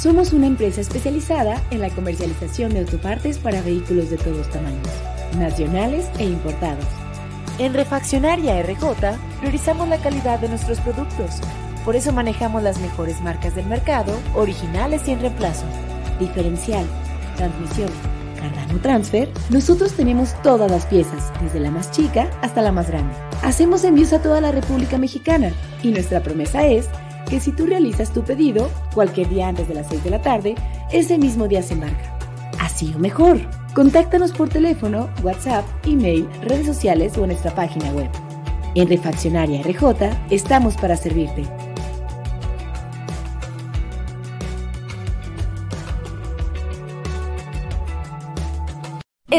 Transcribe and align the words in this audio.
Somos 0.00 0.32
una 0.32 0.46
empresa 0.46 0.80
especializada 0.80 1.62
en 1.70 1.82
la 1.82 1.90
comercialización 1.90 2.72
de 2.72 2.80
autopartes 2.80 3.36
para 3.36 3.60
vehículos 3.60 4.08
de 4.08 4.16
todos 4.16 4.48
tamaños, 4.48 4.88
nacionales 5.36 6.08
e 6.18 6.24
importados. 6.24 6.86
En 7.58 7.74
Refaccionaria 7.74 8.62
RJ 8.62 8.82
priorizamos 9.40 9.86
la 9.88 9.98
calidad 9.98 10.38
de 10.38 10.48
nuestros 10.48 10.80
productos. 10.80 11.42
Por 11.84 11.96
eso 11.96 12.12
manejamos 12.12 12.62
las 12.62 12.80
mejores 12.80 13.20
marcas 13.20 13.54
del 13.54 13.66
mercado, 13.66 14.18
originales 14.34 15.06
y 15.06 15.10
en 15.10 15.20
reemplazo. 15.20 15.66
Diferencial, 16.18 16.86
transmisión, 17.36 17.90
Cardano 18.40 18.80
Transfer, 18.80 19.28
nosotros 19.50 19.92
tenemos 19.92 20.32
todas 20.42 20.70
las 20.70 20.86
piezas, 20.86 21.30
desde 21.42 21.60
la 21.60 21.70
más 21.70 21.90
chica 21.90 22.30
hasta 22.40 22.62
la 22.62 22.72
más 22.72 22.88
grande. 22.88 23.14
Hacemos 23.42 23.84
envíos 23.84 24.14
a 24.14 24.22
toda 24.22 24.40
la 24.40 24.50
República 24.50 24.96
Mexicana 24.96 25.52
y 25.82 25.90
nuestra 25.90 26.22
promesa 26.22 26.66
es 26.66 26.88
que 27.30 27.40
si 27.40 27.52
tú 27.52 27.64
realizas 27.64 28.12
tu 28.12 28.22
pedido 28.22 28.68
cualquier 28.92 29.28
día 29.28 29.48
antes 29.48 29.68
de 29.68 29.74
las 29.74 29.88
6 29.88 30.04
de 30.04 30.10
la 30.10 30.20
tarde, 30.20 30.56
ese 30.92 31.16
mismo 31.16 31.46
día 31.48 31.62
se 31.62 31.74
embarca. 31.74 32.18
Así 32.58 32.92
o 32.94 32.98
mejor. 32.98 33.38
Contáctanos 33.74 34.32
por 34.32 34.48
teléfono, 34.48 35.08
WhatsApp, 35.22 35.64
email, 35.86 36.28
redes 36.42 36.66
sociales 36.66 37.16
o 37.16 37.22
en 37.22 37.28
nuestra 37.28 37.54
página 37.54 37.92
web. 37.92 38.10
En 38.74 38.88
Refaccionaria 38.88 39.62
RJ 39.62 40.10
estamos 40.30 40.76
para 40.76 40.96
servirte. 40.96 41.44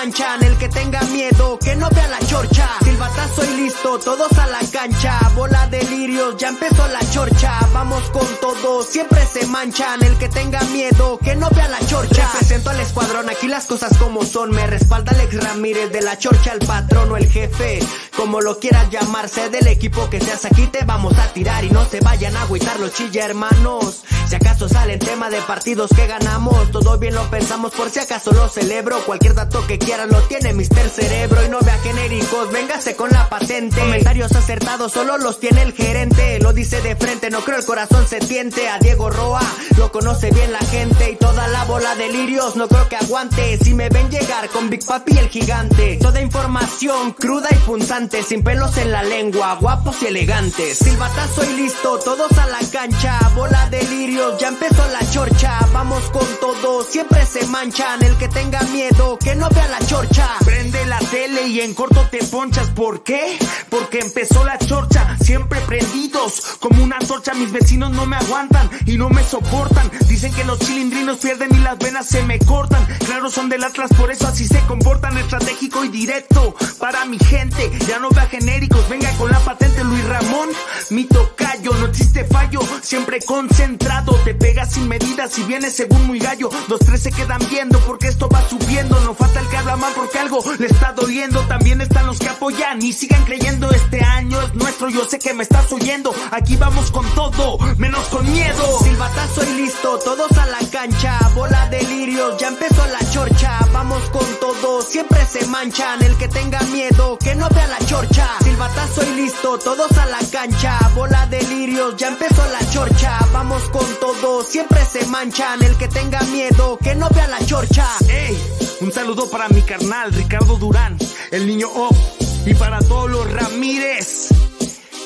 Manchan, 0.00 0.42
el 0.42 0.56
que 0.56 0.68
tenga 0.70 1.02
miedo, 1.12 1.58
que 1.58 1.76
no 1.76 1.86
vea 1.90 2.08
la 2.08 2.18
chorcha, 2.20 2.66
silbatazo 2.82 3.44
y 3.44 3.56
listo, 3.62 3.98
todos 3.98 4.32
a 4.38 4.46
la 4.46 4.60
cancha, 4.72 5.18
bola 5.34 5.66
de 5.66 5.82
lirios, 5.84 6.38
ya 6.38 6.48
empezó 6.48 6.88
la 6.88 7.00
chorcha, 7.12 7.58
vamos 7.74 8.02
con 8.08 8.26
todo, 8.40 8.82
siempre 8.82 9.20
se 9.26 9.39
manchan, 9.50 10.02
el 10.02 10.16
que 10.16 10.28
tenga 10.28 10.60
miedo, 10.62 11.18
que 11.18 11.36
no 11.36 11.50
vea 11.50 11.68
la 11.68 11.84
chorcha, 11.86 12.30
presento 12.38 12.70
al 12.70 12.80
escuadrón, 12.80 13.28
aquí 13.28 13.48
las 13.48 13.66
cosas 13.66 13.96
como 13.98 14.24
son, 14.24 14.50
me 14.50 14.66
respalda 14.66 15.12
Alex 15.12 15.42
Ramírez, 15.42 15.92
de 15.92 16.02
la 16.02 16.16
chorcha 16.16 16.52
el 16.52 16.64
patrón 16.66 17.12
o 17.12 17.16
el 17.16 17.28
jefe, 17.28 17.80
como 18.16 18.40
lo 18.40 18.58
quieras 18.58 18.88
llamarse, 18.90 19.50
del 19.50 19.66
equipo 19.66 20.08
que 20.08 20.20
seas. 20.20 20.44
Aquí 20.44 20.66
te 20.68 20.84
vamos 20.84 21.18
a 21.18 21.32
tirar 21.32 21.64
y 21.64 21.70
no 21.70 21.84
se 21.84 22.00
vayan 22.00 22.36
a 22.36 22.42
agüitar 22.42 22.78
los 22.78 22.94
chilla 22.94 23.24
hermanos, 23.24 24.04
si 24.28 24.36
acaso 24.36 24.68
sale 24.68 24.94
el 24.94 25.00
tema 25.00 25.28
de 25.28 25.40
partidos 25.42 25.90
que 25.94 26.06
ganamos, 26.06 26.70
todo 26.70 26.98
bien 26.98 27.14
lo 27.14 27.28
pensamos. 27.30 27.72
Por 27.72 27.90
si 27.90 27.98
acaso 27.98 28.30
lo 28.32 28.48
celebro, 28.48 29.04
cualquier 29.04 29.34
dato 29.34 29.66
que 29.66 29.78
quieran 29.78 30.08
lo 30.10 30.22
tiene 30.22 30.52
Mister 30.52 30.88
Cerebro. 30.88 31.44
Y 31.44 31.48
no 31.48 31.58
vea 31.60 31.76
genéricos, 31.78 32.52
véngase 32.52 32.94
con 32.94 33.10
la 33.10 33.28
patente, 33.28 33.80
comentarios 33.80 34.32
acertados 34.32 34.92
solo 34.92 35.18
los 35.18 35.40
tiene 35.40 35.62
el 35.62 35.72
gerente, 35.72 36.38
lo 36.38 36.52
dice 36.52 36.80
de 36.80 36.94
frente, 36.94 37.30
no 37.30 37.40
creo 37.40 37.58
el 37.58 37.64
corazón 37.64 38.06
se 38.06 38.20
tiente, 38.20 38.68
a 38.68 38.78
Diego 38.78 39.10
Roa 39.10 39.39
lo 39.76 39.90
conoce 39.92 40.30
bien 40.30 40.52
la 40.52 40.58
gente 40.60 41.12
y 41.12 41.16
toda 41.16 41.48
la 41.48 41.64
bola 41.64 41.94
de 41.94 42.08
lirios. 42.08 42.56
No 42.56 42.68
creo 42.68 42.88
que 42.88 42.96
aguante, 42.96 43.58
si 43.58 43.74
me 43.74 43.88
ven 43.88 44.10
llegar 44.10 44.48
con 44.50 44.70
Big 44.70 44.84
Papi 44.84 45.16
el 45.18 45.28
gigante, 45.28 45.98
toda 46.00 46.20
información 46.20 47.12
cruda 47.12 47.48
y 47.50 47.56
punzante, 47.66 48.22
sin 48.22 48.42
pelos 48.42 48.76
en 48.76 48.92
la 48.92 49.02
lengua, 49.02 49.56
guapos 49.60 50.02
y 50.02 50.06
elegantes, 50.06 50.78
silbatazo 50.78 51.44
y 51.50 51.54
listo, 51.54 51.98
todos 51.98 52.32
a 52.38 52.46
la 52.46 52.60
cancha, 52.72 53.18
bola 53.34 53.68
de 53.70 53.82
lirios, 53.84 54.38
ya 54.40 54.48
empezó 54.48 54.86
la 54.88 55.10
chorcha, 55.10 55.58
vamos 55.72 56.02
con 56.10 56.26
todo, 56.40 56.82
siempre 56.84 57.24
se 57.26 57.46
manchan, 57.46 58.02
el 58.02 58.16
que 58.16 58.28
tenga 58.28 58.60
miedo, 58.64 59.18
que 59.18 59.34
no 59.34 59.48
vea 59.50 59.68
la 59.68 59.78
chorcha, 59.86 60.28
Prende 60.44 60.84
la 60.86 60.98
tele 60.98 61.48
y 61.48 61.60
en 61.60 61.74
corto 61.74 62.06
te 62.10 62.18
ponchas. 62.24 62.68
¿Por 62.70 63.02
qué? 63.02 63.38
Porque 63.68 63.98
empezó 63.98 64.44
la 64.44 64.58
chorcha, 64.58 65.16
siempre 65.22 65.60
prendidos. 65.60 66.56
Como 66.60 66.82
una 66.82 66.96
antorcha, 66.96 67.34
mis 67.34 67.52
vecinos 67.52 67.90
no 67.92 68.06
me 68.06 68.16
aguantan 68.16 68.70
y 68.86 68.96
no 68.96 69.10
me 69.10 69.22
soportan. 69.30 69.90
Dicen 70.08 70.32
que 70.32 70.44
los 70.44 70.58
chilindrinos 70.58 71.18
pierden 71.18 71.54
y 71.54 71.58
las 71.58 71.78
venas 71.78 72.06
se 72.06 72.22
me 72.24 72.38
cortan. 72.40 72.84
Claro, 73.06 73.30
son 73.30 73.48
del 73.48 73.62
Atlas, 73.62 73.90
por 73.96 74.10
eso 74.10 74.26
así 74.26 74.46
se 74.46 74.60
comportan. 74.66 75.16
Estratégico 75.16 75.84
y 75.84 75.88
directo 75.88 76.54
para 76.78 77.04
mi 77.04 77.18
gente. 77.18 77.70
Ya 77.86 78.00
no 78.00 78.10
vea 78.10 78.26
genéricos, 78.26 78.88
venga 78.88 79.10
con 79.12 79.30
la 79.30 79.38
patente 79.40 79.84
Luis 79.84 80.04
Ramón. 80.04 80.48
Mi 80.90 81.04
tocayo, 81.04 81.72
no 81.74 81.86
existe 81.86 82.24
fallo, 82.24 82.60
siempre 82.82 83.20
concentrado. 83.24 84.14
Te 84.24 84.34
pegas 84.34 84.72
sin 84.72 84.88
medidas 84.88 85.38
y 85.38 85.42
vienes 85.44 85.76
según 85.76 86.06
muy 86.06 86.18
gallo. 86.18 86.50
Los 86.68 86.80
tres 86.80 87.02
se 87.02 87.12
quedan 87.12 87.40
viendo 87.48 87.78
porque 87.80 88.08
esto 88.08 88.28
va 88.28 88.42
subiendo. 88.48 88.98
No 89.00 89.14
falta 89.14 89.40
el 89.40 89.46
que 89.46 89.56
habla 89.56 89.76
mal 89.76 89.92
porque 89.94 90.18
algo 90.18 90.42
le 90.58 90.66
está 90.66 90.92
doliendo. 90.92 91.40
También 91.42 91.80
están 91.80 92.06
los 92.06 92.18
que 92.18 92.28
apoyan 92.28 92.82
y 92.82 92.92
sigan 92.92 93.24
creyendo. 93.24 93.70
Este 93.70 94.02
año 94.02 94.40
es 94.42 94.54
nuestro, 94.54 94.88
yo 94.88 95.04
sé 95.04 95.20
que 95.20 95.34
me 95.34 95.44
estás 95.44 95.70
oyendo. 95.72 96.12
Aquí 96.32 96.56
vamos 96.56 96.90
con 96.90 97.08
todo, 97.14 97.58
menos 97.76 98.04
con 98.06 98.30
miedo. 98.30 98.80
Silbatazo 99.20 99.50
y 99.50 99.54
listo, 99.60 99.98
todos 99.98 100.38
a 100.38 100.46
la 100.46 100.58
cancha, 100.70 101.18
bola 101.34 101.68
de 101.68 101.82
lirios, 101.82 102.38
ya 102.38 102.48
empezó 102.48 102.86
la 102.86 103.10
chorcha, 103.10 103.58
vamos 103.70 104.02
con 104.08 104.24
todo, 104.40 104.80
siempre 104.80 105.26
se 105.26 105.44
manchan, 105.46 106.02
el 106.02 106.16
que 106.16 106.26
tenga 106.26 106.58
miedo, 106.62 107.18
que 107.18 107.34
no 107.34 107.46
vea 107.50 107.66
la 107.66 107.78
chorcha, 107.84 108.26
silbatazo 108.42 109.02
y 109.02 109.16
listo, 109.16 109.58
todos 109.58 109.92
a 109.98 110.06
la 110.06 110.20
cancha, 110.32 110.78
bola 110.94 111.26
de 111.26 111.42
lirios, 111.42 111.96
ya 111.98 112.08
empezó 112.08 112.42
la 112.50 112.70
chorcha, 112.70 113.18
vamos 113.30 113.62
con 113.64 113.84
todo, 114.00 114.42
siempre 114.42 114.82
se 114.86 115.04
manchan, 115.04 115.62
el 115.64 115.76
que 115.76 115.88
tenga 115.88 116.22
miedo, 116.22 116.78
que 116.82 116.94
no 116.94 117.06
vea 117.10 117.28
la 117.28 117.44
chorcha. 117.44 117.86
Ey, 118.08 118.38
un 118.80 118.90
saludo 118.90 119.28
para 119.28 119.50
mi 119.50 119.60
carnal 119.60 120.14
Ricardo 120.14 120.56
Durán, 120.56 120.96
el 121.30 121.46
niño 121.46 121.68
off, 121.74 121.98
y 122.46 122.54
para 122.54 122.78
todos 122.78 123.10
los 123.10 123.30
Ramírez. 123.30 124.30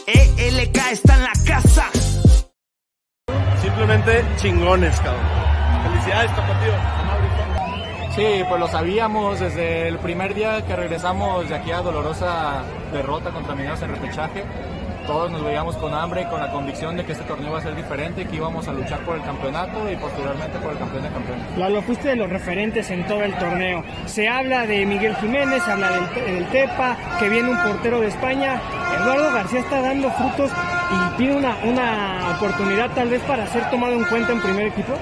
ELK 0.07 0.79
está 0.93 1.15
en 1.17 1.23
la 1.25 1.33
casa. 1.45 1.91
Simplemente 3.65 4.23
chingones, 4.37 5.01
cabrón. 5.01 5.25
Felicidades, 5.85 6.31
tapatío. 6.37 6.73
Sí, 8.15 8.45
pues 8.47 8.61
lo 8.61 8.69
sabíamos 8.69 9.41
desde 9.41 9.89
el 9.89 9.97
primer 9.97 10.35
día 10.35 10.67
que 10.67 10.77
regresamos 10.77 11.49
de 11.49 11.55
aquí 11.55 11.73
a 11.73 11.81
dolorosa 11.81 12.63
derrota 12.93 13.31
contra 13.31 13.55
Mineros 13.55 13.81
en 13.81 13.89
repechaje. 13.89 14.45
Todos 15.07 15.31
nos 15.31 15.45
veíamos 15.45 15.77
con 15.77 15.93
hambre 15.93 16.23
y 16.23 16.25
con 16.27 16.41
la 16.41 16.51
convicción 16.51 16.97
de 16.97 17.05
que 17.05 17.13
este 17.13 17.25
torneo 17.25 17.49
iba 17.51 17.59
a 17.59 17.63
ser 17.63 17.77
diferente, 17.77 18.27
que 18.27 18.37
íbamos 18.37 18.67
a 18.69 18.73
luchar 18.73 19.01
por 19.01 19.17
el 19.17 19.23
campeonato 19.23 19.91
y 19.91 19.97
posteriormente 19.97 20.59
por 20.59 20.73
el 20.73 20.79
campeón 20.79 21.03
de 21.03 21.09
campeones. 21.11 21.59
Lalo, 21.59 21.83
fuiste 21.83 22.09
de 22.09 22.17
los 22.17 22.31
referentes 22.31 22.91
en 22.91 23.07
todo 23.07 23.23
el 23.23 23.35
torneo. 23.35 23.85
Se 24.07 24.29
habla 24.29 24.67
de 24.67 24.87
Miguel 24.87 25.15
Jiménez, 25.17 25.63
se 25.63 25.73
habla 25.73 25.91
del, 25.91 26.15
del 26.15 26.47
Tepa, 26.49 26.97
que 27.19 27.29
viene 27.29 27.51
un 27.51 27.63
portero 27.63 28.01
de 28.01 28.09
España. 28.09 28.61
Eduardo 29.01 29.33
García 29.33 29.61
está 29.61 29.83
dando 29.83 30.11
frutos 30.11 30.51
y 30.51 31.17
tiene 31.19 31.37
una, 31.37 31.57
una 31.65 32.37
oportunidad 32.37 32.91
tal 32.95 33.11
vez 33.11 33.21
para 33.23 33.47
ser 33.49 33.69
tomado 33.71 33.93
en 33.93 34.05
cuenta 34.05 34.33
en 34.33 34.41
primer 34.41 34.67
equipo 34.69 34.95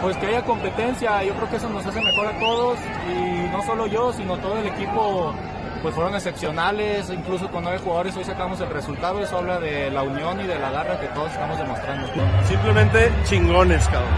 pues 0.00 0.16
que 0.16 0.28
haya 0.28 0.42
competencia, 0.42 1.22
yo 1.24 1.34
creo 1.34 1.50
que 1.50 1.56
eso 1.56 1.68
nos 1.68 1.84
hace 1.84 2.00
mejor 2.00 2.26
a 2.26 2.38
todos 2.38 2.78
y 3.14 3.48
no 3.50 3.62
solo 3.64 3.86
yo, 3.86 4.12
sino 4.14 4.38
todo 4.38 4.58
el 4.58 4.66
equipo 4.68 5.34
pues 5.82 5.94
fueron 5.94 6.14
excepcionales, 6.14 7.10
incluso 7.10 7.50
con 7.50 7.64
nueve 7.64 7.78
jugadores 7.78 8.16
hoy 8.16 8.24
sacamos 8.24 8.60
el 8.60 8.68
resultado, 8.68 9.20
eso 9.22 9.38
habla 9.38 9.58
de 9.58 9.90
la 9.90 10.02
unión 10.02 10.40
y 10.40 10.46
de 10.46 10.58
la 10.58 10.70
garra 10.70 11.00
que 11.00 11.06
todos 11.08 11.30
estamos 11.32 11.58
demostrando. 11.58 12.06
Simplemente 12.46 13.10
chingones, 13.24 13.86
cabrón. 13.88 14.10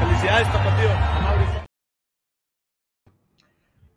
Felicidades, 0.00 0.52
Tapatío. 0.52 0.88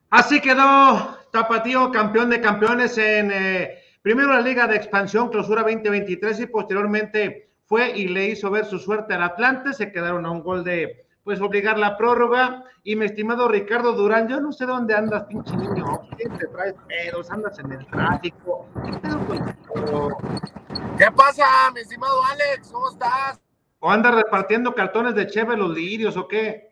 Así 0.10 0.42
quedó 0.42 1.18
Tapatío 1.32 1.92
campeón 1.92 2.30
de 2.30 2.42
campeones 2.42 2.98
en 2.98 3.32
eh, 3.32 3.80
primero 4.02 4.34
la 4.34 4.42
Liga 4.42 4.68
de 4.68 4.78
Expansión, 4.78 5.30
clausura 5.30 5.64
2023 5.64 6.42
y 6.42 6.46
posteriormente 6.48 7.52
fue 7.66 7.98
y 7.98 8.08
le 8.08 8.28
hizo 8.28 8.50
ver 8.50 8.66
su 8.66 8.80
suerte 8.80 9.14
al 9.14 9.24
Atlante, 9.24 9.74
se 9.74 9.92
quedaron 9.92 10.26
a 10.26 10.32
un 10.32 10.44
gol 10.44 10.64
de 10.64 11.08
pues 11.24 11.42
obligar 11.42 11.78
la 11.78 11.98
prórroga. 11.98 12.64
Y 12.84 12.96
mi 12.96 13.06
estimado 13.06 13.48
Ricardo 13.48 13.94
Durán, 13.94 14.28
yo 14.28 14.40
no 14.40 14.52
sé 14.52 14.66
dónde 14.66 14.96
andas, 14.96 15.26
pinche 15.26 15.56
niño. 15.56 16.02
¿Qué 16.18 16.28
te 16.30 16.48
traes 16.48 16.76
pedos? 16.88 17.30
¿Andas 17.30 17.60
en 17.60 17.72
el 17.72 17.86
tráfico? 17.88 18.68
¿Qué 18.84 18.98
pedo 19.00 20.18
¿Qué 20.98 21.12
pasa, 21.12 21.46
mi 21.74 21.82
estimado 21.82 22.24
Alex? 22.32 22.72
¿Cómo 22.72 22.90
estás? 22.90 23.40
¿O 23.80 23.90
andas 23.90 24.16
repartiendo 24.16 24.74
cartones 24.76 25.16
de 25.16 25.28
Cheve 25.28 25.58
los 25.58 25.72
lirios 25.72 26.18
o 26.18 26.28
qué? 26.28 26.71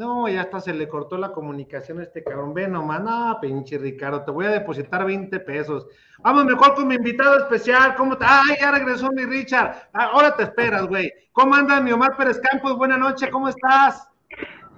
No, 0.00 0.26
ya 0.30 0.40
hasta 0.40 0.60
se 0.60 0.72
le 0.72 0.88
cortó 0.88 1.18
la 1.18 1.30
comunicación 1.30 2.00
a 2.00 2.04
este 2.04 2.24
cabrón. 2.24 2.54
Ve 2.54 2.66
nomás, 2.66 3.02
no, 3.02 3.36
pinche 3.38 3.76
Ricardo, 3.76 4.24
te 4.24 4.30
voy 4.30 4.46
a 4.46 4.48
depositar 4.48 5.04
20 5.04 5.38
pesos. 5.40 5.88
Vamos 6.20 6.46
mejor 6.46 6.74
con 6.74 6.88
mi 6.88 6.94
invitado 6.94 7.36
especial. 7.36 7.94
¿Cómo 7.96 8.16
te... 8.16 8.24
Ay, 8.26 8.56
ya 8.58 8.70
regresó 8.70 9.10
mi 9.12 9.26
Richard. 9.26 9.90
Ahora 9.92 10.34
te 10.34 10.44
esperas, 10.44 10.86
güey. 10.86 11.12
¿Cómo 11.32 11.54
anda 11.54 11.82
mi 11.82 11.92
Omar 11.92 12.16
Pérez 12.16 12.40
Campos? 12.40 12.78
Buenas 12.78 12.98
noches, 12.98 13.28
¿cómo 13.28 13.50
estás? 13.50 14.08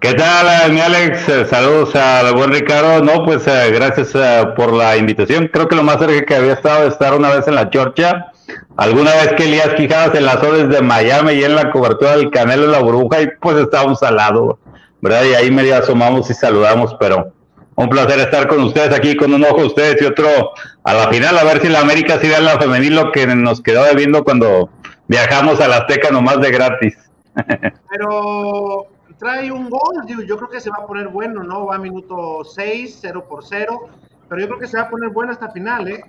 ¿Qué 0.01 0.13
tal, 0.15 0.73
mi 0.73 0.81
Alex? 0.81 1.29
Eh, 1.29 1.45
saludos 1.45 1.95
al 1.95 2.35
buen 2.35 2.51
Ricardo. 2.51 3.05
No, 3.05 3.25
pues 3.25 3.47
eh, 3.47 3.71
gracias 3.71 4.17
eh, 4.17 4.45
por 4.57 4.73
la 4.73 4.97
invitación. 4.97 5.49
Creo 5.53 5.69
que 5.69 5.77
lo 5.77 5.85
más 5.85 5.99
cerca 6.01 6.27
que 6.27 6.35
había 6.35 6.55
estado 6.55 6.83
de 6.83 6.89
estar 6.89 7.15
una 7.15 7.31
vez 7.31 7.47
en 7.47 7.55
la 7.55 7.71
Chorcha. 7.71 8.33
Alguna 8.77 9.13
vez 9.13 9.35
que 9.35 9.45
Elías 9.45 9.75
Quijadas 9.77 10.17
enlazó 10.17 10.53
desde 10.53 10.83
Miami 10.83 11.35
y 11.35 11.45
en 11.45 11.55
la 11.55 11.71
cobertura 11.71 12.17
del 12.17 12.33
Canelo 12.33 12.67
la 12.67 12.81
Burbuja 12.81 13.23
y 13.23 13.29
pues 13.41 13.57
estábamos 13.57 14.03
al 14.03 14.17
lado. 14.17 14.59
¿Verdad? 15.03 15.25
Y 15.25 15.35
ahí 15.35 15.51
medio 15.51 15.77
asomamos 15.77 16.31
y 16.31 16.35
saludamos, 16.35 16.97
pero 16.99 17.33
un 17.75 17.89
placer 17.89 18.21
estar 18.21 18.49
con 18.49 18.63
ustedes 18.63 18.95
aquí, 18.95 19.17
con 19.17 19.35
un 19.35 19.45
ojo 19.45 19.67
ustedes 19.67 20.01
y 20.01 20.05
otro 20.05 20.53
a 20.85 20.95
la 20.95 21.09
final, 21.09 21.37
a 21.37 21.45
ver 21.45 21.61
si 21.61 21.69
la 21.69 21.81
América 21.81 22.19
sigue 22.19 22.37
en 22.37 22.45
la 22.45 22.59
femenil 22.59 22.97
lo 22.97 23.13
que 23.13 23.27
nos 23.27 23.61
quedó 23.61 23.85
debiendo 23.85 24.25
cuando 24.25 24.71
viajamos 25.09 25.61
a 25.61 25.69
la 25.69 25.79
Azteca 25.79 26.11
nomás 26.11 26.41
de 26.41 26.51
gratis. 26.51 26.97
Pero 27.91 28.87
trae 29.19 29.51
un 29.51 29.71
gol, 29.71 30.05
yo 30.27 30.37
creo 30.37 30.49
que 30.49 30.61
se 30.61 30.71
va 30.71 30.79
a 30.83 30.87
poner 30.87 31.09
bueno, 31.09 31.43
¿no? 31.43 31.67
Va 31.67 31.77
a 31.77 31.79
minuto 31.79 32.43
6, 32.45 32.99
0 33.01 33.27
por 33.29 33.45
0, 33.45 33.89
pero 34.29 34.41
yo 34.41 34.49
creo 34.49 34.59
que 34.59 34.67
se 34.67 34.77
va 34.77 34.85
a 34.85 34.91
poner 34.91 35.11
bueno 35.11 35.31
hasta 35.31 35.51
final, 35.51 35.87
¿eh? 35.87 36.03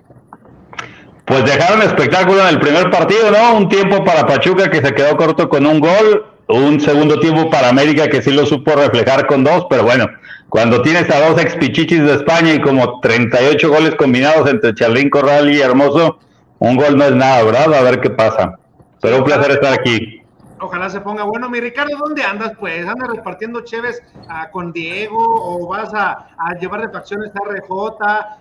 Pues 1.24 1.44
dejaron 1.44 1.82
espectáculo 1.82 2.40
en 2.40 2.48
el 2.48 2.60
primer 2.60 2.90
partido, 2.90 3.30
¿no? 3.30 3.56
Un 3.56 3.68
tiempo 3.68 4.04
para 4.04 4.26
Pachuca 4.26 4.68
que 4.68 4.82
se 4.82 4.94
quedó 4.94 5.16
corto 5.16 5.48
con 5.48 5.64
un 5.64 5.78
gol, 5.78 6.26
un 6.48 6.80
segundo 6.80 7.18
tiempo 7.20 7.50
para 7.50 7.68
América 7.68 8.08
que 8.08 8.22
sí 8.22 8.30
lo 8.30 8.46
supo 8.46 8.72
reflejar 8.72 9.26
con 9.26 9.44
dos, 9.44 9.66
pero 9.68 9.84
bueno, 9.84 10.06
cuando 10.48 10.82
tienes 10.82 11.10
a 11.10 11.28
dos 11.28 11.40
expichichis 11.40 12.04
de 12.04 12.14
España 12.14 12.54
y 12.54 12.60
como 12.60 13.00
38 13.00 13.68
goles 13.68 13.94
combinados 13.96 14.48
entre 14.48 14.74
Charlín 14.74 15.10
Corral 15.10 15.52
y 15.52 15.60
Hermoso, 15.60 16.18
un 16.58 16.76
gol 16.76 16.96
no 16.96 17.04
es 17.04 17.14
nada, 17.14 17.42
¿verdad? 17.42 17.74
A 17.74 17.82
ver 17.82 18.00
qué 18.00 18.10
pasa. 18.10 18.58
Pero 19.00 19.18
un 19.18 19.24
placer 19.24 19.50
estar 19.50 19.72
aquí. 19.72 20.22
Ojalá 20.60 20.88
se 20.88 21.00
ponga 21.00 21.24
bueno. 21.24 21.50
Mi 21.50 21.60
Ricardo, 21.60 21.96
¿dónde 21.98 22.22
andas? 22.22 22.52
Pues, 22.58 22.86
¿andas 22.86 23.08
repartiendo 23.08 23.62
cheves 23.62 24.02
ah, 24.28 24.48
con 24.50 24.72
Diego? 24.72 25.18
¿O 25.18 25.66
vas 25.66 25.92
a, 25.92 26.28
llevar 26.60 26.80
refacciones 26.80 27.32
a 27.34 27.40
RJ? 27.44 27.68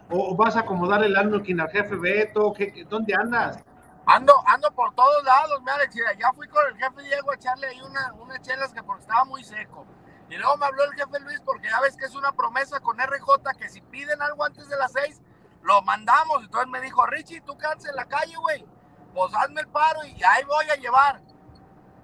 ¿O, 0.10 0.36
vas 0.36 0.56
a 0.56 0.62
acomodar 0.62 1.04
el 1.04 1.18
Arnukin 1.18 1.60
al 1.60 1.70
jefe 1.70 1.96
Beto? 1.96 2.54
¿Qué, 2.54 2.86
dónde 2.90 3.14
andas? 3.14 3.60
Ando, 4.06 4.34
ando 4.48 4.70
por 4.72 4.94
todos 4.96 5.24
lados, 5.24 5.62
me 5.62 5.72
Alex. 5.72 5.96
Ya 6.18 6.34
fui 6.34 6.48
con 6.48 6.66
el 6.68 6.78
jefe 6.78 7.04
Diego 7.04 7.32
a 7.32 7.36
echarle 7.36 7.68
ahí 7.68 7.82
una, 7.82 8.14
unas 8.14 8.42
chelas 8.42 8.74
que 8.74 8.84
porque 8.84 9.02
estaba 9.02 9.24
muy 9.24 9.44
seco. 9.44 9.86
Y 10.30 10.36
luego 10.36 10.58
me 10.58 10.66
habló 10.66 10.84
el 10.84 10.94
jefe 10.94 11.20
Luis 11.22 11.40
porque 11.42 11.70
ya 11.70 11.80
ves 11.80 11.96
que 11.96 12.06
es 12.06 12.16
una 12.16 12.32
promesa 12.32 12.80
con 12.80 12.98
RJ 12.98 13.58
que 13.58 13.70
si 13.70 13.82
piden 13.82 14.22
algo 14.22 14.44
antes 14.44 14.68
de 14.68 14.78
las 14.78 14.92
seis, 14.92 15.22
lo 15.62 15.82
mandamos. 15.84 16.44
Entonces 16.44 16.70
me 16.70 16.82
dijo, 16.82 17.06
Richie, 17.06 17.42
tú 17.42 17.58
quedas 17.58 17.86
en 17.86 17.96
la 17.96 18.06
calle, 18.06 18.36
güey. 18.36 18.66
Pues 19.14 19.34
hazme 19.36 19.62
el 19.62 19.68
paro 19.68 20.04
y 20.06 20.22
ahí 20.24 20.44
voy 20.44 20.70
a 20.70 20.76
llevar. 20.76 21.22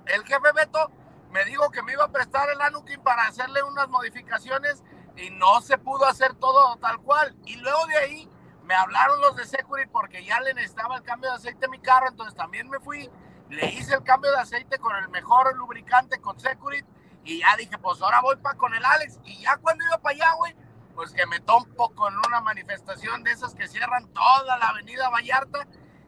El 0.05 0.23
jefe 0.25 0.51
Beto 0.53 0.91
me 1.31 1.43
dijo 1.45 1.69
que 1.69 1.81
me 1.81 1.93
iba 1.93 2.05
a 2.05 2.11
prestar 2.11 2.49
el 2.49 2.61
Anukin 2.61 3.01
para 3.01 3.23
hacerle 3.23 3.61
unas 3.63 3.89
modificaciones 3.89 4.83
y 5.17 5.29
no 5.31 5.59
se 5.61 5.77
pudo 5.77 6.05
hacer 6.05 6.33
todo 6.35 6.77
tal 6.77 6.99
cual. 6.99 7.35
Y 7.45 7.57
luego 7.57 7.85
de 7.87 7.97
ahí 7.97 8.29
me 8.69 8.75
hablaron 8.75 9.19
los 9.19 9.35
de 9.35 9.45
Security 9.45 9.89
porque 9.91 10.23
ya 10.23 10.39
le 10.41 10.53
necesitaba 10.53 10.97
el 10.97 11.01
cambio 11.01 11.31
de 11.31 11.37
aceite 11.37 11.65
a 11.65 11.69
mi 11.69 11.79
carro, 11.79 12.07
entonces 12.07 12.35
también 12.35 12.69
me 12.69 12.79
fui, 12.79 13.09
le 13.49 13.65
hice 13.65 13.95
el 13.95 14.03
cambio 14.03 14.29
de 14.29 14.37
aceite 14.37 14.77
con 14.77 14.95
el 14.95 15.09
mejor 15.09 15.57
lubricante 15.57 16.21
con 16.21 16.39
Security 16.39 16.87
y 17.23 17.39
ya 17.39 17.55
dije, 17.57 17.79
pues 17.79 17.99
ahora 17.99 18.21
voy 18.21 18.35
para 18.35 18.59
con 18.59 18.71
el 18.75 18.85
Alex 18.85 19.19
y 19.23 19.39
ya 19.39 19.57
cuando 19.57 19.83
iba 19.85 19.97
para 19.97 20.15
allá, 20.15 20.33
güey, 20.33 20.55
pues 20.93 21.11
que 21.13 21.25
me 21.25 21.39
topo 21.39 21.95
con 21.95 22.13
una 22.27 22.41
manifestación 22.41 23.23
de 23.23 23.31
esas 23.31 23.55
que 23.55 23.67
cierran 23.67 24.07
toda 24.09 24.55
la 24.59 24.67
avenida 24.67 25.09
Vallarta 25.09 25.65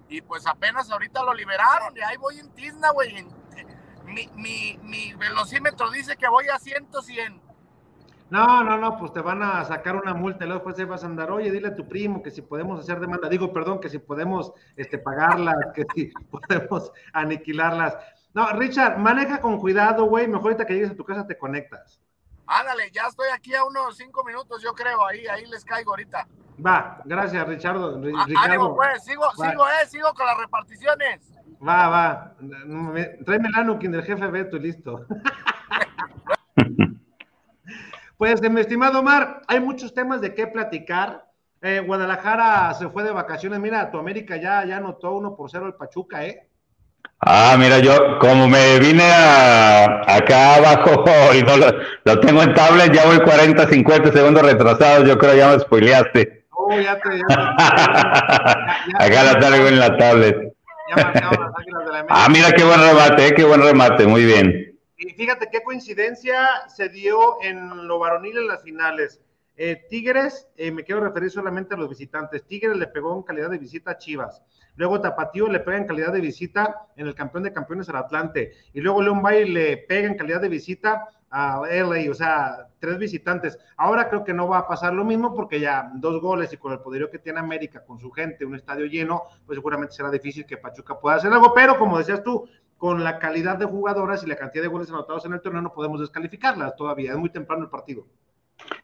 y 0.07 0.21
pues 0.21 0.45
apenas 0.45 0.91
ahorita 0.91 1.23
lo 1.23 1.33
liberaron 1.33 1.97
y 1.97 2.01
ahí 2.01 2.17
voy 2.17 2.37
en 2.37 2.53
Tizna, 2.53 2.91
güey. 2.91 3.25
Mi, 4.05 4.27
mi, 4.35 4.77
mi 4.83 5.13
velocímetro 5.15 5.89
dice 5.89 6.15
que 6.15 6.27
voy 6.27 6.47
a 6.49 6.59
100, 6.59 6.89
100 7.01 7.41
no, 8.31 8.63
no, 8.63 8.77
no, 8.77 8.97
pues 8.97 9.11
te 9.11 9.19
van 9.19 9.43
a 9.43 9.61
sacar 9.65 9.97
una 9.97 10.13
multa 10.13 10.45
y 10.45 10.47
luego 10.47 10.63
después 10.63 10.87
vas 10.87 11.03
a 11.03 11.07
andar, 11.07 11.29
oye, 11.31 11.51
dile 11.51 11.67
a 11.67 11.75
tu 11.75 11.85
primo 11.85 12.23
que 12.23 12.31
si 12.31 12.41
podemos 12.41 12.79
hacer 12.79 13.01
demanda, 13.01 13.27
digo, 13.27 13.51
perdón, 13.51 13.81
que 13.81 13.89
si 13.89 13.99
podemos 13.99 14.53
este, 14.77 14.97
pagarlas, 14.97 15.57
que 15.75 15.85
si 15.93 16.05
podemos 16.31 16.93
aniquilarlas. 17.11 17.97
No, 18.33 18.49
Richard, 18.53 18.97
maneja 18.99 19.41
con 19.41 19.59
cuidado, 19.59 20.05
güey, 20.05 20.29
mejor 20.29 20.45
ahorita 20.45 20.65
que 20.65 20.75
llegues 20.75 20.91
a 20.91 20.95
tu 20.95 21.03
casa 21.03 21.27
te 21.27 21.37
conectas. 21.37 21.99
Ándale, 22.47 22.89
ya 22.91 23.07
estoy 23.07 23.27
aquí 23.33 23.53
a 23.53 23.65
unos 23.65 23.97
cinco 23.97 24.23
minutos, 24.23 24.61
yo 24.63 24.71
creo, 24.71 25.05
ahí, 25.05 25.27
ahí 25.27 25.45
les 25.47 25.65
caigo 25.65 25.91
ahorita. 25.91 26.25
Va, 26.65 27.01
gracias, 27.03 27.45
Richardo. 27.45 28.01
Ánimo, 28.37 28.77
pues, 28.77 29.03
sigo, 29.03 29.29
sigo, 29.35 29.67
eh, 29.67 29.87
sigo 29.87 30.13
con 30.13 30.25
las 30.25 30.37
reparticiones. 30.37 31.33
Va, 31.67 31.89
va, 31.89 32.35
tráeme 33.25 33.49
el 33.49 33.55
Anukin 33.55 33.91
del 33.91 34.03
jefe 34.03 34.25
Beto 34.27 34.55
y 34.55 34.61
listo. 34.61 35.05
Pues, 38.21 38.39
mi 38.51 38.61
estimado 38.61 38.99
Omar, 38.99 39.41
hay 39.47 39.59
muchos 39.59 39.95
temas 39.95 40.21
de 40.21 40.35
qué 40.35 40.45
platicar. 40.45 41.25
Eh, 41.59 41.81
Guadalajara 41.83 42.71
se 42.75 42.87
fue 42.87 43.01
de 43.01 43.09
vacaciones. 43.09 43.59
Mira, 43.59 43.89
tu 43.89 43.97
América 43.97 44.37
ya, 44.37 44.63
ya 44.63 44.77
anotó 44.77 45.13
uno 45.13 45.35
por 45.35 45.49
cero 45.49 45.65
el 45.65 45.73
Pachuca, 45.73 46.23
¿eh? 46.23 46.47
Ah, 47.19 47.55
mira, 47.57 47.79
yo 47.79 48.19
como 48.19 48.47
me 48.47 48.77
vine 48.77 49.11
acá 49.11 50.57
abajo 50.57 51.03
y 51.33 51.41
no 51.41 51.57
lo, 51.57 52.19
tengo 52.19 52.43
en 52.43 52.53
tablet, 52.53 52.93
ya 52.93 53.07
voy 53.07 53.21
40, 53.21 53.67
50 53.67 54.11
segundos 54.11 54.43
retrasados, 54.43 55.07
yo 55.07 55.17
creo 55.17 55.33
ya 55.33 55.47
me 55.47 55.59
spoileaste. 55.59 56.45
Oh, 56.51 56.79
ya 56.79 56.99
te, 56.99 57.09
acá 59.03 59.23
la 59.23 59.39
traigo 59.39 59.67
en 59.67 59.79
la 59.79 59.97
tablet. 59.97 60.53
ah, 62.07 62.27
mira 62.29 62.51
qué 62.51 62.63
buen 62.63 62.81
remate, 62.81 63.29
eh, 63.29 63.33
qué 63.33 63.43
buen 63.45 63.63
remate, 63.63 64.05
muy 64.05 64.25
bien. 64.25 64.70
Y 65.03 65.13
fíjate 65.13 65.49
qué 65.51 65.63
coincidencia 65.63 66.47
se 66.67 66.87
dio 66.87 67.41
en 67.41 67.87
lo 67.87 67.97
varonil 67.97 68.37
en 68.37 68.47
las 68.47 68.61
finales. 68.61 69.19
Eh, 69.57 69.87
Tigres, 69.89 70.47
eh, 70.55 70.71
me 70.71 70.83
quiero 70.83 71.01
referir 71.01 71.31
solamente 71.31 71.73
a 71.73 71.77
los 71.77 71.89
visitantes. 71.89 72.45
Tigres 72.45 72.77
le 72.77 72.85
pegó 72.85 73.15
en 73.15 73.23
calidad 73.23 73.49
de 73.49 73.57
visita 73.57 73.91
a 73.91 73.97
Chivas. 73.97 74.43
Luego 74.75 75.01
Tapatío 75.01 75.47
le 75.47 75.59
pega 75.59 75.77
en 75.77 75.87
calidad 75.87 76.13
de 76.13 76.21
visita 76.21 76.87
en 76.95 77.07
el 77.07 77.15
campeón 77.15 77.41
de 77.43 77.51
campeones 77.51 77.89
al 77.89 77.95
Atlante. 77.95 78.51
Y 78.73 78.81
luego 78.81 79.01
León 79.01 79.23
Bay 79.23 79.49
le 79.49 79.77
pega 79.77 80.07
en 80.07 80.17
calidad 80.17 80.39
de 80.39 80.49
visita 80.49 81.07
a 81.31 81.61
LA, 81.65 82.11
o 82.11 82.13
sea, 82.13 82.67
tres 82.79 82.97
visitantes. 82.97 83.57
Ahora 83.77 84.09
creo 84.09 84.23
que 84.23 84.33
no 84.33 84.49
va 84.49 84.59
a 84.59 84.67
pasar 84.67 84.93
lo 84.93 85.05
mismo 85.05 85.33
porque 85.33 85.61
ya 85.61 85.89
dos 85.95 86.21
goles 86.21 86.51
y 86.51 86.57
con 86.57 86.73
el 86.73 86.79
poderío 86.79 87.09
que 87.09 87.19
tiene 87.19 87.39
América, 87.39 87.83
con 87.85 87.99
su 87.99 88.11
gente, 88.11 88.45
un 88.45 88.55
estadio 88.55 88.85
lleno, 88.85 89.23
pues 89.45 89.55
seguramente 89.55 89.95
será 89.95 90.11
difícil 90.11 90.45
que 90.45 90.57
Pachuca 90.57 90.99
pueda 90.99 91.15
hacer 91.15 91.31
algo. 91.31 91.53
Pero 91.53 91.79
como 91.79 91.97
decías 91.97 92.21
tú, 92.21 92.47
con 92.81 93.03
la 93.03 93.19
calidad 93.19 93.57
de 93.57 93.65
jugadoras 93.65 94.23
y 94.23 94.27
la 94.27 94.35
cantidad 94.35 94.63
de 94.63 94.67
goles 94.67 94.89
anotados 94.89 95.23
en 95.25 95.33
el 95.33 95.41
torneo 95.41 95.61
no 95.61 95.71
podemos 95.71 95.99
descalificarlas 95.99 96.75
todavía, 96.75 97.11
es 97.11 97.17
muy 97.17 97.29
temprano 97.29 97.65
el 97.65 97.69
partido. 97.69 98.07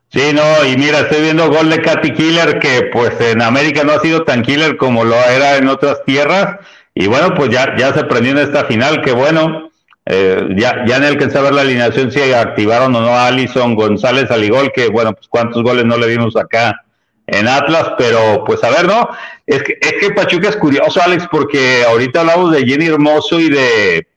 Sí, 0.09 0.21
no, 0.35 0.43
y 0.67 0.77
mira, 0.77 0.99
estoy 0.99 1.23
viendo 1.23 1.49
gol 1.49 1.71
de 1.71 1.81
Katy 1.81 2.13
Killer, 2.13 2.59
que 2.59 2.91
pues 2.93 3.19
en 3.19 3.41
América 3.41 3.83
no 3.83 3.93
ha 3.93 3.99
sido 3.99 4.23
tan 4.23 4.43
killer 4.43 4.77
como 4.77 5.03
lo 5.03 5.15
era 5.15 5.57
en 5.57 5.67
otras 5.67 6.03
tierras, 6.05 6.57
y 6.93 7.07
bueno, 7.07 7.33
pues 7.33 7.49
ya, 7.49 7.75
ya 7.75 7.91
se 7.91 8.03
prendió 8.03 8.33
en 8.33 8.37
esta 8.37 8.65
final, 8.65 9.01
que 9.01 9.13
bueno, 9.13 9.71
eh, 10.05 10.47
ya, 10.55 10.85
ya 10.85 10.99
no 10.99 11.07
alcancé 11.07 11.39
a 11.39 11.41
ver 11.41 11.53
la 11.53 11.61
alineación 11.61 12.11
si 12.11 12.21
activaron 12.33 12.95
o 12.95 13.01
no 13.01 13.09
a 13.09 13.25
Alison 13.25 13.73
González 13.73 14.29
Aligol, 14.29 14.71
que 14.75 14.89
bueno, 14.89 15.13
pues 15.13 15.27
cuántos 15.27 15.63
goles 15.63 15.85
no 15.85 15.97
le 15.97 16.05
dimos 16.05 16.35
acá 16.35 16.83
en 17.27 17.47
Atlas, 17.47 17.91
pero 17.97 18.43
pues 18.45 18.63
a 18.63 18.69
ver, 18.69 18.87
¿no? 18.87 19.09
Es 19.45 19.61
que, 19.63 19.77
es 19.79 19.93
que 19.99 20.11
Pachuca 20.11 20.49
es 20.49 20.55
curioso, 20.55 21.01
Alex, 21.01 21.27
porque 21.29 21.83
ahorita 21.87 22.21
hablamos 22.21 22.53
de 22.53 22.65
Jenny 22.65 22.87
Hermoso 22.87 23.39
y 23.39 23.49
de 23.49 24.07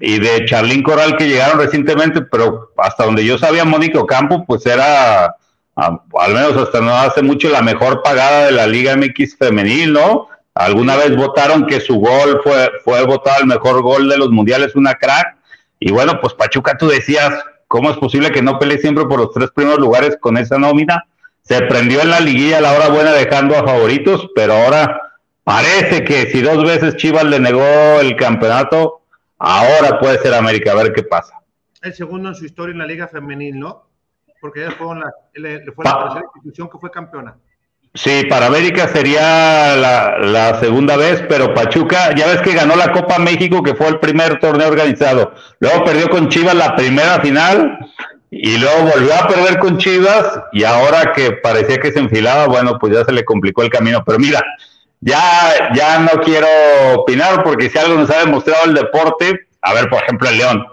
y 0.00 0.18
de 0.18 0.44
Charlín 0.44 0.82
Coral 0.82 1.16
que 1.16 1.28
llegaron 1.28 1.58
recientemente, 1.58 2.22
pero 2.22 2.72
hasta 2.76 3.04
donde 3.04 3.24
yo 3.24 3.38
sabía, 3.38 3.64
Mónica 3.64 4.00
Ocampo, 4.00 4.44
pues 4.44 4.66
era, 4.66 5.36
al 5.76 6.34
menos 6.34 6.56
hasta 6.56 6.80
no 6.80 6.94
hace 6.96 7.22
mucho, 7.22 7.48
la 7.48 7.62
mejor 7.62 8.02
pagada 8.02 8.46
de 8.46 8.52
la 8.52 8.66
Liga 8.66 8.96
MX 8.96 9.36
femenil, 9.36 9.92
¿no? 9.92 10.28
Alguna 10.54 10.96
vez 10.96 11.16
votaron 11.16 11.66
que 11.66 11.80
su 11.80 11.96
gol 11.96 12.40
fue, 12.44 12.70
fue 12.84 13.04
votado 13.04 13.40
el 13.40 13.46
mejor 13.46 13.82
gol 13.82 14.08
de 14.08 14.18
los 14.18 14.30
mundiales, 14.30 14.76
una 14.76 14.94
crack. 14.94 15.36
Y 15.80 15.90
bueno, 15.90 16.20
pues 16.20 16.34
Pachuca, 16.34 16.76
tú 16.78 16.88
decías, 16.88 17.30
¿cómo 17.66 17.90
es 17.90 17.96
posible 17.96 18.30
que 18.30 18.42
no 18.42 18.58
pelee 18.58 18.78
siempre 18.78 19.04
por 19.04 19.18
los 19.18 19.32
tres 19.32 19.50
primeros 19.50 19.80
lugares 19.80 20.16
con 20.20 20.36
esa 20.36 20.56
nómina? 20.56 21.04
Se 21.44 21.60
prendió 21.62 22.00
en 22.00 22.10
la 22.10 22.20
liguilla 22.20 22.58
a 22.58 22.60
la 22.62 22.72
hora 22.72 22.88
buena 22.88 23.12
dejando 23.12 23.54
a 23.54 23.64
favoritos, 23.64 24.30
pero 24.34 24.54
ahora 24.54 25.12
parece 25.44 26.02
que 26.02 26.26
si 26.30 26.40
dos 26.40 26.64
veces 26.64 26.96
Chivas 26.96 27.24
le 27.24 27.38
negó 27.38 28.00
el 28.00 28.16
campeonato, 28.16 29.02
ahora 29.38 29.98
puede 30.00 30.18
ser 30.18 30.32
América, 30.32 30.72
a 30.72 30.76
ver 30.76 30.92
qué 30.94 31.02
pasa. 31.02 31.34
El 31.82 31.92
segundo 31.92 32.30
en 32.30 32.34
su 32.34 32.46
historia 32.46 32.72
en 32.72 32.78
la 32.78 32.86
Liga 32.86 33.08
Femenil, 33.08 33.58
¿no? 33.58 33.86
Porque 34.40 34.62
ya 34.62 34.70
fue, 34.70 34.96
la, 34.96 35.12
fue 35.74 35.84
la 35.84 35.98
tercera 35.98 36.24
institución 36.34 36.68
que 36.70 36.78
fue 36.78 36.90
campeona. 36.90 37.36
Sí, 37.92 38.24
para 38.28 38.46
América 38.46 38.88
sería 38.88 39.76
la, 39.76 40.58
segunda 40.58 40.96
vez, 40.96 41.22
pero 41.28 41.54
Pachuca, 41.54 42.12
ya 42.14 42.26
ves 42.26 42.40
que 42.40 42.52
ganó 42.52 42.74
la 42.74 42.90
Copa 42.90 43.18
México, 43.18 43.62
que 43.62 43.74
fue 43.74 43.86
el 43.86 44.00
primer 44.00 44.40
torneo 44.40 44.66
organizado. 44.66 45.32
Luego 45.60 45.84
perdió 45.84 46.08
con 46.08 46.28
Chivas 46.28 46.56
la 46.56 46.74
primera 46.74 47.20
final 47.20 47.78
y 48.36 48.58
luego 48.58 48.90
volvió 48.92 49.14
a 49.14 49.28
perder 49.28 49.58
con 49.58 49.78
Chivas 49.78 50.40
y 50.52 50.64
ahora 50.64 51.12
que 51.12 51.32
parecía 51.32 51.78
que 51.78 51.92
se 51.92 52.00
enfilaba, 52.00 52.46
bueno, 52.46 52.78
pues 52.78 52.92
ya 52.92 53.04
se 53.04 53.12
le 53.12 53.24
complicó 53.24 53.62
el 53.62 53.70
camino. 53.70 54.02
Pero 54.04 54.18
mira, 54.18 54.44
ya, 55.00 55.72
ya 55.74 56.00
no 56.00 56.20
quiero 56.20 56.48
opinar 56.96 57.44
porque 57.44 57.70
si 57.70 57.78
algo 57.78 57.94
nos 57.94 58.10
ha 58.10 58.18
demostrado 58.18 58.64
el 58.64 58.74
deporte, 58.74 59.46
a 59.62 59.74
ver, 59.74 59.88
por 59.88 60.02
ejemplo, 60.02 60.28
el 60.28 60.38
León. 60.38 60.66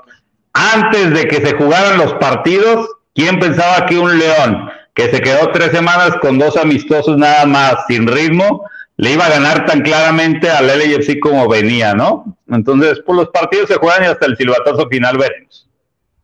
Antes 0.53 1.13
de 1.13 1.27
que 1.27 1.45
se 1.45 1.55
jugaran 1.55 1.97
los 1.97 2.13
partidos, 2.15 2.89
¿quién 3.13 3.39
pensaba 3.39 3.85
que 3.85 3.97
un 3.97 4.17
León 4.17 4.69
que 4.93 5.09
se 5.09 5.21
quedó 5.21 5.51
tres 5.51 5.71
semanas 5.71 6.17
con 6.21 6.37
dos 6.37 6.57
amistosos 6.57 7.17
nada 7.17 7.45
más, 7.45 7.85
sin 7.87 8.07
ritmo, 8.07 8.65
le 8.97 9.13
iba 9.13 9.25
a 9.25 9.29
ganar 9.29 9.65
tan 9.65 9.81
claramente 9.81 10.49
al 10.49 10.67
LFC 10.67 11.19
como 11.19 11.47
venía, 11.47 11.93
¿no? 11.93 12.37
Entonces, 12.49 13.01
pues 13.05 13.17
los 13.17 13.29
partidos 13.29 13.69
se 13.69 13.75
juegan 13.75 14.03
y 14.03 14.07
hasta 14.07 14.25
el 14.25 14.35
silbatazo 14.35 14.87
final 14.89 15.17
veremos. 15.17 15.67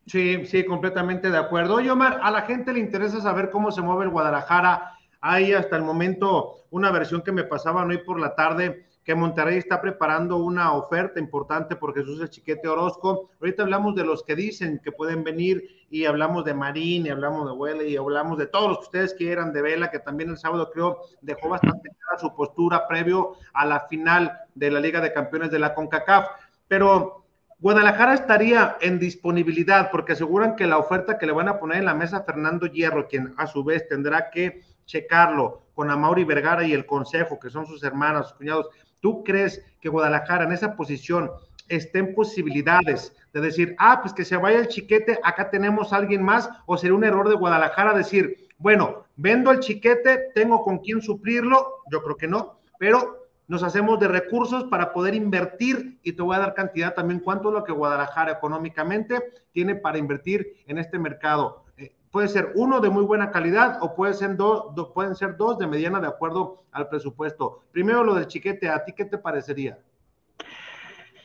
Sí, 0.08 0.46
sí, 0.46 0.64
completamente 0.64 1.30
de 1.30 1.38
acuerdo. 1.38 1.76
Oye, 1.76 1.92
Omar, 1.92 2.22
a 2.24 2.32
la 2.32 2.44
gente 2.44 2.72
le 2.72 2.80
interesa 2.80 3.20
saber 3.20 3.50
cómo 3.50 3.72
se 3.72 3.82
mueve 3.82 4.06
el 4.06 4.10
Guadalajara. 4.10 4.94
Hay 5.20 5.52
hasta 5.52 5.76
el 5.76 5.84
momento 5.84 6.64
una 6.70 6.92
versión 6.92 7.22
que 7.22 7.34
me 7.34 7.44
pasaban 7.44 7.90
hoy 7.90 7.98
por 7.98 8.18
la 8.18 8.34
tarde 8.34 8.88
que 9.04 9.16
Monterrey 9.16 9.58
está 9.58 9.82
preparando 9.82 10.38
una 10.38 10.74
oferta 10.74 11.20
importante 11.20 11.76
por 11.76 11.94
Jesús 11.94 12.22
el 12.22 12.30
Chiquete 12.30 12.70
Orozco. 12.70 13.32
Ahorita 13.42 13.64
hablamos 13.64 13.96
de 13.96 14.06
los 14.06 14.24
que 14.24 14.36
dicen 14.36 14.80
que 14.82 14.94
pueden 14.94 15.26
venir 15.26 15.64
y 15.90 16.06
hablamos 16.06 16.46
de 16.46 16.54
Marín 16.54 17.06
y 17.06 17.10
hablamos 17.10 17.46
de 17.46 17.54
Huele 17.54 17.90
y 17.90 17.98
hablamos 17.98 18.38
de 18.38 18.48
todos 18.48 18.70
los 18.70 18.78
que 18.80 18.84
ustedes 18.86 19.14
quieran, 19.14 19.52
de 19.52 19.62
Vela, 19.62 19.92
que 19.92 20.00
también 20.00 20.30
el 20.30 20.38
sábado 20.38 20.70
creo 20.72 21.00
dejó 21.22 21.50
bastante 21.50 21.90
clara 21.90 22.20
su 22.20 22.34
postura 22.34 22.88
previo 22.88 23.36
a 23.54 23.66
la 23.66 23.82
final 23.88 24.32
de 24.56 24.72
la 24.72 24.80
Liga 24.80 25.02
de 25.02 25.14
Campeones 25.14 25.52
de 25.52 25.60
la 25.60 25.74
CONCACAF. 25.74 26.28
Pero 26.68 27.27
Guadalajara 27.60 28.14
estaría 28.14 28.78
en 28.82 29.00
disponibilidad 29.00 29.90
porque 29.90 30.14
aseguran 30.14 30.56
que 30.56 30.68
la 30.68 30.78
oferta 30.78 31.18
que 31.18 31.26
le 31.26 31.32
van 31.32 31.48
a 31.48 31.60
poner 31.60 31.78
en 31.78 31.86
la 31.86 31.96
mesa 31.96 32.24
Fernando 32.24 32.68
Hierro, 32.68 33.08
quien 33.08 33.34
a 33.38 33.48
su 33.48 33.64
vez 33.64 33.88
tendrá 33.88 34.30
que 34.30 34.62
checarlo 34.86 35.64
con 35.74 35.90
Amauri 35.90 36.24
Vergara 36.24 36.64
y 36.64 36.74
el 36.74 36.86
Consejo, 36.86 37.40
que 37.40 37.50
son 37.50 37.66
sus 37.66 37.84
hermanos, 37.84 38.30
sus 38.30 38.38
cuñados, 38.38 38.70
¿Tú 39.00 39.24
crees 39.24 39.64
que 39.80 39.90
Guadalajara 39.90 40.46
en 40.46 40.52
esa 40.52 40.76
posición 40.76 41.32
esté 41.68 42.00
en 42.00 42.16
posibilidades 42.16 43.16
de 43.34 43.42
decir, 43.42 43.76
ah, 43.78 44.00
pues 44.02 44.14
que 44.14 44.26
se 44.26 44.38
vaya 44.38 44.60
el 44.60 44.68
chiquete, 44.68 45.20
acá 45.24 45.50
tenemos 45.50 45.94
a 45.94 45.98
alguien 45.98 46.24
más, 46.24 46.50
o 46.66 46.78
sería 46.78 46.96
un 46.96 47.04
error 47.04 47.30
de 47.30 47.36
Guadalajara 47.36 47.94
decir, 47.94 48.48
bueno, 48.58 49.06
vendo 49.16 49.52
el 49.52 49.60
chiquete, 49.60 50.32
tengo 50.34 50.64
con 50.64 50.80
quién 50.80 51.02
suplirlo, 51.02 51.76
yo 51.92 52.02
creo 52.02 52.18
que 52.18 52.28
no, 52.28 52.60
pero 52.80 53.17
nos 53.48 53.64
hacemos 53.64 54.00
de 54.00 54.08
recursos 54.08 54.66
para 54.66 54.94
poder 54.94 55.16
invertir 55.16 56.00
y 56.04 56.14
te 56.14 56.22
voy 56.22 56.36
a 56.36 56.40
dar 56.40 56.54
cantidad 56.54 56.94
también 56.94 57.20
cuánto 57.20 57.50
es 57.50 57.54
lo 57.54 57.64
que 57.64 57.72
Guadalajara 57.72 58.34
económicamente 58.34 59.24
tiene 59.52 59.76
para 59.76 59.98
invertir 59.98 60.58
en 60.68 60.78
este 60.78 61.00
mercado 61.00 61.66
puede 62.12 62.30
ser 62.30 62.52
uno 62.56 62.80
de 62.80 62.90
muy 62.90 63.04
buena 63.04 63.32
calidad 63.32 63.78
o 63.82 63.94
puede 63.94 64.14
ser 64.14 64.36
pueden 64.94 65.16
ser 65.16 65.38
dos 65.38 65.58
de 65.58 65.68
mediana 65.68 66.00
de 66.00 66.08
acuerdo 66.08 66.64
al 66.72 66.90
presupuesto. 66.90 67.62
Primero 67.72 68.04
lo 68.04 68.16
del 68.16 68.28
chiquete, 68.28 68.70
¿a 68.70 68.84
ti 68.84 68.94
qué 68.94 69.06
te 69.06 69.18
parecería? 69.18 69.80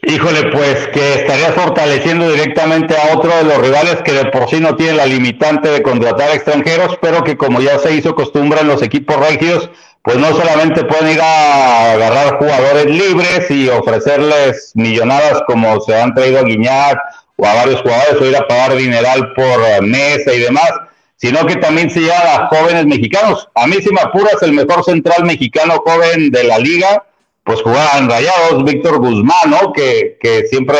Híjole, 0.05 0.51
pues 0.51 0.89
que 0.89 1.15
estaría 1.15 1.53
fortaleciendo 1.53 2.29
directamente 2.29 2.97
a 2.97 3.17
otro 3.17 3.37
de 3.37 3.45
los 3.45 3.59
rivales 3.59 4.03
que 4.05 4.11
de 4.13 4.25
por 4.27 4.51
sí 4.51 4.59
no 4.59 4.75
tiene 4.75 4.95
la 4.95 5.07
limitante 5.07 5.69
de 5.69 5.81
contratar 5.81 6.35
extranjeros, 6.35 6.99
pero 7.01 7.23
que 7.23 7.37
como 7.37 7.61
ya 7.61 7.79
se 7.79 7.95
hizo 7.95 8.17
costumbre 8.17 8.63
en 8.63 8.67
los 8.67 8.83
equipos 8.83 9.17
regios, 9.17 9.71
pues 10.03 10.17
no 10.17 10.27
solamente 10.35 10.83
pueden 10.85 11.13
ir 11.13 11.21
a 11.21 11.93
agarrar 11.93 12.39
jugadores 12.39 12.87
libres 12.87 13.49
y 13.49 13.69
ofrecerles 13.69 14.73
millonadas 14.75 15.45
como 15.47 15.81
se 15.81 15.95
han 15.95 16.13
traído 16.15 16.41
a 16.41 16.43
Guiñac 16.43 16.99
o 17.37 17.47
a 17.47 17.55
varios 17.55 17.83
jugadores 17.83 18.21
o 18.21 18.27
ir 18.27 18.37
a 18.37 18.49
pagar 18.49 18.75
dineral 18.75 19.33
por 19.35 19.83
mesa 19.83 20.35
y 20.35 20.41
demás, 20.41 20.73
sino 21.15 21.47
que 21.47 21.55
también 21.55 21.89
se 21.89 22.01
lleva 22.01 22.35
a 22.35 22.49
jóvenes 22.49 22.87
mexicanos. 22.87 23.49
A 23.55 23.69
mí, 23.69 23.77
si 23.81 23.93
me 23.93 24.01
apuras, 24.01 24.43
el 24.43 24.53
mejor 24.53 24.83
central 24.85 25.25
mexicano 25.25 25.75
joven 25.87 26.33
de 26.33 26.43
la 26.43 26.59
liga, 26.59 27.05
pues 27.45 27.63
jugaban 27.63 28.09
rayados, 28.09 28.65
Víctor 28.65 28.99
Guzmán, 28.99 29.51
¿no? 29.51 29.73
Que, 29.73 30.19
que 30.21 30.47
siempre, 30.47 30.79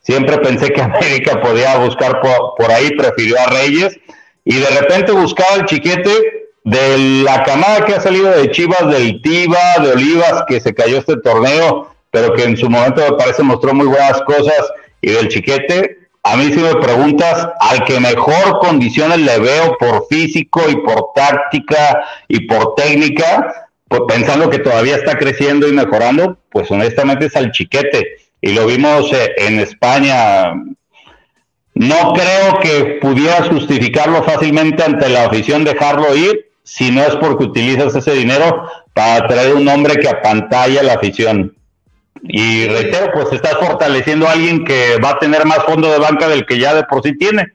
siempre 0.00 0.38
pensé 0.38 0.70
que 0.70 0.82
América 0.82 1.40
podía 1.40 1.78
buscar 1.78 2.20
por, 2.20 2.54
por 2.56 2.70
ahí, 2.70 2.90
prefirió 2.96 3.36
a 3.40 3.46
Reyes, 3.46 3.98
y 4.44 4.56
de 4.56 4.68
repente 4.70 5.12
buscaba 5.12 5.56
el 5.56 5.64
chiquete 5.66 6.10
de 6.64 6.98
la 7.22 7.42
camada 7.44 7.84
que 7.84 7.94
ha 7.94 8.00
salido 8.00 8.30
de 8.30 8.50
Chivas, 8.50 8.90
del 8.90 9.20
Tiva, 9.22 9.58
de 9.82 9.92
Olivas, 9.92 10.44
que 10.46 10.60
se 10.60 10.74
cayó 10.74 10.98
este 10.98 11.16
torneo, 11.16 11.94
pero 12.10 12.32
que 12.34 12.44
en 12.44 12.56
su 12.56 12.68
momento 12.68 13.02
me 13.02 13.16
parece 13.16 13.42
mostró 13.42 13.74
muy 13.74 13.86
buenas 13.86 14.20
cosas 14.22 14.70
y 15.00 15.10
del 15.10 15.28
chiquete, 15.28 15.98
a 16.22 16.36
mí 16.36 16.52
si 16.52 16.58
me 16.58 16.74
preguntas, 16.74 17.48
al 17.60 17.84
que 17.84 18.00
mejor 18.00 18.58
condiciones 18.60 19.18
le 19.18 19.38
veo 19.38 19.76
por 19.78 20.06
físico 20.08 20.62
y 20.68 20.76
por 20.76 21.12
táctica 21.14 22.04
y 22.28 22.46
por 22.46 22.74
técnica, 22.74 23.67
pues 23.88 24.02
pensando 24.06 24.50
que 24.50 24.58
todavía 24.58 24.96
está 24.96 25.16
creciendo 25.16 25.66
y 25.66 25.72
mejorando, 25.72 26.38
pues 26.50 26.70
honestamente 26.70 27.26
es 27.26 27.36
al 27.36 27.50
chiquete. 27.50 28.18
Y 28.40 28.52
lo 28.52 28.66
vimos 28.66 29.12
eh, 29.12 29.34
en 29.38 29.58
España. 29.58 30.52
No 31.74 32.12
creo 32.12 32.60
que 32.60 32.98
pudieras 33.00 33.48
justificarlo 33.48 34.22
fácilmente 34.22 34.82
ante 34.82 35.08
la 35.08 35.24
afición 35.24 35.64
dejarlo 35.64 36.14
ir, 36.14 36.50
si 36.62 36.90
no 36.90 37.02
es 37.02 37.16
porque 37.16 37.44
utilizas 37.44 37.94
ese 37.94 38.12
dinero 38.12 38.68
para 38.92 39.26
traer 39.26 39.54
un 39.54 39.66
hombre 39.68 39.96
que 39.96 40.08
apantalla 40.08 40.82
la 40.82 40.94
afición. 40.94 41.56
Y 42.22 42.66
reitero, 42.66 43.12
pues 43.12 43.32
estás 43.32 43.54
fortaleciendo 43.58 44.26
a 44.26 44.32
alguien 44.32 44.64
que 44.64 44.98
va 45.02 45.10
a 45.10 45.18
tener 45.18 45.46
más 45.46 45.64
fondo 45.64 45.90
de 45.90 45.98
banca 45.98 46.28
del 46.28 46.46
que 46.46 46.58
ya 46.58 46.74
de 46.74 46.84
por 46.84 47.02
sí 47.02 47.16
tiene. 47.16 47.52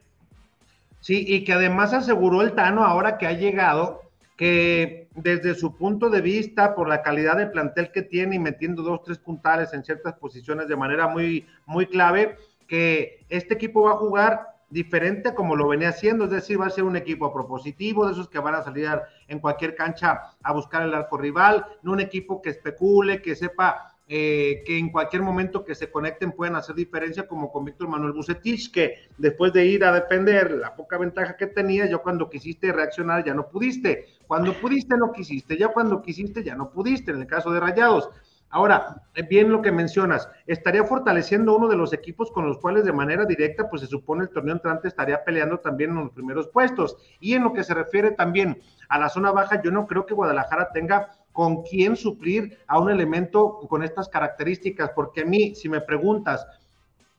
Sí, 1.01 1.25
y 1.27 1.43
que 1.43 1.53
además 1.53 1.93
aseguró 1.93 2.41
el 2.41 2.53
Tano 2.53 2.85
ahora 2.85 3.17
que 3.17 3.27
ha 3.27 3.33
llegado 3.33 4.03
que 4.37 5.02
desde 5.15 5.55
su 5.55 5.75
punto 5.75 6.09
de 6.09 6.21
vista, 6.21 6.75
por 6.75 6.87
la 6.87 7.01
calidad 7.01 7.37
de 7.37 7.47
plantel 7.47 7.91
que 7.91 8.01
tiene 8.01 8.35
y 8.35 8.39
metiendo 8.39 8.81
dos, 8.81 9.03
tres 9.03 9.19
puntales 9.19 9.73
en 9.73 9.83
ciertas 9.83 10.15
posiciones 10.15 10.67
de 10.67 10.75
manera 10.75 11.07
muy, 11.07 11.45
muy 11.65 11.85
clave, 11.85 12.37
que 12.67 13.25
este 13.29 13.53
equipo 13.53 13.83
va 13.83 13.91
a 13.91 13.97
jugar 13.97 14.53
diferente 14.69 15.35
como 15.35 15.55
lo 15.55 15.67
venía 15.67 15.89
haciendo, 15.89 16.25
es 16.25 16.31
decir, 16.31 16.59
va 16.59 16.65
a 16.65 16.71
ser 16.71 16.83
un 16.83 16.95
equipo 16.95 17.31
propositivo, 17.31 18.07
de 18.07 18.13
esos 18.13 18.27
que 18.27 18.39
van 18.39 18.55
a 18.55 18.63
salir 18.63 18.89
en 19.27 19.39
cualquier 19.39 19.75
cancha 19.75 20.19
a 20.41 20.51
buscar 20.51 20.81
el 20.81 20.93
arco 20.93 21.17
rival, 21.17 21.65
no 21.83 21.91
un 21.91 21.99
equipo 21.99 22.41
que 22.41 22.49
especule, 22.49 23.21
que 23.21 23.35
sepa 23.35 23.93
eh, 24.07 24.63
que 24.65 24.77
en 24.77 24.89
cualquier 24.89 25.21
momento 25.21 25.63
que 25.63 25.75
se 25.75 25.89
conecten 25.89 26.33
pueden 26.33 26.55
hacer 26.55 26.75
diferencia, 26.75 27.25
como 27.27 27.51
con 27.51 27.63
Víctor 27.63 27.87
Manuel 27.87 28.11
Bucetich, 28.11 28.71
que 28.71 29.07
después 29.17 29.53
de 29.53 29.65
ir 29.65 29.85
a 29.85 29.93
defender 29.93 30.51
la 30.51 30.75
poca 30.75 30.97
ventaja 30.97 31.37
que 31.37 31.47
tenía, 31.47 31.85
yo 31.85 32.01
cuando 32.01 32.29
quisiste 32.29 32.73
reaccionar 32.73 33.23
ya 33.23 33.33
no 33.33 33.47
pudiste, 33.47 34.07
cuando 34.27 34.53
pudiste 34.53 34.97
no 34.97 35.11
quisiste, 35.11 35.57
ya 35.57 35.69
cuando 35.69 36.01
quisiste 36.01 36.43
ya 36.43 36.55
no 36.55 36.69
pudiste, 36.69 37.11
en 37.11 37.21
el 37.21 37.27
caso 37.27 37.51
de 37.51 37.59
Rayados. 37.59 38.09
Ahora, 38.49 39.01
eh, 39.15 39.23
bien 39.23 39.51
lo 39.51 39.63
que 39.63 39.71
mencionas, 39.71 40.29
estaría 40.45 40.83
fortaleciendo 40.83 41.57
uno 41.57 41.67
de 41.67 41.75
los 41.75 41.91
equipos 41.91 42.29
con 42.31 42.45
los 42.45 42.59
cuales 42.59 42.85
de 42.85 42.93
manera 42.93 43.25
directa, 43.25 43.67
pues 43.67 43.81
se 43.81 43.87
supone 43.87 44.25
el 44.25 44.29
torneo 44.29 44.53
entrante 44.53 44.87
estaría 44.87 45.23
peleando 45.23 45.59
también 45.59 45.89
en 45.89 46.03
los 46.03 46.11
primeros 46.11 46.49
puestos. 46.49 46.95
Y 47.19 47.33
en 47.33 47.43
lo 47.43 47.51
que 47.51 47.63
se 47.63 47.73
refiere 47.73 48.11
también 48.11 48.61
a 48.89 48.99
la 48.99 49.09
zona 49.09 49.31
baja, 49.31 49.59
yo 49.63 49.71
no 49.71 49.87
creo 49.87 50.05
que 50.05 50.13
Guadalajara 50.13 50.69
tenga 50.71 51.09
con 51.31 51.63
quién 51.63 51.95
suplir 51.95 52.59
a 52.67 52.79
un 52.79 52.91
elemento 52.91 53.57
con 53.67 53.81
estas 53.81 54.07
características, 54.07 54.91
porque 54.91 55.21
a 55.21 55.25
mí, 55.25 55.55
si 55.55 55.67
me 55.67 55.81
preguntas, 55.81 56.45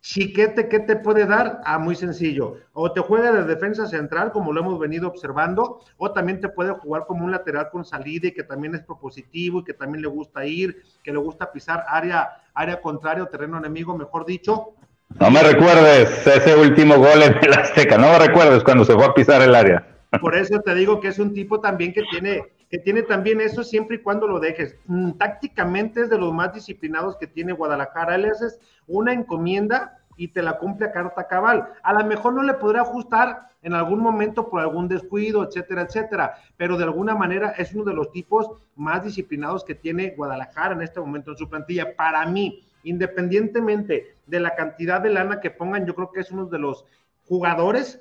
Chiquete, 0.04 0.68
¿qué 0.68 0.80
te 0.80 0.96
puede 0.96 1.24
dar? 1.24 1.62
Ah, 1.64 1.78
muy 1.78 1.96
sencillo. 1.96 2.58
O 2.74 2.92
te 2.92 3.00
juega 3.00 3.32
de 3.32 3.44
defensa 3.44 3.86
central, 3.86 4.32
como 4.32 4.52
lo 4.52 4.60
hemos 4.60 4.78
venido 4.78 5.08
observando, 5.08 5.80
o 5.96 6.12
también 6.12 6.42
te 6.42 6.50
puede 6.50 6.72
jugar 6.72 7.06
como 7.06 7.24
un 7.24 7.30
lateral 7.30 7.70
con 7.72 7.86
salida 7.86 8.28
y 8.28 8.32
que 8.32 8.42
también 8.42 8.74
es 8.74 8.82
propositivo 8.82 9.60
y 9.60 9.64
que 9.64 9.72
también 9.72 10.02
le 10.02 10.08
gusta 10.08 10.44
ir, 10.44 10.82
que 11.02 11.10
le 11.10 11.16
gusta 11.16 11.50
pisar 11.50 11.86
área, 11.88 12.28
área 12.52 12.82
contraria 12.82 13.22
o 13.22 13.28
terreno 13.28 13.56
enemigo, 13.56 13.96
mejor 13.96 14.26
dicho. 14.26 14.74
No 15.18 15.30
me 15.30 15.42
recuerdes 15.42 16.26
ese 16.26 16.54
último 16.54 16.98
gol 16.98 17.22
en 17.22 17.38
el 17.42 17.54
Azteca, 17.54 17.96
no 17.96 18.08
me 18.08 18.18
recuerdes 18.18 18.62
cuando 18.62 18.84
se 18.84 18.92
fue 18.92 19.06
a 19.06 19.14
pisar 19.14 19.40
el 19.40 19.54
área. 19.54 19.86
Por 20.20 20.36
eso 20.36 20.60
te 20.60 20.74
digo 20.74 21.00
que 21.00 21.08
es 21.08 21.18
un 21.18 21.32
tipo 21.32 21.60
también 21.60 21.94
que 21.94 22.02
tiene, 22.10 22.42
que 22.70 22.78
tiene 22.78 23.02
también 23.02 23.40
eso 23.40 23.62
siempre 23.64 23.96
y 23.96 24.00
cuando 24.00 24.26
lo 24.26 24.40
dejes. 24.40 24.76
Mm, 24.86 25.12
tácticamente 25.12 26.02
es 26.02 26.10
de 26.10 26.18
los 26.18 26.32
más 26.32 26.52
disciplinados 26.54 27.16
que 27.16 27.26
tiene 27.26 27.52
Guadalajara. 27.52 28.16
Él 28.16 28.24
es 28.26 28.58
una 28.86 29.12
encomienda 29.12 29.98
y 30.16 30.28
te 30.28 30.42
la 30.42 30.58
cumple 30.58 30.86
a 30.86 30.92
carta 30.92 31.26
cabal. 31.26 31.68
A 31.82 31.92
lo 31.92 32.04
mejor 32.04 32.34
no 32.34 32.42
le 32.42 32.54
podrá 32.54 32.82
ajustar 32.82 33.48
en 33.62 33.72
algún 33.72 34.00
momento 34.00 34.48
por 34.48 34.60
algún 34.60 34.88
descuido, 34.88 35.42
etcétera, 35.42 35.82
etcétera, 35.82 36.34
pero 36.56 36.76
de 36.76 36.84
alguna 36.84 37.14
manera 37.14 37.54
es 37.56 37.74
uno 37.74 37.84
de 37.84 37.94
los 37.94 38.12
tipos 38.12 38.50
más 38.76 39.02
disciplinados 39.02 39.64
que 39.64 39.74
tiene 39.74 40.14
Guadalajara 40.16 40.74
en 40.74 40.82
este 40.82 41.00
momento 41.00 41.30
en 41.30 41.38
su 41.38 41.48
plantilla. 41.48 41.96
Para 41.96 42.26
mí, 42.26 42.62
independientemente 42.84 44.16
de 44.26 44.40
la 44.40 44.54
cantidad 44.54 45.00
de 45.00 45.10
lana 45.10 45.40
que 45.40 45.50
pongan, 45.50 45.86
yo 45.86 45.94
creo 45.94 46.12
que 46.12 46.20
es 46.20 46.30
uno 46.30 46.46
de 46.46 46.58
los 46.58 46.84
jugadores 47.26 48.00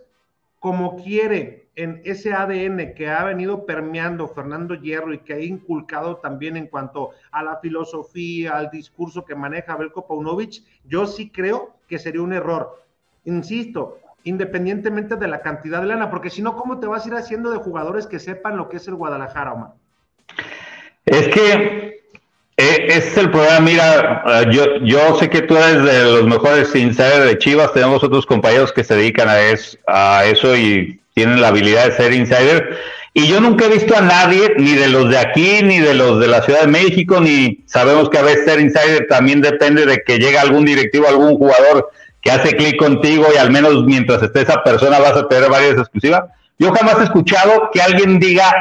como 0.60 0.98
quiere 1.02 1.63
en 1.76 2.02
ese 2.06 2.34
ADN 2.34 2.94
que 2.94 3.10
ha 3.10 3.24
venido 3.24 3.66
permeando 3.66 4.28
Fernando 4.28 4.76
Hierro 4.76 5.14
y 5.14 5.20
que 5.20 5.34
ha 5.34 5.40
inculcado 5.40 6.18
también 6.18 6.56
en 6.56 6.68
cuanto 6.68 7.12
a 7.32 7.44
la 7.44 7.58
filosofía, 7.58 8.58
al 8.58 8.70
discurso 8.70 9.26
que 9.26 9.36
maneja 9.36 9.76
Belko 9.76 10.06
Paunovic, 10.08 10.64
yo 10.86 11.08
sí 11.08 11.30
creo 11.30 11.76
que 11.88 11.98
sería 11.98 12.22
un 12.22 12.34
error. 12.34 12.84
Insisto, 13.26 14.00
independientemente 14.24 15.16
de 15.16 15.28
la 15.28 15.42
cantidad 15.42 15.82
de 15.82 15.88
lana, 15.88 16.12
porque 16.12 16.30
si 16.30 16.42
no, 16.42 16.56
¿cómo 16.56 16.80
te 16.80 16.88
vas 16.88 17.06
a 17.06 17.08
ir 17.08 17.16
haciendo 17.16 17.50
de 17.50 17.58
jugadores 17.58 18.06
que 18.06 18.20
sepan 18.20 18.58
lo 18.58 18.70
que 18.70 18.78
es 18.78 18.88
el 18.88 18.96
Guadalajara, 18.96 19.54
Omar? 19.54 19.72
Es 21.06 21.28
que 21.30 22.04
ese 22.56 22.98
es 22.98 23.18
el 23.18 23.32
problema, 23.32 23.60
mira, 23.60 24.24
eh, 24.28 24.46
yo, 24.52 24.78
yo 24.84 25.16
sé 25.16 25.28
que 25.30 25.42
tú 25.42 25.58
eres 25.58 25.84
de 25.84 26.04
los 26.04 26.28
mejores 26.28 26.74
insiders 26.76 27.26
de 27.26 27.38
Chivas, 27.40 27.74
tenemos 27.74 28.04
otros 28.04 28.28
compañeros 28.28 28.72
que 28.72 28.84
se 28.84 28.96
dedican 28.96 29.28
a, 29.28 29.38
a 29.88 30.26
eso 30.26 30.56
y 30.56 31.03
tienen 31.14 31.42
la 31.42 31.50
habilidad 31.50 31.86
de 31.86 31.92
ser 31.96 32.14
insider. 32.14 32.78
Y 33.14 33.28
yo 33.28 33.40
nunca 33.40 33.66
he 33.66 33.70
visto 33.70 33.96
a 33.96 34.02
nadie, 34.02 34.54
ni 34.58 34.74
de 34.74 34.88
los 34.88 35.10
de 35.10 35.20
aquí, 35.20 35.60
ni 35.64 35.80
de 35.80 35.94
los 35.94 36.20
de 36.20 36.28
la 36.28 36.42
Ciudad 36.42 36.62
de 36.62 36.68
México, 36.68 37.20
ni 37.22 37.64
sabemos 37.68 38.10
que 38.10 38.18
a 38.18 38.24
veces 38.24 38.46
ser 38.46 38.60
insider 38.60 39.08
también 39.08 39.42
depende 39.42 39.86
de 39.86 40.02
que 40.04 40.18
llegue 40.18 40.40
algún 40.40 40.66
directivo, 40.66 41.08
algún 41.08 41.38
jugador 41.38 41.92
que 42.22 42.32
hace 42.32 42.56
clic 42.56 42.78
contigo 42.78 43.28
y 43.34 43.38
al 43.38 43.52
menos 43.52 43.84
mientras 43.86 44.24
esté 44.24 44.42
esa 44.42 44.64
persona 44.64 44.98
vas 44.98 45.16
a 45.16 45.28
tener 45.28 45.50
varias 45.50 45.78
exclusivas. 45.78 46.24
Yo 46.58 46.72
jamás 46.72 47.00
he 47.00 47.04
escuchado 47.04 47.70
que 47.72 47.82
alguien 47.82 48.20
diga, 48.20 48.52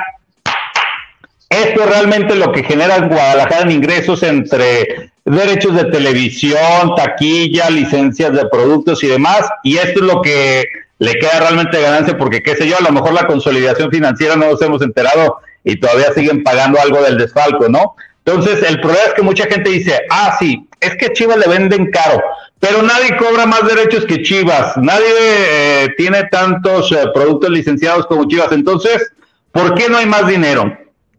esto 1.49 1.85
es 1.85 1.89
realmente 1.89 2.35
lo 2.35 2.51
que 2.51 2.65
genera 2.65 2.97
en 2.97 3.09
Guadalajara 3.09 3.63
en 3.63 3.71
ingresos 3.71 4.23
entre 4.23 5.13
derechos 5.25 5.75
de 5.77 5.85
televisión, 5.85 6.95
taquilla, 6.97 7.71
licencias 7.71 8.33
de 8.33 8.47
productos 8.49 9.03
y 9.05 9.07
demás. 9.07 9.49
Y 9.63 9.77
esto 9.77 10.01
es 10.01 10.13
lo 10.13 10.23
que 10.23 10.65
le 11.03 11.15
queda 11.15 11.41
realmente 11.41 11.83
ganancia 11.83 12.17
porque, 12.17 12.45
qué 12.45 12.55
sé 12.55 12.69
yo, 12.69 12.79
a 12.79 12.81
lo 12.81 12.93
mejor 12.93 13.13
la 13.13 13.27
consolidación 13.27 13.91
financiera 13.91 14.37
no 14.37 14.53
nos 14.53 14.63
hemos 14.63 14.83
enterado 14.83 15.39
y 15.65 15.75
todavía 15.81 16.13
siguen 16.15 16.45
pagando 16.45 16.81
algo 16.81 17.03
del 17.03 17.19
desfalco, 17.19 17.69
¿no? 17.69 17.97
Entonces, 18.25 18.63
el 18.71 18.81
problema 18.81 19.07
es 19.09 19.15
que 19.15 19.23
mucha 19.23 19.47
gente 19.47 19.69
dice, 19.69 19.99
ah, 20.11 20.37
sí, 20.39 20.65
es 20.79 20.95
que 20.95 21.13
Chivas 21.13 21.39
le 21.39 21.49
venden 21.53 21.91
caro, 21.91 22.23
pero 22.61 22.83
nadie 22.83 23.17
cobra 23.17 23.47
más 23.47 23.67
derechos 23.67 24.07
que 24.07 24.23
Chivas, 24.23 24.77
nadie 24.77 25.09
eh, 25.19 25.89
tiene 25.97 26.23
tantos 26.31 26.93
eh, 26.93 26.99
productos 27.13 27.51
licenciados 27.51 28.07
como 28.07 28.29
Chivas, 28.29 28.53
entonces, 28.53 29.13
¿por 29.51 29.75
qué 29.75 29.89
no 29.89 29.99
hay 29.99 30.07
más 30.07 30.29
dinero? 30.29 30.73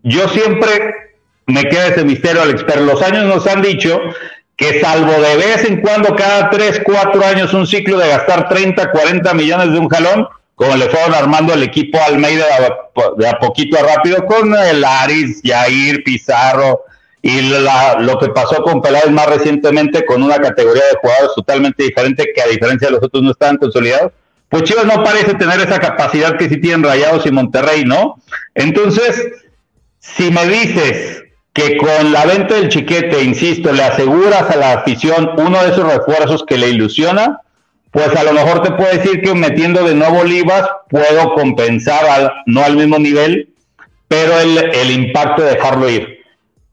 Yo 0.04 0.30
siempre 0.30 0.94
me 1.46 1.64
queda 1.66 1.88
ese 1.88 2.06
misterio, 2.06 2.42
Alex, 2.42 2.64
pero 2.66 2.86
los 2.86 3.02
años 3.02 3.26
nos 3.26 3.46
han 3.48 3.62
dicho 3.62 4.00
que 4.56 4.80
salvo 4.82 5.12
de 5.12 5.36
vez 5.38 5.66
en 5.66 5.82
cuando, 5.82 6.16
cada 6.16 6.50
3, 6.50 6.82
4 6.84 7.26
años, 7.26 7.54
un 7.54 7.66
ciclo 7.66 7.98
de 7.98 8.10
gastar 8.10 8.48
30, 8.48 8.92
40 8.92 9.34
millones 9.34 9.72
de 9.72 9.80
un 9.80 9.90
jalón, 9.90 10.28
como 10.56 10.76
le 10.76 10.90
fueron 10.90 11.14
armando 11.14 11.54
el 11.54 11.64
equipo 11.64 12.00
Almeida 12.02 12.46
de 13.18 13.28
a 13.28 13.40
poquito 13.40 13.78
a 13.78 13.96
rápido 13.96 14.24
con 14.26 14.56
el 14.56 14.84
Aris, 14.84 15.42
Jair, 15.44 16.04
Pizarro 16.04 16.84
y 17.22 17.42
lo 17.42 18.20
que 18.20 18.30
pasó 18.30 18.62
con 18.64 18.82
Peláez 18.82 19.10
más 19.10 19.28
recientemente 19.28 20.06
con 20.06 20.22
una 20.22 20.38
categoría 20.38 20.84
de 20.84 21.00
jugadores 21.02 21.32
totalmente 21.36 21.84
diferente 21.84 22.32
que 22.36 22.42
a 22.42 22.48
diferencia 22.48 22.90
de 22.90 22.96
los 22.96 23.04
otros 23.04 23.24
no 23.24 23.32
estaban 23.32 23.58
consolidados, 23.58 24.12
pues 24.50 24.64
Chivas 24.64 24.86
no 24.86 25.04
parece 25.04 25.34
tener 25.34 25.60
esa 25.62 25.80
capacidad 25.80 26.38
que 26.38 26.50
sí 26.50 26.58
tienen 26.62 26.84
Rayados 26.84 27.26
y 27.26 27.32
Monterrey, 27.32 27.86
¿no? 27.86 28.22
Entonces, 28.54 29.32
si 30.00 30.30
me 30.30 30.46
dices 30.48 31.23
que 31.54 31.78
con 31.78 32.12
la 32.12 32.26
venta 32.26 32.56
del 32.56 32.70
chiquete, 32.70 33.24
insisto, 33.24 33.72
le 33.72 33.84
aseguras 33.84 34.50
a 34.50 34.56
la 34.56 34.74
afición 34.74 35.32
uno 35.38 35.62
de 35.64 35.70
esos 35.70 35.92
refuerzos 35.92 36.44
que 36.48 36.58
le 36.58 36.70
ilusiona, 36.70 37.42
pues 37.92 38.16
a 38.16 38.24
lo 38.24 38.34
mejor 38.34 38.64
te 38.64 38.72
puedo 38.72 38.92
decir 38.92 39.22
que 39.22 39.36
metiendo 39.36 39.84
de 39.84 39.94
nuevo 39.94 40.22
Olivas 40.22 40.68
puedo 40.90 41.36
compensar, 41.36 42.04
al, 42.06 42.32
no 42.48 42.64
al 42.64 42.76
mismo 42.76 42.98
nivel, 42.98 43.50
pero 44.08 44.40
el, 44.40 44.58
el 44.74 44.92
impacto 44.92 45.44
de 45.44 45.52
dejarlo 45.52 45.90
ir. 45.90 46.24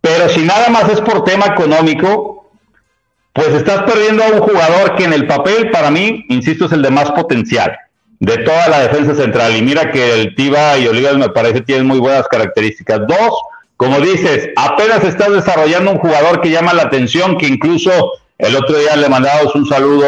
Pero 0.00 0.30
si 0.30 0.40
nada 0.42 0.70
más 0.70 0.88
es 0.88 1.00
por 1.02 1.24
tema 1.24 1.46
económico, 1.46 2.50
pues 3.34 3.48
estás 3.48 3.82
perdiendo 3.82 4.24
a 4.24 4.28
un 4.28 4.40
jugador 4.40 4.96
que 4.96 5.04
en 5.04 5.12
el 5.12 5.26
papel, 5.26 5.70
para 5.70 5.90
mí, 5.90 6.24
insisto, 6.30 6.64
es 6.64 6.72
el 6.72 6.82
de 6.82 6.90
más 6.90 7.12
potencial 7.12 7.76
de 8.18 8.38
toda 8.38 8.68
la 8.68 8.80
defensa 8.80 9.14
central. 9.14 9.56
Y 9.56 9.62
mira 9.62 9.90
que 9.90 10.14
el 10.14 10.34
Tiva 10.34 10.78
y 10.78 10.86
Olivas 10.86 11.16
me 11.16 11.28
parece 11.30 11.60
tienen 11.62 11.86
muy 11.86 11.98
buenas 11.98 12.28
características. 12.28 13.00
Dos, 13.06 13.34
como 13.80 13.98
dices, 13.98 14.50
apenas 14.56 15.02
estás 15.04 15.32
desarrollando 15.32 15.92
un 15.92 15.96
jugador 15.96 16.42
que 16.42 16.50
llama 16.50 16.74
la 16.74 16.82
atención, 16.82 17.38
que 17.38 17.46
incluso 17.46 18.12
el 18.36 18.54
otro 18.54 18.76
día 18.76 18.94
le 18.94 19.08
mandamos 19.08 19.54
un 19.54 19.66
saludo 19.66 20.04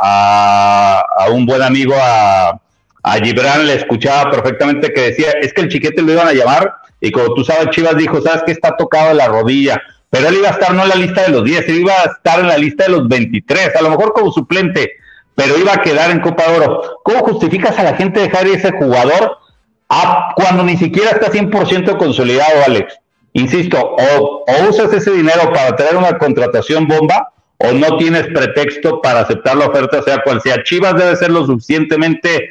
a, 0.00 1.26
un 1.30 1.44
buen 1.44 1.60
amigo, 1.60 1.92
a, 1.94 2.58
a 3.02 3.14
Gibran, 3.16 3.66
le 3.66 3.74
escuchaba 3.74 4.30
perfectamente 4.30 4.94
que 4.94 5.10
decía, 5.10 5.32
es 5.42 5.52
que 5.52 5.60
el 5.60 5.68
chiquete 5.68 6.00
lo 6.00 6.12
iban 6.12 6.26
a 6.26 6.32
llamar, 6.32 6.72
y 6.98 7.10
como 7.10 7.34
tú 7.34 7.44
sabes, 7.44 7.68
Chivas 7.68 7.98
dijo, 7.98 8.22
sabes 8.22 8.44
que 8.44 8.52
está 8.52 8.74
tocado 8.78 9.12
la 9.12 9.28
rodilla, 9.28 9.78
pero 10.08 10.28
él 10.28 10.36
iba 10.36 10.48
a 10.48 10.52
estar 10.52 10.72
no 10.72 10.84
en 10.84 10.88
la 10.88 10.94
lista 10.94 11.24
de 11.24 11.28
los 11.28 11.44
10, 11.44 11.68
él 11.68 11.80
iba 11.80 11.92
a 11.92 12.04
estar 12.04 12.40
en 12.40 12.48
la 12.48 12.56
lista 12.56 12.84
de 12.84 12.92
los 12.92 13.06
23, 13.08 13.76
a 13.76 13.82
lo 13.82 13.90
mejor 13.90 14.14
como 14.14 14.32
suplente, 14.32 14.92
pero 15.34 15.58
iba 15.58 15.74
a 15.74 15.82
quedar 15.82 16.10
en 16.10 16.20
Copa 16.20 16.44
de 16.44 16.60
Oro. 16.60 17.00
¿Cómo 17.02 17.18
justificas 17.18 17.78
a 17.78 17.82
la 17.82 17.94
gente 17.94 18.20
dejar 18.20 18.46
ese 18.46 18.72
jugador 18.72 19.36
a, 19.88 20.32
cuando 20.34 20.64
ni 20.64 20.76
siquiera 20.76 21.10
está 21.10 21.30
100% 21.30 21.96
consolidado, 21.96 22.64
Alex? 22.66 22.98
Insisto, 23.32 23.78
o, 23.78 24.44
usas 24.68 24.92
ese 24.92 25.10
dinero 25.12 25.52
para 25.52 25.76
tener 25.76 25.96
una 25.96 26.16
contratación 26.16 26.88
bomba 26.88 27.32
o 27.58 27.72
no 27.72 27.96
tienes 27.98 28.26
pretexto 28.28 29.00
para 29.02 29.20
aceptar 29.20 29.56
la 29.56 29.66
oferta, 29.66 30.02
sea 30.02 30.22
cual 30.22 30.40
sea. 30.40 30.62
Chivas 30.62 30.96
debe 30.96 31.16
ser 31.16 31.30
lo 31.30 31.44
suficientemente 31.44 32.50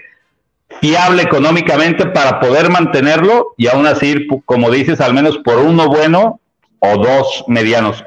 fiable 0.81 1.23
económicamente 1.23 2.05
para 2.07 2.39
poder 2.39 2.69
mantenerlo 2.69 3.53
y 3.57 3.67
aún 3.67 3.87
así, 3.87 4.27
como 4.45 4.69
dices, 4.69 5.01
al 5.01 5.13
menos 5.13 5.37
por 5.39 5.57
uno 5.57 5.87
bueno 5.87 6.39
o 6.79 6.97
dos 6.97 7.45
medianos. 7.47 8.03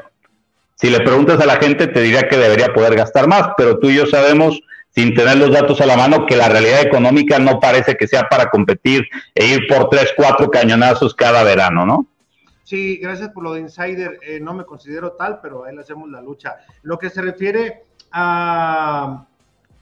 Si 0.76 0.90
le 0.90 1.00
preguntas 1.00 1.40
a 1.40 1.46
la 1.46 1.56
gente, 1.56 1.88
te 1.88 2.00
diría 2.00 2.28
que 2.28 2.36
debería 2.36 2.72
poder 2.72 2.94
gastar 2.94 3.26
más, 3.26 3.50
pero 3.56 3.78
tú 3.80 3.90
y 3.90 3.96
yo 3.96 4.06
sabemos 4.06 4.60
sin 4.98 5.14
tener 5.14 5.38
los 5.38 5.52
datos 5.52 5.80
a 5.80 5.86
la 5.86 5.96
mano, 5.96 6.26
que 6.26 6.36
la 6.36 6.48
realidad 6.48 6.82
económica 6.82 7.38
no 7.38 7.60
parece 7.60 7.94
que 7.96 8.08
sea 8.08 8.28
para 8.28 8.50
competir 8.50 9.06
e 9.32 9.46
ir 9.46 9.68
por 9.68 9.88
tres, 9.90 10.12
cuatro 10.16 10.50
cañonazos 10.50 11.14
cada 11.14 11.44
verano, 11.44 11.86
¿no? 11.86 12.08
Sí, 12.64 12.96
gracias 12.96 13.28
por 13.28 13.44
lo 13.44 13.52
de 13.52 13.60
Insider. 13.60 14.18
Eh, 14.26 14.40
no 14.40 14.54
me 14.54 14.64
considero 14.64 15.12
tal, 15.12 15.38
pero 15.40 15.64
ahí 15.64 15.72
le 15.72 15.82
hacemos 15.82 16.10
la 16.10 16.20
lucha. 16.20 16.56
Lo 16.82 16.98
que 16.98 17.10
se 17.10 17.22
refiere 17.22 17.84
a, 18.10 19.24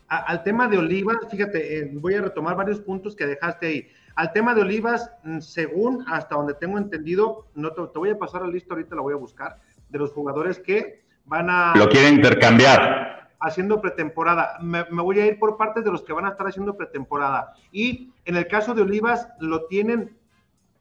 al 0.07 0.42
tema 0.42 0.68
de 0.68 0.76
Olivas, 0.76 1.16
fíjate, 1.31 1.79
eh, 1.79 1.90
voy 1.94 2.12
a 2.12 2.20
retomar 2.20 2.55
varios 2.55 2.81
puntos 2.81 3.16
que 3.16 3.24
dejaste 3.24 3.66
ahí. 3.66 3.88
Al 4.16 4.35
tema 4.35 4.55
de 4.55 4.61
Olivas, 4.61 5.11
mm, 5.24 5.40
según 5.40 6.05
hasta 6.09 6.35
donde 6.35 6.52
tengo 6.52 6.76
entendido, 6.76 7.46
no 7.55 7.72
te, 7.72 7.81
te 7.90 7.98
voy 7.98 8.11
a 8.11 8.18
pasar 8.18 8.42
la 8.42 8.48
lista, 8.48 8.74
ahorita 8.74 8.94
la 8.94 9.00
voy 9.00 9.14
a 9.14 9.16
buscar, 9.16 9.57
de 9.88 9.98
los 9.98 10.12
jugadores 10.12 10.59
que 10.59 11.05
van 11.24 11.48
a... 11.48 11.72
Lo 11.74 11.88
quieren 11.88 12.16
intercambiar 12.16 13.16
haciendo 13.40 13.81
pretemporada. 13.81 14.59
Me, 14.61 14.83
voy 14.85 15.20
a 15.20 15.27
ir 15.27 15.38
por 15.38 15.57
partes 15.57 15.85
de 15.85 15.90
los 15.90 16.03
que 16.03 16.12
van 16.12 16.27
a 16.27 16.31
estar 16.31 16.46
haciendo 16.46 16.77
pretemporada. 16.77 17.55
Y 17.70 18.12
en 18.25 18.37
el 18.37 18.46
caso 18.49 18.75
de 18.75 18.83
Olivas, 18.83 19.29
lo 19.40 19.66
tienen 19.66 20.16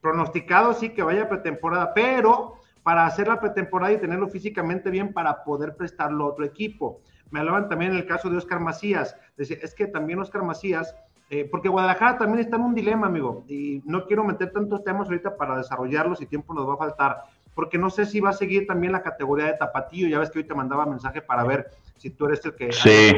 pronosticado, 0.02 0.74
sí, 0.74 0.90
que 0.90 1.04
vaya 1.04 1.28
pretemporada, 1.28 1.94
pero 1.94 2.56
para 2.84 3.06
hacer 3.06 3.28
la 3.28 3.40
pretemporada 3.40 3.94
y 3.94 3.98
tenerlo 3.98 4.28
físicamente 4.28 4.92
bien 4.92 5.12
para 5.12 5.44
poder 5.44 5.76
prestarlo 5.76 6.26
a 6.26 6.28
otro 6.28 6.46
equipo. 6.46 7.02
Me 7.32 7.40
hablaban 7.40 7.68
también 7.68 7.92
en 7.92 7.98
el 7.98 8.06
caso 8.06 8.30
de 8.30 8.38
Oscar 8.38 8.60
Macías. 8.60 9.18
Es 9.38 9.74
que 9.74 9.88
también 9.88 10.20
Oscar 10.20 10.44
Macías, 10.44 10.96
eh, 11.32 11.48
porque 11.50 11.70
Guadalajara 11.70 12.20
también 12.20 12.42
está 12.42 12.58
en 12.58 12.62
un 12.62 12.76
dilema, 12.76 13.08
amigo, 13.08 13.44
y 13.48 13.82
no 13.86 14.06
quiero 14.06 14.24
meter 14.24 14.52
tantos 14.52 14.84
temas 14.84 15.08
ahorita 15.08 15.36
para 15.36 15.58
desarrollarlos 15.58 16.22
y 16.22 16.28
tiempo 16.28 16.54
nos 16.54 16.70
va 16.70 16.76
a 16.76 16.78
faltar, 16.78 17.24
porque 17.56 17.80
no 17.80 17.90
sé 17.90 18.06
si 18.06 18.20
va 18.20 18.30
a 18.30 18.34
seguir 18.34 18.68
también 18.68 18.92
la 18.92 19.02
categoría 19.02 19.46
de 19.48 19.54
tapatillo. 19.54 20.08
Ya 20.08 20.20
ves 20.20 20.30
que 20.30 20.40
hoy 20.40 20.46
te 20.46 20.54
mandaba 20.54 20.86
mensaje 20.86 21.22
para 21.22 21.44
ver 21.44 21.72
si 21.98 22.12
tú 22.12 22.26
eres 22.26 22.46
el 22.46 22.54
que. 22.54 22.72
Sí. 22.72 23.14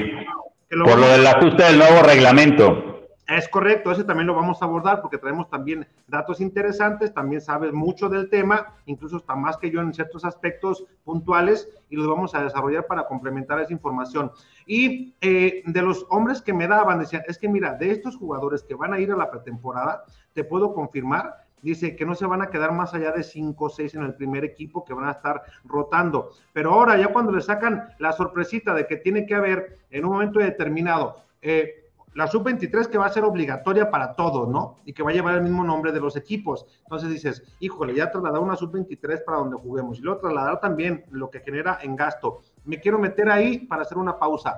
Por 0.70 1.00
lo 1.00 1.08
del 1.08 1.28
ajuste 1.28 1.64
del 1.64 1.78
nuevo 1.78 2.04
reglamento. 2.04 2.98
Es 3.28 3.50
correcto, 3.50 3.92
ese 3.92 4.06
también 4.06 4.28
lo 4.28 4.36
vamos 4.36 4.62
a 4.62 4.66
abordar 4.66 5.02
porque 5.02 5.18
traemos 5.18 5.50
también 5.50 5.86
datos 6.08 6.40
interesantes, 6.40 7.14
también 7.14 7.42
sabes 7.42 7.74
mucho 7.74 8.08
del 8.08 8.30
tema, 8.30 8.76
incluso 8.86 9.18
está 9.18 9.36
más 9.36 9.58
que 9.58 9.70
yo 9.70 9.82
en 9.82 9.94
ciertos 9.94 10.24
aspectos 10.24 10.86
puntuales 11.04 11.68
y 11.90 11.98
los 11.98 12.08
vamos 12.08 12.34
a 12.36 12.44
desarrollar 12.44 12.88
para 12.88 13.06
complementar 13.06 13.60
esa 13.60 13.74
información. 13.74 14.32
Y 14.66 15.14
eh, 15.20 15.62
de 15.66 15.82
los 15.82 16.06
hombres 16.10 16.42
que 16.42 16.54
me 16.54 16.70
daban, 16.70 17.00
decían, 17.00 17.24
es 17.28 17.38
que 17.38 17.50
mira, 17.50 17.74
de 17.74 17.92
estos 17.92 18.16
jugadores 18.16 18.64
que 18.64 18.76
van 18.76 18.94
a 18.94 19.00
ir 19.00 19.12
a 19.12 19.18
la 19.18 19.30
pretemporada, 19.30 20.06
te 20.32 20.46
puedo 20.46 20.74
confirmar, 20.74 21.47
dice 21.62 21.96
que 21.96 22.06
no 22.06 22.16
se 22.16 22.26
van 22.26 22.42
a 22.42 22.50
quedar 22.50 22.72
más 22.72 22.94
allá 22.94 23.12
de 23.12 23.24
5 23.24 23.66
o 23.66 23.70
6 23.70 23.96
en 23.96 24.04
el 24.04 24.16
primer 24.16 24.44
equipo 24.44 24.86
que 24.86 24.94
van 24.94 25.08
a 25.08 25.12
estar 25.12 25.42
rotando. 25.66 26.32
Pero 26.54 26.74
ahora 26.74 26.98
ya 26.98 27.08
cuando 27.08 27.32
le 27.32 27.42
sacan 27.42 27.90
la 28.00 28.14
sorpresita 28.14 28.74
de 28.74 28.88
que 28.88 28.98
tiene 28.98 29.26
que 29.26 29.36
haber 29.36 29.80
en 29.90 30.06
un 30.06 30.14
momento 30.14 30.40
determinado, 30.40 31.24
eh, 31.42 31.88
la 32.18 32.26
sub-23 32.26 32.88
que 32.88 32.98
va 32.98 33.06
a 33.06 33.10
ser 33.10 33.24
obligatoria 33.24 33.92
para 33.92 34.16
todos, 34.16 34.50
¿no? 34.50 34.78
Y 34.86 34.94
que 34.94 35.04
va 35.04 35.12
a 35.12 35.14
llevar 35.14 35.36
el 35.36 35.44
mismo 35.44 35.64
nombre 35.64 35.92
de 35.92 36.00
los 36.00 36.16
equipos. 36.16 36.66
Entonces 36.82 37.12
dices, 37.12 37.44
híjole, 37.60 37.94
ya 37.94 38.10
trasladar 38.10 38.42
una 38.42 38.56
sub-23 38.56 39.24
para 39.24 39.38
donde 39.38 39.56
juguemos 39.56 40.00
y 40.00 40.02
luego 40.02 40.22
trasladar 40.22 40.60
también 40.60 41.06
lo 41.12 41.30
que 41.30 41.42
genera 41.42 41.78
en 41.80 41.96
gasto. 41.96 42.42
Me 42.66 42.80
quiero 42.80 42.98
meter 42.98 43.30
ahí 43.30 43.60
para 43.60 43.84
hacer 43.84 44.00
una 44.00 44.18
pausa. 44.18 44.58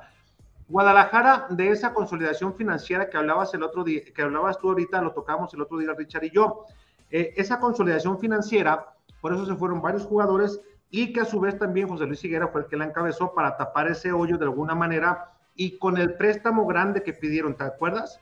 Guadalajara, 0.70 1.48
de 1.50 1.70
esa 1.72 1.94
consolidación 1.94 2.54
financiera 2.54 3.10
que 3.10 3.18
hablabas 3.18 3.54
el 3.54 3.64
otro 3.64 3.84
día, 3.84 4.04
que 4.16 4.22
hablabas 4.22 4.58
tú 4.58 4.70
ahorita, 4.70 5.02
lo 5.02 5.12
tocamos 5.12 5.54
el 5.54 5.62
otro 5.62 5.80
día 5.80 5.94
Richard 5.98 6.24
y 6.24 6.30
yo. 6.30 6.64
Eh, 7.12 7.34
esa 7.38 7.60
consolidación 7.60 8.20
financiera, 8.20 8.88
por 9.22 9.34
eso 9.34 9.46
se 9.46 9.56
fueron 9.56 9.82
varios 9.82 10.06
jugadores 10.06 10.60
y 10.92 11.14
que 11.14 11.22
a 11.22 11.26
su 11.26 11.40
vez 11.40 11.58
también 11.58 11.88
José 11.88 12.06
Luis 12.06 12.24
Higuera 12.24 12.48
fue 12.48 12.62
el 12.62 12.68
que 12.68 12.78
la 12.78 12.86
encabezó 12.86 13.34
para 13.34 13.58
tapar 13.58 13.88
ese 13.88 14.12
hoyo 14.12 14.38
de 14.38 14.46
alguna 14.46 14.76
manera 14.76 15.32
y 15.56 15.78
con 15.78 15.98
el 15.98 16.14
préstamo 16.14 16.66
grande 16.66 17.04
que 17.04 17.14
pidieron, 17.14 17.56
¿te 17.56 17.64
acuerdas? 17.64 18.20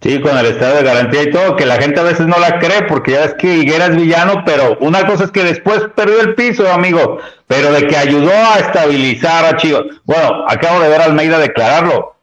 Sí, 0.00 0.20
con 0.20 0.36
el 0.38 0.46
estado 0.46 0.76
de 0.76 0.84
garantía 0.84 1.24
y 1.24 1.30
todo, 1.30 1.56
que 1.56 1.66
la 1.66 1.80
gente 1.80 1.98
a 1.98 2.04
veces 2.04 2.26
no 2.26 2.38
la 2.38 2.60
cree 2.60 2.84
porque 2.88 3.12
ya 3.12 3.24
es 3.24 3.34
que 3.34 3.58
Higuera 3.58 3.86
es 3.86 3.96
villano, 3.96 4.44
pero 4.46 4.78
una 4.80 5.04
cosa 5.04 5.24
es 5.24 5.32
que 5.32 5.42
después 5.42 5.80
perdió 5.96 6.20
el 6.20 6.36
piso, 6.36 6.72
amigo, 6.72 7.18
pero 7.48 7.72
de 7.72 7.84
que 7.88 7.96
ayudó 7.96 8.30
a 8.30 8.60
estabilizar 8.60 9.44
a 9.44 9.56
Chivas. 9.56 9.82
Bueno, 10.04 10.44
acabo 10.46 10.80
de 10.80 10.88
ver 10.88 11.00
a 11.00 11.06
Almeida 11.06 11.38
declararlo. 11.38 12.14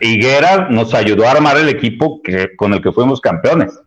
Higuera 0.00 0.68
nos 0.70 0.94
ayudó 0.94 1.26
a 1.26 1.32
armar 1.32 1.56
el 1.56 1.68
equipo 1.68 2.22
que, 2.22 2.54
con 2.54 2.72
el 2.72 2.80
que 2.80 2.92
fuimos 2.92 3.20
campeones. 3.20 3.80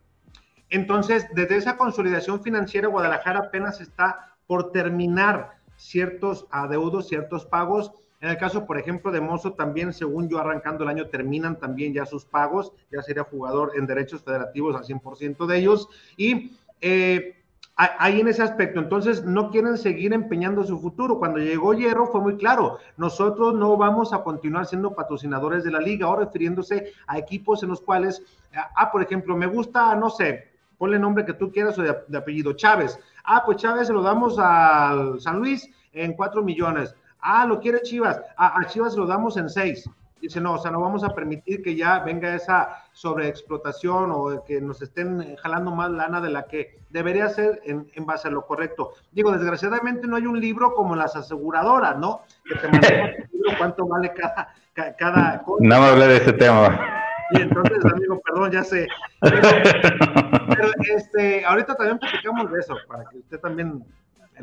Entonces, 0.70 1.26
desde 1.34 1.56
esa 1.56 1.76
consolidación 1.76 2.42
financiera, 2.42 2.88
Guadalajara 2.88 3.40
apenas 3.40 3.80
está 3.80 4.34
por 4.46 4.72
terminar 4.72 5.58
ciertos 5.76 6.46
adeudos, 6.50 7.08
ciertos 7.08 7.46
pagos 7.46 7.92
en 8.20 8.30
el 8.30 8.36
caso, 8.36 8.66
por 8.66 8.78
ejemplo, 8.78 9.12
de 9.12 9.20
Mozo, 9.20 9.52
también, 9.52 9.92
según 9.92 10.28
yo, 10.28 10.38
arrancando 10.38 10.82
el 10.82 10.90
año, 10.90 11.06
terminan 11.06 11.58
también 11.58 11.94
ya 11.94 12.04
sus 12.04 12.24
pagos, 12.24 12.72
ya 12.90 13.00
sería 13.00 13.22
jugador 13.22 13.72
en 13.76 13.86
derechos 13.86 14.22
federativos 14.22 14.74
al 14.74 14.82
100% 14.84 15.46
de 15.46 15.56
ellos. 15.56 15.88
Y 16.16 16.56
eh, 16.80 17.36
ahí 17.76 18.20
en 18.20 18.26
ese 18.26 18.42
aspecto, 18.42 18.80
entonces 18.80 19.24
no 19.24 19.50
quieren 19.50 19.78
seguir 19.78 20.12
empeñando 20.12 20.64
su 20.64 20.80
futuro. 20.80 21.20
Cuando 21.20 21.38
llegó 21.38 21.74
Hierro 21.74 22.08
fue 22.08 22.20
muy 22.20 22.36
claro, 22.36 22.78
nosotros 22.96 23.54
no 23.54 23.76
vamos 23.76 24.12
a 24.12 24.24
continuar 24.24 24.66
siendo 24.66 24.96
patrocinadores 24.96 25.62
de 25.62 25.70
la 25.70 25.80
liga, 25.80 26.06
ahora 26.06 26.24
refiriéndose 26.24 26.92
a 27.06 27.18
equipos 27.18 27.62
en 27.62 27.68
los 27.68 27.80
cuales, 27.80 28.20
ah, 28.52 28.90
por 28.90 29.00
ejemplo, 29.00 29.36
me 29.36 29.46
gusta, 29.46 29.94
no 29.94 30.10
sé, 30.10 30.48
ponle 30.78 30.96
el 30.96 31.02
nombre 31.02 31.26
que 31.26 31.34
tú 31.34 31.52
quieras 31.52 31.78
o 31.78 31.82
de, 31.82 31.94
de 32.06 32.18
apellido, 32.18 32.54
Chávez. 32.54 32.98
Ah, 33.24 33.42
pues 33.44 33.58
Chávez 33.58 33.88
se 33.88 33.92
lo 33.92 34.02
damos 34.02 34.38
al 34.38 35.20
San 35.20 35.38
Luis 35.38 35.68
en 35.92 36.14
cuatro 36.14 36.42
millones. 36.42 36.94
Ah, 37.20 37.44
lo 37.46 37.60
quiere 37.60 37.82
Chivas. 37.82 38.20
A, 38.36 38.64
Chivas 38.66 38.96
lo 38.96 39.06
damos 39.06 39.36
en 39.36 39.48
seis. 39.48 39.88
Dice, 40.20 40.40
no, 40.40 40.54
o 40.54 40.58
sea, 40.58 40.72
no 40.72 40.80
vamos 40.80 41.04
a 41.04 41.14
permitir 41.14 41.62
que 41.62 41.76
ya 41.76 42.00
venga 42.00 42.34
esa 42.34 42.84
sobreexplotación 42.92 44.10
o 44.10 44.42
que 44.44 44.60
nos 44.60 44.82
estén 44.82 45.36
jalando 45.36 45.70
más 45.70 45.90
lana 45.90 46.20
de 46.20 46.30
la 46.30 46.46
que 46.46 46.80
debería 46.90 47.28
ser 47.28 47.60
en, 47.64 47.86
base 48.04 48.26
a 48.26 48.30
lo 48.32 48.44
correcto. 48.44 48.94
Digo, 49.12 49.30
desgraciadamente 49.30 50.08
no 50.08 50.16
hay 50.16 50.26
un 50.26 50.40
libro 50.40 50.74
como 50.74 50.96
las 50.96 51.14
aseguradoras, 51.14 51.98
¿no? 51.98 52.22
Que 52.44 52.56
te 52.56 53.28
cuánto 53.58 53.86
vale 53.86 54.12
cada, 54.12 54.54
cada 54.96 55.42
cosa. 55.42 55.64
No 55.64 55.80
me 55.80 55.86
hablé 55.86 56.08
de 56.08 56.16
ese 56.16 56.32
tema. 56.32 56.97
Y 57.30 57.40
entonces, 57.42 57.84
amigo, 57.84 58.20
perdón, 58.24 58.50
ya 58.50 58.64
sé. 58.64 58.86
Pero, 59.20 60.70
este, 60.94 61.44
ahorita 61.44 61.74
también 61.74 61.98
platicamos 61.98 62.50
de 62.50 62.60
eso, 62.60 62.76
para 62.86 63.04
que 63.04 63.18
usted 63.18 63.38
también 63.38 63.84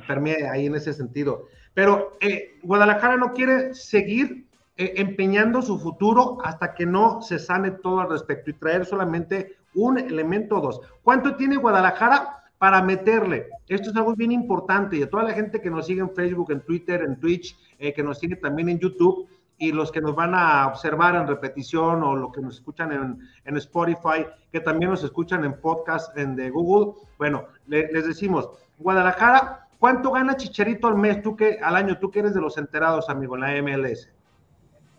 permee 0.08 0.48
ahí 0.48 0.68
en 0.68 0.76
ese 0.76 0.94
sentido. 0.94 1.48
Pero 1.74 2.18
eh, 2.22 2.60
Guadalajara 2.64 3.18
no 3.18 3.34
quiere 3.34 3.74
seguir 3.74 4.46
eh, 4.78 4.94
empeñando 4.98 5.62
su 5.62 5.80
futuro 5.80 6.38
hasta 6.44 6.74
que 6.74 6.86
no 6.86 7.22
se 7.22 7.40
sane 7.40 7.72
todo 7.72 8.02
al 8.02 8.10
respecto 8.10 8.50
y 8.50 8.54
traer 8.54 8.86
solamente 8.86 9.56
un 9.74 9.98
elemento 9.98 10.58
o 10.58 10.62
dos. 10.62 10.82
¿Cuánto 11.04 11.36
tiene 11.36 11.58
Guadalajara 11.58 12.44
para 12.58 12.82
meterle? 12.82 13.48
Esto 13.68 13.90
es 13.90 13.96
algo 13.96 14.16
bien 14.16 14.32
importante 14.32 14.98
y 14.98 15.04
a 15.04 15.10
toda 15.10 15.24
la 15.24 15.34
gente 15.34 15.62
que 15.62 15.70
nos 15.70 15.86
sigue 15.86 16.02
en 16.02 16.14
Facebook, 16.14 16.52
en 16.52 16.62
Twitter, 16.62 17.02
en 17.02 17.20
Twitch, 17.20 17.58
eh, 17.80 17.94
que 17.94 18.04
nos 18.04 18.20
sigue 18.20 18.36
también 18.36 18.70
en 18.70 18.80
YouTube 18.80 19.28
y 19.58 19.72
los 19.72 19.92
que 19.92 20.02
nos 20.02 20.16
van 20.16 20.34
a 20.36 20.68
observar 20.68 21.16
en 21.16 21.28
repetición 21.28 22.04
o 22.04 22.16
los 22.16 22.32
que 22.32 22.42
nos 22.42 22.56
escuchan 22.56 22.92
en, 22.92 23.20
en 23.46 23.58
Spotify, 23.58 24.26
que 24.52 24.60
también 24.60 24.92
nos 24.92 25.04
escuchan 25.04 25.44
en 25.44 25.60
podcast 25.60 26.18
en 26.18 26.36
de 26.36 26.50
Google. 26.50 26.94
Bueno, 27.18 27.46
les 27.68 28.06
decimos, 28.06 28.50
Guadalajara 28.78 29.66
¿Cuánto 29.80 30.12
gana 30.12 30.38
Chicharito 30.38 30.88
al 30.88 30.96
mes, 30.96 31.22
tú 31.22 31.36
que 31.36 31.60
al 31.62 31.76
año, 31.76 31.98
tú 32.00 32.10
que 32.10 32.20
eres 32.20 32.34
de 32.34 32.42
los 32.42 32.58
enterados, 32.58 33.10
amigo, 33.10 33.36
en 33.36 33.42
la 33.42 33.62
MLS? 33.62 34.10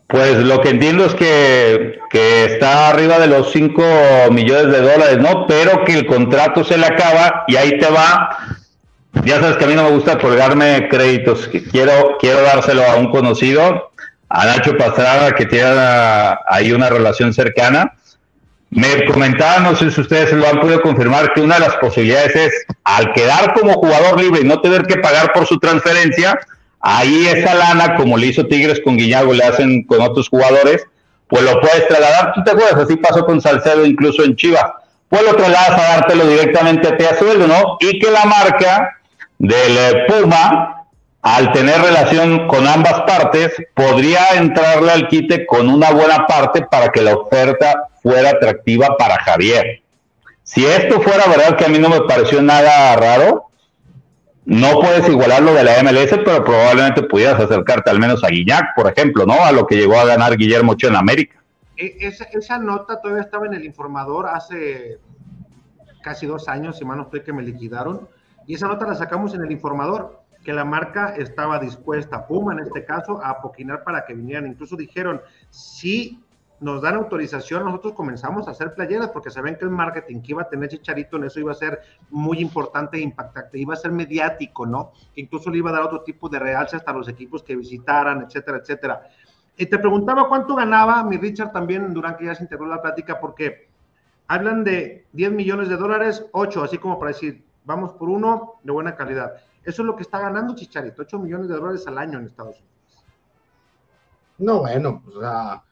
Pues 0.07 0.39
lo 0.39 0.61
que 0.61 0.71
entiendo 0.71 1.07
es 1.07 1.15
que, 1.15 1.99
está 2.13 2.91
arriba 2.91 3.19
de 3.19 3.27
los 3.27 3.51
5 3.51 3.83
millones 4.31 4.73
de 4.73 4.81
dólares, 4.81 5.19
¿no? 5.19 5.47
Pero 5.49 5.85
que 5.85 5.95
el 5.99 6.07
contrato 6.07 6.63
se 6.63 6.79
le 6.79 6.87
acaba 6.87 7.45
y 7.49 7.57
ahí 7.57 7.79
te 7.79 7.91
va. 7.91 8.39
Ya 9.25 9.41
sabes 9.41 9.57
que 9.57 9.65
a 9.65 9.69
mí 9.69 9.75
no 9.75 9.85
me 9.85 9.91
gusta 9.91 10.19
colgarme 10.19 10.89
créditos. 10.89 11.51
Quiero, 11.73 12.17
quiero 12.21 12.43
dárselo 12.43 12.83
a 12.85 12.95
un 12.97 13.11
conocido, 13.11 13.91
a 14.29 14.47
Nacho 14.47 14.77
Pastrada, 14.77 15.33
que 15.33 15.47
tiene 15.47 15.71
ahí 16.49 16.73
una 16.73 16.89
relación 16.89 17.33
cercana 17.33 17.93
me 18.71 19.05
comentaban, 19.07 19.63
no 19.63 19.77
sé 19.77 19.91
si 19.91 20.01
ustedes 20.01 20.33
lo 20.33 20.47
han 20.47 20.61
podido 20.61 20.83
confirmar, 20.83 21.33
que 21.33 21.41
una 21.41 21.55
de 21.55 21.63
las 21.63 21.77
posibilidades 21.77 22.35
es, 22.35 22.67
al 22.85 23.13
quedar 23.13 23.55
como 23.55 23.75
jugador 23.75 24.21
libre 24.21 24.41
y 24.41 24.45
no 24.45 24.61
tener 24.61 24.83
que 24.83 24.99
pagar 24.99 25.33
por 25.33 25.47
su 25.47 25.59
transferencia, 25.59 26.39
ahí 26.81 27.27
esa 27.27 27.55
lana, 27.55 27.95
como 27.97 28.19
le 28.19 28.27
hizo 28.27 28.47
Tigres 28.47 28.81
con 28.85 28.97
Guiñago, 28.97 29.33
le 29.33 29.45
hacen 29.45 29.85
con 29.85 30.01
otros 30.01 30.29
jugadores, 30.29 30.85
pues 31.29 31.43
lo 31.43 31.61
puedes 31.61 31.87
trasladar. 31.89 32.33
¿Tú 32.35 32.45
te 32.45 32.51
acuerdas? 32.51 32.85
Así 32.85 32.97
pasó 32.97 33.25
con 33.25 33.41
Salcedo 33.41 33.85
incluso 33.85 34.23
en 34.25 34.37
Chivas. 34.37 34.67
Pues 35.09 35.23
lo 35.23 35.35
trasladas 35.35 35.71
a 35.71 35.97
dártelo 35.97 36.27
directamente 36.27 36.89
a 36.89 36.97
ti 36.97 37.05
¿no? 37.49 37.79
Y 37.81 37.99
que 37.99 38.11
la 38.11 38.25
marca 38.25 38.99
del 39.39 39.77
eh, 39.77 40.05
Puma, 40.07 40.76
al 41.27 41.51
tener 41.51 41.81
relación 41.81 42.47
con 42.47 42.69
ambas 42.69 43.03
partes, 43.03 43.53
podría 43.75 44.37
entrarle 44.37 44.93
al 44.93 45.09
quite 45.09 45.45
con 45.45 45.69
una 45.69 45.91
buena 45.91 46.25
parte 46.25 46.63
para 46.63 46.91
que 46.91 47.03
la 47.03 47.17
oferta 47.17 47.89
fuera 48.01 48.31
atractiva 48.31 48.97
para 48.97 49.19
Javier. 49.19 49.83
Si 50.45 50.65
esto 50.65 51.01
fuera 51.01 51.27
verdad, 51.27 51.57
que 51.57 51.65
a 51.65 51.69
mí 51.69 51.81
no 51.81 51.89
me 51.89 52.03
pareció 52.03 52.41
nada 52.43 52.95
raro, 52.95 53.47
no 54.45 54.79
puedes 54.79 55.09
igualar 55.09 55.43
lo 55.43 55.53
de 55.53 55.65
la 55.65 55.83
MLS, 55.83 56.17
pero 56.25 56.45
probablemente 56.45 57.03
pudieras 57.03 57.41
acercarte 57.41 57.91
al 57.91 57.99
menos 57.99 58.23
a 58.23 58.29
Guiñac, 58.29 58.77
por 58.77 58.89
ejemplo, 58.89 59.27
¿no? 59.27 59.45
A 59.45 59.51
lo 59.51 59.67
que 59.67 59.75
llegó 59.75 59.99
a 59.99 60.05
ganar 60.05 60.37
Guillermo 60.37 60.73
Ochoa 60.73 60.91
en 60.91 60.97
América. 60.97 61.43
E, 61.77 61.97
esa, 62.03 62.59
nota 62.59 63.01
todavía 63.01 63.25
estaba 63.25 63.47
en 63.47 63.55
el 63.55 63.65
informador 63.65 64.29
hace 64.29 65.01
casi 66.05 66.27
dos 66.27 66.47
años, 66.47 66.79
si 66.79 66.85
mal 66.85 66.99
no 66.99 67.03
estoy, 67.03 67.23
que 67.23 67.33
me 67.33 67.43
liquidaron, 67.43 68.09
y 68.47 68.55
esa 68.55 68.69
nota 68.69 68.87
la 68.87 68.95
sacamos 68.95 69.35
en 69.35 69.43
el 69.43 69.51
informador, 69.51 70.23
que 70.47 70.53
la 70.53 70.65
marca 70.65 71.17
estaba 71.17 71.59
dispuesta, 71.59 72.25
Puma 72.25 72.53
en 72.53 72.61
este 72.61 72.85
caso, 72.85 73.21
a 73.21 73.31
apoquinar 73.31 73.83
para 73.83 74.05
que 74.07 74.15
vinieran. 74.15 74.47
Incluso 74.47 74.77
dijeron, 74.77 75.21
si 75.51 76.23
nos 76.61 76.81
dan 76.81 76.95
autorización, 76.95 77.65
nosotros 77.65 77.95
comenzamos 77.95 78.47
a 78.47 78.53
hacer 78.53 78.73
playeras 78.73 79.09
porque 79.09 79.29
saben 79.29 79.57
que 79.57 79.65
el 79.65 79.73
marketing 79.73 80.21
que 80.23 80.31
iba 80.31 80.43
a 80.43 80.49
tener 80.49 80.69
Chicharito 80.69 81.17
en 81.17 81.25
eso 81.25 81.41
iba 81.41 81.51
a 81.51 81.57
ser 81.57 81.81
muy 82.11 82.39
importante 82.39 82.97
e 82.97 83.01
impactante, 83.01 83.59
iba 83.59 83.75
a 83.75 83.77
ser 83.77 83.91
mediático, 83.91 84.65
¿no? 84.65 84.93
Incluso 85.17 85.51
le 85.51 85.59
iba 85.59 85.71
a 85.71 85.73
dar 85.73 85.83
otro 85.83 86.03
tipo 86.03 86.29
de 86.29 86.39
realce 86.39 86.77
hasta 86.77 86.93
los 86.93 87.09
equipos 87.09 87.43
que 87.43 87.57
visitaran, 87.57 88.23
etcétera, 88.23 88.59
etcétera. 88.59 89.03
Y 89.57 89.67
te 89.67 89.81
preguntaba 89.81 90.29
cuánto 90.29 90.55
ganaba 90.55 91.03
mi 91.03 91.17
Richard 91.17 91.51
también 91.51 91.93
durante 91.93 92.21
que 92.21 92.27
ya 92.27 92.37
se 92.37 92.45
integró 92.45 92.67
la 92.67 92.81
plática 92.81 93.19
porque 93.19 93.69
hablan 94.29 94.63
de 94.63 95.07
10 95.13 95.33
millones 95.33 95.69
de 95.69 95.77
dólares, 95.77 96.25
8, 96.31 96.63
así 96.63 96.79
como 96.79 97.01
para 97.01 97.11
decir, 97.11 97.45
vamos 97.65 97.95
por 97.95 98.09
uno 98.09 98.61
de 98.63 98.71
buena 98.71 98.95
calidad. 98.95 99.43
Eso 99.67 99.83
es 99.83 99.87
lo 99.87 99.97
que 99.97 100.05
está 100.05 100.21
ganando 100.21 100.55
Chicharito, 100.55 101.03
8 101.03 101.19
millones 101.19 101.49
de 101.49 101.57
dólares 101.57 101.85
al 101.89 101.99
año 101.99 102.21
en 102.21 102.27
Estados 102.27 102.57
Unidos. 102.57 103.05
No, 104.39 104.61
bueno, 104.61 105.03
pues, 105.05 105.17
o 105.17 105.21
sea, 105.21 105.63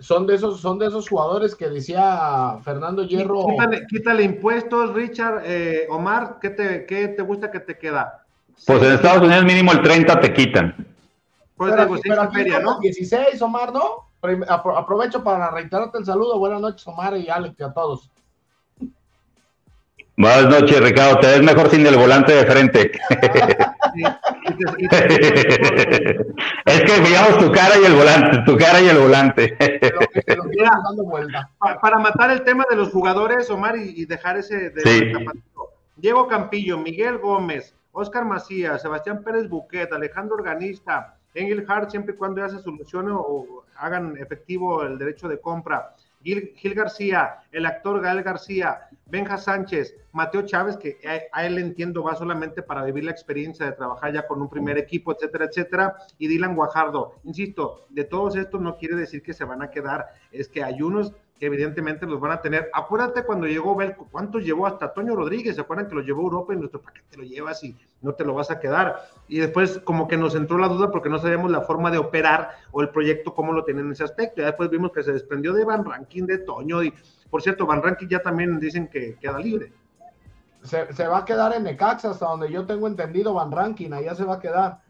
son 0.00 0.26
de 0.26 0.36
esos, 0.36 0.58
son 0.58 0.78
de 0.78 0.86
esos 0.86 1.06
jugadores 1.06 1.54
que 1.54 1.68
decía 1.68 2.56
Fernando 2.64 3.04
Hierro. 3.04 3.44
Quítale, 3.88 4.22
impuestos, 4.22 4.94
Richard, 4.94 5.42
eh, 5.44 5.86
Omar, 5.90 6.38
¿qué 6.40 6.48
te, 6.48 6.86
¿qué 6.86 7.08
te 7.08 7.22
gusta 7.22 7.50
que 7.50 7.60
te 7.60 7.76
queda? 7.76 8.24
Pues 8.66 8.82
en 8.82 8.92
Estados 8.92 9.22
Unidos 9.22 9.44
mínimo 9.44 9.72
el 9.72 9.82
30 9.82 10.20
te 10.20 10.32
quitan. 10.32 10.86
Pues 11.54 11.74
pero, 12.02 12.30
feria, 12.32 12.58
¿no? 12.58 12.78
16, 12.80 13.40
Omar, 13.42 13.70
¿no? 13.72 14.10
Aprovecho 14.48 15.22
para 15.22 15.50
reiterarte 15.50 15.98
el 15.98 16.06
saludo. 16.06 16.38
Buenas 16.38 16.60
noches, 16.62 16.86
Omar 16.86 17.16
y 17.18 17.28
Alex, 17.28 17.54
y 17.58 17.62
a 17.62 17.72
todos. 17.72 18.10
Buenas 20.16 20.48
noches, 20.48 20.80
Ricardo. 20.80 21.18
Te 21.20 21.26
ves 21.28 21.42
mejor 21.42 21.70
sin 21.70 21.86
el 21.86 21.96
volante 21.96 22.32
de 22.32 22.44
frente. 22.44 22.92
es 26.66 26.82
que 26.82 27.00
veíamos 27.00 27.38
tu 27.38 27.50
cara 27.50 27.78
y 27.80 27.84
el 27.86 27.94
volante, 27.94 28.38
tu 28.44 28.56
cara 28.58 28.80
y 28.82 28.88
el 28.88 28.98
volante. 28.98 29.56
para 31.80 31.98
matar 31.98 32.30
el 32.30 32.44
tema 32.44 32.66
de 32.68 32.76
los 32.76 32.90
jugadores, 32.90 33.48
Omar, 33.50 33.76
y, 33.76 34.04
dejar 34.04 34.36
ese 34.36 34.70
de 34.70 35.14
Diego 35.96 36.28
Campillo, 36.28 36.76
Miguel 36.78 37.18
Gómez, 37.18 37.74
Oscar 37.92 38.24
Macías, 38.26 38.82
Sebastián 38.82 39.22
Pérez 39.24 39.48
Buquet, 39.48 39.92
Alejandro 39.92 40.36
Organista, 40.36 41.16
Engel 41.34 41.64
Hart, 41.66 41.90
siempre 41.90 42.14
y 42.14 42.18
cuando 42.18 42.42
ya 42.42 42.50
se 42.50 42.62
solucione 42.62 43.10
o 43.12 43.64
hagan 43.76 44.16
efectivo 44.18 44.82
el 44.82 44.98
derecho 44.98 45.26
de 45.28 45.40
compra. 45.40 45.94
Gil, 46.22 46.74
García, 46.74 47.38
el 47.50 47.66
actor 47.66 48.00
Gael 48.00 48.22
García, 48.22 48.88
Benja 49.12 49.36
Sánchez, 49.36 49.94
Mateo 50.12 50.40
Chávez, 50.40 50.78
que 50.78 50.98
a, 51.32 51.44
él 51.44 51.58
entiendo 51.58 52.02
va 52.02 52.14
solamente 52.14 52.62
para 52.62 52.82
vivir 52.82 53.04
la 53.04 53.10
experiencia 53.10 53.66
de 53.66 53.72
trabajar 53.72 54.10
ya 54.10 54.26
con 54.26 54.40
un 54.40 54.48
primer 54.48 54.78
equipo, 54.78 55.12
etcétera, 55.12 55.44
etcétera, 55.44 55.96
y 56.16 56.28
Dylan 56.28 56.56
Guajardo. 56.56 57.16
Insisto, 57.24 57.84
de 57.90 58.04
todos 58.04 58.36
estos 58.36 58.62
no 58.62 58.78
quiere 58.78 58.96
decir 58.96 59.22
que 59.22 59.34
se 59.34 59.44
van 59.44 59.60
a 59.60 59.68
quedar, 59.68 60.06
es 60.30 60.48
que 60.48 60.64
hay 60.64 60.80
unos 60.80 61.12
que 61.38 61.44
evidentemente 61.44 62.06
los 62.06 62.20
van 62.20 62.32
a 62.32 62.40
tener. 62.40 62.70
Acuérdate 62.72 63.24
cuando 63.24 63.46
llegó 63.46 63.76
Belco, 63.76 64.08
¿cuántos 64.10 64.44
llevó 64.44 64.66
hasta 64.66 64.94
Toño 64.94 65.14
Rodríguez? 65.14 65.56
¿Se 65.56 65.60
acuerdan 65.60 65.88
que 65.88 65.94
lo 65.94 66.00
llevó 66.00 66.20
a 66.20 66.24
Europa 66.24 66.54
y 66.54 66.56
nuestro 66.56 66.80
paquete 66.80 67.18
lo 67.18 67.24
llevas 67.24 67.62
y 67.64 67.76
no 68.00 68.14
te 68.14 68.24
lo 68.24 68.32
vas 68.32 68.50
a 68.50 68.60
quedar? 68.60 68.96
Y 69.28 69.40
después 69.40 69.78
como 69.80 70.08
que 70.08 70.16
nos 70.16 70.34
entró 70.34 70.56
la 70.56 70.68
duda 70.68 70.90
porque 70.90 71.10
no 71.10 71.18
sabíamos 71.18 71.50
la 71.50 71.60
forma 71.60 71.90
de 71.90 71.98
operar 71.98 72.52
o 72.70 72.80
el 72.80 72.88
proyecto 72.88 73.34
cómo 73.34 73.52
lo 73.52 73.62
tienen 73.62 73.84
en 73.84 73.92
ese 73.92 74.04
aspecto. 74.04 74.40
Y 74.40 74.44
después 74.46 74.70
vimos 74.70 74.90
que 74.92 75.02
se 75.02 75.12
desprendió 75.12 75.52
de 75.52 75.66
Van 75.66 75.84
Ranking, 75.84 76.24
de 76.24 76.38
Toño 76.38 76.82
y 76.82 76.94
por 77.32 77.40
cierto, 77.40 77.64
Van 77.64 77.82
Ranking 77.82 78.08
ya 78.08 78.20
también 78.20 78.60
dicen 78.60 78.88
que 78.88 79.16
queda 79.16 79.38
libre. 79.38 79.72
Se, 80.62 80.92
se 80.92 81.06
va 81.08 81.18
a 81.18 81.24
quedar 81.24 81.54
en 81.54 81.64
Necaxa 81.64 82.10
hasta 82.10 82.26
donde 82.26 82.52
yo 82.52 82.66
tengo 82.66 82.86
entendido 82.86 83.32
Van 83.32 83.50
Ranking, 83.50 83.90
allá 83.92 84.14
se 84.14 84.24
va 84.24 84.34
a 84.34 84.40
quedar 84.40 84.82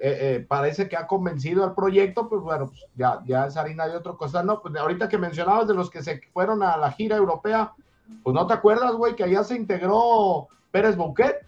eh, 0.00 0.16
eh, 0.20 0.46
parece 0.46 0.88
que 0.88 0.96
ha 0.96 1.08
convencido 1.08 1.64
al 1.64 1.74
proyecto, 1.74 2.28
pues 2.28 2.40
bueno, 2.40 2.68
pues 2.68 2.86
ya, 2.94 3.20
ya 3.26 3.46
es 3.46 3.56
harina 3.56 3.86
de 3.86 3.96
otro 3.96 4.16
cosa. 4.16 4.44
No, 4.44 4.62
pues 4.62 4.74
ahorita 4.76 5.10
que 5.10 5.18
mencionabas 5.18 5.66
de 5.66 5.74
los 5.74 5.90
que 5.90 6.02
se 6.02 6.20
fueron 6.32 6.62
a 6.62 6.76
la 6.76 6.92
gira 6.92 7.16
europea, 7.16 7.74
pues 8.22 8.32
no 8.32 8.46
te 8.46 8.54
acuerdas, 8.54 8.92
güey, 8.92 9.14
que 9.14 9.24
allá 9.24 9.42
se 9.42 9.56
integró 9.56 10.48
Pérez 10.70 10.96
Bouquet, 10.96 11.44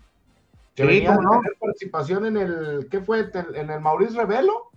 que 0.75 0.85
venía 0.85 1.15
a 1.15 1.19
tener 1.19 1.57
participación 1.59 2.27
en 2.27 2.37
el, 2.37 2.89
¿qué 2.91 3.01
fue? 3.01 3.31
En 3.55 3.71
el 3.71 3.81
Maurice 3.81 4.19
Revelo. 4.19 4.70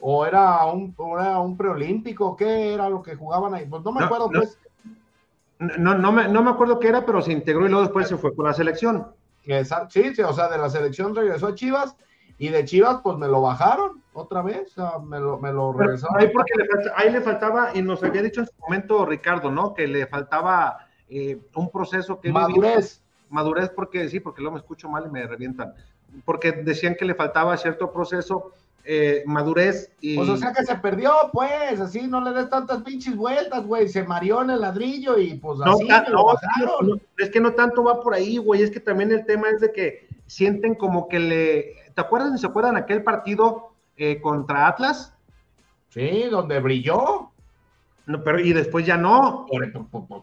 ¿O 0.00 0.26
era 0.26 0.64
un, 0.66 0.94
era 1.18 1.38
un 1.40 1.56
preolímpico? 1.56 2.36
¿Qué 2.36 2.74
era 2.74 2.88
lo 2.88 3.02
que 3.02 3.16
jugaban 3.16 3.54
ahí? 3.54 3.66
Pues 3.66 3.82
no 3.82 3.92
me 3.92 4.04
acuerdo, 4.04 4.30
pues. 4.30 4.58
No, 5.58 5.94
no, 5.96 6.12
me, 6.12 6.28
no 6.28 6.42
me 6.42 6.50
acuerdo 6.50 6.78
qué 6.78 6.88
era, 6.88 7.06
pero 7.06 7.22
se 7.22 7.32
integró 7.32 7.64
y 7.64 7.70
luego 7.70 7.82
después 7.82 8.08
se 8.08 8.18
fue 8.18 8.34
con 8.34 8.44
la 8.44 8.52
selección. 8.52 9.06
Sí, 9.88 10.14
sí, 10.14 10.22
o 10.22 10.32
sea, 10.32 10.48
de 10.48 10.58
la 10.58 10.68
selección 10.68 11.14
regresó 11.14 11.48
a 11.48 11.54
Chivas 11.54 11.96
y 12.38 12.48
de 12.48 12.64
Chivas, 12.64 13.00
pues 13.02 13.16
me 13.16 13.28
lo 13.28 13.40
bajaron 13.40 14.02
otra 14.12 14.42
vez, 14.42 14.74
me 15.04 15.20
lo, 15.20 15.38
me 15.38 15.52
lo 15.52 15.72
regresaron. 15.72 16.18
Ahí, 16.18 16.28
porque 16.28 16.52
le 16.56 16.66
ahí 16.96 17.10
le 17.10 17.20
faltaba, 17.20 17.70
y 17.74 17.80
nos 17.80 18.02
había 18.02 18.22
dicho 18.22 18.40
en 18.40 18.46
su 18.46 18.52
momento 18.60 19.06
Ricardo, 19.06 19.50
¿no? 19.50 19.72
Que 19.72 19.86
le 19.86 20.06
faltaba 20.06 20.88
eh, 21.08 21.40
un 21.54 21.70
proceso 21.70 22.20
que... 22.20 22.32
Madurez. 22.32 23.02
madurez, 23.30 23.70
porque 23.70 24.08
sí, 24.08 24.20
porque 24.20 24.42
luego 24.42 24.54
me 24.54 24.60
escucho 24.60 24.88
mal 24.88 25.06
y 25.06 25.10
me 25.10 25.26
revientan. 25.26 25.74
Porque 26.24 26.52
decían 26.52 26.96
que 26.96 27.04
le 27.04 27.14
faltaba 27.14 27.56
cierto 27.56 27.92
proceso, 27.92 28.52
eh, 28.86 29.22
madurez 29.26 29.92
y... 30.00 30.16
Pues 30.16 30.28
o 30.28 30.36
sea 30.36 30.52
que 30.52 30.64
se 30.64 30.76
perdió, 30.76 31.12
pues, 31.32 31.80
así 31.80 32.06
no 32.06 32.20
le 32.20 32.32
des 32.32 32.48
tantas 32.48 32.82
pinches 32.82 33.16
vueltas, 33.16 33.66
güey, 33.66 33.88
se 33.88 34.04
mareó 34.04 34.42
en 34.42 34.50
el 34.50 34.60
ladrillo 34.60 35.18
y 35.18 35.34
pues 35.34 35.60
así 35.60 35.88
no, 36.10 37.00
es 37.18 37.30
que 37.30 37.40
no 37.40 37.52
tanto 37.52 37.84
va 37.84 38.00
por 38.00 38.14
ahí, 38.14 38.38
güey, 38.38 38.62
es 38.62 38.70
que 38.70 38.80
también 38.80 39.10
el 39.10 39.26
tema 39.26 39.50
es 39.50 39.60
de 39.60 39.72
que 39.72 40.08
sienten 40.26 40.74
como 40.74 41.08
que 41.08 41.18
le 41.18 41.86
¿Te 41.96 42.02
acuerdan? 42.02 42.36
¿Se 42.36 42.46
acuerdan 42.46 42.76
aquel 42.76 43.02
partido 43.02 43.72
eh, 43.96 44.20
contra 44.20 44.68
Atlas? 44.68 45.14
Sí, 45.88 46.24
donde 46.30 46.60
brilló. 46.60 47.30
No, 48.04 48.22
pero 48.22 48.38
y 48.38 48.52
después 48.52 48.84
ya 48.84 48.98
no. 48.98 49.46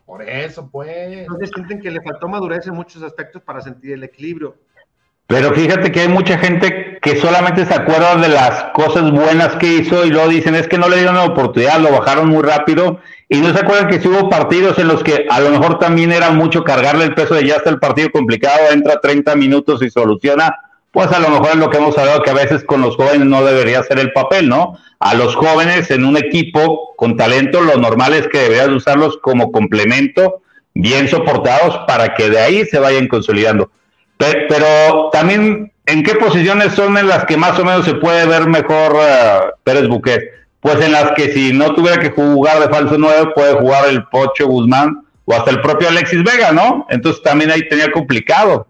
Por, 0.06 0.22
eso, 0.22 0.70
pues. 0.70 1.18
Entonces 1.18 1.50
sienten 1.52 1.82
que 1.82 1.90
le 1.90 2.00
faltó 2.02 2.28
madurez 2.28 2.68
en 2.68 2.76
muchos 2.76 3.02
aspectos 3.02 3.42
para 3.42 3.60
sentir 3.60 3.94
el 3.94 4.04
equilibrio. 4.04 4.56
Pero 5.34 5.52
fíjate 5.52 5.92
que 5.92 6.02
hay 6.02 6.10
mucha 6.10 6.38
gente 6.38 7.00
que 7.02 7.20
solamente 7.20 7.66
se 7.66 7.74
acuerda 7.74 8.18
de 8.18 8.30
las 8.30 8.66
cosas 8.66 9.10
buenas 9.10 9.56
que 9.56 9.66
hizo 9.66 10.06
y 10.06 10.12
luego 10.12 10.28
dicen 10.28 10.54
es 10.54 10.68
que 10.68 10.78
no 10.78 10.88
le 10.88 10.98
dieron 10.98 11.16
la 11.16 11.24
oportunidad, 11.24 11.80
lo 11.80 11.92
bajaron 11.92 12.30
muy 12.30 12.44
rápido 12.44 13.00
y 13.28 13.40
no 13.40 13.52
se 13.52 13.62
acuerdan 13.62 13.88
que 13.88 14.00
si 14.00 14.08
hubo 14.08 14.30
partidos 14.30 14.78
en 14.78 14.90
los 14.90 15.04
que 15.04 15.26
a 15.28 15.40
lo 15.40 15.50
mejor 15.50 15.80
también 15.80 16.12
era 16.12 16.30
mucho 16.30 16.64
cargarle 16.64 17.06
el 17.06 17.16
peso 17.16 17.34
de 17.34 17.48
ya 17.48 17.56
está 17.56 17.72
el 17.72 17.80
partido 17.80 18.12
complicado, 18.12 18.60
entra 18.72 19.02
30 19.02 19.36
minutos 19.36 19.82
y 19.82 19.90
soluciona 19.90 20.56
pues 20.92 21.12
a 21.12 21.18
lo 21.18 21.30
mejor 21.30 21.48
es 21.48 21.56
lo 21.56 21.72
que 21.72 21.78
hemos 21.78 21.98
hablado 21.98 22.22
que 22.22 22.30
a 22.30 22.36
veces 22.36 22.64
con 22.64 22.82
los 22.82 22.96
jóvenes 22.96 23.26
no 23.26 23.44
debería 23.44 23.82
ser 23.82 23.98
el 23.98 24.14
papel, 24.14 24.48
¿no? 24.48 24.78
A 25.00 25.16
los 25.16 25.36
jóvenes 25.36 25.90
en 25.90 26.06
un 26.06 26.16
equipo 26.16 26.94
con 26.96 27.18
talento, 27.18 27.60
lo 27.62 27.78
normal 27.78 28.14
es 28.14 28.28
que 28.28 28.38
deberías 28.38 28.68
usarlos 28.68 29.18
como 29.18 29.52
complemento, 29.52 30.44
bien 30.76 31.08
soportados, 31.08 31.80
para 31.88 32.14
que 32.14 32.30
de 32.30 32.38
ahí 32.38 32.66
se 32.66 32.78
vayan 32.78 33.08
consolidando. 33.08 33.72
Pero, 34.50 35.10
también, 35.12 35.72
¿en 35.86 36.04
qué 36.04 36.16
posiciones 36.16 36.74
son 36.74 36.98
en 36.98 37.08
las 37.08 37.26
que 37.26 37.38
más 37.38 37.58
o 37.60 37.66
menos 37.66 37.86
se 37.86 37.96
puede 37.96 38.26
ver 38.26 38.48
mejor 38.48 38.94
uh, 38.94 39.52
Pérez 39.64 39.88
Buquet? 39.88 40.22
Pues 40.60 40.80
en 40.82 40.94
las 40.94 41.12
que 41.12 41.32
si 41.32 41.52
no 41.52 41.74
tuviera 41.76 42.02
que 42.02 42.12
jugar 42.12 42.60
de 42.60 42.70
falso 42.74 42.96
9, 42.98 43.32
puede 43.36 43.54
jugar 43.56 43.90
el 43.90 44.06
Pocho 44.06 44.48
Guzmán 44.48 45.06
o 45.26 45.34
hasta 45.34 45.52
el 45.52 45.62
propio 45.62 45.90
Alexis 45.90 46.24
Vega, 46.24 46.52
¿no? 46.52 46.86
Entonces 46.90 47.22
también 47.22 47.52
ahí 47.52 47.68
tenía 47.68 47.92
complicado. 47.92 48.68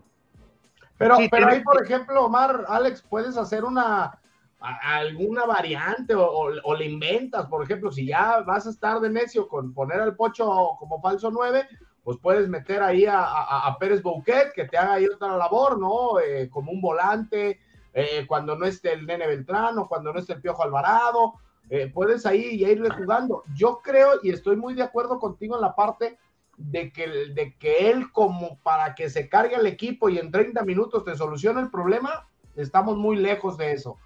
Pero, 0.97 1.17
pero 1.29 1.47
ahí, 1.47 1.59
por 1.61 1.83
ejemplo, 1.83 2.25
Omar, 2.25 2.65
Alex, 2.67 3.03
puedes 3.07 3.37
hacer 3.37 3.63
una 3.63 4.17
alguna 4.63 5.45
variante 5.45 6.13
o, 6.15 6.75
le 6.75 6.85
inventas, 6.85 7.45
por 7.47 7.63
ejemplo, 7.63 7.91
si 7.91 8.05
ya 8.05 8.39
vas 8.41 8.65
a 8.65 8.69
estar 8.69 8.99
de 9.01 9.09
necio 9.09 9.47
con 9.47 9.73
poner 9.73 9.99
al 9.99 10.15
Pocho 10.15 10.75
como 10.79 11.01
falso 11.01 11.29
9, 11.29 11.67
pues 12.03 12.17
puedes 12.21 12.49
meter 12.49 12.83
ahí 12.83 13.05
a, 13.07 13.75
Pérez 13.79 14.01
Bouquet 14.01 14.51
que 14.53 14.65
te 14.65 14.77
haga 14.77 14.93
ahí 14.93 15.05
otra 15.05 15.37
labor, 15.37 15.79
¿no? 15.79 16.19
Eh, 16.19 16.49
como 16.49 16.71
un 16.71 16.81
volante, 16.81 17.59
eh, 17.93 18.25
cuando 18.27 18.57
no 18.57 18.65
esté 18.65 18.93
el 18.93 19.05
Nene 19.05 19.27
Beltrán 19.27 19.77
o 19.77 19.87
cuando 19.87 20.11
no 20.11 20.19
esté 20.19 20.33
el 20.33 20.41
Piojo 20.41 20.63
Alvarado, 20.63 21.35
eh, 21.69 21.89
puedes 21.93 22.25
ahí 22.25 22.59
ya 22.59 22.69
irle 22.69 22.89
jugando. 22.89 23.43
Yo 23.55 23.79
creo 23.81 24.19
y 24.21 24.31
estoy 24.31 24.57
muy 24.57 24.73
de 24.73 24.83
acuerdo 24.83 25.17
contigo 25.17 25.55
en 25.55 25.61
la 25.61 25.75
parte 25.75 26.17
de 26.57 26.91
que, 26.91 27.07
de 27.33 27.55
que 27.57 27.89
él 27.89 28.11
como 28.11 28.59
para 28.59 28.95
que 28.95 29.09
se 29.09 29.29
cargue 29.29 29.55
el 29.55 29.65
equipo 29.65 30.09
y 30.09 30.19
en 30.19 30.29
30 30.29 30.63
minutos 30.63 31.05
te 31.05 31.15
solucione 31.15 31.61
el 31.61 31.71
problema, 31.71 32.27
estamos 32.55 32.97
muy 32.97 33.15
lejos 33.15 33.57
de 33.57 33.71
eso. 33.71 33.97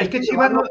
Es 0.00 0.08
que 0.08 0.20
Chivas 0.20 0.50
no, 0.50 0.62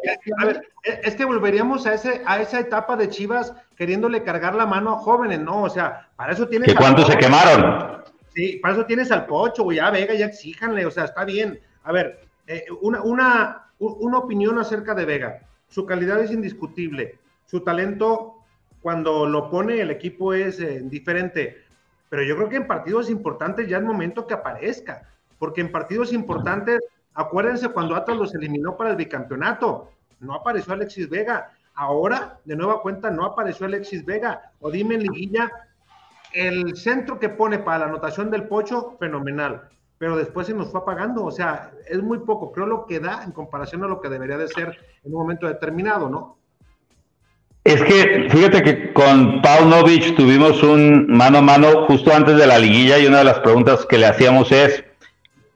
es 0.84 1.16
que 1.16 1.26
volveríamos 1.26 1.86
a 1.86 1.94
ese 1.94 2.22
a 2.26 2.42
esa 2.42 2.60
etapa 2.60 2.96
de 2.96 3.10
Chivas 3.10 3.54
queriéndole 3.76 4.24
cargar 4.24 4.56
la 4.56 4.66
mano 4.66 4.94
a 4.94 4.98
jóvenes, 4.98 5.40
¿no? 5.40 5.64
O 5.64 5.70
sea, 5.70 6.10
para 6.16 6.34
eso 6.34 6.48
tienes. 6.48 6.70
¿Que 6.70 6.76
cuántos 6.76 7.08
se 7.08 7.18
quemaron? 7.18 8.04
Sí, 8.34 8.60
para 8.62 8.74
eso 8.76 8.86
tienes 8.86 9.12
al 9.12 9.26
Pocho, 9.26 9.64
güey, 9.64 9.78
ya 9.78 9.92
Vega, 9.92 10.14
ya 10.14 10.28
exíjanle, 10.28 10.86
o 10.86 10.92
sea, 10.92 11.06
está 11.06 11.26
bien. 11.26 11.60
A 11.84 11.92
ver, 11.92 12.22
eh, 12.48 12.66
una, 12.82 13.02
una, 13.02 13.68
una 13.80 14.18
opinión 14.18 14.58
acerca 14.58 14.94
de 14.94 15.06
Vega. 15.06 15.40
Su 15.68 15.86
calidad 15.86 16.22
es 16.22 16.32
indiscutible. 16.32 17.20
Su 17.46 17.62
talento 17.62 18.38
cuando 18.82 19.26
lo 19.26 19.50
pone 19.50 19.82
el 19.82 19.92
equipo 19.92 20.34
es 20.34 20.60
eh, 20.60 20.82
diferente. 20.84 21.64
Pero 22.10 22.24
yo 22.24 22.36
creo 22.36 22.50
que 22.50 22.58
en 22.58 22.68
partidos 22.68 23.10
importantes 23.10 23.68
ya 23.68 23.78
es 23.78 23.84
momento 23.84 24.28
que 24.28 24.34
aparezca, 24.34 25.10
porque 25.40 25.62
en 25.62 25.72
partidos 25.72 26.12
importantes, 26.14 26.80
acuérdense 27.14 27.70
cuando 27.70 27.96
Atlas 27.96 28.18
los 28.18 28.36
eliminó 28.36 28.78
para 28.78 28.92
el 28.92 28.96
bicampeonato, 28.96 29.92
no 30.20 30.36
apareció 30.36 30.74
Alexis 30.74 31.10
Vega. 31.10 31.52
Ahora, 31.74 32.38
de 32.46 32.56
nueva 32.56 32.82
cuenta, 32.82 33.10
no 33.10 33.26
apareció 33.26 33.66
Alexis 33.66 34.06
Vega. 34.06 34.52
O 34.60 34.70
dime, 34.70 34.98
Liguilla, 34.98 35.52
el 36.34 36.76
centro 36.76 37.20
que 37.20 37.30
pone 37.30 37.60
para 37.60 37.80
la 37.80 37.86
anotación 37.86 38.30
del 38.30 38.48
Pocho, 38.48 38.96
fenomenal. 39.00 39.64
Pero 39.98 40.18
después 40.18 40.48
se 40.48 40.54
nos 40.54 40.70
fue 40.70 40.82
apagando. 40.82 41.24
O 41.24 41.32
sea, 41.32 41.72
es 41.88 42.02
muy 42.02 42.20
poco. 42.20 42.52
Creo 42.52 42.66
lo 42.66 42.86
que 42.86 43.00
da 43.00 43.24
en 43.24 43.32
comparación 43.32 43.84
a 43.84 43.88
lo 43.88 44.02
que 44.02 44.10
debería 44.10 44.38
de 44.38 44.48
ser 44.48 44.78
en 45.04 45.14
un 45.14 45.22
momento 45.22 45.48
determinado, 45.48 46.10
¿no? 46.10 46.38
Es 47.64 47.82
que 47.84 48.28
fíjate 48.32 48.64
que 48.64 48.94
con 48.94 49.40
Paunovic 49.44 50.16
tuvimos 50.16 50.64
un 50.64 51.06
mano 51.08 51.38
a 51.38 51.42
mano 51.42 51.86
justo 51.86 52.12
antes 52.12 52.36
de 52.38 52.48
la 52.48 52.58
liguilla 52.58 52.98
y 52.98 53.06
una 53.06 53.20
de 53.20 53.26
las 53.26 53.40
preguntas 53.40 53.86
que 53.86 54.00
le 54.00 54.08
hacíamos 54.08 54.52
es 54.52 54.84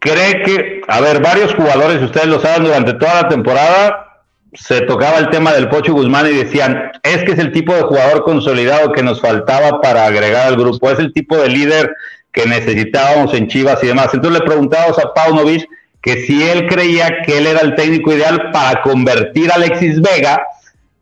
cree 0.05 0.43
que, 0.43 0.81
a 0.87 1.01
ver, 1.01 1.21
varios 1.21 1.53
jugadores, 1.53 2.01
ustedes 2.01 2.27
lo 2.27 2.39
saben, 2.39 2.63
durante 2.63 2.93
toda 2.93 3.23
la 3.23 3.27
temporada 3.27 4.01
se 4.53 4.81
tocaba 4.81 5.17
el 5.17 5.29
tema 5.29 5.51
del 5.51 5.67
Pocho 5.67 5.91
Guzmán 5.91 6.27
y 6.27 6.37
decían, 6.37 6.91
es 7.03 7.23
que 7.23 7.33
es 7.33 7.39
el 7.39 7.51
tipo 7.51 7.73
de 7.75 7.81
jugador 7.81 8.23
consolidado 8.23 8.93
que 8.93 9.03
nos 9.03 9.19
faltaba 9.19 9.81
para 9.81 10.05
agregar 10.05 10.47
al 10.47 10.55
grupo, 10.55 10.89
es 10.89 10.99
el 10.99 11.11
tipo 11.11 11.35
de 11.35 11.49
líder 11.49 11.93
que 12.31 12.45
necesitábamos 12.45 13.33
en 13.33 13.47
Chivas 13.47 13.83
y 13.83 13.87
demás. 13.87 14.09
Entonces 14.13 14.41
le 14.41 14.45
preguntamos 14.45 14.97
a 14.99 15.13
Paunovic 15.13 15.67
que 16.01 16.25
si 16.25 16.47
él 16.47 16.67
creía 16.67 17.21
que 17.25 17.37
él 17.37 17.47
era 17.47 17.61
el 17.61 17.75
técnico 17.75 18.13
ideal 18.13 18.51
para 18.51 18.81
convertir 18.81 19.51
a 19.51 19.55
Alexis 19.55 20.01
Vega 20.01 20.41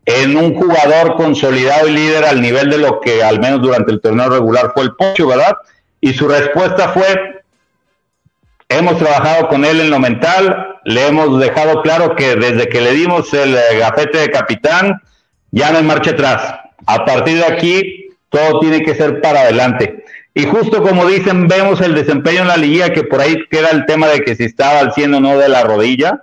en 0.06 0.36
un 0.36 0.54
jugador 0.54 1.16
consolidado 1.16 1.88
y 1.88 1.92
líder 1.92 2.24
al 2.24 2.40
nivel 2.40 2.70
de 2.70 2.78
lo 2.78 3.00
que 3.00 3.22
al 3.22 3.40
menos 3.40 3.62
durante 3.62 3.92
el 3.92 4.00
torneo 4.00 4.28
regular 4.30 4.72
fue 4.74 4.84
el 4.84 4.94
Pocho, 4.94 5.26
¿verdad? 5.26 5.56
Y 6.00 6.12
su 6.12 6.28
respuesta 6.28 6.88
fue, 6.90 7.33
hemos 8.78 8.98
trabajado 8.98 9.48
con 9.48 9.64
él 9.64 9.80
en 9.80 9.90
lo 9.90 9.98
mental, 9.98 10.78
le 10.84 11.06
hemos 11.06 11.38
dejado 11.40 11.82
claro 11.82 12.14
que 12.14 12.36
desde 12.36 12.68
que 12.68 12.80
le 12.80 12.92
dimos 12.92 13.32
el 13.34 13.54
eh, 13.54 13.78
gafete 13.78 14.18
de 14.18 14.30
capitán, 14.30 15.00
ya 15.50 15.70
no 15.70 15.78
hay 15.78 15.84
marcha 15.84 16.10
atrás. 16.10 16.54
A 16.86 17.04
partir 17.04 17.38
de 17.38 17.46
aquí, 17.46 18.08
todo 18.28 18.60
tiene 18.60 18.82
que 18.82 18.94
ser 18.94 19.20
para 19.20 19.40
adelante. 19.40 20.04
Y 20.34 20.44
justo 20.44 20.82
como 20.82 21.06
dicen, 21.06 21.46
vemos 21.46 21.80
el 21.80 21.94
desempeño 21.94 22.42
en 22.42 22.48
la 22.48 22.56
liga, 22.56 22.90
que 22.90 23.04
por 23.04 23.20
ahí 23.20 23.36
queda 23.50 23.70
el 23.70 23.86
tema 23.86 24.08
de 24.08 24.22
que 24.22 24.34
si 24.34 24.44
estaba 24.44 24.80
al 24.80 24.92
100 24.92 25.14
o 25.14 25.20
no 25.20 25.38
de 25.38 25.48
la 25.48 25.62
rodilla. 25.62 26.22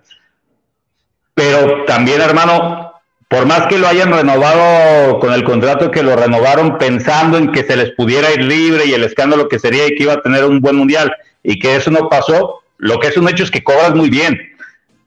Pero 1.33 1.85
también, 1.85 2.19
hermano, 2.19 2.91
por 3.29 3.45
más 3.45 3.67
que 3.67 3.79
lo 3.79 3.87
hayan 3.87 4.11
renovado 4.11 5.19
con 5.19 5.33
el 5.33 5.45
contrato 5.45 5.89
que 5.89 6.03
lo 6.03 6.17
renovaron 6.17 6.77
pensando 6.77 7.37
en 7.37 7.53
que 7.53 7.63
se 7.63 7.77
les 7.77 7.91
pudiera 7.91 8.29
ir 8.33 8.43
libre 8.43 8.85
y 8.85 8.93
el 8.93 9.05
escándalo 9.05 9.47
que 9.47 9.57
sería 9.57 9.87
y 9.87 9.95
que 9.95 10.03
iba 10.03 10.13
a 10.13 10.21
tener 10.21 10.43
un 10.43 10.59
buen 10.59 10.75
mundial 10.75 11.15
y 11.43 11.59
que 11.59 11.75
eso 11.75 11.91
no 11.91 12.09
pasó, 12.09 12.61
lo 12.77 12.99
que 12.99 13.07
es 13.07 13.17
un 13.17 13.29
hecho 13.29 13.43
es 13.43 13.51
que 13.51 13.63
cobras 13.63 13.93
muy 13.95 14.09
bien. 14.09 14.39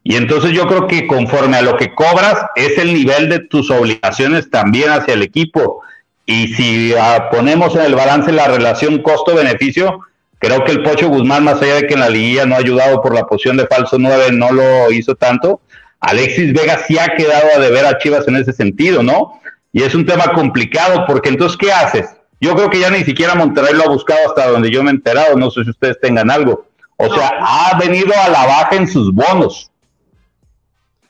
Y 0.03 0.15
entonces 0.15 0.51
yo 0.51 0.67
creo 0.67 0.87
que 0.87 1.07
conforme 1.07 1.57
a 1.57 1.61
lo 1.61 1.77
que 1.77 1.93
cobras 1.93 2.37
es 2.55 2.77
el 2.77 2.93
nivel 2.93 3.27
de 3.27 3.39
tus 3.39 3.71
obligaciones 3.71 4.49
también 4.49 4.89
hacia 4.89 5.15
el 5.15 5.23
equipo. 5.23 5.81
Y 6.25 6.47
si 6.49 6.93
ah, 6.93 7.29
ponemos 7.31 7.75
en 7.75 7.81
el 7.81 7.95
balance 7.95 8.31
la 8.31 8.47
relación 8.47 9.01
costo-beneficio, 9.01 10.01
creo 10.37 10.63
que 10.63 10.73
el 10.73 10.83
Pocho 10.83 11.09
Guzmán, 11.09 11.43
más 11.43 11.61
allá 11.61 11.75
de 11.75 11.87
que 11.87 11.95
en 11.95 12.01
la 12.01 12.09
liguilla 12.09 12.45
no 12.45 12.55
ha 12.55 12.59
ayudado 12.59 13.01
por 13.01 13.15
la 13.15 13.25
posición 13.25 13.57
de 13.57 13.67
falso 13.67 13.97
9, 13.97 14.27
no 14.31 14.51
lo 14.51 14.91
hizo 14.91 15.15
tanto, 15.15 15.61
Alexis 15.99 16.53
Vega 16.53 16.79
sí 16.87 16.99
ha 16.99 17.15
quedado 17.15 17.47
a 17.55 17.59
deber 17.59 17.85
a 17.85 17.97
Chivas 17.97 18.27
en 18.27 18.35
ese 18.35 18.53
sentido, 18.53 19.01
¿no? 19.01 19.41
Y 19.73 19.83
es 19.83 19.95
un 19.95 20.05
tema 20.05 20.33
complicado 20.33 21.03
porque 21.07 21.29
entonces, 21.29 21.57
¿qué 21.57 21.71
haces? 21.71 22.14
Yo 22.41 22.55
creo 22.55 22.69
que 22.69 22.79
ya 22.79 22.89
ni 22.89 23.03
siquiera 23.03 23.35
Monterrey 23.35 23.73
lo 23.73 23.83
ha 23.83 23.89
buscado 23.89 24.19
hasta 24.27 24.49
donde 24.49 24.71
yo 24.71 24.83
me 24.83 24.91
he 24.91 24.93
enterado, 24.93 25.35
no 25.37 25.49
sé 25.49 25.63
si 25.63 25.69
ustedes 25.69 25.99
tengan 25.99 26.29
algo. 26.29 26.67
O 26.97 27.13
sea, 27.13 27.31
ha 27.39 27.77
venido 27.77 28.13
a 28.13 28.29
la 28.29 28.45
baja 28.45 28.75
en 28.75 28.87
sus 28.87 29.13
bonos. 29.13 29.71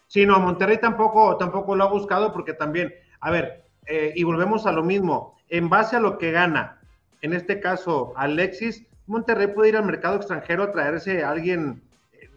Sí, 0.08 0.26
no, 0.26 0.40
Monterrey 0.40 0.80
tampoco, 0.80 1.38
tampoco 1.38 1.76
lo 1.76 1.84
ha 1.84 1.88
buscado 1.88 2.32
porque 2.32 2.54
también, 2.54 2.94
a 3.20 3.32
ver, 3.32 3.66
eh, 3.86 4.14
y 4.16 4.24
volvemos 4.24 4.66
a 4.66 4.72
lo 4.72 4.84
mismo, 4.84 5.38
en 5.50 5.70
base 5.70 5.96
a 5.96 6.00
lo 6.00 6.18
que 6.18 6.32
gana, 6.32 6.80
en 7.22 7.34
este 7.34 7.60
caso 7.60 8.14
Alexis, 8.16 8.84
Monterrey 9.08 9.48
puede 9.48 9.70
ir 9.70 9.78
al 9.78 9.86
mercado 9.86 10.16
extranjero 10.16 10.64
a 10.64 10.72
traerse 10.72 11.24
a 11.24 11.32
alguien 11.32 11.84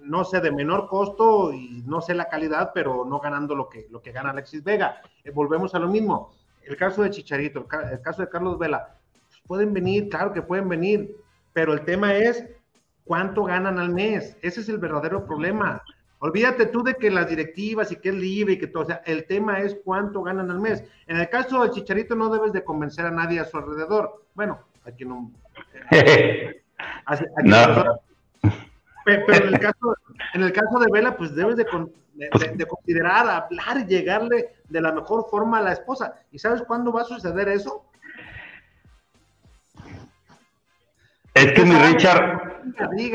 no 0.08 0.24
sé, 0.24 0.40
de 0.40 0.50
menor 0.50 0.88
costo 0.88 1.52
y 1.52 1.82
no 1.86 2.00
sé 2.00 2.14
la 2.14 2.28
calidad, 2.28 2.72
pero 2.74 3.04
no 3.04 3.20
ganando 3.20 3.54
lo 3.54 3.68
que, 3.68 3.86
lo 3.90 4.00
que 4.00 4.12
gana 4.12 4.30
Alexis 4.30 4.64
Vega. 4.64 5.00
Eh, 5.22 5.30
volvemos 5.30 5.74
a 5.74 5.78
lo 5.78 5.88
mismo. 5.88 6.32
El 6.68 6.76
caso 6.76 7.02
de 7.02 7.10
Chicharito, 7.10 7.66
el, 7.90 8.00
caso 8.02 8.22
de 8.22 8.28
Carlos 8.28 8.58
Vela, 8.58 8.94
pues, 9.26 9.40
pueden 9.46 9.72
venir, 9.72 10.08
claro 10.10 10.32
que 10.32 10.42
pueden 10.42 10.68
venir, 10.68 11.16
pero 11.54 11.72
el 11.72 11.80
tema 11.80 12.14
es 12.14 12.44
cuánto 13.04 13.44
ganan 13.44 13.78
al 13.78 13.88
mes. 13.88 14.36
Ese 14.42 14.60
es 14.60 14.68
el 14.68 14.76
verdadero 14.76 15.24
problema. 15.24 15.82
Olvídate 16.18 16.66
tú 16.66 16.82
de 16.82 16.94
que 16.94 17.10
las 17.10 17.28
directivas 17.28 17.90
y 17.90 17.96
que 17.96 18.10
es 18.10 18.14
libre 18.14 18.54
y 18.54 18.58
que 18.58 18.66
todo, 18.66 18.82
o 18.82 18.86
sea, 18.86 19.02
el 19.06 19.24
tema 19.24 19.60
es 19.60 19.78
cuánto 19.82 20.22
ganan 20.22 20.50
al 20.50 20.60
mes. 20.60 20.84
En 21.06 21.16
el 21.16 21.28
caso 21.30 21.62
de 21.62 21.70
Chicharito 21.70 22.14
no 22.14 22.28
debes 22.28 22.52
de 22.52 22.64
convencer 22.64 23.06
a 23.06 23.10
nadie 23.10 23.40
a 23.40 23.44
su 23.44 23.56
alrededor. 23.56 24.24
Bueno, 24.34 24.60
aquí 24.84 25.06
no. 25.06 25.32
no. 27.44 28.00
Pero 29.26 29.46
en 29.46 29.54
el 29.54 29.60
caso, 29.60 29.94
en 30.34 30.42
el 30.42 30.52
caso 30.52 30.78
de 30.78 30.86
Vela, 30.92 31.16
pues 31.16 31.34
debes 31.34 31.56
de, 31.56 31.66
considerar, 32.66 33.28
hablar 33.28 33.86
llegarle 33.86 34.54
de 34.68 34.80
la 34.80 34.92
mejor 34.92 35.26
forma 35.30 35.58
a 35.58 35.62
la 35.62 35.72
esposa. 35.72 36.14
¿Y 36.30 36.38
sabes 36.38 36.62
cuándo 36.62 36.92
va 36.92 37.02
a 37.02 37.04
suceder 37.04 37.48
eso? 37.48 37.84
Es 41.34 41.52
que 41.52 41.64
mi 41.64 41.74
Richard, 41.76 42.64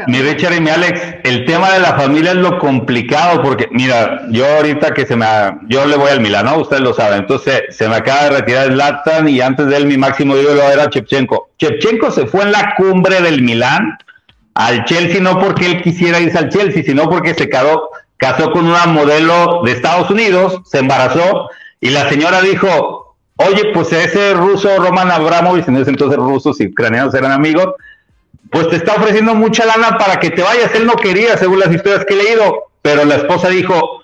mi 0.08 0.22
Richard 0.22 0.54
y 0.54 0.62
mi 0.62 0.70
Alex, 0.70 1.18
el 1.26 1.44
tema 1.44 1.74
de 1.74 1.82
la 1.82 1.98
familia 1.98 2.32
es 2.32 2.38
lo 2.38 2.58
complicado 2.58 3.42
porque, 3.42 3.68
mira, 3.70 4.22
yo 4.30 4.46
ahorita 4.48 4.94
que 4.94 5.06
se 5.06 5.18
me, 5.18 5.26
yo 5.68 5.86
le 5.86 5.98
voy 5.98 6.10
al 6.10 6.22
Milán, 6.22 6.46
¿no? 6.46 6.60
Ustedes 6.60 6.82
lo 6.82 6.94
saben. 6.94 7.20
Entonces, 7.20 7.64
se 7.70 7.90
me 7.90 7.96
acaba 7.98 8.24
de 8.24 8.30
retirar 8.40 8.68
el 8.68 8.78
Latan 8.78 9.28
y 9.28 9.42
antes 9.42 9.68
de 9.68 9.76
él 9.76 9.88
mi 9.88 9.98
máximo 9.98 10.38
ídolo 10.38 10.62
era 10.64 10.90
Chepchenko. 10.90 11.50
Chepchenko 11.58 12.12
se 12.12 12.26
fue 12.26 12.44
en 12.44 12.54
la 12.54 12.76
cumbre 12.78 13.22
del 13.22 13.42
Milán 13.42 13.98
al 14.54 14.86
Chelsea 14.86 15.22
no 15.22 15.40
porque 15.40 15.66
él 15.66 15.82
quisiera 15.82 16.20
irse 16.20 16.38
al 16.38 16.50
Chelsea, 16.50 16.84
sino 16.84 17.10
porque 17.10 17.34
se 17.34 17.50
casó, 17.50 17.90
con 18.54 18.68
una 18.68 18.86
modelo 18.86 19.62
de 19.64 19.72
Estados 19.72 20.10
Unidos, 20.10 20.62
se 20.66 20.80
embarazó 20.80 21.50
y 21.82 21.90
la 21.90 22.08
señora 22.10 22.42
dijo, 22.42 23.16
oye, 23.36 23.72
pues 23.74 23.92
ese 23.92 24.34
ruso 24.34 24.78
Roman 24.78 25.12
Abramovich, 25.12 25.68
en 25.68 25.78
ese 25.78 25.90
entonces 25.90 26.18
rusos 26.18 26.62
y 26.62 26.68
ucranianos 26.68 27.14
eran 27.14 27.32
amigos, 27.32 27.74
pues 28.50 28.70
te 28.70 28.78
está 28.78 28.94
ofreciendo 28.94 29.36
mucha 29.36 29.66
lana 29.66 29.98
para 29.98 30.20
que 30.20 30.30
te 30.30 30.42
vayas. 30.42 30.74
Él 30.76 30.86
no 30.86 30.96
quería, 30.96 31.38
según 31.38 31.60
las 31.60 31.74
historias 31.74 32.06
que 32.06 32.14
he 32.14 32.24
leído, 32.24 32.68
pero 32.82 33.04
la 33.04 33.16
esposa 33.16 33.50
dijo, 33.50 34.04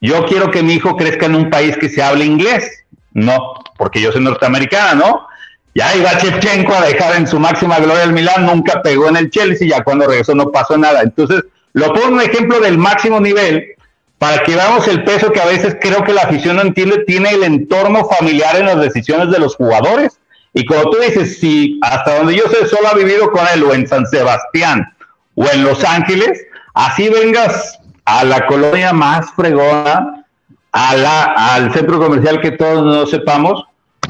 yo 0.00 0.24
quiero 0.26 0.50
que 0.50 0.62
mi 0.62 0.74
hijo 0.74 0.96
crezca 0.96 1.26
en 1.26 1.34
un 1.34 1.50
país 1.50 1.76
que 1.76 1.88
se 1.88 2.02
hable 2.02 2.24
inglés. 2.24 2.84
No, 3.12 3.54
porque 3.76 4.00
yo 4.00 4.12
soy 4.12 4.22
norteamericana, 4.22 4.94
¿no? 4.94 5.26
Ya 5.74 5.94
iba 5.96 6.16
Chevchenko 6.18 6.74
a 6.74 6.86
dejar 6.86 7.16
en 7.16 7.26
su 7.26 7.38
máxima 7.38 7.78
gloria 7.78 8.04
el 8.04 8.12
Milán, 8.12 8.46
nunca 8.46 8.82
pegó 8.82 9.08
en 9.08 9.16
el 9.16 9.30
Chelsea, 9.30 9.68
ya 9.68 9.82
cuando 9.82 10.06
regresó 10.06 10.34
no 10.34 10.50
pasó 10.50 10.76
nada. 10.76 11.02
Entonces, 11.02 11.44
lo 11.72 11.92
pongo 11.94 12.08
un 12.08 12.20
ejemplo 12.20 12.60
del 12.60 12.76
máximo 12.76 13.20
nivel 13.20 13.74
para 14.18 14.42
que 14.42 14.54
veamos 14.54 14.86
el 14.86 15.02
peso 15.04 15.32
que 15.32 15.40
a 15.40 15.46
veces 15.46 15.76
creo 15.80 16.04
que 16.04 16.12
la 16.12 16.22
afición 16.22 16.56
no 16.56 16.62
entiende, 16.62 17.04
tiene 17.06 17.30
el 17.30 17.42
entorno 17.42 18.04
familiar 18.04 18.56
en 18.56 18.66
las 18.66 18.80
decisiones 18.80 19.30
de 19.30 19.38
los 19.38 19.56
jugadores. 19.56 20.18
Y 20.54 20.66
como 20.66 20.90
tú 20.90 20.98
dices, 20.98 21.40
si 21.40 21.80
hasta 21.82 22.18
donde 22.18 22.36
yo 22.36 22.44
sé 22.48 22.66
solo 22.66 22.88
ha 22.88 22.94
vivido 22.94 23.32
con 23.32 23.44
él 23.54 23.64
o 23.64 23.72
en 23.72 23.88
San 23.88 24.06
Sebastián 24.06 24.94
o 25.34 25.46
en 25.50 25.64
Los 25.64 25.82
Ángeles, 25.82 26.46
así 26.74 27.08
vengas 27.08 27.80
a 28.04 28.24
la 28.24 28.46
colonia 28.46 28.92
más 28.92 29.32
fregona, 29.34 30.24
a 30.72 30.96
la, 30.96 31.22
al 31.54 31.72
centro 31.72 31.98
comercial 31.98 32.40
que 32.40 32.52
todos 32.52 32.84
no 32.84 33.06
sepamos, 33.06 33.64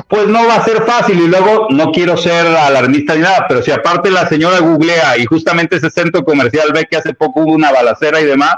pues 0.09 0.27
no 0.27 0.47
va 0.47 0.57
a 0.57 0.65
ser 0.65 0.83
fácil. 0.85 1.21
Y 1.21 1.29
luego, 1.29 1.69
no 1.71 1.91
quiero 1.93 2.17
ser 2.17 2.47
alarmista 2.47 3.15
ni 3.15 3.23
nada, 3.23 3.47
pero 3.49 3.63
si 3.63 3.71
aparte 3.71 4.11
la 4.11 4.29
señora 4.29 4.61
googlea 4.61 5.19
y 5.19 5.25
justamente 5.25 5.77
ese 5.77 5.91
centro 5.91 6.25
comercial 6.25 6.71
ve 6.73 6.87
que 6.91 6.97
hace 6.97 7.15
poco 7.15 7.41
hubo 7.41 7.53
una 7.53 7.73
balacera 7.73 8.21
y 8.21 8.25
demás, 8.25 8.57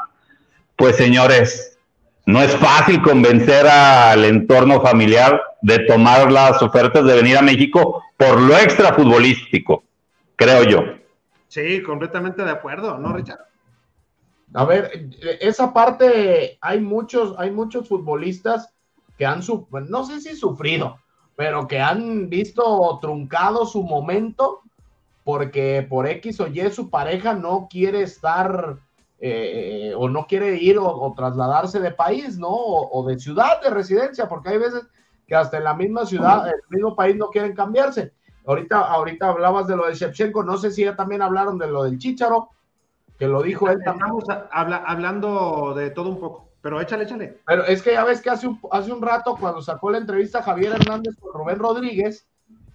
pues 0.76 0.96
señores, 0.96 1.78
no 2.26 2.42
es 2.42 2.54
fácil 2.56 3.02
convencer 3.02 3.66
al 3.66 4.24
entorno 4.24 4.80
familiar 4.80 5.40
de 5.60 5.80
tomar 5.80 6.32
las 6.32 6.60
ofertas 6.62 7.04
de 7.04 7.14
venir 7.14 7.36
a 7.36 7.42
México 7.42 8.02
por 8.16 8.40
lo 8.40 8.56
extra 8.56 8.94
futbolístico, 8.94 9.84
creo 10.36 10.64
yo. 10.64 10.84
Sí, 11.48 11.82
completamente 11.82 12.42
de 12.42 12.50
acuerdo, 12.50 12.98
¿no, 12.98 13.12
Richard? 13.12 13.40
A 14.54 14.64
ver, 14.64 15.08
esa 15.40 15.72
parte 15.72 16.58
hay 16.60 16.80
muchos, 16.80 17.34
hay 17.38 17.50
muchos 17.50 17.88
futbolistas 17.88 18.72
que 19.18 19.26
han, 19.26 19.40
no 19.88 20.04
sé 20.04 20.20
si 20.20 20.36
sufrido, 20.36 20.98
pero 21.36 21.66
que 21.66 21.80
han 21.80 22.28
visto 22.28 22.98
truncado 23.00 23.66
su 23.66 23.82
momento 23.82 24.62
porque 25.24 25.86
por 25.88 26.06
X 26.06 26.40
o 26.40 26.46
Y 26.46 26.70
su 26.70 26.90
pareja 26.90 27.32
no 27.32 27.66
quiere 27.70 28.02
estar 28.02 28.76
eh, 29.20 29.94
o 29.96 30.08
no 30.08 30.26
quiere 30.26 30.56
ir 30.56 30.78
o, 30.78 31.14
trasladarse 31.16 31.80
de 31.80 31.90
país, 31.90 32.38
¿no? 32.38 32.50
O, 32.50 33.06
de 33.06 33.18
ciudad 33.18 33.62
de 33.62 33.70
residencia, 33.70 34.28
porque 34.28 34.50
hay 34.50 34.58
veces 34.58 34.86
que 35.26 35.34
hasta 35.34 35.56
en 35.56 35.64
la 35.64 35.74
misma 35.74 36.04
ciudad, 36.04 36.46
el 36.46 36.60
mismo 36.68 36.94
país 36.94 37.16
no 37.16 37.28
quieren 37.28 37.54
cambiarse. 37.54 38.12
Ahorita, 38.46 38.80
ahorita 38.80 39.30
hablabas 39.30 39.66
de 39.66 39.76
lo 39.76 39.86
de 39.86 39.94
Shevchenko, 39.94 40.44
no 40.44 40.58
sé 40.58 40.70
si 40.70 40.84
ya 40.84 40.94
también 40.94 41.22
hablaron 41.22 41.56
de 41.56 41.68
lo 41.68 41.84
del 41.84 41.98
Chicharo, 41.98 42.50
que 43.18 43.26
lo 43.26 43.42
dijo 43.42 43.70
él 43.70 43.78
también. 43.82 44.10
Estamos 44.18 44.46
hablando 44.52 45.72
de 45.74 45.90
todo 45.90 46.10
un 46.10 46.20
poco. 46.20 46.50
Pero 46.64 46.80
échale, 46.80 47.04
échale. 47.04 47.42
Pero 47.46 47.66
es 47.66 47.82
que 47.82 47.92
ya 47.92 48.04
ves 48.04 48.22
que 48.22 48.30
hace 48.30 48.46
un, 48.46 48.58
hace 48.72 48.90
un 48.90 49.02
rato, 49.02 49.36
cuando 49.38 49.60
sacó 49.60 49.90
la 49.90 49.98
entrevista 49.98 50.42
Javier 50.42 50.72
Hernández 50.72 51.14
con 51.20 51.34
Rubén 51.34 51.58
Rodríguez, 51.58 52.26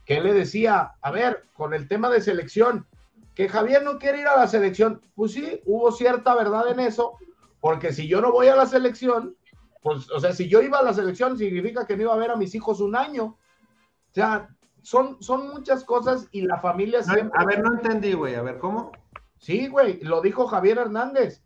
que 0.06 0.18
él 0.18 0.26
le 0.26 0.34
decía, 0.34 0.94
a 1.02 1.10
ver, 1.10 1.46
con 1.56 1.74
el 1.74 1.88
tema 1.88 2.08
de 2.12 2.22
selección, 2.22 2.86
que 3.34 3.50
Javier 3.50 3.82
no 3.82 3.98
quiere 3.98 4.22
ir 4.22 4.28
a 4.28 4.38
la 4.38 4.48
selección. 4.48 5.02
Pues 5.16 5.32
sí, 5.32 5.60
hubo 5.66 5.92
cierta 5.92 6.36
verdad 6.36 6.70
en 6.70 6.82
eso, 6.82 7.18
porque 7.62 7.92
si 7.92 8.08
yo 8.08 8.22
no 8.22 8.32
voy 8.32 8.46
a 8.48 8.56
la 8.56 8.68
selección, 8.68 9.36
pues, 9.82 10.08
o 10.12 10.20
sea, 10.20 10.34
si 10.34 10.48
yo 10.48 10.62
iba 10.62 10.78
a 10.78 10.84
la 10.84 10.94
selección, 10.94 11.36
significa 11.36 11.88
que 11.88 11.98
no 11.98 12.04
iba 12.04 12.14
a 12.14 12.18
ver 12.18 12.30
a 12.30 12.36
mis 12.36 12.54
hijos 12.54 12.82
un 12.82 12.96
año. 12.96 13.24
O 13.24 14.14
sea, 14.14 14.50
son, 14.84 15.20
son 15.20 15.50
muchas 15.50 15.84
cosas 15.84 16.28
y 16.32 16.42
la 16.44 16.60
familia 16.60 17.02
siempre. 17.02 17.42
A 17.42 17.44
ver, 17.44 17.64
no 17.64 17.74
entendí, 17.74 18.14
güey, 18.14 18.36
a 18.36 18.44
ver, 18.44 18.60
¿cómo? 18.60 18.92
Sí, 19.40 19.68
güey, 19.68 20.00
lo 20.02 20.22
dijo 20.22 20.46
Javier 20.46 20.78
Hernández. 20.78 21.42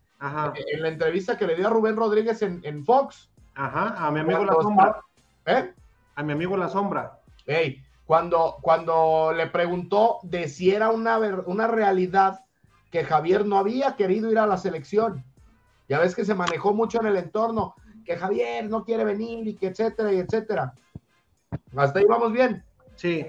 En 0.54 0.82
la 0.82 0.88
entrevista 0.88 1.36
que 1.36 1.46
le 1.46 1.56
dio 1.56 1.66
a 1.66 1.70
Rubén 1.70 1.96
Rodríguez 1.96 2.40
en, 2.42 2.84
Fox. 2.84 3.30
Ajá, 3.54 3.94
a 3.98 4.10
mi 4.10 4.20
amigo 4.20 4.44
La 4.44 4.54
Sombra. 4.54 5.00
¿Eh? 5.46 5.72
A 6.14 6.22
mi 6.22 6.32
amigo 6.32 6.56
La 6.56 6.68
Sombra. 6.68 7.20
Ey, 7.46 7.82
cuando, 8.06 8.56
cuando 8.62 9.32
le 9.34 9.48
preguntó 9.48 10.20
de 10.22 10.48
si 10.48 10.74
era 10.74 10.90
una, 10.90 11.18
una 11.46 11.66
realidad 11.66 12.40
que 12.90 13.04
Javier 13.04 13.44
no 13.44 13.58
había 13.58 13.96
querido 13.96 14.30
ir 14.30 14.38
a 14.38 14.46
la 14.46 14.56
selección. 14.56 15.24
Ya 15.88 15.98
ves 15.98 16.14
que 16.14 16.24
se 16.24 16.34
manejó 16.34 16.72
mucho 16.72 17.00
en 17.00 17.06
el 17.08 17.16
entorno, 17.16 17.74
que 18.04 18.16
Javier 18.16 18.70
no 18.70 18.84
quiere 18.84 19.04
venir 19.04 19.46
y 19.46 19.56
que 19.56 19.66
etcétera 19.66 20.12
y 20.12 20.20
etcétera. 20.20 20.74
Hasta 21.76 21.98
ahí 21.98 22.04
vamos 22.08 22.32
bien. 22.32 22.64
Sí. 22.94 23.26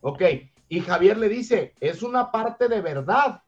Ok. 0.00 0.22
Y 0.68 0.80
Javier 0.80 1.16
le 1.16 1.28
dice, 1.28 1.74
es 1.80 2.02
una 2.02 2.30
parte 2.30 2.68
de 2.68 2.80
verdad. 2.80 3.43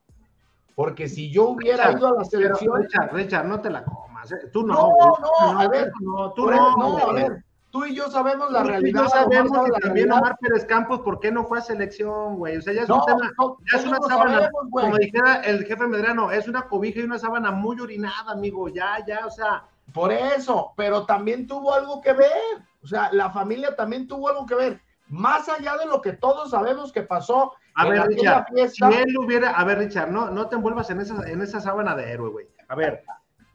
Porque 0.77 1.09
si 1.09 1.33
yo 1.33 1.49
hubiera 1.49 1.91
ido 1.91 2.07
a 2.07 2.19
la 2.19 2.25
selección. 2.25 2.83
Richard, 2.83 3.13
Richard, 3.15 3.47
no 3.47 3.61
te 3.63 3.71
la 3.71 3.83
comas. 3.83 4.31
¿eh? 4.31 4.51
Tú 4.53 4.65
no. 4.65 4.75
No, 4.75 5.19
no, 5.21 5.59
a 5.59 5.69
ver. 5.69 5.91
No, 6.01 6.33
tú 6.35 6.51
no. 6.51 6.77
no 6.77 6.99
a 6.99 7.13
ver. 7.15 7.43
Tú 7.71 7.87
y 7.87 7.95
yo 7.95 8.11
sabemos 8.11 8.51
la 8.53 8.63
realidad. 8.63 9.05
Tú 9.05 9.09
sabemos 9.09 9.59
que 9.65 9.81
también 9.81 10.13
Omar 10.13 10.37
Pérez 10.39 10.67
Campos, 10.67 11.01
¿por 11.01 11.19
qué 11.19 11.33
no 11.33 11.45
fue 11.45 11.59
a 11.59 11.63
selección, 11.63 12.37
güey? 12.37 12.59
O 12.59 12.63
sea, 12.63 12.75
ya 12.75 12.83
es 12.83 12.91
un 12.91 13.01
tema, 13.07 13.33
ya 13.73 13.79
es 13.79 13.87
una 13.87 13.99
sábana, 14.07 14.51
como 14.71 14.97
dijera 14.99 15.37
el 15.45 15.65
jefe 15.65 15.87
Medrano, 15.87 16.31
es 16.31 16.47
una 16.47 16.69
cobija 16.69 17.01
y 17.01 17.05
una 17.05 17.19
sábana 17.19 17.51
muy 17.51 17.81
orinada, 17.81 18.33
amigo, 18.33 18.69
ya, 18.69 19.05
ya, 19.07 19.27
o 19.27 19.31
sea. 19.31 19.65
Por 19.93 20.13
eso, 20.13 20.73
pero 20.77 21.07
también 21.07 21.47
tuvo 21.47 21.73
algo 21.73 22.01
que 22.01 22.13
ver, 22.13 22.33
o 22.83 22.87
sea, 22.87 23.11
la 23.13 23.31
familia 23.31 23.75
también 23.77 24.07
tuvo 24.07 24.29
algo 24.29 24.45
que 24.45 24.55
ver, 24.55 24.81
más 25.09 25.49
allá 25.49 25.77
de 25.77 25.87
lo 25.87 26.01
que 26.01 26.13
todos 26.13 26.51
sabemos 26.51 26.93
que 26.93 27.03
pasó. 27.03 27.55
A 27.77 27.89
ver, 27.89 28.07
Richard, 28.07 28.47
si 28.71 28.85
él 28.85 29.17
hubiera, 29.19 29.51
a 29.51 29.65
ver, 29.65 29.79
Richard, 29.79 30.11
no, 30.11 30.31
no 30.31 30.49
te 30.49 30.57
envuelvas 30.57 30.89
en 30.91 31.01
esa, 31.01 31.29
en 31.31 31.43
esa 31.43 31.61
sábana 31.61 31.95
de 31.95 32.11
héroe, 32.11 32.31
güey. 32.31 32.47
A 32.69 32.75
ver, 32.75 33.05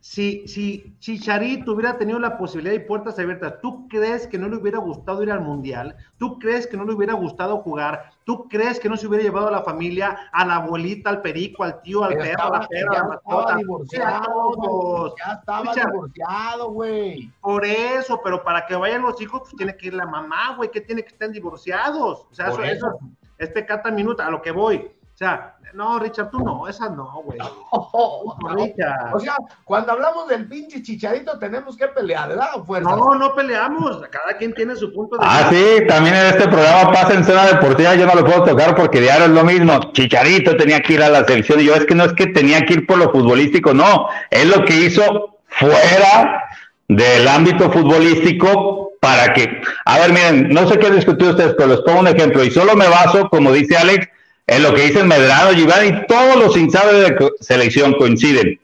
si, 0.01 0.47
si 0.47 0.95
Chicharito 0.97 1.74
hubiera 1.74 1.97
tenido 1.97 2.17
la 2.17 2.36
posibilidad 2.36 2.74
y 2.74 2.80
puertas 2.80 3.19
abiertas, 3.19 3.61
¿tú 3.61 3.88
crees 3.88 4.26
que 4.26 4.39
no 4.39 4.47
le 4.47 4.57
hubiera 4.57 4.80
gustado 4.80 5.22
ir 5.22 5.32
al 5.32 5.41
Mundial? 5.41 5.95
¿Tú 6.17 6.39
crees 6.39 6.65
que 6.65 6.76
no 6.76 6.86
le 6.86 6.93
hubiera 6.93 7.13
gustado 7.13 7.59
jugar? 7.59 8.11
¿Tú 8.24 8.47
crees 8.49 8.80
que 8.80 8.89
no 8.89 8.97
se 8.97 9.07
hubiera 9.07 9.24
llevado 9.24 9.49
a 9.49 9.51
la 9.51 9.61
familia, 9.61 10.30
a 10.32 10.43
la 10.43 10.55
abuelita, 10.55 11.11
al 11.11 11.22
perico, 11.22 11.63
al 11.63 11.82
tío, 11.84 12.03
al 12.03 12.17
perro, 12.17 12.43
a 12.43 12.59
la 12.59 12.67
perra, 12.67 12.91
a 12.91 12.95
la 12.95 13.03
mascota? 13.09 13.55
Divorciado, 13.57 15.15
ya 15.17 15.34
estaba 15.34 15.74
divorciado, 15.74 16.72
güey. 16.72 17.32
Por 17.39 17.63
eso, 17.63 18.19
pero 18.24 18.43
para 18.43 18.65
que 18.65 18.76
vayan 18.76 19.03
los 19.03 19.22
hijos, 19.22 19.41
pues 19.41 19.55
tiene 19.55 19.78
que 19.78 19.88
ir 19.88 19.93
la 19.93 20.07
mamá, 20.07 20.55
güey, 20.57 20.72
que 20.72 20.82
tiene 20.82 21.03
que 21.03 21.09
estar 21.09 21.30
divorciados. 21.30 22.28
O 22.30 22.34
sea, 22.34 22.47
eso, 22.47 22.63
eso. 22.63 22.88
eso 22.88 22.99
es 23.44 23.50
pecata 23.50 23.92
minuta, 23.92 24.28
a 24.28 24.32
lo 24.32 24.42
que 24.42 24.52
voy 24.52 24.92
sea, 25.22 25.54
no, 25.74 26.00
Richard, 26.00 26.32
tú 26.32 26.39
no, 26.39 26.68
esa 26.68 26.89
no, 26.89 27.22
güey. 27.24 27.38
O 27.72 29.20
sea, 29.20 29.36
cuando 29.64 29.92
hablamos 29.92 30.28
del 30.28 30.48
pinche 30.48 30.82
chicharito 30.82 31.38
tenemos 31.38 31.78
que 31.78 31.88
pelear, 31.88 32.30
¿verdad? 32.30 32.50
No, 32.82 33.16
no 33.16 33.36
peleamos, 33.36 34.02
cada 34.10 34.36
quien 34.38 34.54
tiene 34.54 34.76
su 34.76 34.92
punto 34.92 35.18
de 35.18 35.24
Ah, 35.24 35.48
sí, 35.50 35.86
también 35.88 36.16
en 36.16 36.26
este 36.28 36.48
programa 36.48 36.92
pasa 36.92 37.14
en 37.14 37.24
zona 37.24 37.46
deportiva, 37.46 37.96
yo 37.96 38.08
no 38.08 38.16
lo 38.16 38.26
puedo 38.26 38.44
tocar 38.44 38.76
porque 38.76 39.00
diario 39.00 39.26
es 39.26 39.32
lo 39.32 39.44
mismo. 39.44 39.92
Chicharito 39.94 40.58
tenía 40.58 40.82
que 40.82 40.94
ir 40.94 41.04
a 41.04 41.10
la 41.10 41.24
selección 41.24 41.60
y 41.60 41.66
yo 41.66 41.76
es 41.76 41.86
que 41.86 41.96
no 41.96 42.06
es 42.06 42.14
que 42.14 42.28
tenía 42.28 42.62
que 42.66 42.74
ir 42.74 42.88
por 42.88 42.98
lo 42.98 43.12
futbolístico, 43.12 43.74
no, 43.74 44.08
es 44.30 44.46
lo 44.46 44.66
que 44.66 44.76
hizo 44.76 45.38
fuera 45.48 46.46
del 46.88 47.28
ámbito 47.28 47.72
futbolístico 47.72 48.81
para 49.02 49.34
que, 49.34 49.62
a 49.86 49.97
ver, 49.97 50.14
miren, 50.14 50.49
no 50.49 50.70
sé 50.70 50.78
qué 50.78 50.86
han 50.86 50.95
discutido 50.95 51.32
ustedes, 51.32 51.56
pero 51.58 51.70
les 51.70 51.82
pongo 51.82 52.02
un 52.02 52.08
ejemplo 52.08 52.43
y 52.43 52.52
solo 52.52 52.76
me 52.76 52.88
baso, 52.88 53.28
como 53.30 53.52
dice 53.52 53.76
Alex, 53.76 54.08
en 54.45 54.62
lo 54.62 54.76
que 54.76 54.84
dicen 54.84 55.08
Medrano, 55.08 55.56
Giván 55.56 55.88
y 55.88 56.06
todos 56.06 56.36
los 56.36 56.56
insables 56.56 57.10
de 57.10 57.32
selección 57.39 57.93
coinciden. 57.93 58.60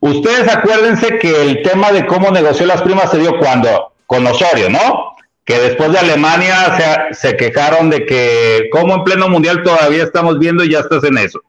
Ustedes 0.00 0.46
acuérdense 0.54 1.18
que 1.18 1.42
el 1.42 1.62
tema 1.62 1.90
de 1.90 2.04
cómo 2.06 2.30
negoció 2.30 2.66
las 2.66 2.82
primas 2.82 3.10
se 3.10 3.18
dio 3.18 3.38
cuando, 3.38 3.94
con 4.04 4.26
Osorio, 4.26 4.68
¿no? 4.68 5.16
Que 5.46 5.58
después 5.58 5.90
de 5.90 6.00
Alemania 6.00 7.08
se, 7.12 7.34
quejaron 7.38 7.88
de 7.88 8.04
que 8.04 8.68
como 8.70 8.94
en 8.94 9.04
pleno 9.04 9.30
mundial 9.30 9.62
todavía 9.62 10.02
estamos 10.02 10.38
viendo 10.38 10.64
y 10.64 10.72
ya 10.72 10.80
estás 10.80 11.02
en 11.04 11.16
eso. 11.16 11.40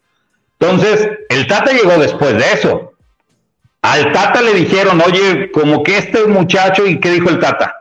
Entonces, 0.58 1.10
el 1.28 1.46
Tata 1.46 1.74
llegó 1.74 1.98
después 1.98 2.38
de 2.38 2.54
eso. 2.54 2.94
Al 3.82 4.14
Tata 4.14 4.42
le 4.42 4.54
dijeron, 4.54 5.02
oye, 5.06 5.52
como 5.52 5.84
que 5.84 5.98
este 5.98 6.26
muchacho, 6.26 6.88
¿y 6.88 7.02
qué 7.02 7.12
dijo 7.12 7.30
el 7.30 7.40
Tata? 7.40 7.79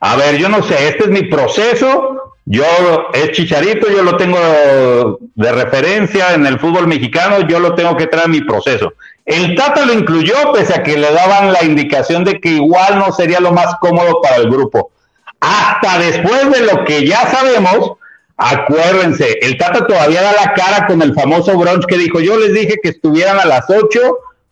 A 0.00 0.16
ver, 0.16 0.36
yo 0.38 0.48
no 0.48 0.62
sé, 0.62 0.88
este 0.88 1.04
es 1.04 1.10
mi 1.10 1.22
proceso, 1.22 2.34
yo, 2.44 2.64
es 3.12 3.32
Chicharito, 3.32 3.90
yo 3.90 4.02
lo 4.02 4.16
tengo 4.16 4.38
de 5.34 5.52
referencia 5.52 6.34
en 6.34 6.46
el 6.46 6.58
fútbol 6.58 6.86
mexicano, 6.86 7.46
yo 7.48 7.58
lo 7.58 7.74
tengo 7.74 7.96
que 7.96 8.06
traer 8.06 8.26
a 8.26 8.28
mi 8.30 8.40
proceso. 8.42 8.94
El 9.26 9.54
Tata 9.54 9.84
lo 9.84 9.92
incluyó, 9.92 10.52
pese 10.54 10.74
a 10.74 10.82
que 10.82 10.96
le 10.96 11.12
daban 11.12 11.52
la 11.52 11.62
indicación 11.62 12.24
de 12.24 12.40
que 12.40 12.50
igual 12.50 12.98
no 12.98 13.12
sería 13.12 13.40
lo 13.40 13.52
más 13.52 13.74
cómodo 13.80 14.22
para 14.22 14.36
el 14.36 14.48
grupo. 14.48 14.90
Hasta 15.40 15.98
después 15.98 16.50
de 16.50 16.60
lo 16.60 16.84
que 16.84 17.06
ya 17.06 17.26
sabemos, 17.26 17.92
acuérdense, 18.36 19.38
el 19.42 19.58
Tata 19.58 19.86
todavía 19.86 20.22
da 20.22 20.32
la 20.32 20.54
cara 20.54 20.86
con 20.86 21.02
el 21.02 21.12
famoso 21.14 21.58
brunch 21.58 21.84
que 21.86 21.98
dijo, 21.98 22.20
yo 22.20 22.38
les 22.38 22.54
dije 22.54 22.78
que 22.82 22.90
estuvieran 22.90 23.38
a 23.38 23.44
las 23.44 23.68
8, 23.68 24.00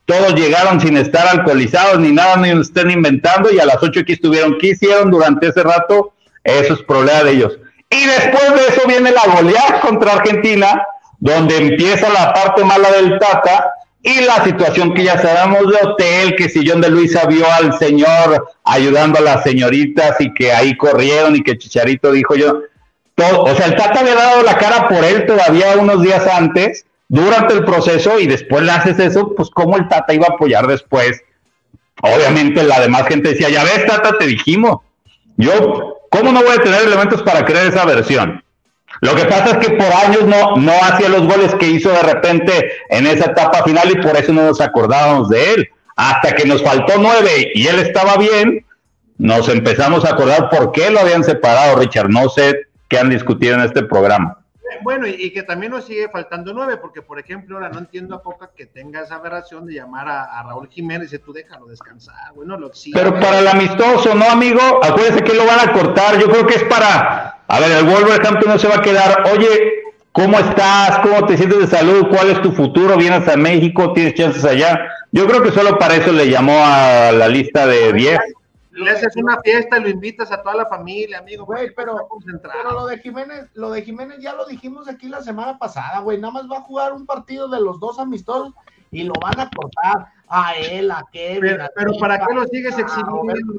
todos 0.06 0.34
llegaron 0.34 0.80
sin 0.80 0.96
estar 0.96 1.26
alcoholizados 1.26 1.98
ni 1.98 2.12
nada, 2.12 2.36
ni 2.36 2.50
estén 2.60 2.90
inventando, 2.90 3.52
y 3.52 3.58
a 3.58 3.66
las 3.66 3.82
8 3.82 4.00
aquí 4.00 4.12
estuvieron. 4.12 4.56
¿Qué 4.58 4.68
hicieron 4.68 5.10
durante 5.10 5.48
ese 5.48 5.62
rato? 5.62 6.14
Eso 6.44 6.74
es 6.74 6.82
problema 6.82 7.24
de 7.24 7.32
ellos. 7.32 7.58
Y 7.90 8.06
después 8.06 8.54
de 8.54 8.68
eso 8.68 8.88
viene 8.88 9.10
la 9.10 9.26
goleada 9.34 9.80
contra 9.80 10.14
Argentina, 10.14 10.82
donde 11.18 11.56
empieza 11.56 12.08
la 12.08 12.32
parte 12.32 12.64
mala 12.64 12.90
del 12.92 13.18
Tata 13.18 13.72
y 14.02 14.20
la 14.20 14.44
situación 14.44 14.94
que 14.94 15.02
ya 15.02 15.18
sabemos 15.20 15.72
de 15.72 15.88
hotel, 15.88 16.36
que 16.36 16.48
Sillón 16.48 16.80
de 16.80 16.90
Luisa 16.90 17.26
vio 17.26 17.44
al 17.52 17.76
señor 17.78 18.48
ayudando 18.64 19.18
a 19.18 19.22
las 19.22 19.42
señoritas 19.42 20.20
y 20.20 20.32
que 20.32 20.52
ahí 20.52 20.76
corrieron 20.76 21.34
y 21.34 21.42
que 21.42 21.58
Chicharito 21.58 22.12
dijo 22.12 22.36
yo, 22.36 22.60
todo, 23.16 23.42
o 23.42 23.54
sea, 23.56 23.66
el 23.66 23.74
Tata 23.74 24.00
había 24.00 24.14
dado 24.14 24.42
la 24.42 24.56
cara 24.58 24.88
por 24.88 25.04
él 25.04 25.26
todavía 25.26 25.76
unos 25.76 26.02
días 26.02 26.24
antes, 26.28 26.86
durante 27.08 27.54
el 27.54 27.64
proceso, 27.64 28.18
y 28.18 28.26
después 28.26 28.62
le 28.62 28.72
haces 28.72 28.98
eso, 28.98 29.34
pues 29.34 29.50
cómo 29.50 29.76
el 29.76 29.88
Tata 29.88 30.12
iba 30.14 30.26
a 30.28 30.34
apoyar 30.34 30.66
después. 30.66 31.22
Obviamente 32.02 32.62
la 32.62 32.80
demás 32.80 33.06
gente 33.06 33.30
decía, 33.30 33.48
ya 33.48 33.64
ves, 33.64 33.86
Tata, 33.86 34.18
te 34.18 34.26
dijimos. 34.26 34.78
Yo 35.36 35.96
¿Cómo 36.10 36.32
no 36.32 36.42
voy 36.42 36.56
a 36.56 36.62
tener 36.62 36.82
elementos 36.82 37.22
para 37.22 37.44
creer 37.44 37.68
esa 37.68 37.84
versión? 37.84 38.42
Lo 39.00 39.14
que 39.14 39.24
pasa 39.26 39.50
es 39.50 39.66
que 39.66 39.74
por 39.74 39.92
años 39.92 40.24
no, 40.24 40.56
no 40.56 40.72
hacía 40.82 41.08
los 41.08 41.26
goles 41.26 41.54
que 41.56 41.68
hizo 41.68 41.90
de 41.90 42.02
repente 42.02 42.72
en 42.88 43.06
esa 43.06 43.32
etapa 43.32 43.62
final 43.62 43.90
y 43.90 44.00
por 44.00 44.16
eso 44.16 44.32
no 44.32 44.46
nos 44.46 44.60
acordábamos 44.60 45.28
de 45.28 45.54
él. 45.54 45.68
Hasta 45.96 46.34
que 46.34 46.46
nos 46.46 46.62
faltó 46.62 46.94
nueve 46.98 47.50
y 47.54 47.66
él 47.66 47.78
estaba 47.78 48.16
bien, 48.16 48.64
nos 49.18 49.48
empezamos 49.48 50.04
a 50.04 50.10
acordar 50.10 50.48
por 50.50 50.72
qué 50.72 50.90
lo 50.90 51.00
habían 51.00 51.24
separado, 51.24 51.76
Richard. 51.76 52.08
No 52.08 52.28
sé 52.28 52.66
qué 52.88 52.98
han 52.98 53.10
discutido 53.10 53.54
en 53.54 53.60
este 53.60 53.82
programa. 53.82 54.38
Bueno, 54.82 55.06
y, 55.06 55.30
que 55.30 55.42
también 55.42 55.72
nos 55.72 55.86
sigue 55.86 56.08
faltando 56.08 56.52
nueve, 56.52 56.76
porque 56.76 57.02
por 57.02 57.18
ejemplo, 57.18 57.56
ahora 57.56 57.68
no 57.68 57.78
entiendo 57.78 58.14
a 58.14 58.22
Coca 58.22 58.50
que 58.56 58.66
tenga 58.66 59.02
esa 59.02 59.16
aberración 59.16 59.66
de 59.66 59.74
llamar 59.74 60.08
a, 60.08 60.42
Raúl 60.42 60.68
Jiménez 60.68 61.12
y 61.12 61.18
tú 61.18 61.32
déjalo 61.32 61.66
descansar, 61.66 62.32
bueno, 62.34 62.56
lo 62.56 62.70
Pero 62.92 63.14
para 63.14 63.40
el 63.40 63.48
amistoso, 63.48 64.14
¿no, 64.14 64.28
amigo? 64.28 64.60
Acuérdense 64.82 65.24
que 65.24 65.34
lo 65.34 65.46
van 65.46 65.68
a 65.68 65.72
cortar, 65.72 66.18
yo 66.18 66.28
creo 66.28 66.46
que 66.46 66.54
es 66.54 66.64
para, 66.64 67.42
a 67.46 67.60
ver, 67.60 67.72
el 67.72 67.84
Wolverhampton 67.84 68.48
no 68.48 68.58
se 68.58 68.68
va 68.68 68.76
a 68.76 68.82
quedar, 68.82 69.24
oye, 69.32 69.84
¿cómo 70.12 70.38
estás? 70.38 70.98
¿Cómo 71.00 71.26
te 71.26 71.36
sientes 71.36 71.58
de 71.58 71.66
salud? 71.66 72.08
¿Cuál 72.08 72.30
es 72.30 72.42
tu 72.42 72.52
futuro? 72.52 72.96
¿Vienes 72.96 73.28
a 73.28 73.36
México? 73.36 73.92
¿Tienes 73.92 74.14
chances 74.14 74.44
allá? 74.44 74.78
Yo 75.12 75.26
creo 75.26 75.42
que 75.42 75.52
solo 75.52 75.78
para 75.78 75.96
eso 75.96 76.12
le 76.12 76.28
llamó 76.28 76.64
a 76.64 77.12
la 77.12 77.28
lista 77.28 77.66
de 77.66 77.92
10 77.92 78.18
le 78.76 78.90
haces 78.90 79.16
una 79.16 79.40
fiesta 79.42 79.78
y 79.78 79.82
lo 79.82 79.88
invitas 79.88 80.30
a 80.30 80.42
toda 80.42 80.56
la 80.56 80.66
familia, 80.66 81.18
amigo. 81.18 81.44
Güey, 81.46 81.74
pero, 81.74 82.08
pero 82.42 82.70
lo 82.72 82.86
de 82.86 82.98
Jiménez, 82.98 83.50
lo 83.54 83.70
de 83.70 83.82
Jiménez 83.82 84.18
ya 84.20 84.34
lo 84.34 84.46
dijimos 84.46 84.88
aquí 84.88 85.08
la 85.08 85.22
semana 85.22 85.58
pasada, 85.58 86.00
güey. 86.00 86.18
Nada 86.18 86.34
más 86.34 86.50
va 86.50 86.58
a 86.58 86.62
jugar 86.62 86.92
un 86.92 87.06
partido 87.06 87.48
de 87.48 87.60
los 87.60 87.80
dos 87.80 87.98
amistosos 87.98 88.52
y 88.90 89.04
lo 89.04 89.14
van 89.20 89.40
a 89.40 89.50
cortar 89.50 90.12
a 90.28 90.54
él, 90.56 90.90
a 90.90 91.02
Kevin. 91.10 91.58
Pero, 91.74 91.92
¿para 91.98 92.18
qué 92.18 92.34
lo 92.34 92.44
sigues 92.46 92.78
exhibiendo? 92.78 93.54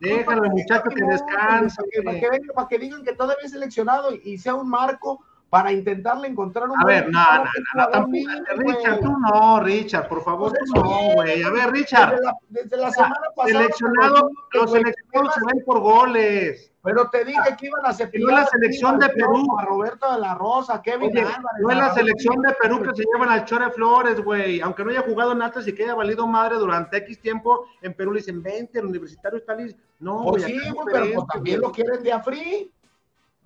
Déjalo, 0.00 0.50
muchacho, 0.50 0.88
que 0.90 1.04
descanse. 1.04 1.82
Para 2.04 2.20
que, 2.20 2.28
para 2.54 2.68
que 2.68 2.78
digan 2.78 3.04
que 3.04 3.12
todavía 3.12 3.44
es 3.44 3.52
seleccionado 3.52 4.14
y 4.14 4.38
sea 4.38 4.54
un 4.54 4.68
marco 4.68 5.24
para 5.48 5.72
intentarle 5.72 6.28
encontrar 6.28 6.68
un. 6.68 6.80
A 6.80 6.84
ver, 6.84 7.08
no, 7.10 7.20
no, 7.20 7.44
no, 7.76 7.88
tampoco. 7.88 8.16
Richard, 8.56 9.00
tú 9.00 9.16
no, 9.18 9.60
Richard, 9.60 10.08
por 10.08 10.22
favor, 10.22 10.52
pues 10.56 10.70
tú 10.72 10.82
no, 10.82 11.14
güey. 11.14 11.42
A 11.42 11.50
ver, 11.50 11.70
Richard. 11.70 12.20
Desde 12.48 12.76
la, 12.76 12.90
semana 12.90 13.16
pasada. 13.34 13.60
Seleccionado, 13.60 14.30
los 14.52 14.70
seleccionados 14.72 15.34
se 15.34 15.40
ven 15.46 15.64
por 15.64 15.80
goles. 15.80 16.72
Pero 16.86 17.10
te 17.10 17.24
dije 17.24 17.56
que 17.58 17.66
iban 17.66 17.84
a 17.84 17.92
cepillar. 17.92 18.30
No 18.30 18.38
es 18.38 18.44
la 18.44 18.48
selección 18.48 18.98
de 19.00 19.08
Perú. 19.08 19.58
A 19.58 19.64
Roberto 19.64 20.12
de 20.12 20.20
la 20.20 20.34
Rosa, 20.34 20.80
Kevin 20.80 21.12
No 21.58 21.70
es 21.70 21.76
la 21.76 21.92
selección 21.92 22.40
de 22.42 22.54
Perú 22.62 22.80
que 22.80 22.94
se 22.94 23.02
llevan 23.12 23.28
al 23.28 23.44
Chore 23.44 23.70
Flores, 23.72 24.22
güey. 24.22 24.60
Aunque 24.60 24.84
no 24.84 24.90
haya 24.90 25.02
jugado 25.02 25.32
en 25.32 25.42
Atlas 25.42 25.66
y 25.66 25.74
que 25.74 25.82
haya 25.82 25.96
valido 25.96 26.28
madre 26.28 26.58
durante 26.58 26.98
X 26.98 27.20
tiempo, 27.20 27.66
en 27.82 27.92
Perú 27.92 28.12
le 28.12 28.20
dicen, 28.20 28.40
vente, 28.40 28.78
el 28.78 28.86
universitario 28.86 29.38
está 29.38 29.56
listo. 29.56 29.82
No, 29.98 30.26
pues 30.26 30.44
sí, 30.44 30.60
güey, 30.70 30.86
pero 30.92 31.06
pues 31.12 31.26
también 31.32 31.60
lo 31.60 31.72
quieren 31.72 32.04
de 32.04 32.12
a 32.12 32.22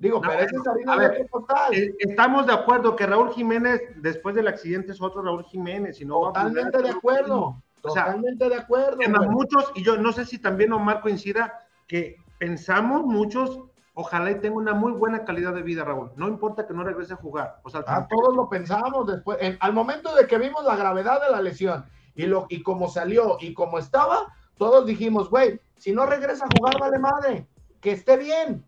Digo, 0.01 0.21
pero 0.21 0.33
es 0.41 0.51
harina 0.67 0.95
a 0.95 0.99
de 0.99 1.09
ver, 1.09 1.29
costal. 1.29 1.73
eh, 1.75 1.95
Estamos 2.01 2.47
de 2.47 2.53
acuerdo 2.55 2.97
que 2.97 3.07
Raúl 3.07 3.31
Jiménez, 3.33 3.83
después 3.97 4.35
del 4.35 4.49
accidente, 4.49 4.91
es 4.93 5.01
otro 5.01 5.23
Raúl 5.23 5.45
Jiménez. 5.45 6.01
Y 6.01 6.05
no 6.07 6.23
va 6.23 6.29
a 6.29 6.31
a 6.31 6.33
Totalmente 6.33 6.83
de 6.83 6.91
acuerdo. 6.91 7.63
O 7.83 7.91
sea, 7.91 8.07
Totalmente 8.07 8.49
de 8.49 8.55
acuerdo. 8.57 8.97
Güey. 8.97 9.29
muchos, 9.29 9.71
y 9.75 9.83
yo 9.85 9.97
no 9.99 10.13
sé 10.13 10.25
si 10.25 10.39
también 10.39 10.73
Omar 10.73 11.03
coincida, 11.03 11.61
que 11.87 12.17
pensamos 12.39 13.05
muchos, 13.05 13.61
ojalá 13.95 14.31
y 14.31 14.37
tenga 14.41 14.57
una 14.57 14.73
muy 14.73 14.93
buena 14.93 15.25
calidad 15.27 15.53
de 15.53 15.63
vida, 15.63 15.85
Raúl. 15.85 16.11
No 16.17 16.29
importa 16.29 16.67
que 16.67 16.73
no 16.73 16.83
regrese 16.83 17.13
a 17.13 17.17
jugar. 17.17 17.61
O 17.63 17.69
sea, 17.69 17.85
Ah, 17.87 18.07
todos 18.09 18.35
lo 18.35 18.49
pensamos 18.49 19.07
después. 19.07 19.37
En- 19.41 19.59
al 19.61 19.75
momento 19.75 20.15
de 20.15 20.27
que 20.27 20.39
vimos 20.39 20.65
la 20.65 20.77
gravedad 20.77 21.21
de 21.23 21.31
la 21.31 21.43
lesión 21.43 21.85
y 22.15 22.25
lo 22.27 22.47
y 22.49 22.63
cómo 22.63 22.89
salió 22.89 23.37
y 23.39 23.53
cómo 23.53 23.79
estaba, 23.79 24.33
todos 24.57 24.87
dijimos, 24.87 25.29
güey, 25.29 25.61
si 25.77 25.93
no 25.93 26.07
regresa 26.07 26.47
a 26.47 26.49
jugar, 26.57 26.79
vale 26.81 26.99
madre, 26.99 27.47
que 27.83 27.93
esté 27.93 28.17
bien. 28.17 28.65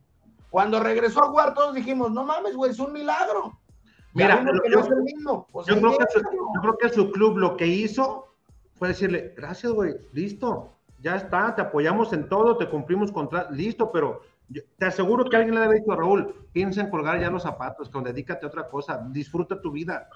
Cuando 0.53 0.81
regresó 0.81 1.25
a 1.25 1.29
jugar, 1.29 1.55
todos 1.55 1.75
dijimos, 1.75 2.13
no 2.13 2.25
mames, 2.25 2.55
güey, 2.55 2.71
es 2.73 2.79
un 2.79 2.93
milagro. 2.93 3.59
Mira, 4.13 4.39
que 4.63 4.71
yo- 4.71 4.77
no 4.77 4.85
es 4.85 4.91
el 4.91 5.03
mismo. 5.03 5.47
Pues 5.51 5.67
yo, 5.67 5.75
ahí 5.75 5.81
creo 5.81 5.97
que 5.97 6.07
su, 6.13 6.19
déjalo. 6.19 6.37
yo 6.55 6.61
creo 6.61 6.77
que 6.79 6.89
su 6.91 7.11
club 7.11 7.39
lo 7.39 7.57
que 7.57 7.67
hizo 7.67 8.29
fue 8.75 8.89
decirle, 8.89 9.33
gracias, 9.35 9.73
güey, 9.73 9.95
listo, 10.13 10.75
ya 11.01 11.17
está, 11.17 11.55
te 11.55 11.63
apoyamos 11.63 12.13
en 12.13 12.29
todo, 12.29 12.59
te 12.59 12.69
cumplimos 12.69 13.11
contra, 13.11 13.51
listo, 13.51 13.91
pero 13.91 14.21
yo- 14.51 14.61
te 14.77 14.85
aseguro 14.85 15.25
que 15.25 15.37
alguien 15.37 15.55
le 15.55 15.63
ha 15.63 15.71
dicho 15.71 15.91
a 15.91 15.97
Raúl, 15.97 16.47
piensa 16.53 16.83
en 16.83 16.91
colgar 16.91 17.19
ya 17.19 17.31
los 17.31 17.45
zapatos, 17.45 17.89
que 17.89 17.99
dedícate 18.01 18.45
a 18.45 18.49
otra 18.51 18.69
cosa, 18.69 19.03
disfruta 19.09 19.59
tu 19.59 19.71
vida. 19.73 20.07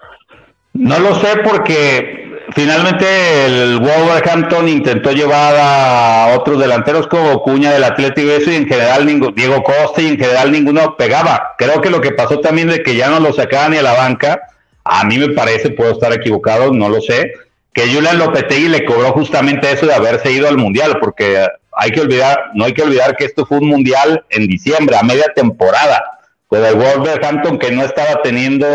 No 0.78 0.98
lo 0.98 1.14
sé 1.14 1.38
porque 1.42 2.42
finalmente 2.54 3.46
el 3.46 3.78
Wolverhampton 3.78 4.68
intentó 4.68 5.10
llevar 5.10 5.54
a 5.58 6.36
otros 6.36 6.58
delanteros 6.58 7.06
como 7.06 7.40
Cuña 7.42 7.72
del 7.72 7.84
Atlético 7.84 8.28
y 8.28 8.30
eso 8.32 8.50
y 8.50 8.56
en 8.56 8.66
general 8.66 9.06
Diego 9.34 9.62
Costa 9.62 10.02
y 10.02 10.08
en 10.08 10.18
general 10.18 10.52
ninguno 10.52 10.96
pegaba. 10.96 11.54
Creo 11.56 11.80
que 11.80 11.90
lo 11.90 12.00
que 12.00 12.12
pasó 12.12 12.40
también 12.40 12.68
de 12.68 12.82
que 12.82 12.94
ya 12.94 13.08
no 13.08 13.20
lo 13.20 13.32
sacaban 13.32 13.72
ni 13.72 13.78
a 13.78 13.82
la 13.82 13.94
banca, 13.94 14.42
a 14.84 15.04
mí 15.04 15.18
me 15.18 15.30
parece, 15.30 15.70
puedo 15.70 15.92
estar 15.92 16.12
equivocado, 16.12 16.72
no 16.72 16.88
lo 16.88 17.00
sé, 17.00 17.32
que 17.72 17.92
Julian 17.92 18.18
Lopetegui 18.18 18.68
le 18.68 18.84
cobró 18.84 19.12
justamente 19.12 19.72
eso 19.72 19.86
de 19.86 19.94
haberse 19.94 20.30
ido 20.30 20.46
al 20.46 20.58
Mundial 20.58 20.98
porque 21.00 21.46
hay 21.72 21.90
que 21.90 22.00
olvidar, 22.02 22.50
no 22.54 22.66
hay 22.66 22.74
que 22.74 22.82
olvidar 22.82 23.16
que 23.16 23.24
esto 23.24 23.46
fue 23.46 23.58
un 23.58 23.68
Mundial 23.68 24.24
en 24.30 24.46
diciembre, 24.46 24.96
a 24.96 25.02
media 25.02 25.32
temporada 25.34 26.15
con 26.46 26.64
el 26.64 26.74
Wolverhampton 26.74 27.58
que 27.58 27.72
no 27.72 27.82
estaba 27.82 28.22
teniendo 28.22 28.66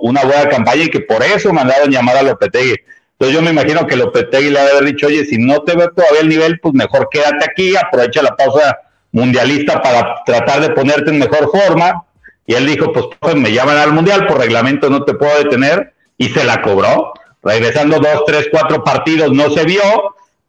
una 0.00 0.22
buena 0.22 0.48
campaña 0.48 0.84
y 0.84 0.90
que 0.90 1.00
por 1.00 1.22
eso 1.22 1.52
mandaron 1.52 1.90
llamar 1.90 2.16
a 2.16 2.22
Lopetegui. 2.22 2.76
Entonces 3.12 3.36
yo 3.36 3.42
me 3.42 3.50
imagino 3.50 3.86
que 3.86 3.96
Lopetegui 3.96 4.50
le 4.50 4.60
haber 4.60 4.84
dicho, 4.84 5.06
oye, 5.06 5.24
si 5.26 5.36
no 5.36 5.62
te 5.62 5.76
veo 5.76 5.90
todavía 5.90 6.20
el 6.22 6.28
nivel, 6.28 6.58
pues 6.60 6.72
mejor 6.72 7.08
quédate 7.10 7.44
aquí, 7.44 7.76
aprovecha 7.76 8.22
la 8.22 8.34
pausa 8.34 8.78
mundialista 9.12 9.82
para 9.82 10.22
tratar 10.24 10.60
de 10.62 10.70
ponerte 10.70 11.10
en 11.10 11.18
mejor 11.18 11.50
forma. 11.50 12.04
Y 12.46 12.54
él 12.54 12.66
dijo, 12.66 12.92
pues, 12.92 13.06
pues 13.20 13.36
me 13.36 13.52
llaman 13.52 13.76
al 13.76 13.92
mundial, 13.92 14.26
por 14.26 14.38
reglamento 14.38 14.88
no 14.88 15.04
te 15.04 15.14
puedo 15.14 15.36
detener, 15.36 15.92
y 16.16 16.30
se 16.30 16.44
la 16.44 16.62
cobró. 16.62 17.12
Regresando 17.42 17.98
dos, 17.98 18.24
tres, 18.26 18.48
cuatro 18.50 18.82
partidos 18.82 19.32
no 19.32 19.50
se 19.50 19.64
vio, 19.64 19.82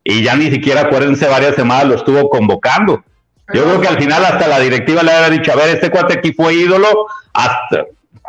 y 0.03 0.23
ya 0.23 0.35
ni 0.35 0.49
siquiera, 0.49 0.81
acuérdense, 0.81 1.27
varias 1.27 1.55
semanas 1.55 1.85
lo 1.85 1.95
estuvo 1.95 2.29
convocando. 2.29 3.03
Yo 3.53 3.63
creo 3.63 3.81
que 3.81 3.87
al 3.87 3.97
final 3.97 4.23
hasta 4.25 4.47
la 4.47 4.59
directiva 4.59 5.03
le 5.03 5.11
había 5.11 5.29
dicho, 5.29 5.51
a 5.51 5.55
ver, 5.55 5.69
este 5.69 5.89
cuate 5.89 6.15
aquí 6.19 6.33
fue 6.33 6.53
ídolo, 6.53 6.87
hasta 7.33 7.85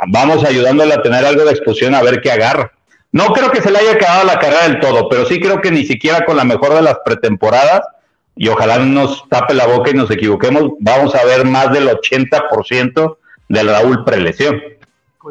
vamos 0.09 0.45
ayudándole 0.45 0.95
a 0.95 1.03
tener 1.03 1.25
algo 1.25 1.45
de 1.45 1.53
exposición 1.53 1.95
a 1.95 2.03
ver 2.03 2.21
qué 2.21 2.31
agarra. 2.33 2.73
No 3.13 3.27
creo 3.27 3.51
que 3.51 3.61
se 3.61 3.71
le 3.71 3.79
haya 3.79 3.93
acabado 3.93 4.25
la 4.25 4.39
carrera 4.39 4.63
del 4.65 4.81
todo, 4.81 5.09
pero 5.09 5.27
sí 5.27 5.39
creo 5.41 5.61
que 5.61 5.71
ni 5.71 5.85
siquiera 5.85 6.25
con 6.25 6.37
la 6.37 6.45
mejor 6.45 6.75
de 6.75 6.83
las 6.83 6.97
pretemporadas, 7.05 7.83
y 8.35 8.49
ojalá 8.49 8.79
no 8.79 8.87
nos 8.87 9.29
tape 9.29 9.53
la 9.55 9.67
boca 9.67 9.91
y 9.91 9.95
nos 9.95 10.11
equivoquemos, 10.11 10.73
vamos 10.81 11.15
a 11.15 11.25
ver 11.25 11.45
más 11.45 11.71
del 11.73 11.89
80% 11.89 13.19
del 13.49 13.69
Raúl 13.69 14.05
prelesión. 14.05 14.61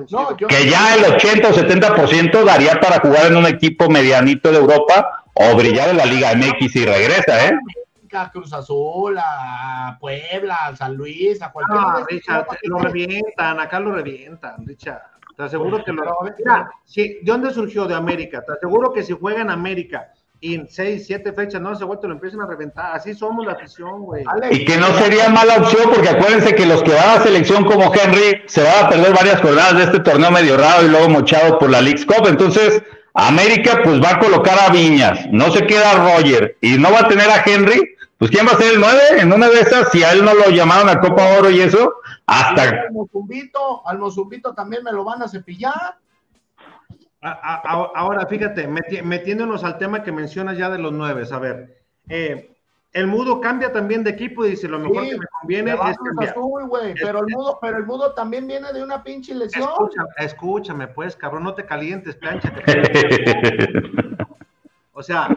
No, 0.10 0.38
yo- 0.38 0.48
Que 0.48 0.70
ya 0.70 0.94
el 0.96 1.04
80 1.06 1.50
o 1.50 1.54
70% 1.54 2.44
daría 2.46 2.80
para 2.80 3.00
jugar 3.00 3.26
en 3.26 3.36
un 3.36 3.46
equipo 3.48 3.90
medianito 3.90 4.52
de 4.52 4.58
Europa 4.60 5.24
o 5.34 5.56
brillar 5.56 5.90
en 5.90 5.98
la 5.98 6.06
Liga 6.06 6.32
MX 6.34 6.76
y 6.76 6.86
regresa, 6.86 7.48
¿eh? 7.48 7.52
A 8.14 8.32
Cruz 8.32 8.54
Azul, 8.54 9.18
a 9.18 9.98
Puebla, 10.00 10.58
a 10.68 10.76
San 10.76 10.96
Luis, 10.96 11.42
a 11.42 11.52
cualquier 11.52 11.80
Ah, 11.80 11.94
de 11.96 12.00
esos 12.00 12.08
Richard, 12.10 12.48
lo 12.64 12.80
revientan, 12.80 13.60
acá 13.60 13.80
lo 13.80 13.94
revientan, 13.94 14.66
Richard. 14.66 15.02
Te 15.36 15.44
aseguro 15.44 15.84
que 15.84 15.92
lo. 15.92 16.02
Pero, 16.04 16.22
a 16.22 16.24
ver, 16.26 16.36
Mira, 16.38 16.72
sí, 16.86 17.20
¿de 17.22 17.32
dónde 17.32 17.52
surgió? 17.52 17.86
De 17.86 17.96
América. 17.96 18.44
Te 18.46 18.54
aseguro 18.54 18.92
que 18.92 19.04
si 19.04 19.14
juega 19.14 19.42
en 19.42 19.50
América 19.50 20.12
y 20.40 20.56
en 20.56 20.68
seis, 20.68 21.06
siete 21.06 21.34
fechas 21.34 21.62
no 21.62 21.76
se 21.76 21.86
vuelto, 21.86 22.08
lo 22.08 22.16
empiezan 22.16 22.42
a 22.42 22.48
reventar. 22.48 22.96
Así 22.96 23.14
somos 23.14 23.46
la 23.46 23.54
afición, 23.54 24.02
güey. 24.02 24.26
Y 24.50 24.66
que 24.66 24.78
no 24.78 24.88
sería 24.98 25.30
mala 25.30 25.58
opción 25.58 25.90
porque 25.94 26.10
acuérdense 26.10 26.56
que 26.56 26.66
los 26.66 26.82
que 26.84 26.94
van 26.94 27.10
a 27.10 27.16
la 27.18 27.24
selección 27.24 27.64
como 27.64 27.94
Henry 27.94 28.42
se 28.48 28.64
van 28.64 28.86
a 28.86 28.90
perder 28.90 29.14
varias 29.14 29.42
jornadas 29.42 29.78
de 29.78 29.84
este 29.84 30.00
torneo 30.00 30.32
medio 30.32 30.58
raro 30.58 30.86
y 30.86 30.90
luego 30.90 31.10
mochado 31.10 31.60
por 31.60 31.70
la 31.70 31.80
League's 31.82 32.06
Cup. 32.06 32.28
Entonces, 32.28 32.82
América 33.14 33.82
pues 33.84 34.02
va 34.02 34.12
a 34.12 34.20
colocar 34.20 34.58
a 34.60 34.72
Viñas, 34.72 35.28
no 35.32 35.52
se 35.52 35.66
queda 35.68 35.94
Roger 35.94 36.58
y 36.62 36.78
no 36.78 36.92
va 36.92 37.02
a 37.02 37.08
tener 37.08 37.30
a 37.30 37.44
Henry. 37.46 37.91
Pues 38.22 38.30
¿quién 38.30 38.46
va 38.46 38.52
a 38.52 38.58
ser 38.58 38.76
el 38.76 38.80
9? 38.80 39.00
En 39.22 39.34
una 39.34 39.50
de 39.50 39.62
esas, 39.62 39.90
si 39.92 40.04
a 40.04 40.12
él 40.12 40.24
no 40.24 40.36
lo 40.36 40.52
llamaron 40.52 40.88
a 40.90 41.00
Copa 41.00 41.40
Oro 41.40 41.50
y 41.50 41.60
eso, 41.60 41.96
hasta 42.28 42.70
Al 42.70 42.92
Mozumbito, 42.92 43.82
al 43.88 43.98
Mozumbito 43.98 44.54
también 44.54 44.84
me 44.84 44.92
lo 44.92 45.04
van 45.04 45.24
a 45.24 45.28
cepillar. 45.28 45.98
A- 47.20 47.30
a- 47.32 47.62
a- 47.66 47.92
Ahora, 47.96 48.28
fíjate, 48.28 48.70
meti- 48.70 49.02
metiéndonos 49.02 49.64
al 49.64 49.80
tema 49.80 50.04
que 50.04 50.12
mencionas 50.12 50.56
ya 50.56 50.70
de 50.70 50.78
los 50.78 50.92
nueve, 50.94 51.24
a 51.32 51.40
ver, 51.40 51.82
eh, 52.10 52.52
el 52.94 53.08
mudo 53.08 53.42
cambia 53.42 53.74
también 53.74 54.04
de 54.04 54.12
equipo 54.12 54.46
y 54.46 54.52
dice 54.52 54.68
lo 54.68 54.78
mejor 54.78 55.04
Sí, 55.04 55.10
que 55.10 55.18
me 55.18 55.26
conviene 55.40 55.72
es 55.72 55.98
cambiar. 55.98 56.30
Azul, 56.30 56.68
güey, 56.68 56.94
pero 57.02 57.22
el 57.22 57.26
mudo, 57.28 57.58
pero 57.60 57.78
el 57.78 57.88
mudo 57.88 58.14
también 58.14 58.46
viene 58.46 58.72
de 58.72 58.84
una 58.84 59.02
pinche 59.04 59.34
lesión. 59.34 59.64
Escúchame, 59.68 60.10
escúchame, 60.20 60.88
pues, 60.90 61.16
cabrón, 61.16 61.42
no 61.44 61.56
te 61.56 61.66
calientes, 61.66 62.16
plancha. 62.18 62.54
o 64.94 65.02
sea, 65.02 65.28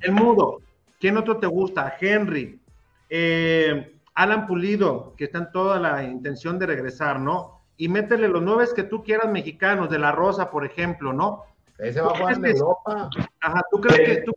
el 0.00 0.10
mudo, 0.10 0.62
¿quién 1.04 1.18
otro 1.18 1.36
te 1.36 1.46
gusta? 1.46 1.96
Henry, 2.00 2.58
eh, 3.10 3.94
Alan 4.14 4.46
Pulido, 4.46 5.12
que 5.18 5.24
está 5.24 5.36
en 5.36 5.52
toda 5.52 5.78
la 5.78 6.02
intención 6.02 6.58
de 6.58 6.64
regresar, 6.64 7.20
¿no? 7.20 7.60
Y 7.76 7.90
métele 7.90 8.26
los 8.26 8.40
nueve 8.40 8.64
que 8.74 8.84
tú 8.84 9.04
quieras 9.04 9.30
mexicanos, 9.30 9.90
de 9.90 9.98
la 9.98 10.12
Rosa, 10.12 10.50
por 10.50 10.64
ejemplo, 10.64 11.12
¿no? 11.12 11.44
Ese 11.76 12.00
va 12.00 12.06
a 12.08 12.12
¿Tú 12.14 12.18
jugar 12.20 12.34
en 12.38 12.46
Europa. 12.46 13.10
Ajá, 13.42 13.62
¿tú 13.70 13.82
crees 13.82 14.00
que, 14.08 14.22
tú- 14.22 14.32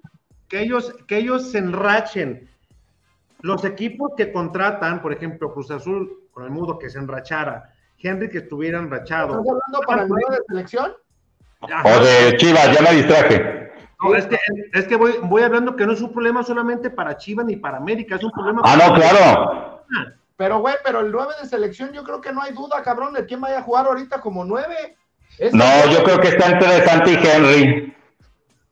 que 0.50 0.60
ellos, 0.60 0.94
que 1.08 1.20
ellos 1.20 1.52
se 1.52 1.60
enrachen? 1.60 2.50
Los 3.40 3.64
equipos 3.64 4.12
que 4.18 4.34
contratan, 4.34 5.02
por 5.02 5.14
ejemplo, 5.14 5.54
Cruz 5.54 5.72
Azul 5.72 6.28
con 6.34 6.44
el 6.44 6.50
mudo 6.50 6.78
que 6.78 6.90
se 6.90 7.00
enrachara, 7.00 7.74
Henry 7.98 8.30
que 8.30 8.40
estuviera 8.40 8.78
enrachado. 8.80 9.40
¿Estás 9.40 9.48
hablando 9.48 9.88
para 9.88 10.02
el 10.04 10.10
nuevo 10.10 10.32
de 10.32 10.40
selección? 10.50 10.92
o 11.62 12.00
de 12.04 12.36
Chivas, 12.36 12.78
ya 12.78 12.82
me 12.82 12.98
distraje. 12.98 13.67
No, 14.04 14.16
es 14.16 14.28
que, 14.28 14.38
es 14.74 14.88
que 14.88 14.96
voy, 14.96 15.16
voy 15.24 15.42
hablando 15.42 15.76
que 15.76 15.86
no 15.86 15.94
es 15.94 16.02
un 16.02 16.12
problema 16.14 16.44
solamente 16.44 16.90
para 16.90 17.18
Chivas 17.18 17.46
ni 17.46 17.56
para 17.56 17.78
América, 17.78 18.16
es 18.16 18.24
un 18.24 18.32
problema 18.32 18.62
Ah, 18.64 18.78
para 18.78 18.88
no, 18.88 18.94
claro. 18.94 19.84
Pero, 20.36 20.60
güey, 20.60 20.76
pero 20.84 21.00
el 21.00 21.12
9 21.12 21.34
de 21.42 21.50
selección, 21.50 21.92
yo 21.94 22.04
creo 22.04 22.22
que 22.22 22.32
no 22.32 22.42
hay 22.44 22.54
duda, 22.54 22.84
cabrón, 22.84 23.14
de 23.14 23.26
quién 23.26 23.42
vaya 23.42 23.60
a 23.60 23.64
jugar 23.64 23.88
ahorita 23.88 24.22
como 24.22 24.46
9. 24.46 24.96
No, 25.52 25.92
yo 25.92 26.04
creo 26.04 26.20
que 26.20 26.28
está 26.30 26.52
entre 26.52 26.86
Santi 26.86 27.12
y 27.12 27.28
Henry. 27.28 27.96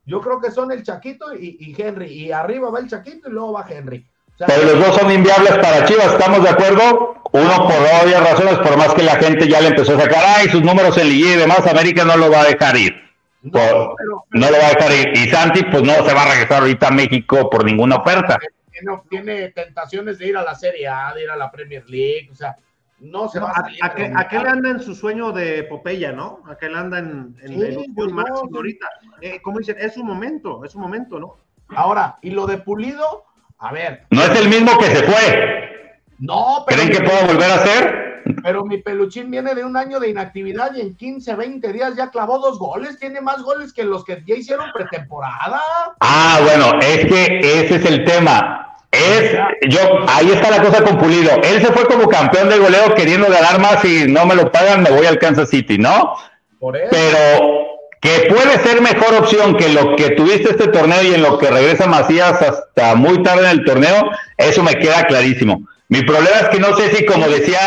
Yo 0.05 0.21
creo 0.21 0.39
que 0.39 0.51
son 0.51 0.71
el 0.71 0.83
Chaquito 0.83 1.33
y, 1.33 1.57
y 1.59 1.75
Henry. 1.81 2.05
Y 2.05 2.31
arriba 2.31 2.69
va 2.69 2.79
el 2.79 2.87
Chaquito 2.87 3.27
y 3.27 3.31
luego 3.31 3.53
va 3.53 3.65
Henry. 3.67 4.05
O 4.35 4.37
sea, 4.37 4.47
Pero 4.47 4.63
los 4.63 4.85
dos 4.85 4.95
son 4.95 5.11
inviables 5.11 5.57
para 5.57 5.85
Chivas, 5.85 6.13
¿estamos 6.13 6.43
de 6.43 6.49
acuerdo? 6.49 7.15
Uno 7.31 7.67
por 7.67 7.77
obvias 8.03 8.29
razones, 8.29 8.59
por 8.59 8.77
más 8.77 8.93
que 8.93 9.01
la 9.01 9.15
gente 9.15 9.47
ya 9.47 9.61
le 9.61 9.69
empezó 9.69 9.95
a 9.95 10.01
sacar, 10.01 10.23
ay, 10.37 10.49
sus 10.49 10.61
números 10.61 10.95
en 10.97 11.09
Liga 11.09 11.31
y 11.31 11.37
demás, 11.37 11.65
América 11.65 12.05
no 12.05 12.15
lo 12.17 12.29
va 12.29 12.41
a 12.41 12.45
dejar 12.45 12.77
ir. 12.77 13.04
Por- 13.51 13.95
no 14.31 14.49
lo 14.51 14.57
va 14.57 14.67
a 14.67 14.73
dejar 14.73 14.91
ir. 14.91 15.17
Y 15.17 15.29
Santi, 15.29 15.63
pues 15.63 15.83
no 15.83 15.93
se 16.05 16.13
va 16.13 16.23
a 16.23 16.29
regresar 16.31 16.61
ahorita 16.61 16.87
a 16.87 16.91
México 16.91 17.49
por 17.49 17.63
ninguna 17.65 17.97
oferta. 17.97 18.37
tiene, 18.71 19.01
tiene 19.09 19.49
tentaciones 19.49 20.17
de 20.17 20.27
ir 20.27 20.37
a 20.37 20.43
la 20.43 20.53
Serie 20.55 20.87
A, 20.87 21.13
de 21.13 21.23
ir 21.23 21.29
a 21.29 21.35
la 21.35 21.49
Premier 21.51 21.83
League. 21.89 22.27
O 22.31 22.35
sea, 22.35 22.55
no 22.99 23.27
se 23.29 23.39
No, 23.39 23.45
va 23.45 23.51
a 23.51 23.53
a- 23.53 23.63
salir. 23.63 23.79
aquel, 23.83 24.13
aquel 24.17 24.47
anda 24.47 24.69
en 24.69 24.79
su 24.79 24.95
sueño 24.95 25.31
de 25.31 25.63
Popeya, 25.63 26.11
¿no? 26.11 26.41
Aquel 26.49 26.75
anda 26.75 26.99
en, 26.99 27.35
en 27.41 27.47
Sí, 27.47 27.53
ilusión 27.53 27.95
pues 27.95 28.11
no, 28.11 28.23
sí. 28.25 28.49
ahorita. 28.55 28.87
Eh, 29.21 29.41
como 29.41 29.59
dicen, 29.59 29.77
es 29.79 29.95
un 29.97 30.07
momento, 30.07 30.63
es 30.65 30.75
un 30.75 30.81
momento, 30.81 31.19
¿no? 31.19 31.35
Ahora, 31.69 32.17
y 32.21 32.31
lo 32.31 32.45
de 32.47 32.57
Pulido, 32.57 33.25
a 33.59 33.71
ver. 33.71 34.03
No 34.11 34.21
es 34.23 34.39
el 34.39 34.49
mismo 34.49 34.77
que 34.77 34.85
se 34.87 35.03
fue. 35.03 35.84
No, 36.19 36.63
pero. 36.67 36.81
¿Creen 36.81 36.97
que 36.97 37.03
pueda 37.03 37.25
volver 37.25 37.51
a 37.51 37.65
ser? 37.65 38.05
Pero 38.43 38.65
mi 38.65 38.77
peluchín 38.77 39.29
viene 39.29 39.53
de 39.53 39.63
un 39.63 39.77
año 39.77 39.99
de 39.99 40.09
inactividad 40.09 40.73
y 40.73 40.81
en 40.81 40.95
15, 40.95 41.35
20 41.35 41.73
días 41.73 41.95
ya 41.95 42.09
clavó 42.09 42.39
dos 42.39 42.57
goles. 42.57 42.97
Tiene 42.99 43.21
más 43.21 43.43
goles 43.43 43.71
que 43.71 43.83
los 43.83 44.03
que 44.03 44.23
ya 44.25 44.35
hicieron 44.35 44.71
pretemporada. 44.73 45.61
Ah, 45.99 46.39
bueno, 46.43 46.79
es 46.81 47.05
que 47.05 47.39
ese 47.39 47.75
es 47.75 47.85
el 47.85 48.03
tema. 48.03 48.77
Es, 48.91 49.33
yo, 49.67 49.79
ahí 50.07 50.31
está 50.31 50.49
la 50.49 50.63
cosa 50.63 50.83
con 50.83 50.97
Pulido. 50.97 51.31
Él 51.43 51.61
se 51.61 51.71
fue 51.71 51.85
como 51.85 52.07
campeón 52.07 52.49
de 52.49 52.57
goleo 52.57 52.95
queriendo 52.95 53.27
ganar 53.27 53.59
más 53.59 53.83
y 53.85 54.07
no 54.07 54.25
me 54.25 54.35
lo 54.35 54.51
pagan, 54.51 54.81
me 54.81 54.89
voy 54.89 55.05
al 55.05 55.19
Kansas 55.19 55.49
City, 55.49 55.77
¿no? 55.77 56.15
Por 56.59 56.77
eso. 56.77 56.89
Pero 56.91 57.65
que 58.01 58.27
puede 58.29 58.57
ser 58.59 58.81
mejor 58.81 59.15
opción 59.15 59.55
que 59.55 59.69
lo 59.69 59.95
que 59.95 60.11
tuviste 60.11 60.51
este 60.51 60.67
torneo 60.67 61.03
y 61.03 61.13
en 61.13 61.23
lo 61.23 61.37
que 61.37 61.49
regresa 61.49 61.87
Macías 61.87 62.41
hasta 62.41 62.95
muy 62.95 63.21
tarde 63.23 63.45
en 63.45 63.59
el 63.59 63.65
torneo, 63.65 64.09
eso 64.37 64.63
me 64.63 64.75
queda 64.75 65.03
clarísimo. 65.05 65.67
Mi 65.87 66.01
problema 66.01 66.37
es 66.37 66.49
que 66.49 66.59
no 66.59 66.75
sé 66.75 66.95
si, 66.95 67.05
como 67.05 67.27
decía 67.27 67.59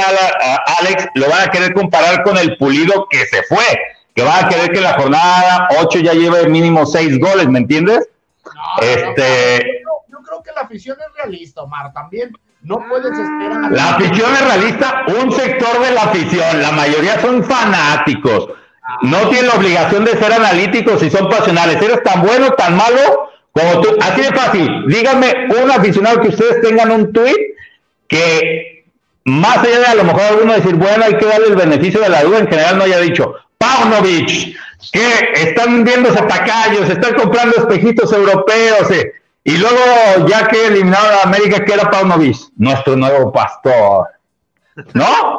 Alex, 0.81 1.09
lo 1.15 1.29
van 1.31 1.49
a 1.49 1.51
querer 1.51 1.73
comparar 1.73 2.23
con 2.25 2.37
el 2.37 2.57
pulido 2.57 3.07
que 3.09 3.27
se 3.27 3.43
fue, 3.45 3.65
que 4.15 4.23
van 4.23 4.45
a 4.45 4.49
querer 4.49 4.73
que 4.73 4.81
la 4.81 4.95
jornada 4.95 5.69
8 5.81 6.01
ya 6.01 6.15
lleve 6.15 6.49
mínimo 6.49 6.85
6 6.85 7.21
goles, 7.21 7.49
¿me 7.49 7.61
entiendes? 7.61 8.09
este... 8.83 9.83
yo, 10.09 10.19
creo 10.23 10.43
que 10.43 10.51
la 10.53 10.63
afición 10.63 10.97
es 11.01 11.15
realista, 11.17 11.63
Omar, 11.63 11.93
también 11.93 12.33
no 12.63 12.85
puedes 12.89 13.13
esperar. 13.13 13.71
La 13.71 13.91
afición 13.91 14.33
es 14.35 14.45
realista, 14.45 15.05
un 15.23 15.31
sector 15.33 15.81
de 15.81 15.93
la 15.93 16.03
afición, 16.03 16.61
la 16.61 16.73
mayoría 16.73 17.21
son 17.21 17.45
fanáticos. 17.45 18.49
No 19.03 19.29
tienen 19.29 19.49
la 19.49 19.55
obligación 19.55 20.05
de 20.05 20.13
ser 20.13 20.33
analíticos 20.33 21.03
y 21.03 21.11
son 21.11 21.29
pasionales. 21.29 21.81
Eres 21.81 22.03
tan 22.03 22.23
bueno, 22.23 22.51
tan 22.53 22.75
malo 22.75 23.31
como 23.53 23.81
tú. 23.83 23.97
Así 24.01 24.23
de 24.23 24.33
fácil. 24.33 24.87
Díganme 24.89 25.49
un 25.63 25.71
aficionado 25.71 26.21
que 26.21 26.29
ustedes 26.29 26.63
tengan 26.63 26.91
un 26.91 27.13
tweet 27.13 27.37
que 28.09 28.87
más 29.25 29.59
allá 29.59 29.79
de 29.81 29.87
a 29.87 29.95
lo 29.95 30.05
mejor 30.05 30.23
alguno 30.23 30.55
decir, 30.55 30.75
bueno, 30.75 31.05
hay 31.05 31.17
que 31.17 31.27
darle 31.27 31.49
el 31.49 31.57
beneficio 31.57 32.01
de 32.01 32.09
la 32.09 32.25
duda, 32.25 32.39
en 32.39 32.49
general 32.49 32.79
no 32.79 32.85
haya 32.85 32.99
dicho, 32.99 33.35
Paunovic, 33.59 34.57
que 34.91 35.33
están 35.35 35.85
viéndose 35.85 36.23
tacayos, 36.23 36.89
están 36.89 37.15
comprando 37.15 37.57
espejitos 37.57 38.13
europeos, 38.13 38.91
eh, 38.91 39.13
y 39.45 39.59
luego 39.59 40.27
ya 40.27 40.49
que 40.49 40.67
eliminaron 40.67 41.13
a 41.13 41.23
América, 41.29 41.65
que 41.65 41.75
era 41.75 41.91
Paunovic, 41.91 42.37
nuestro 42.57 42.97
nuevo 42.97 43.31
pastor, 43.31 44.09
¿no? 44.95 45.39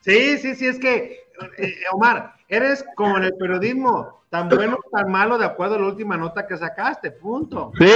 Sí, 0.00 0.38
sí, 0.38 0.54
sí, 0.54 0.66
es 0.66 0.78
que, 0.78 1.28
eh, 1.58 1.74
Omar, 1.92 2.34
eres 2.48 2.84
como 2.96 3.18
en 3.18 3.24
el 3.24 3.34
periodismo, 3.34 4.22
tan 4.30 4.48
bueno, 4.48 4.78
tan 4.90 5.10
malo, 5.10 5.36
de 5.36 5.44
acuerdo 5.44 5.74
a 5.74 5.78
la 5.78 5.86
última 5.86 6.16
nota 6.16 6.46
que 6.46 6.56
sacaste, 6.56 7.10
punto. 7.10 7.72
Sí 7.78 7.86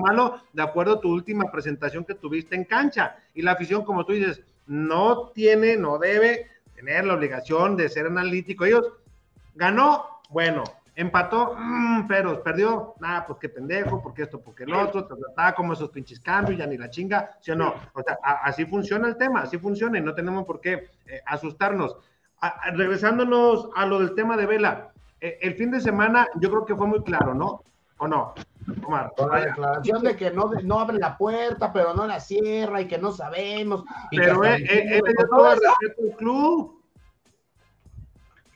malo 0.00 0.40
de 0.52 0.62
acuerdo 0.62 0.94
a 0.94 1.00
tu 1.00 1.12
última 1.12 1.50
presentación 1.50 2.04
que 2.04 2.14
tuviste 2.14 2.54
en 2.54 2.64
cancha. 2.64 3.16
Y 3.34 3.42
la 3.42 3.52
afición, 3.52 3.84
como 3.84 4.04
tú 4.04 4.12
dices, 4.12 4.42
no 4.66 5.28
tiene, 5.28 5.76
no 5.76 5.98
debe 5.98 6.50
tener 6.74 7.04
la 7.04 7.14
obligación 7.14 7.76
de 7.76 7.88
ser 7.88 8.06
analítico. 8.06 8.64
Ellos 8.64 8.92
ganó, 9.54 10.20
bueno, 10.30 10.64
empató, 10.96 11.56
pero 12.08 12.42
perdió, 12.42 12.94
nada, 13.00 13.26
pues 13.26 13.38
qué 13.38 13.48
pendejo, 13.48 14.02
porque 14.02 14.22
esto, 14.22 14.40
porque 14.40 14.64
el 14.64 14.72
otro, 14.72 15.06
trataba 15.06 15.54
como 15.54 15.74
esos 15.74 15.90
pinches 15.90 16.18
cambios, 16.20 16.58
ya 16.58 16.66
ni 16.66 16.78
la 16.78 16.90
chinga, 16.90 17.36
¿sí 17.40 17.50
o 17.50 17.56
no? 17.56 17.74
O 17.92 18.02
sea, 18.02 18.18
así 18.22 18.64
funciona 18.64 19.08
el 19.08 19.16
tema, 19.16 19.42
así 19.42 19.58
funciona 19.58 19.98
y 19.98 20.02
no 20.02 20.14
tenemos 20.14 20.44
por 20.46 20.60
qué 20.60 20.88
eh, 21.06 21.20
asustarnos. 21.26 21.96
regresándonos 22.72 23.68
a 23.76 23.84
lo 23.86 23.98
del 23.98 24.14
tema 24.14 24.36
de 24.36 24.46
Vela, 24.46 24.90
eh, 25.20 25.38
el 25.42 25.54
fin 25.54 25.70
de 25.70 25.80
semana 25.80 26.28
yo 26.36 26.50
creo 26.50 26.64
que 26.64 26.74
fue 26.74 26.86
muy 26.86 27.02
claro, 27.02 27.34
¿no? 27.34 27.62
¿O 27.98 28.08
no? 28.08 28.34
Omar, 28.84 29.12
con 29.16 29.30
la 29.30 29.46
declaración 29.46 30.02
de 30.02 30.16
que 30.16 30.30
no, 30.30 30.50
no 30.64 30.80
abre 30.80 30.98
la 30.98 31.16
puerta, 31.16 31.72
pero 31.72 31.94
no 31.94 32.06
la 32.06 32.20
cierra 32.20 32.80
y 32.80 32.88
que 32.88 32.98
no 32.98 33.12
sabemos. 33.12 33.84
pero 34.10 34.42
él, 34.44 34.66
todo 35.30 35.52
el 35.52 35.60
respeto 35.60 36.16
club. 36.16 36.72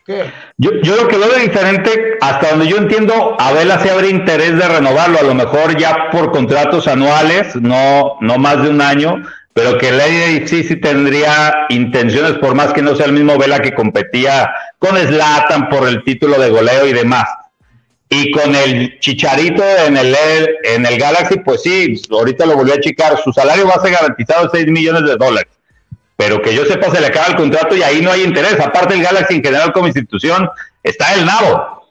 ¿Qué? 0.05 0.31
Yo, 0.57 0.71
yo 0.81 0.95
lo 0.95 1.07
que 1.07 1.17
veo 1.17 1.29
de 1.29 1.41
diferente, 1.41 2.17
hasta 2.21 2.49
donde 2.49 2.67
yo 2.67 2.77
entiendo, 2.77 3.39
Abela 3.39 3.79
se 3.79 3.91
abre 3.91 4.09
interés 4.09 4.57
de 4.57 4.67
renovarlo, 4.67 5.19
a 5.19 5.23
lo 5.23 5.35
mejor 5.35 5.77
ya 5.77 6.09
por 6.11 6.31
contratos 6.31 6.87
anuales, 6.87 7.55
no, 7.55 8.17
no 8.19 8.37
más 8.37 8.63
de 8.63 8.69
un 8.69 8.81
año, 8.81 9.21
pero 9.53 9.77
que 9.77 9.91
Lady 9.91 10.47
sí 10.47 10.63
sí 10.63 10.77
tendría 10.77 11.67
intenciones, 11.69 12.33
por 12.33 12.55
más 12.55 12.73
que 12.73 12.81
no 12.81 12.95
sea 12.95 13.05
el 13.05 13.13
mismo 13.13 13.37
Vela 13.37 13.59
que 13.59 13.75
competía 13.75 14.51
con 14.79 14.97
Slatan 14.97 15.69
por 15.69 15.87
el 15.87 16.03
título 16.03 16.39
de 16.39 16.49
goleo 16.49 16.87
y 16.87 16.93
demás. 16.93 17.25
Y 18.13 18.29
con 18.31 18.53
el 18.53 18.99
Chicharito 18.99 19.63
en 19.87 19.95
el, 19.95 20.13
en 20.65 20.85
el 20.85 20.99
Galaxy, 20.99 21.39
pues 21.39 21.63
sí, 21.63 21.95
ahorita 22.11 22.45
lo 22.45 22.57
volvió 22.57 22.73
a 22.73 22.79
checar, 22.81 23.17
su 23.23 23.31
salario 23.31 23.65
va 23.65 23.75
a 23.75 23.81
ser 23.81 23.93
garantizado 23.93 24.49
6 24.51 24.67
millones 24.67 25.03
de 25.03 25.15
dólares. 25.15 25.49
Pero 26.17 26.41
que 26.41 26.53
yo 26.53 26.65
sepa, 26.65 26.91
se 26.91 26.99
le 26.99 27.07
acaba 27.07 27.27
el 27.27 27.37
contrato 27.37 27.73
y 27.73 27.83
ahí 27.83 28.01
no 28.01 28.11
hay 28.11 28.23
interés. 28.23 28.59
Aparte, 28.59 28.95
el 28.95 29.01
Galaxy 29.01 29.35
en 29.35 29.43
general 29.43 29.71
como 29.71 29.87
institución 29.87 30.49
está 30.83 31.13
el 31.13 31.25
nabo. 31.25 31.89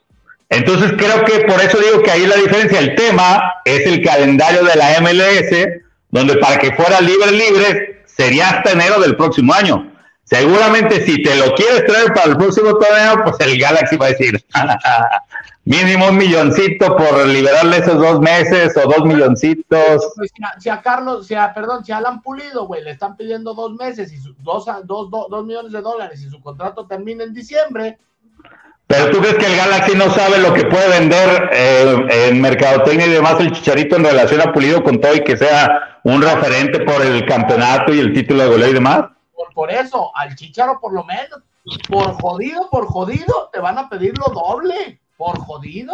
Entonces 0.49 0.93
creo 0.95 1.25
que 1.25 1.39
por 1.45 1.59
eso 1.59 1.79
digo 1.79 2.03
que 2.03 2.11
ahí 2.11 2.27
la 2.27 2.35
diferencia. 2.35 2.77
El 2.77 2.93
tema 2.93 3.53
es 3.65 3.87
el 3.87 4.03
calendario 4.03 4.63
de 4.63 4.75
la 4.75 5.01
MLS, 5.01 5.81
donde 6.11 6.35
para 6.35 6.59
que 6.59 6.71
fuera 6.75 7.01
libre, 7.01 7.31
libre, 7.31 8.03
sería 8.05 8.49
hasta 8.49 8.73
enero 8.73 9.01
del 9.01 9.15
próximo 9.15 9.55
año. 9.55 9.91
Seguramente 10.23 11.03
si 11.03 11.23
te 11.23 11.35
lo 11.35 11.55
quieres 11.55 11.83
traer 11.87 12.13
para 12.13 12.29
el 12.29 12.37
próximo 12.37 12.77
torneo, 12.77 13.23
pues 13.23 13.35
el 13.39 13.59
Galaxy 13.59 13.97
va 13.97 14.05
a 14.05 14.09
decir, 14.09 14.39
mínimo 15.65 16.09
un 16.09 16.17
milloncito 16.17 16.95
por 16.95 17.25
liberarle 17.27 17.77
esos 17.77 17.97
dos 17.99 18.19
meses 18.19 18.75
o 18.77 18.89
dos 18.89 19.05
milloncitos. 19.05 20.11
Pues, 20.15 20.31
si, 20.59 20.69
a, 20.69 20.81
Carlos, 20.81 21.27
si 21.27 21.35
a, 21.35 21.53
perdón, 21.53 21.85
si 21.85 21.91
a 21.91 21.97
Alan 21.97 22.21
Pulido, 22.21 22.65
güey, 22.65 22.83
le 22.83 22.91
están 22.91 23.15
pidiendo 23.15 23.53
dos 23.53 23.73
meses 23.73 24.11
y 24.11 24.17
dos, 24.39 24.65
dos, 24.85 25.09
dos, 25.09 25.45
millones 25.45 25.71
de 25.71 25.81
dólares 25.81 26.21
y 26.21 26.29
su 26.29 26.41
contrato 26.41 26.85
termina 26.87 27.23
en 27.23 27.33
diciembre. 27.33 27.97
Pero 28.87 29.09
tú 29.09 29.19
crees 29.19 29.35
que 29.35 29.45
el 29.45 29.55
Galaxy 29.55 29.95
no 29.95 30.11
sabe 30.11 30.39
lo 30.39 30.53
que 30.53 30.65
puede 30.65 30.99
vender 30.99 31.49
eh, 31.53 32.27
en 32.27 32.41
mercadotecnia 32.41 33.07
y 33.07 33.11
demás 33.11 33.39
el 33.39 33.53
chicharito 33.53 33.95
en 33.95 34.03
relación 34.03 34.41
a 34.41 34.51
Pulido 34.51 34.83
con 34.83 34.99
todo 34.99 35.15
y 35.15 35.23
que 35.23 35.37
sea 35.37 35.99
un 36.03 36.21
referente 36.21 36.79
por 36.81 37.01
el 37.01 37.25
campeonato 37.25 37.93
y 37.93 37.99
el 37.99 38.11
título 38.11 38.43
de 38.43 38.49
goleo 38.49 38.69
y 38.69 38.73
demás 38.73 39.05
por, 39.53 39.71
eso, 39.71 40.15
al 40.15 40.35
Chicharo 40.35 40.79
por 40.79 40.93
lo 40.93 41.03
menos, 41.03 41.41
por 41.89 42.13
jodido, 42.21 42.69
por 42.69 42.87
jodido, 42.87 43.49
te 43.51 43.59
van 43.59 43.77
a 43.77 43.89
pedir 43.89 44.13
lo 44.17 44.33
doble, 44.33 44.99
por 45.21 45.37
jodido. 45.37 45.93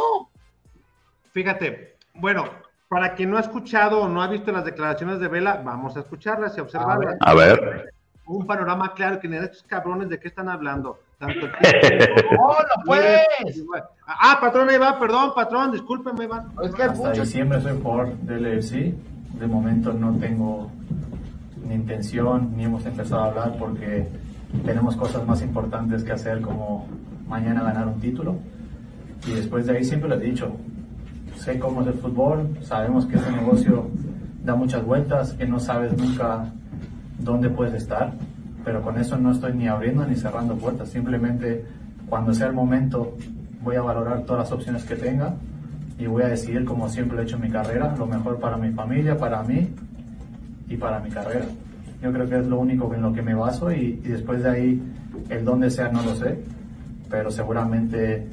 Fíjate, 1.34 1.98
bueno, 2.14 2.46
para 2.88 3.14
quien 3.14 3.30
no 3.30 3.36
ha 3.36 3.42
escuchado 3.42 4.04
o 4.04 4.08
no 4.08 4.22
ha 4.22 4.28
visto 4.30 4.54
las 4.54 4.64
declaraciones 4.64 5.20
de 5.20 5.28
Vela, 5.28 5.62
vamos 5.66 5.98
a 5.98 6.00
escucharlas 6.00 6.58
y 6.58 6.62
observarlas. 6.62 7.18
A 7.20 7.34
ver. 7.34 7.94
Un 8.26 8.48
panorama 8.48 8.94
claro 8.94 9.20
que 9.20 9.28
ni 9.28 9.36
estos 9.36 9.64
cabrones 9.64 10.08
de 10.08 10.18
qué 10.18 10.30
están 10.30 10.48
hablando. 10.48 11.02
Tanto 11.18 11.48
pues! 12.86 13.28
Ah, 14.06 14.38
patrón, 14.40 14.70
ahí 14.70 14.78
va, 14.78 14.98
perdón, 14.98 15.34
patrón, 15.36 15.74
discúlpeme, 15.74 16.24
Iván. 16.24 16.54
Es 16.64 16.74
que 16.74 16.84
Hasta 16.84 17.12
diciembre 17.12 17.60
soy 17.60 17.78
por. 17.80 18.08
De 18.18 19.48
momento 19.48 19.92
no 19.92 20.18
tengo 20.20 20.72
ni 21.66 21.76
intención, 21.76 22.56
ni 22.56 22.64
hemos 22.64 22.86
empezado 22.86 23.24
a 23.24 23.28
hablar 23.28 23.58
porque 23.60 24.08
tenemos 24.66 24.96
cosas 24.96 25.26
más 25.28 25.42
importantes 25.42 26.06
que 26.06 26.14
hacer 26.14 26.40
como 26.40 26.88
mañana 27.28 27.64
ganar 27.64 27.88
un 27.88 28.00
título. 28.00 28.38
Y 29.26 29.32
después 29.32 29.66
de 29.66 29.78
ahí 29.78 29.84
siempre 29.84 30.10
lo 30.10 30.16
he 30.16 30.20
dicho, 30.20 30.56
sé 31.36 31.58
cómo 31.60 31.82
es 31.82 31.88
el 31.88 31.94
fútbol, 31.94 32.58
sabemos 32.62 33.06
que 33.06 33.18
este 33.18 33.32
negocio 33.32 33.90
da 34.44 34.56
muchas 34.56 34.86
vueltas, 34.86 35.34
que 35.34 35.46
no 35.46 35.60
sabes 35.60 35.98
nunca 35.98 36.52
dónde 37.20 37.50
puedes 37.50 37.74
estar, 37.74 38.14
pero 38.64 38.82
con 38.82 38.98
eso 38.98 39.18
no 39.18 39.32
estoy 39.32 39.54
ni 39.54 39.68
abriendo 39.68 40.06
ni 40.06 40.16
cerrando 40.16 40.56
puertas, 40.56 40.90
simplemente 40.90 41.66
cuando 42.10 42.34
sea 42.34 42.48
el 42.48 42.54
momento 42.54 43.18
voy 43.64 43.76
a 43.76 43.82
valorar 43.82 44.22
todas 44.24 44.44
las 44.44 44.52
opciones 44.52 44.84
que 44.84 44.96
tenga 44.96 45.36
y 46.00 46.06
voy 46.06 46.24
a 46.24 46.28
decidir 46.28 46.64
como 46.64 46.88
siempre 46.90 47.20
he 47.20 47.24
hecho 47.24 47.36
en 47.36 47.44
mi 47.44 47.50
carrera, 47.50 47.96
lo 47.98 48.06
mejor 48.06 48.40
para 48.40 48.58
mi 48.58 48.72
familia, 48.72 49.18
para 49.18 49.42
mí 49.44 49.68
y 50.70 50.78
para 50.78 51.00
mi 51.00 51.10
carrera. 51.10 51.46
Yo 52.02 52.14
creo 52.14 52.30
que 52.30 52.38
es 52.38 52.48
lo 52.48 52.60
único 52.60 52.94
en 52.94 53.02
lo 53.02 53.12
que 53.12 53.22
me 53.22 53.34
baso 53.34 53.72
y, 53.72 53.94
después 54.04 54.44
de 54.44 54.50
ahí 54.50 54.82
el 55.30 55.44
dónde 55.44 55.70
sea 55.70 55.90
no 55.90 56.04
lo 56.04 56.16
sé, 56.16 56.40
pero 57.10 57.32
seguramente 57.32 58.28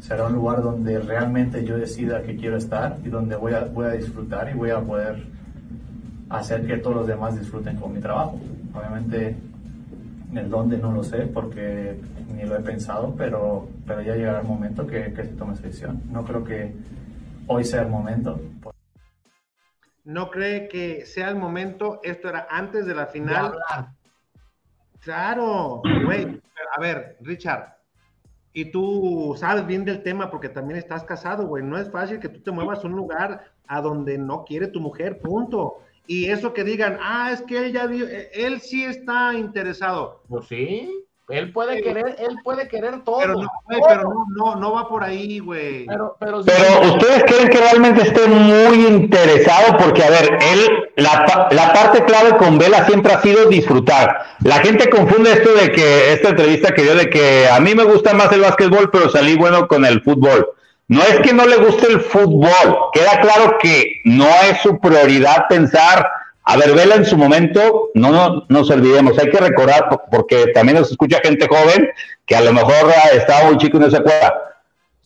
será 0.00 0.26
un 0.26 0.34
lugar 0.34 0.62
donde 0.62 0.98
realmente 1.00 1.64
yo 1.64 1.76
decida 1.76 2.22
que 2.22 2.36
quiero 2.36 2.56
estar 2.56 2.98
y 3.04 3.08
donde 3.08 3.36
voy 3.36 3.52
a, 3.54 3.64
voy 3.64 3.86
a 3.86 3.90
disfrutar 3.90 4.50
y 4.50 4.54
voy 4.54 4.70
a 4.70 4.80
poder 4.80 5.24
hacer 6.30 6.66
que 6.66 6.76
todos 6.76 6.96
los 6.96 7.06
demás 7.06 7.38
disfruten 7.38 7.76
con 7.76 7.92
mi 7.92 8.00
trabajo. 8.00 8.38
Obviamente 8.74 9.36
el 10.34 10.50
dónde 10.50 10.78
no 10.78 10.92
lo 10.92 11.02
sé 11.02 11.26
porque 11.26 11.98
ni 12.34 12.44
lo 12.44 12.56
he 12.56 12.60
pensado, 12.60 13.14
pero, 13.16 13.68
pero 13.86 14.02
ya 14.02 14.14
llegará 14.14 14.40
el 14.40 14.46
momento 14.46 14.86
que, 14.86 15.12
que 15.12 15.24
se 15.24 15.32
tome 15.32 15.54
esa 15.54 15.62
decisión. 15.62 16.02
No 16.10 16.24
creo 16.24 16.44
que 16.44 16.74
hoy 17.46 17.64
sea 17.64 17.82
el 17.82 17.88
momento 17.88 18.38
no 20.08 20.30
cree 20.30 20.68
que 20.68 21.04
sea 21.04 21.28
el 21.28 21.36
momento, 21.36 22.00
esto 22.02 22.30
era 22.30 22.48
antes 22.50 22.86
de 22.86 22.94
la 22.94 23.06
final. 23.08 23.54
Claro, 25.00 25.82
güey, 26.06 26.40
a 26.74 26.80
ver, 26.80 27.18
Richard, 27.20 27.76
y 28.60 28.72
tú 28.72 29.36
sabes 29.38 29.64
bien 29.68 29.84
del 29.84 30.02
tema 30.02 30.32
porque 30.32 30.48
también 30.48 30.80
estás 30.80 31.04
casado, 31.04 31.46
güey, 31.46 31.62
no 31.62 31.78
es 31.78 31.88
fácil 31.92 32.18
que 32.18 32.28
tú 32.28 32.40
te 32.40 32.50
muevas 32.50 32.82
a 32.82 32.88
un 32.88 32.94
lugar 32.94 33.52
a 33.68 33.80
donde 33.80 34.18
no 34.18 34.44
quiere 34.44 34.66
tu 34.66 34.80
mujer, 34.80 35.20
punto. 35.20 35.78
Y 36.08 36.24
eso 36.30 36.52
que 36.52 36.64
digan, 36.64 36.98
ah, 37.00 37.30
es 37.32 37.40
que 37.42 37.58
él 37.58 37.72
ya, 37.72 37.84
él 37.84 38.60
sí 38.60 38.82
está 38.82 39.32
interesado. 39.34 40.22
Pues 40.28 40.46
sí. 40.46 41.04
Él 41.28 41.52
puede 41.52 41.82
querer, 41.82 42.16
él 42.18 42.38
puede 42.42 42.68
querer 42.68 43.04
todo. 43.04 43.18
Pero 43.18 43.34
no, 43.34 43.48
pero 43.86 44.14
no, 44.34 44.56
no, 44.56 44.72
va 44.72 44.88
por 44.88 45.04
ahí, 45.04 45.40
güey. 45.40 45.84
Pero, 45.84 46.16
pero, 46.18 46.38
ustedes 46.38 47.24
creen 47.24 47.48
que 47.48 47.58
realmente 47.58 48.02
esté 48.02 48.26
muy 48.26 48.86
interesado 48.86 49.76
porque, 49.76 50.04
a 50.04 50.08
ver, 50.08 50.38
él, 50.40 50.90
la, 50.96 51.48
la, 51.50 51.72
parte 51.74 52.02
clave 52.04 52.36
con 52.38 52.56
Vela 52.56 52.86
siempre 52.86 53.12
ha 53.12 53.20
sido 53.20 53.44
disfrutar. 53.46 54.24
La 54.42 54.60
gente 54.60 54.88
confunde 54.88 55.32
esto 55.32 55.52
de 55.52 55.70
que, 55.70 56.14
esta 56.14 56.30
entrevista 56.30 56.72
que 56.74 56.82
dio 56.82 56.94
de 56.94 57.10
que 57.10 57.46
a 57.46 57.60
mí 57.60 57.74
me 57.74 57.84
gusta 57.84 58.14
más 58.14 58.32
el 58.32 58.40
básquetbol, 58.40 58.90
pero 58.90 59.10
salí 59.10 59.36
bueno 59.36 59.68
con 59.68 59.84
el 59.84 60.00
fútbol. 60.00 60.48
No 60.86 61.02
es 61.02 61.20
que 61.20 61.34
no 61.34 61.44
le 61.44 61.56
guste 61.56 61.92
el 61.92 62.00
fútbol, 62.00 62.76
queda 62.94 63.20
claro 63.20 63.58
que 63.60 64.00
no 64.04 64.26
es 64.50 64.62
su 64.62 64.80
prioridad 64.80 65.46
pensar 65.46 66.10
A 66.50 66.56
ver, 66.56 66.72
Vela 66.72 66.94
en 66.94 67.04
su 67.04 67.18
momento, 67.18 67.90
no, 67.92 68.10
no 68.10 68.46
nos 68.48 68.70
olvidemos, 68.70 69.18
hay 69.18 69.28
que 69.28 69.36
recordar, 69.36 69.86
porque 70.10 70.46
también 70.54 70.78
nos 70.78 70.90
escucha 70.90 71.20
gente 71.22 71.46
joven 71.46 71.90
que 72.24 72.36
a 72.36 72.40
lo 72.40 72.54
mejor 72.54 72.90
estaba 73.12 73.50
muy 73.50 73.58
chico 73.58 73.76
y 73.76 73.80
no 73.80 73.90
se 73.90 73.98
acuerda. 73.98 74.34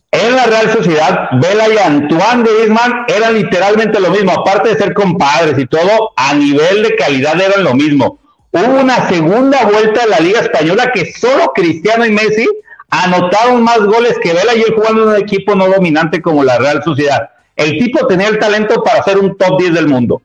En 0.09 0.37
la 0.37 0.45
Real 0.45 0.71
Sociedad, 0.71 1.31
Vela 1.33 1.67
y 1.67 1.77
Antoine 1.77 2.43
Griezmann 2.43 3.03
eran 3.09 3.33
literalmente 3.33 3.99
lo 3.99 4.11
mismo, 4.11 4.31
aparte 4.31 4.69
de 4.69 4.77
ser 4.77 4.93
compadres 4.93 5.59
y 5.59 5.65
todo, 5.65 6.13
a 6.15 6.33
nivel 6.33 6.81
de 6.81 6.95
calidad 6.95 7.41
eran 7.41 7.65
lo 7.65 7.73
mismo. 7.73 8.19
Hubo 8.51 8.79
una 8.79 9.09
segunda 9.09 9.65
vuelta 9.65 10.03
de 10.03 10.11
la 10.11 10.21
Liga 10.21 10.39
Española 10.39 10.93
que 10.93 11.11
solo 11.11 11.51
Cristiano 11.53 12.05
y 12.05 12.11
Messi 12.11 12.47
anotaron 12.89 13.61
más 13.61 13.79
goles 13.79 14.17
que 14.23 14.31
Vela 14.31 14.55
y 14.55 14.61
él 14.61 14.75
jugando 14.77 15.03
en 15.03 15.09
un 15.09 15.17
equipo 15.17 15.55
no 15.55 15.67
dominante 15.67 16.21
como 16.21 16.41
la 16.45 16.57
Real 16.57 16.81
Sociedad. 16.81 17.31
El 17.57 17.77
tipo 17.79 18.07
tenía 18.07 18.29
el 18.29 18.39
talento 18.39 18.81
para 18.81 19.03
ser 19.03 19.17
un 19.17 19.35
top 19.35 19.59
10 19.59 19.73
del 19.73 19.89
mundo. 19.89 20.21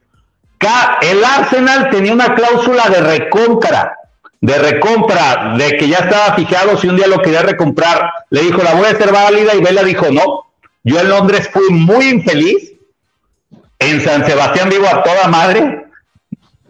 El 1.01 1.25
Arsenal 1.25 1.91
tenía 1.91 2.13
una 2.13 2.35
cláusula 2.35 2.89
de 2.89 3.01
recompra, 3.01 3.97
de 4.41 4.59
recompra, 4.59 5.55
de 5.57 5.77
que 5.77 5.89
ya 5.89 5.99
estaba 5.99 6.35
fijado 6.35 6.77
si 6.77 6.89
un 6.89 6.97
día 6.97 7.07
lo 7.07 7.23
quería 7.23 7.43
recomprar. 7.43 8.13
Le 8.31 8.43
dijo, 8.43 8.63
la 8.63 8.75
voy 8.75 8.87
a 8.87 8.91
hacer 8.91 9.13
válida 9.13 9.55
y 9.55 9.63
Vela 9.63 9.83
dijo, 9.83 10.11
no. 10.11 10.45
Yo 10.85 11.01
en 11.01 11.09
Londres 11.09 11.49
fui 11.53 11.69
muy 11.71 12.09
infeliz. 12.09 12.73
En 13.79 14.01
San 14.01 14.27
Sebastián 14.27 14.71
vivo 14.71 14.87
a 14.89 15.03
toda 15.03 15.29
madre. 15.29 15.87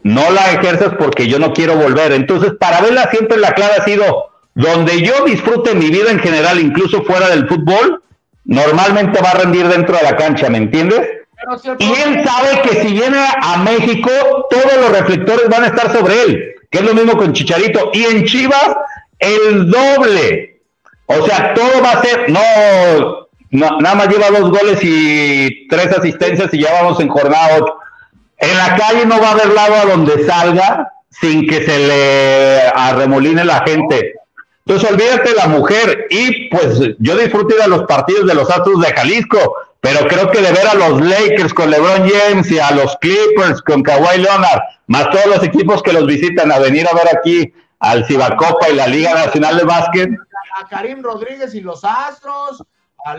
No 0.02 0.30
la 0.30 0.52
ejerzas 0.52 0.94
porque 0.98 1.26
yo 1.26 1.38
no 1.38 1.52
quiero 1.52 1.76
volver. 1.76 2.12
Entonces, 2.12 2.52
para 2.58 2.80
Vela 2.80 3.10
siempre 3.10 3.38
la 3.38 3.52
clave 3.52 3.74
ha 3.78 3.84
sido, 3.84 4.30
donde 4.54 5.02
yo 5.02 5.24
disfrute 5.24 5.74
mi 5.74 5.88
vida 5.90 6.10
en 6.10 6.20
general, 6.20 6.58
incluso 6.58 7.02
fuera 7.04 7.28
del 7.28 7.48
fútbol, 7.48 8.02
normalmente 8.44 9.20
va 9.22 9.30
a 9.30 9.38
rendir 9.38 9.68
dentro 9.68 9.96
de 9.96 10.02
la 10.02 10.16
cancha, 10.16 10.48
¿me 10.50 10.58
entiendes? 10.58 11.17
Y 11.78 11.92
él 11.92 12.24
sabe 12.24 12.62
que 12.62 12.82
si 12.82 12.92
viene 12.92 13.18
a 13.42 13.58
México, 13.58 14.10
todos 14.50 14.76
los 14.80 14.98
reflectores 14.98 15.48
van 15.48 15.64
a 15.64 15.68
estar 15.68 15.92
sobre 15.92 16.22
él, 16.22 16.54
que 16.70 16.78
es 16.78 16.84
lo 16.84 16.94
mismo 16.94 17.16
con 17.16 17.32
Chicharito. 17.32 17.90
Y 17.92 18.04
en 18.04 18.24
Chivas, 18.24 18.76
el 19.18 19.70
doble. 19.70 20.62
O 21.06 21.24
sea, 21.24 21.54
todo 21.54 21.82
va 21.82 21.92
a 21.92 22.02
ser, 22.02 22.30
no, 22.30 23.28
nada 23.50 23.94
más 23.94 24.08
lleva 24.08 24.30
dos 24.30 24.50
goles 24.50 24.78
y 24.82 25.66
tres 25.68 25.86
asistencias 25.96 26.52
y 26.52 26.60
ya 26.60 26.72
vamos 26.82 27.00
en 27.00 27.08
jornada 27.08 27.58
8. 27.60 27.74
En 28.38 28.56
la 28.56 28.76
calle 28.76 29.06
no 29.06 29.20
va 29.20 29.28
a 29.28 29.32
haber 29.32 29.48
lado 29.48 29.74
a 29.74 29.84
donde 29.86 30.26
salga 30.26 30.92
sin 31.10 31.48
que 31.48 31.64
se 31.64 31.78
le 31.78 32.60
arremoline 32.74 33.44
la 33.44 33.62
gente. 33.66 34.14
Entonces 34.66 34.90
olvídate 34.90 35.30
de 35.30 35.36
la 35.36 35.48
mujer 35.48 36.06
y 36.10 36.50
pues 36.50 36.78
yo 36.98 37.16
disfruté 37.16 37.56
de 37.56 37.68
los 37.68 37.84
partidos 37.84 38.26
de 38.26 38.34
los 38.34 38.50
Astros 38.50 38.80
de 38.80 38.92
Jalisco, 38.92 39.54
pero 39.80 40.06
creo 40.08 40.30
que 40.30 40.40
de 40.40 40.52
ver 40.52 40.66
a 40.66 40.74
los 40.74 41.00
Lakers 41.00 41.54
con 41.54 41.70
LeBron 41.70 42.08
James 42.08 42.50
y 42.50 42.58
a 42.58 42.70
los 42.72 42.96
Clippers 42.96 43.62
con 43.62 43.82
Kawhi 43.82 44.18
Leonard, 44.18 44.60
más 44.88 45.10
todos 45.10 45.26
los 45.26 45.42
equipos 45.42 45.82
que 45.82 45.92
los 45.92 46.06
visitan 46.06 46.50
a 46.50 46.58
venir 46.58 46.86
a 46.88 46.94
ver 46.94 47.16
aquí 47.16 47.52
al 47.78 48.04
Cibacopa 48.06 48.68
y 48.68 48.74
la 48.74 48.86
Liga 48.88 49.14
Nacional 49.14 49.56
de 49.56 49.64
Básquet. 49.64 50.10
A 50.60 50.66
Karim 50.68 51.02
Rodríguez 51.02 51.54
y 51.54 51.60
los 51.60 51.84
Astros. 51.84 52.64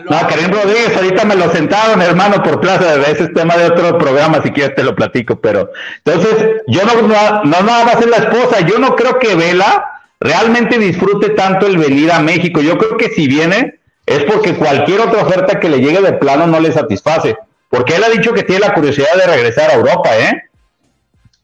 No, 0.08 0.28
Karim 0.28 0.50
Rodríguez, 0.50 0.94
ahorita 0.94 1.24
me 1.24 1.34
lo 1.34 1.50
sentaron, 1.50 2.02
hermano, 2.02 2.42
por 2.42 2.60
plaza, 2.60 2.96
ese 3.08 3.24
es 3.24 3.32
tema 3.32 3.56
de 3.56 3.66
otro 3.66 3.96
programa, 3.96 4.42
si 4.42 4.50
quieres 4.50 4.76
te 4.76 4.84
lo 4.84 4.94
platico, 4.94 5.40
pero 5.40 5.70
entonces, 6.04 6.62
yo 6.68 6.84
no, 6.84 6.94
no, 7.02 7.44
no 7.44 7.62
nada 7.62 7.84
más 7.86 7.96
es 7.96 8.06
la 8.06 8.18
esposa, 8.18 8.60
yo 8.60 8.78
no 8.78 8.94
creo 8.94 9.18
que 9.18 9.34
Vela 9.34 10.02
realmente 10.20 10.78
disfrute 10.78 11.30
tanto 11.30 11.66
el 11.66 11.78
venir 11.78 12.12
a 12.12 12.20
México. 12.20 12.60
Yo 12.60 12.76
creo 12.76 12.96
que 12.98 13.08
si 13.08 13.26
viene 13.26 13.79
es 14.10 14.24
porque 14.24 14.56
cualquier 14.56 15.00
otra 15.00 15.22
oferta 15.22 15.60
que 15.60 15.68
le 15.68 15.78
llegue 15.78 16.00
de 16.00 16.14
plano 16.14 16.44
no 16.48 16.58
le 16.58 16.72
satisface. 16.72 17.36
Porque 17.68 17.94
él 17.94 18.02
ha 18.02 18.08
dicho 18.08 18.34
que 18.34 18.42
tiene 18.42 18.66
la 18.66 18.74
curiosidad 18.74 19.14
de 19.14 19.24
regresar 19.24 19.70
a 19.70 19.74
Europa, 19.74 20.10
¿eh? 20.18 20.50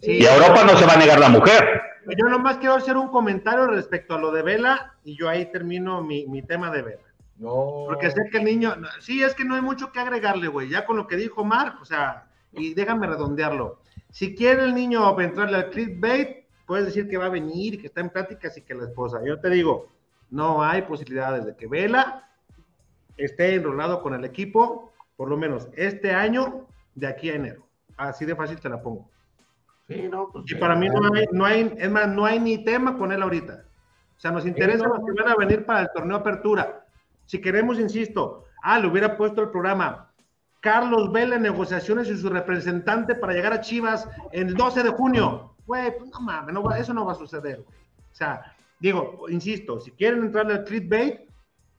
Y 0.01 0.27
a 0.27 0.35
Europa 0.35 0.65
no 0.65 0.77
se 0.77 0.85
va 0.85 0.95
a 0.95 0.97
negar 0.97 1.21
la 1.21 1.29
mujer. 1.29 1.81
Yo 2.09 2.29
nomás 2.29 2.57
quiero 2.57 2.75
hacer 2.75 2.97
un 2.97 3.09
comentario 3.09 3.69
respecto 3.69 4.17
a 4.17 4.19
lo 4.19 4.33
de 4.33 4.43
Vela 4.43 4.95
y 5.05 5.17
yo 5.17 5.29
ahí 5.29 5.47
termino 5.53 6.03
mi, 6.03 6.43
tema 6.43 6.73
de 6.73 6.83
Vela. 6.83 7.03
No. 7.39 7.85
Porque 7.87 8.11
sé 8.11 8.21
que 8.33 8.39
el 8.39 8.45
niño, 8.45 8.75
sí, 8.99 9.23
es 9.23 9.35
que 9.37 9.45
no 9.45 9.55
hay 9.55 9.63
mucho 9.63 9.93
que 9.93 10.01
agregarle, 10.01 10.49
güey. 10.49 10.69
Ya 10.69 10.85
con 10.87 10.97
lo 10.97 11.07
que 11.07 11.17
dijo 11.17 11.45
Mark, 11.45 11.77
o 11.81 11.85
sea, 11.85 12.27
y 12.53 12.75
déjame 12.75 13.07
redondearlo. 13.07 13.81
Si 14.11 14.35
quiere 14.35 14.65
el 14.65 14.75
niño 14.75 15.21
entrarle 15.21 15.57
al 15.57 15.71
clickbait, 15.71 16.47
puedes 16.67 16.87
decir 16.87 17.09
que 17.09 17.17
va 17.17 17.27
a 17.27 17.31
venir, 17.31 17.81
que 17.81 17.87
está 17.87 18.01
en 18.01 18.11
pláticas 18.11 18.57
y 18.57 18.63
que 18.63 18.75
la 18.75 18.85
esposa. 18.85 19.21
Yo 19.25 19.39
te 19.39 19.51
digo, 19.51 19.89
no 20.31 20.65
hay 20.65 20.83
posibilidades 20.83 21.47
de 21.47 21.55
que 21.55 21.69
Vela 21.69 22.26
esté 23.17 23.55
enrolado 23.55 24.03
con 24.03 24.15
el 24.15 24.25
equipo, 24.25 24.93
por 25.17 25.29
lo 25.29 25.37
menos 25.37 25.69
este 25.75 26.13
año, 26.13 26.67
de 26.95 27.07
aquí 27.07 27.31
a 27.31 27.35
enero. 27.35 27.67
Así 27.97 28.25
de 28.25 28.37
fácil 28.37 28.61
te 28.61 28.69
la 28.69 28.83
pongo. 28.83 29.09
Sí, 29.89 30.09
no, 30.11 30.29
pues 30.33 30.45
y 30.51 30.55
para 30.57 30.75
mí 30.75 30.89
no 30.89 31.15
hay, 31.15 31.27
no 31.33 31.45
hay, 31.45 31.75
es 31.79 31.91
más, 31.91 32.09
no 32.09 32.25
hay 32.25 32.41
ni 32.41 32.65
tema 32.65 32.97
con 32.99 33.13
él 33.13 33.23
ahorita. 33.23 33.65
O 34.17 34.21
sea, 34.21 34.31
nos 34.31 34.47
interesa 34.47 34.87
los 34.87 34.99
que 34.99 35.23
van 35.23 35.33
a 35.33 35.37
venir 35.37 35.65
para 35.65 35.83
el 35.83 35.91
torneo 35.95 36.17
Apertura. 36.17 36.85
Si 37.27 37.41
queremos, 37.41 37.79
insisto, 37.79 38.45
ah, 38.63 38.79
le 38.79 38.89
hubiera 38.89 39.17
puesto 39.17 39.43
el 39.43 39.51
programa 39.51 40.11
Carlos 40.61 41.13
Vela 41.13 41.37
en 41.37 41.43
negociaciones 41.43 42.09
y 42.09 42.17
su 42.17 42.29
representante 42.29 43.15
para 43.15 43.35
llegar 43.35 43.53
a 43.53 43.61
Chivas 43.61 44.09
el 44.33 44.55
12 44.55 44.83
de 44.83 44.91
junio 44.91 45.57
güey, 45.67 45.97
pues 45.99 46.11
no 46.11 46.21
mames, 46.21 46.81
eso 46.81 46.95
no 46.95 47.05
va 47.05 47.13
a 47.13 47.17
suceder. 47.17 47.61
O 47.61 48.15
sea, 48.15 48.55
digo, 48.79 49.27
insisto, 49.29 49.81
si 49.81 49.91
quieren 49.91 50.23
entrarle 50.23 50.55
al 50.55 50.65
clickbait, 50.65 51.26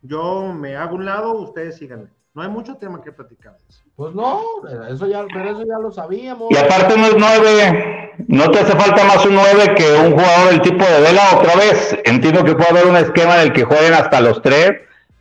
yo 0.02 0.54
me 0.54 0.76
hago 0.76 0.96
un 0.96 1.06
lado, 1.06 1.34
ustedes 1.34 1.78
síganme. 1.78 2.08
No 2.34 2.44
hay 2.44 2.50
mucho 2.50 2.76
tema 2.76 3.02
que 3.02 3.12
platicar. 3.12 3.58
Pues 3.96 4.14
no, 4.14 4.44
eso 4.92 5.08
ya, 5.08 5.26
pero 5.34 5.50
eso 5.50 5.64
ya 5.68 5.80
lo 5.80 5.92
sabíamos. 5.92 6.52
Y 6.52 6.58
aparte 6.58 6.96
no 6.96 7.08
es 7.08 7.16
nueve, 7.18 8.14
no 8.28 8.52
te 8.52 8.60
hace 8.60 8.74
falta 8.74 9.04
más 9.06 9.26
un 9.26 9.34
nueve 9.34 9.74
que 9.76 9.92
un 9.94 10.12
jugador 10.12 10.50
del 10.52 10.62
tipo 10.62 10.86
de 10.86 11.02
Vela 11.02 11.22
otra 11.36 11.56
vez. 11.56 11.98
Entiendo 12.06 12.44
que 12.44 12.54
puede 12.54 12.70
haber 12.70 12.86
un 12.86 12.96
esquema 12.96 13.38
en 13.38 13.48
el 13.48 13.54
que 13.54 13.64
jueguen 13.64 13.94
hasta 13.94 14.22
los 14.22 14.40
tres, 14.44 14.74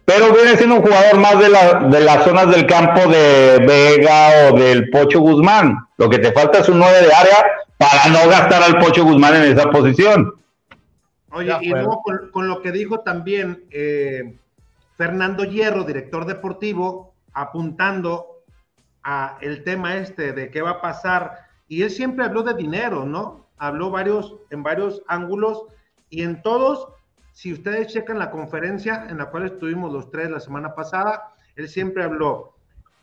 pero 0.05 0.31
viene 0.35 0.59
siendo 0.59 0.77
un 0.77 0.83
jugador 0.83 1.19
más 1.19 1.39
de, 1.39 1.49
la, 1.49 1.89
de 1.89 2.01
las 2.01 2.23
zonas 2.23 2.51
del 2.51 2.67
campo 2.67 3.09
de 3.09 3.65
Vega 3.67 4.51
o 4.51 4.59
del 4.59 4.91
Pocho 4.91 5.21
Guzmán. 5.21 5.89
Lo 5.97 6.11
que 6.11 6.19
te 6.19 6.33
falta 6.33 6.59
es 6.59 6.69
un 6.69 6.79
nueve 6.79 7.01
de 7.01 7.15
área 7.15 7.47
para 7.79 8.09
no 8.09 8.29
gastar 8.29 8.63
al 8.63 8.79
Pocho 8.79 9.05
Guzmán 9.05 9.37
en 9.37 9.57
esa 9.57 9.71
posición. 9.71 10.35
Oye, 11.31 11.57
y 11.63 11.71
luego 11.71 12.03
con, 12.31 12.47
lo 12.47 12.63
que 12.63 12.73
dijo 12.73 13.01
también 13.01 13.65
eh, 13.71 14.39
Fernando 14.97 15.45
Hierro, 15.45 15.85
director 15.85 16.25
deportivo, 16.25 17.15
apuntando 17.33 18.43
a 19.03 19.39
el 19.41 19.63
tema 19.63 19.97
este 19.97 20.33
de 20.33 20.51
qué 20.51 20.63
va 20.63 20.71
a 20.71 20.81
pasar, 20.81 21.47
y 21.69 21.83
él 21.83 21.91
siempre 21.91 22.25
habló 22.25 22.43
de 22.43 22.55
dinero, 22.55 23.05
¿no? 23.05 23.47
Habló 23.59 23.91
varios, 23.91 24.37
en 24.51 24.63
varios 24.63 25.03
ángulos, 25.09 25.67
y 26.11 26.23
en 26.23 26.43
todos, 26.43 26.89
si 27.33 27.53
ustedes 27.53 27.89
checan 27.89 28.19
la 28.19 28.31
conferencia 28.31 29.07
en 29.09 29.19
la 29.19 29.31
cual 29.31 29.47
estuvimos 29.47 29.93
los 29.93 30.11
tres 30.11 30.31
la 30.31 30.41
semana 30.41 30.75
pasada, 30.75 31.35
él 31.57 31.69
siempre 31.69 32.03
habló, 32.03 32.57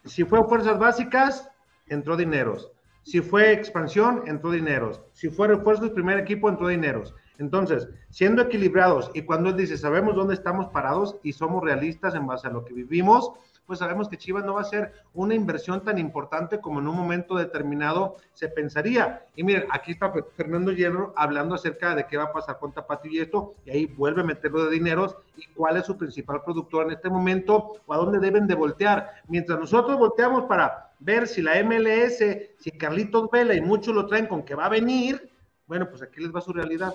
si 0.06 0.26
fue 0.26 0.44
fuerzas 0.44 0.78
básicas, 0.78 1.50
entró 1.88 2.18
dineros. 2.18 2.72
Si 3.04 3.22
fue 3.22 3.54
expansión, 3.54 4.24
entró 4.28 4.52
dineros. 4.52 5.02
Si 5.14 5.30
fue 5.30 5.48
refuerzo 5.48 5.84
del 5.84 5.94
primer 5.94 6.20
equipo, 6.20 6.50
entró 6.50 6.68
dineros. 6.68 7.16
Entonces, 7.40 7.90
siendo 8.10 8.44
equilibrados 8.44 9.12
y 9.14 9.24
cuando 9.24 9.50
él 9.50 9.58
dice, 9.58 9.78
sabemos 9.78 10.16
dónde 10.16 10.34
estamos 10.34 10.68
parados 10.68 11.18
y 11.24 11.34
somos 11.34 11.64
realistas 11.64 12.16
en 12.16 12.28
base 12.28 12.48
a 12.48 12.52
lo 12.52 12.64
que 12.64 12.74
vivimos, 12.74 13.32
pues 13.66 13.80
sabemos 13.80 14.10
que 14.10 14.18
Chivas 14.18 14.44
no 14.44 14.56
va 14.56 14.62
a 14.62 14.66
ser 14.66 14.92
una 15.14 15.36
inversión 15.36 15.84
tan 15.84 15.98
importante 15.98 16.60
como 16.60 16.80
en 16.80 16.88
un 16.88 16.96
momento 16.96 17.36
determinado 17.36 18.18
se 18.34 18.50
pensaría. 18.50 19.26
Y 19.36 19.44
miren, 19.44 19.66
aquí 19.72 19.94
está 19.94 20.14
Fernando 20.36 20.72
Hierro 20.72 21.14
hablando 21.16 21.56
acerca 21.56 21.96
de 21.96 22.06
qué 22.06 22.18
va 22.18 22.26
a 22.26 22.34
pasar 22.34 22.60
con 22.60 22.74
Tapatío 22.74 23.12
y 23.12 23.20
esto, 23.20 23.56
y 23.66 23.72
ahí 23.72 23.86
vuelve 23.86 24.22
a 24.22 24.26
meterlo 24.26 24.66
de 24.66 24.72
dineros 24.72 25.16
y 25.38 25.48
cuál 25.54 25.78
es 25.78 25.86
su 25.86 25.98
principal 25.98 26.44
productor 26.44 26.86
en 26.86 26.92
este 26.92 27.10
momento 27.10 27.78
o 27.86 27.94
a 27.94 27.98
dónde 27.98 28.20
deben 28.20 28.48
de 28.48 28.56
voltear. 28.56 29.12
Mientras 29.28 29.60
nosotros 29.60 29.98
volteamos 29.98 30.44
para 30.44 30.92
ver 31.00 31.28
si 31.28 31.42
la 31.42 31.62
MLS, 31.64 32.20
si 32.60 32.72
Carlitos 32.72 33.30
Vela 33.32 33.54
y 33.54 33.62
muchos 33.62 33.96
lo 33.96 34.06
traen 34.08 34.28
con 34.28 34.44
que 34.44 34.56
va 34.56 34.66
a 34.66 34.70
venir, 34.70 35.30
bueno, 35.66 35.90
pues 35.90 36.02
aquí 36.02 36.22
les 36.22 36.36
va 36.36 36.42
su 36.42 36.52
realidad. 36.52 36.94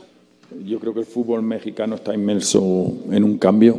Yo 0.64 0.80
creo 0.80 0.94
que 0.94 1.00
el 1.00 1.06
fútbol 1.06 1.42
mexicano 1.42 1.96
está 1.96 2.14
inmerso 2.14 2.92
en 3.10 3.24
un 3.24 3.38
cambio 3.38 3.78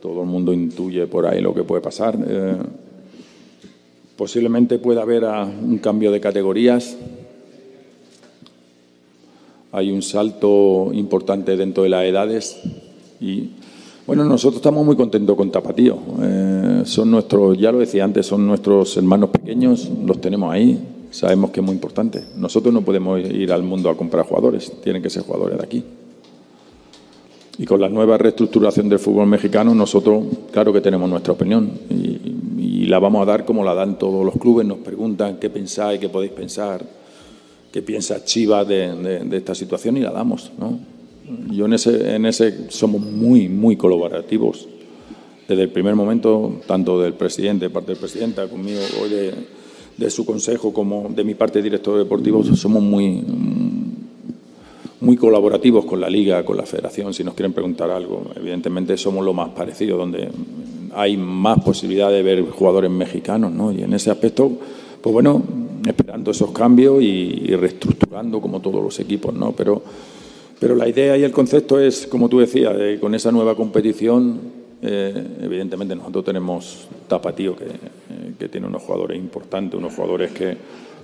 todo 0.00 0.22
el 0.22 0.28
mundo 0.28 0.52
intuye 0.52 1.06
por 1.06 1.26
ahí 1.26 1.40
lo 1.40 1.54
que 1.54 1.62
puede 1.62 1.82
pasar. 1.82 2.18
Eh, 2.26 2.56
posiblemente 4.16 4.78
pueda 4.78 5.02
haber 5.02 5.24
un 5.24 5.78
cambio 5.78 6.10
de 6.10 6.20
categorías. 6.20 6.96
Hay 9.72 9.92
un 9.92 10.02
salto 10.02 10.90
importante 10.92 11.56
dentro 11.56 11.84
de 11.84 11.90
las 11.90 12.04
edades 12.04 12.60
y 13.20 13.50
bueno, 14.06 14.24
nosotros 14.24 14.56
estamos 14.56 14.84
muy 14.84 14.96
contentos 14.96 15.36
con 15.36 15.52
Tapatío. 15.52 15.98
Eh, 16.22 16.82
son 16.84 17.10
nuestros, 17.10 17.56
ya 17.56 17.70
lo 17.70 17.78
decía 17.78 18.02
antes, 18.02 18.26
son 18.26 18.46
nuestros 18.46 18.96
hermanos 18.96 19.30
pequeños, 19.30 19.88
los 20.04 20.20
tenemos 20.20 20.52
ahí, 20.52 20.80
sabemos 21.10 21.50
que 21.50 21.60
es 21.60 21.66
muy 21.66 21.74
importante. 21.74 22.24
Nosotros 22.36 22.74
no 22.74 22.82
podemos 22.82 23.20
ir 23.20 23.52
al 23.52 23.62
mundo 23.62 23.88
a 23.88 23.96
comprar 23.96 24.26
jugadores, 24.26 24.72
tienen 24.82 25.02
que 25.02 25.10
ser 25.10 25.22
jugadores 25.22 25.58
de 25.58 25.64
aquí. 25.64 25.84
Y 27.60 27.66
con 27.66 27.78
la 27.78 27.90
nueva 27.90 28.16
reestructuración 28.16 28.88
del 28.88 28.98
fútbol 28.98 29.26
mexicano, 29.26 29.74
nosotros, 29.74 30.24
claro 30.50 30.72
que 30.72 30.80
tenemos 30.80 31.10
nuestra 31.10 31.34
opinión 31.34 31.70
y, 31.90 32.86
la 32.86 32.98
vamos 32.98 33.22
a 33.22 33.26
dar 33.26 33.44
como 33.44 33.62
la 33.62 33.74
dan 33.74 33.98
todos 33.98 34.24
los 34.24 34.34
clubes. 34.36 34.66
Nos 34.66 34.78
preguntan 34.78 35.36
qué 35.38 35.50
pensáis, 35.50 36.00
qué 36.00 36.08
podéis 36.08 36.32
pensar. 36.32 36.82
qué 37.70 37.82
piensa 37.82 38.24
Chivas 38.24 38.66
de, 38.66 39.28
esta 39.30 39.54
situación 39.54 39.98
y 39.98 40.00
la 40.00 40.10
damos. 40.10 40.50
¿no? 40.58 40.80
Yo 41.54 41.66
en 41.66 41.74
ese, 41.74 42.16
en 42.16 42.24
ese 42.24 42.70
somos 42.70 43.02
muy, 43.02 43.48
muy 43.50 43.76
colaborativos. 43.76 44.66
Desde 45.46 45.62
el 45.62 45.68
primer 45.68 45.94
momento, 45.94 46.62
tanto 46.66 46.98
del 47.00 47.12
presidente, 47.12 47.66
de 47.66 47.70
parte 47.70 47.92
del 47.92 47.98
presidente, 48.00 48.48
conmigo, 48.48 48.80
hoy 49.02 49.10
de, 49.10 49.34
de 49.98 50.10
su 50.10 50.24
consejo, 50.24 50.72
como 50.72 51.10
de 51.14 51.22
mi 51.24 51.34
parte 51.34 51.60
director 51.60 51.98
deportivo, 51.98 52.42
somos 52.42 52.82
muy, 52.82 53.22
muy 55.00 55.16
colaborativos 55.16 55.84
con 55.84 56.00
la 56.00 56.10
liga, 56.10 56.44
con 56.44 56.56
la 56.56 56.64
federación. 56.64 57.14
Si 57.14 57.24
nos 57.24 57.34
quieren 57.34 57.52
preguntar 57.52 57.90
algo, 57.90 58.30
evidentemente 58.36 58.96
somos 58.96 59.24
lo 59.24 59.32
más 59.32 59.50
parecido, 59.50 59.96
donde 59.96 60.28
hay 60.94 61.16
más 61.16 61.62
posibilidad 61.62 62.10
de 62.10 62.22
ver 62.22 62.42
jugadores 62.50 62.90
mexicanos, 62.90 63.52
¿no? 63.52 63.72
Y 63.72 63.82
en 63.82 63.94
ese 63.94 64.10
aspecto, 64.10 64.50
pues 65.00 65.12
bueno, 65.12 65.42
esperando 65.86 66.30
esos 66.30 66.50
cambios 66.50 67.02
y, 67.02 67.46
reestructurando 67.56 68.40
como 68.40 68.60
todos 68.60 68.82
los 68.82 68.98
equipos, 69.00 69.34
¿no? 69.34 69.52
Pero, 69.52 69.82
pero 70.58 70.74
la 70.74 70.88
idea 70.88 71.16
y 71.16 71.22
el 71.22 71.32
concepto 71.32 71.80
es, 71.80 72.06
como 72.06 72.28
tú 72.28 72.40
decías, 72.40 72.74
con 73.00 73.14
esa 73.14 73.32
nueva 73.32 73.54
competición, 73.54 74.38
eh, 74.82 75.26
evidentemente 75.42 75.94
nosotros 75.94 76.24
tenemos 76.24 76.88
Tapatío, 77.08 77.56
que, 77.56 77.64
eh, 77.64 78.32
que 78.38 78.48
tiene 78.48 78.66
unos 78.66 78.82
jugadores 78.82 79.18
importantes, 79.18 79.78
unos 79.78 79.94
jugadores 79.94 80.32
que, 80.32 80.56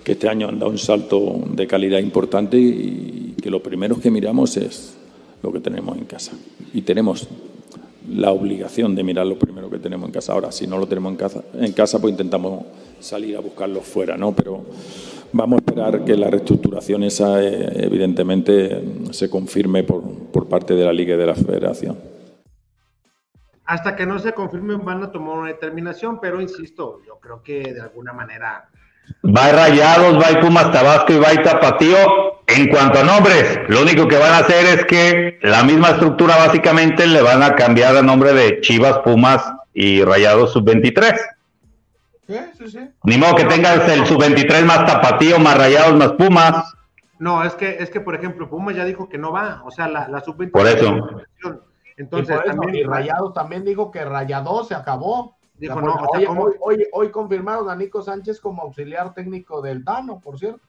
que 0.07 0.13
este 0.13 0.29
año 0.29 0.49
han 0.49 0.59
dado 0.59 0.71
un 0.71 0.79
salto 0.79 1.41
de 1.51 1.67
calidad 1.67 1.99
importante 1.99 2.57
y 2.57 3.16
que 3.47 3.51
lo 3.53 3.63
primero 3.63 4.01
que 4.01 4.11
miramos 4.11 4.57
es 4.57 4.99
lo 5.41 5.53
que 5.53 5.61
tenemos 5.61 5.97
en 5.97 6.05
casa. 6.05 6.33
Y 6.75 6.83
tenemos 6.83 7.29
la 8.11 8.33
obligación 8.33 8.97
de 8.97 9.05
mirar 9.05 9.25
lo 9.25 9.39
primero 9.39 9.71
que 9.71 9.79
tenemos 9.79 10.09
en 10.09 10.13
casa. 10.13 10.33
Ahora, 10.33 10.51
si 10.51 10.67
no 10.67 10.79
lo 10.79 10.89
tenemos 10.89 11.13
en 11.13 11.17
casa, 11.17 11.45
en 11.55 11.73
casa 11.73 12.01
pues 12.01 12.11
intentamos 12.11 12.65
salir 12.99 13.37
a 13.37 13.41
buscarlo 13.41 13.83
fuera, 13.83 14.17
¿no? 14.17 14.35
Pero 14.35 14.65
vamos 15.33 15.59
a 15.59 15.61
esperar 15.61 16.05
que 16.05 16.17
la 16.17 16.29
reestructuración 16.29 17.05
esa, 17.05 17.41
eh, 17.41 17.85
evidentemente, 17.85 18.83
se 19.13 19.31
confirme 19.31 19.85
por, 19.85 20.03
por 20.33 20.49
parte 20.49 20.75
de 20.75 20.85
la 20.85 20.93
Liga 20.93 21.15
y 21.15 21.19
de 21.19 21.27
la 21.27 21.37
Federación. 21.37 21.97
Hasta 23.65 23.95
que 23.95 24.07
no 24.07 24.19
se 24.19 24.33
confirme 24.33 24.75
van 24.75 25.05
a 25.05 25.13
tomar 25.13 25.39
una 25.39 25.49
determinación, 25.51 26.19
pero 26.21 26.41
insisto, 26.41 27.01
yo 27.07 27.21
creo 27.21 27.45
que 27.45 27.73
de 27.73 27.81
alguna 27.81 28.13
manera... 28.13 28.71
Va 29.25 29.53
Rayados, 29.53 30.17
va 30.17 30.41
Pumas 30.41 30.71
Tabasco 30.73 31.13
y 31.13 31.19
va 31.19 31.43
Tapatío 31.43 32.27
en 32.47 32.69
cuanto 32.69 33.01
a 33.01 33.03
nombres, 33.03 33.59
lo 33.69 33.83
único 33.83 34.07
que 34.07 34.17
van 34.17 34.33
a 34.33 34.39
hacer 34.39 34.67
es 34.67 34.85
que 34.85 35.39
la 35.43 35.65
misma 35.65 35.91
estructura 35.91 36.37
básicamente 36.37 37.07
le 37.07 37.21
van 37.21 37.43
a 37.43 37.57
cambiar 37.57 37.97
el 37.97 38.07
nombre 38.07 38.33
de 38.33 38.61
Chivas, 38.61 38.99
Pumas 39.01 39.53
y 39.75 40.03
Rayados 40.05 40.53
Sub-23. 40.53 41.19
Sí, 42.29 42.37
sí, 42.57 42.71
sí. 42.71 42.79
Ni 43.03 43.19
modo 43.19 43.35
que 43.35 43.45
tengas 43.45 43.89
el 43.89 44.07
Sub-23 44.07 44.65
más 44.65 44.87
Tapatío, 44.87 45.39
más 45.41 45.59
Rayados, 45.59 45.97
más 45.97 46.13
Pumas. 46.13 46.73
No, 47.19 47.43
es 47.43 47.55
que, 47.55 47.77
es 47.81 47.91
que 47.91 48.01
por 48.01 48.15
ejemplo, 48.15 48.49
Pumas 48.49 48.77
ya 48.77 48.85
dijo 48.85 49.09
que 49.09 49.19
no 49.19 49.33
va, 49.33 49.63
o 49.65 49.71
sea, 49.73 49.89
la, 49.89 50.21
Sub-23. 50.21 50.51
Por 50.51 50.67
eso. 50.67 51.25
Entonces, 51.97 52.39
y, 52.45 52.49
también, 52.49 52.89
Rayados 52.89 53.33
también 53.35 53.65
dijo 53.65 53.91
que 53.91 54.05
Rayados 54.05 54.69
se 54.69 54.75
acabó. 54.75 55.36
Dijo, 55.59 55.81
no, 55.81 55.95
hoy, 56.61 56.87
hoy 56.93 57.11
confirmaron 57.11 57.71
a 57.71 57.77
Nico 57.77 58.03
Sánchez 58.03 58.41
como 58.41 58.63
auxiliar 58.63 59.15
técnico 59.15 59.63
del 59.63 59.83
Dano, 59.83 60.21
por 60.21 60.39
cierto 60.39 60.61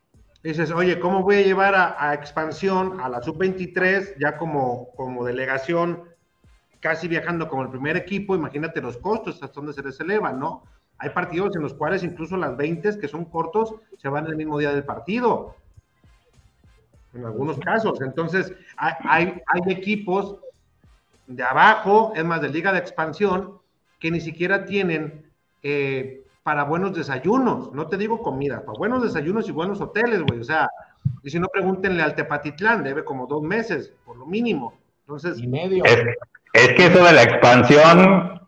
dices, 0.43 0.71
oye, 0.71 0.99
¿cómo 0.99 1.23
voy 1.23 1.37
a 1.37 1.41
llevar 1.41 1.75
a, 1.75 2.13
expansión 2.13 2.99
a 3.01 3.09
la 3.09 3.21
sub-23 3.21 4.15
ya 4.19 4.37
como, 4.37 4.89
como 4.95 5.25
delegación, 5.25 6.03
casi 6.79 7.07
viajando 7.07 7.49
como 7.49 7.63
el 7.63 7.69
primer 7.69 7.97
equipo? 7.97 8.35
Imagínate 8.35 8.81
los 8.81 8.97
costos, 8.97 9.41
hasta 9.41 9.53
dónde 9.53 9.73
se 9.73 9.83
les 9.83 9.99
eleva, 9.99 10.31
¿no? 10.31 10.63
Hay 10.99 11.09
partidos 11.11 11.55
en 11.55 11.61
los 11.61 11.73
cuales 11.73 12.03
incluso 12.03 12.37
las 12.37 12.55
20 12.57 12.99
que 12.99 13.07
son 13.07 13.25
cortos 13.25 13.75
se 13.97 14.09
van 14.09 14.25
el 14.27 14.35
mismo 14.35 14.57
día 14.57 14.71
del 14.71 14.83
partido. 14.83 15.55
En 17.13 17.25
algunos 17.25 17.59
casos. 17.59 18.01
Entonces, 18.01 18.53
hay, 18.77 19.41
hay 19.45 19.61
equipos 19.67 20.37
de 21.27 21.43
abajo, 21.43 22.13
es 22.15 22.23
más, 22.23 22.41
de 22.41 22.49
liga 22.49 22.71
de 22.71 22.79
expansión, 22.79 23.59
que 23.99 24.11
ni 24.11 24.21
siquiera 24.21 24.65
tienen 24.65 25.25
eh, 25.63 26.23
para 26.43 26.63
buenos 26.63 26.95
desayunos, 26.95 27.73
no 27.73 27.87
te 27.87 27.97
digo 27.97 28.21
comida, 28.21 28.63
para 28.65 28.77
buenos 28.77 29.03
desayunos 29.03 29.49
y 29.49 29.51
buenos 29.51 29.81
hoteles, 29.81 30.21
güey, 30.21 30.39
o 30.39 30.43
sea, 30.43 30.69
y 31.23 31.29
si 31.29 31.39
no, 31.39 31.47
pregúntenle 31.47 32.01
al 32.01 32.15
Tepatitlán, 32.15 32.83
debe 32.83 33.03
como 33.03 33.27
dos 33.27 33.41
meses, 33.43 33.91
por 34.05 34.15
lo 34.15 34.25
mínimo, 34.25 34.77
entonces... 35.01 35.39
Y 35.39 35.47
medio. 35.47 35.83
Es, 36.53 36.73
que 36.73 36.85
eso 36.85 37.03
de 37.03 37.11
la 37.11 37.23
expansión, 37.23 38.41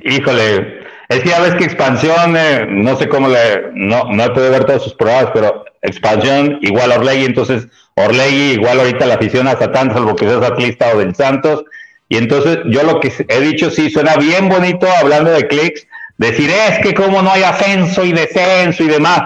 híjole, 0.00 0.80
es 1.08 1.20
que 1.20 1.28
ya 1.28 1.40
ves 1.40 1.54
que 1.54 1.64
expansión, 1.64 2.36
eh, 2.36 2.66
no 2.68 2.94
sé 2.96 3.08
cómo 3.08 3.28
le, 3.28 3.70
no, 3.72 4.04
no 4.12 4.22
he 4.22 4.30
podido 4.30 4.50
ver 4.50 4.64
todos 4.66 4.84
sus 4.84 4.94
programas, 4.94 5.30
pero 5.32 5.64
expansión 5.82 6.58
igual 6.60 6.92
a 6.92 6.96
Orlegui, 6.96 7.24
entonces 7.24 7.68
Orlegui 7.94 8.52
igual 8.52 8.80
ahorita 8.80 9.06
la 9.06 9.14
afición 9.14 9.48
a 9.48 9.56
Satán, 9.56 9.92
salvo 9.92 10.14
que 10.14 10.28
seas 10.28 10.42
atlista 10.42 10.92
o 10.94 10.98
del 10.98 11.14
Santos, 11.14 11.64
y 12.08 12.16
entonces 12.16 12.58
yo 12.66 12.82
lo 12.82 13.00
que 13.00 13.12
he 13.28 13.40
dicho 13.40 13.70
sí 13.70 13.90
suena 13.90 14.16
bien 14.16 14.48
bonito 14.48 14.86
hablando 15.00 15.30
de 15.30 15.46
clics, 15.48 15.86
Decir, 16.18 16.50
es 16.50 16.78
que 16.78 16.94
como 16.94 17.20
no 17.20 17.30
hay 17.30 17.42
ascenso 17.42 18.04
y 18.04 18.12
descenso 18.12 18.82
y 18.82 18.88
demás. 18.88 19.20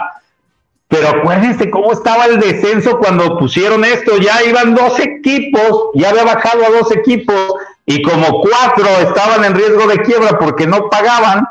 Pero 0.89 1.09
acuérdense 1.09 1.71
cómo 1.71 1.93
estaba 1.93 2.25
el 2.25 2.41
descenso 2.41 2.99
cuando 2.99 3.39
pusieron 3.39 3.85
esto. 3.85 4.19
Ya 4.19 4.43
iban 4.43 4.75
dos 4.75 4.99
equipos, 4.99 5.91
ya 5.95 6.11
había 6.11 6.25
bajado 6.25 6.65
a 6.67 6.71
dos 6.71 6.91
equipos 6.91 7.55
y 7.87 8.03
como 8.03 8.41
cuatro 8.41 8.87
estaban 9.09 9.45
en 9.45 9.55
riesgo 9.55 9.87
de 9.87 9.99
quiebra 9.99 10.37
porque 10.39 10.67
no 10.67 10.89
pagaban. 10.91 11.47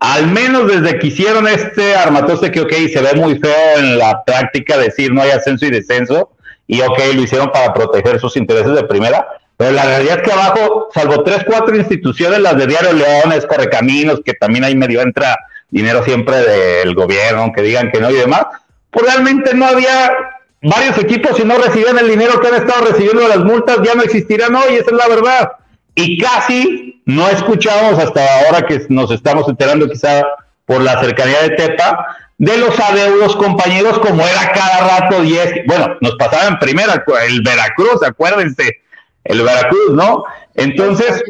Al 0.00 0.26
menos 0.26 0.66
desde 0.68 0.98
que 0.98 1.06
hicieron 1.06 1.48
este 1.48 1.96
armatoste 1.96 2.50
que, 2.50 2.60
ok, 2.60 2.72
se 2.92 3.00
ve 3.00 3.14
muy 3.14 3.38
feo 3.38 3.78
en 3.78 3.96
la 3.96 4.22
práctica 4.22 4.76
decir 4.76 5.14
no 5.14 5.22
hay 5.22 5.30
ascenso 5.30 5.64
y 5.64 5.70
descenso. 5.70 6.30
Y, 6.66 6.82
ok, 6.82 6.98
lo 7.14 7.22
hicieron 7.22 7.50
para 7.50 7.72
proteger 7.72 8.20
sus 8.20 8.36
intereses 8.36 8.74
de 8.74 8.84
primera 8.84 9.26
pero 9.56 9.70
la 9.70 9.84
realidad 9.84 10.18
es 10.18 10.22
que 10.22 10.32
abajo, 10.32 10.88
salvo 10.92 11.22
tres, 11.22 11.44
cuatro 11.46 11.76
instituciones, 11.76 12.40
las 12.40 12.56
de 12.56 12.66
Diario 12.66 12.92
Leones, 12.92 13.46
Correcaminos, 13.46 14.20
que 14.24 14.34
también 14.34 14.64
ahí 14.64 14.74
medio 14.74 15.00
entra 15.00 15.36
dinero 15.70 16.02
siempre 16.04 16.36
del 16.36 16.94
gobierno, 16.94 17.42
aunque 17.42 17.62
digan 17.62 17.90
que 17.92 18.00
no 18.00 18.10
y 18.10 18.14
demás, 18.14 18.46
pues 18.90 19.06
realmente 19.06 19.54
no 19.54 19.66
había 19.66 20.12
varios 20.62 20.98
equipos 20.98 21.36
si 21.36 21.44
no 21.44 21.58
recibían 21.58 21.98
el 21.98 22.08
dinero 22.08 22.40
que 22.40 22.48
han 22.48 22.54
estado 22.54 22.86
recibiendo 22.86 23.28
las 23.28 23.38
multas, 23.38 23.78
ya 23.84 23.94
no 23.94 24.02
existirán 24.02 24.54
hoy, 24.54 24.74
esa 24.74 24.90
es 24.90 24.96
la 24.96 25.08
verdad. 25.08 25.52
Y 25.94 26.18
casi 26.18 27.02
no 27.04 27.28
escuchamos 27.28 27.98
hasta 27.98 28.20
ahora 28.40 28.66
que 28.66 28.84
nos 28.88 29.10
estamos 29.10 29.48
enterando 29.48 29.88
quizá 29.88 30.22
por 30.66 30.80
la 30.80 31.00
cercanía 31.00 31.42
de 31.42 31.50
Tepa, 31.50 32.16
de 32.38 32.58
los 32.58 32.78
adeudos 32.80 33.36
compañeros 33.36 33.98
como 34.00 34.26
era 34.26 34.52
cada 34.52 35.00
rato 35.00 35.22
10, 35.22 35.66
bueno, 35.66 35.96
nos 36.00 36.16
pasaba 36.16 36.48
en 36.48 36.58
primera 36.58 37.04
el 37.28 37.42
Veracruz, 37.42 38.02
acuérdense, 38.04 38.80
el 39.24 39.42
Veracruz, 39.42 39.92
¿no? 39.92 40.24
Entonces, 40.54 41.22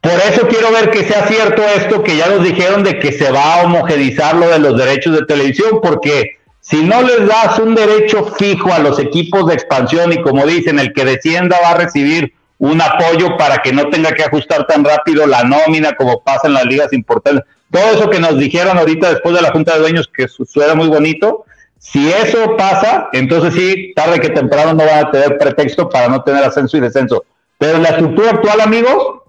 por 0.00 0.12
eso 0.12 0.48
quiero 0.48 0.72
ver 0.72 0.90
que 0.90 1.04
sea 1.04 1.26
cierto 1.28 1.62
esto 1.62 2.02
que 2.02 2.16
ya 2.16 2.26
nos 2.28 2.42
dijeron 2.42 2.82
de 2.82 2.98
que 2.98 3.12
se 3.12 3.30
va 3.30 3.54
a 3.54 3.62
homogenizar 3.62 4.34
lo 4.34 4.48
de 4.48 4.58
los 4.58 4.76
derechos 4.76 5.14
de 5.14 5.26
televisión, 5.26 5.80
porque 5.82 6.38
si 6.60 6.82
no 6.82 7.02
les 7.02 7.26
das 7.26 7.58
un 7.58 7.74
derecho 7.74 8.24
fijo 8.36 8.72
a 8.72 8.78
los 8.78 8.98
equipos 8.98 9.46
de 9.46 9.54
expansión 9.54 10.12
y 10.12 10.22
como 10.22 10.46
dicen, 10.46 10.78
el 10.78 10.92
que 10.92 11.04
descienda 11.04 11.58
va 11.62 11.70
a 11.70 11.76
recibir 11.76 12.34
un 12.58 12.80
apoyo 12.80 13.36
para 13.36 13.58
que 13.58 13.72
no 13.72 13.90
tenga 13.90 14.12
que 14.12 14.22
ajustar 14.22 14.66
tan 14.66 14.84
rápido 14.84 15.26
la 15.26 15.42
nómina 15.42 15.94
como 15.94 16.22
pasa 16.22 16.46
en 16.46 16.54
las 16.54 16.64
ligas 16.64 16.92
importantes. 16.92 17.44
Todo 17.70 17.90
eso 17.90 18.10
que 18.10 18.20
nos 18.20 18.38
dijeron 18.38 18.78
ahorita 18.78 19.10
después 19.10 19.34
de 19.34 19.42
la 19.42 19.50
Junta 19.50 19.74
de 19.74 19.80
Dueños, 19.80 20.08
que 20.14 20.28
suena 20.28 20.74
muy 20.74 20.88
bonito, 20.88 21.44
si 21.82 22.08
eso 22.08 22.56
pasa, 22.56 23.08
entonces 23.12 23.54
sí, 23.54 23.92
tarde 23.96 24.20
que 24.20 24.30
temprano 24.30 24.72
no 24.72 24.86
van 24.86 25.04
a 25.04 25.10
tener 25.10 25.36
pretexto 25.36 25.88
para 25.88 26.08
no 26.08 26.22
tener 26.22 26.44
ascenso 26.44 26.76
y 26.76 26.80
descenso. 26.80 27.24
Pero 27.58 27.76
en 27.76 27.82
la 27.82 27.88
estructura 27.88 28.30
actual, 28.30 28.60
amigos, 28.60 29.22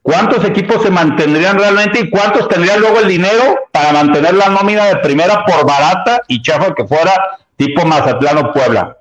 ¿cuántos 0.00 0.42
equipos 0.46 0.82
se 0.82 0.90
mantendrían 0.90 1.58
realmente 1.58 2.00
y 2.00 2.10
cuántos 2.10 2.48
tendrían 2.48 2.80
luego 2.80 3.00
el 3.00 3.08
dinero 3.08 3.58
para 3.70 3.92
mantener 3.92 4.34
la 4.34 4.48
nómina 4.48 4.86
de 4.86 4.96
primera 4.96 5.44
por 5.44 5.66
barata 5.66 6.22
y 6.28 6.40
chafa 6.40 6.74
que 6.74 6.86
fuera 6.86 7.12
tipo 7.56 7.84
Mazatlán 7.84 8.38
o 8.38 8.52
Puebla? 8.54 8.96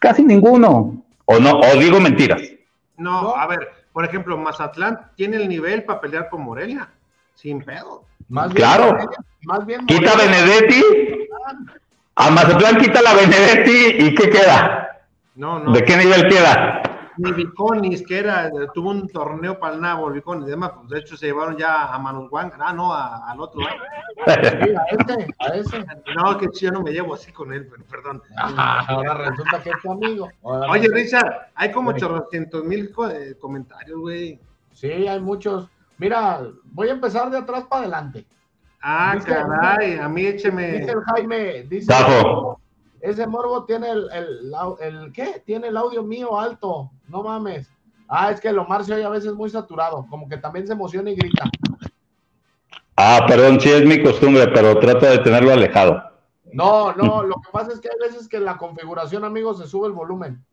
Casi 0.00 0.24
ninguno. 0.24 1.00
O 1.26 1.38
no, 1.38 1.60
o 1.60 1.76
digo 1.76 2.00
mentiras. 2.00 2.42
No, 2.96 3.36
a 3.36 3.46
ver, 3.46 3.70
por 3.92 4.04
ejemplo, 4.04 4.36
Mazatlán 4.36 5.12
tiene 5.14 5.36
el 5.36 5.48
nivel 5.48 5.84
para 5.84 6.00
pelear 6.00 6.28
con 6.28 6.42
Morelia, 6.42 6.88
sin 7.34 7.62
pedo. 7.62 8.04
Más 8.28 8.52
bien 8.52 8.56
claro. 8.56 8.98
más 9.42 9.64
bien 9.64 9.86
Quita 9.86 10.16
Benedetti. 10.16 10.82
A 12.20 12.32
Mazatlán 12.32 12.78
quita 12.78 13.00
la 13.00 13.14
Benedetti 13.14 14.04
y 14.04 14.12
¿qué 14.12 14.28
queda? 14.28 15.06
No, 15.36 15.60
no. 15.60 15.70
¿De 15.70 15.84
qué 15.84 15.96
nivel 15.96 16.26
queda? 16.28 16.82
Ni 17.16 17.30
Viconis, 17.30 18.04
que 18.04 18.18
era, 18.18 18.50
tuvo 18.74 18.90
un 18.90 19.08
torneo 19.08 19.60
para 19.60 19.76
el 19.76 19.80
Nabo, 19.80 20.10
Viconis, 20.10 20.46
demás, 20.46 20.72
pues 20.74 20.88
de 20.88 20.98
hecho 20.98 21.16
se 21.16 21.26
llevaron 21.26 21.56
ya 21.56 21.94
a 21.94 21.98
Manos 22.00 22.28
ah, 22.32 22.72
no, 22.72 22.92
al 22.92 23.40
otro. 23.40 23.60
a 24.26 24.32
ese, 24.32 25.26
a 25.38 25.46
ese. 25.54 25.86
No, 26.16 26.36
que 26.38 26.48
yo 26.60 26.72
no 26.72 26.82
me 26.82 26.90
llevo 26.90 27.14
así 27.14 27.30
con 27.30 27.52
él, 27.52 27.68
pero 27.70 27.84
perdón. 27.84 28.20
Ah, 28.36 28.84
ahora 28.88 29.14
resulta 29.14 29.62
que 29.62 29.70
es 29.70 29.76
tu 29.80 29.92
amigo. 29.92 30.28
Oye, 30.42 30.88
Richard, 30.92 31.52
hay 31.54 31.70
como 31.70 31.90
800 31.90 32.64
mil 32.64 32.92
eh, 33.12 33.36
comentarios, 33.38 33.96
güey. 33.96 34.40
Sí, 34.72 34.90
hay 34.90 35.20
muchos. 35.20 35.68
Mira, 35.98 36.40
voy 36.64 36.88
a 36.88 36.92
empezar 36.92 37.30
de 37.30 37.38
atrás 37.38 37.64
para 37.70 37.82
adelante. 37.82 38.26
Ah, 38.80 39.18
caray, 39.24 39.98
a 39.98 40.08
mí 40.08 40.26
écheme. 40.26 40.78
Dice 40.78 40.94
Jaime, 41.06 41.62
dice, 41.64 41.92
ese 43.00 43.26
morbo 43.26 43.64
tiene 43.64 43.90
el, 43.90 44.08
el, 44.12 44.52
el, 44.80 45.12
¿qué? 45.12 45.42
Tiene 45.44 45.68
el 45.68 45.76
audio 45.76 46.02
mío 46.02 46.38
alto, 46.38 46.90
no 47.08 47.22
mames. 47.22 47.70
Ah, 48.08 48.30
es 48.30 48.40
que 48.40 48.48
el 48.48 48.58
Omar 48.58 48.84
se 48.84 48.94
oye 48.94 49.04
a 49.04 49.10
veces 49.10 49.34
muy 49.34 49.50
saturado, 49.50 50.06
como 50.08 50.28
que 50.28 50.38
también 50.38 50.66
se 50.66 50.72
emociona 50.72 51.10
y 51.10 51.16
grita. 51.16 51.44
Ah, 52.96 53.24
perdón, 53.28 53.60
sí 53.60 53.68
es 53.68 53.84
mi 53.84 54.02
costumbre, 54.02 54.48
pero 54.48 54.78
trato 54.78 55.06
de 55.06 55.18
tenerlo 55.18 55.52
alejado. 55.52 56.02
No, 56.52 56.92
no, 56.94 57.22
lo 57.22 57.36
que 57.36 57.50
pasa 57.52 57.72
es 57.72 57.80
que 57.80 57.88
hay 57.88 58.08
veces 58.08 58.26
que 58.26 58.38
en 58.38 58.44
la 58.44 58.56
configuración, 58.56 59.24
amigos, 59.24 59.58
se 59.58 59.66
sube 59.66 59.86
el 59.86 59.92
volumen. 59.92 60.44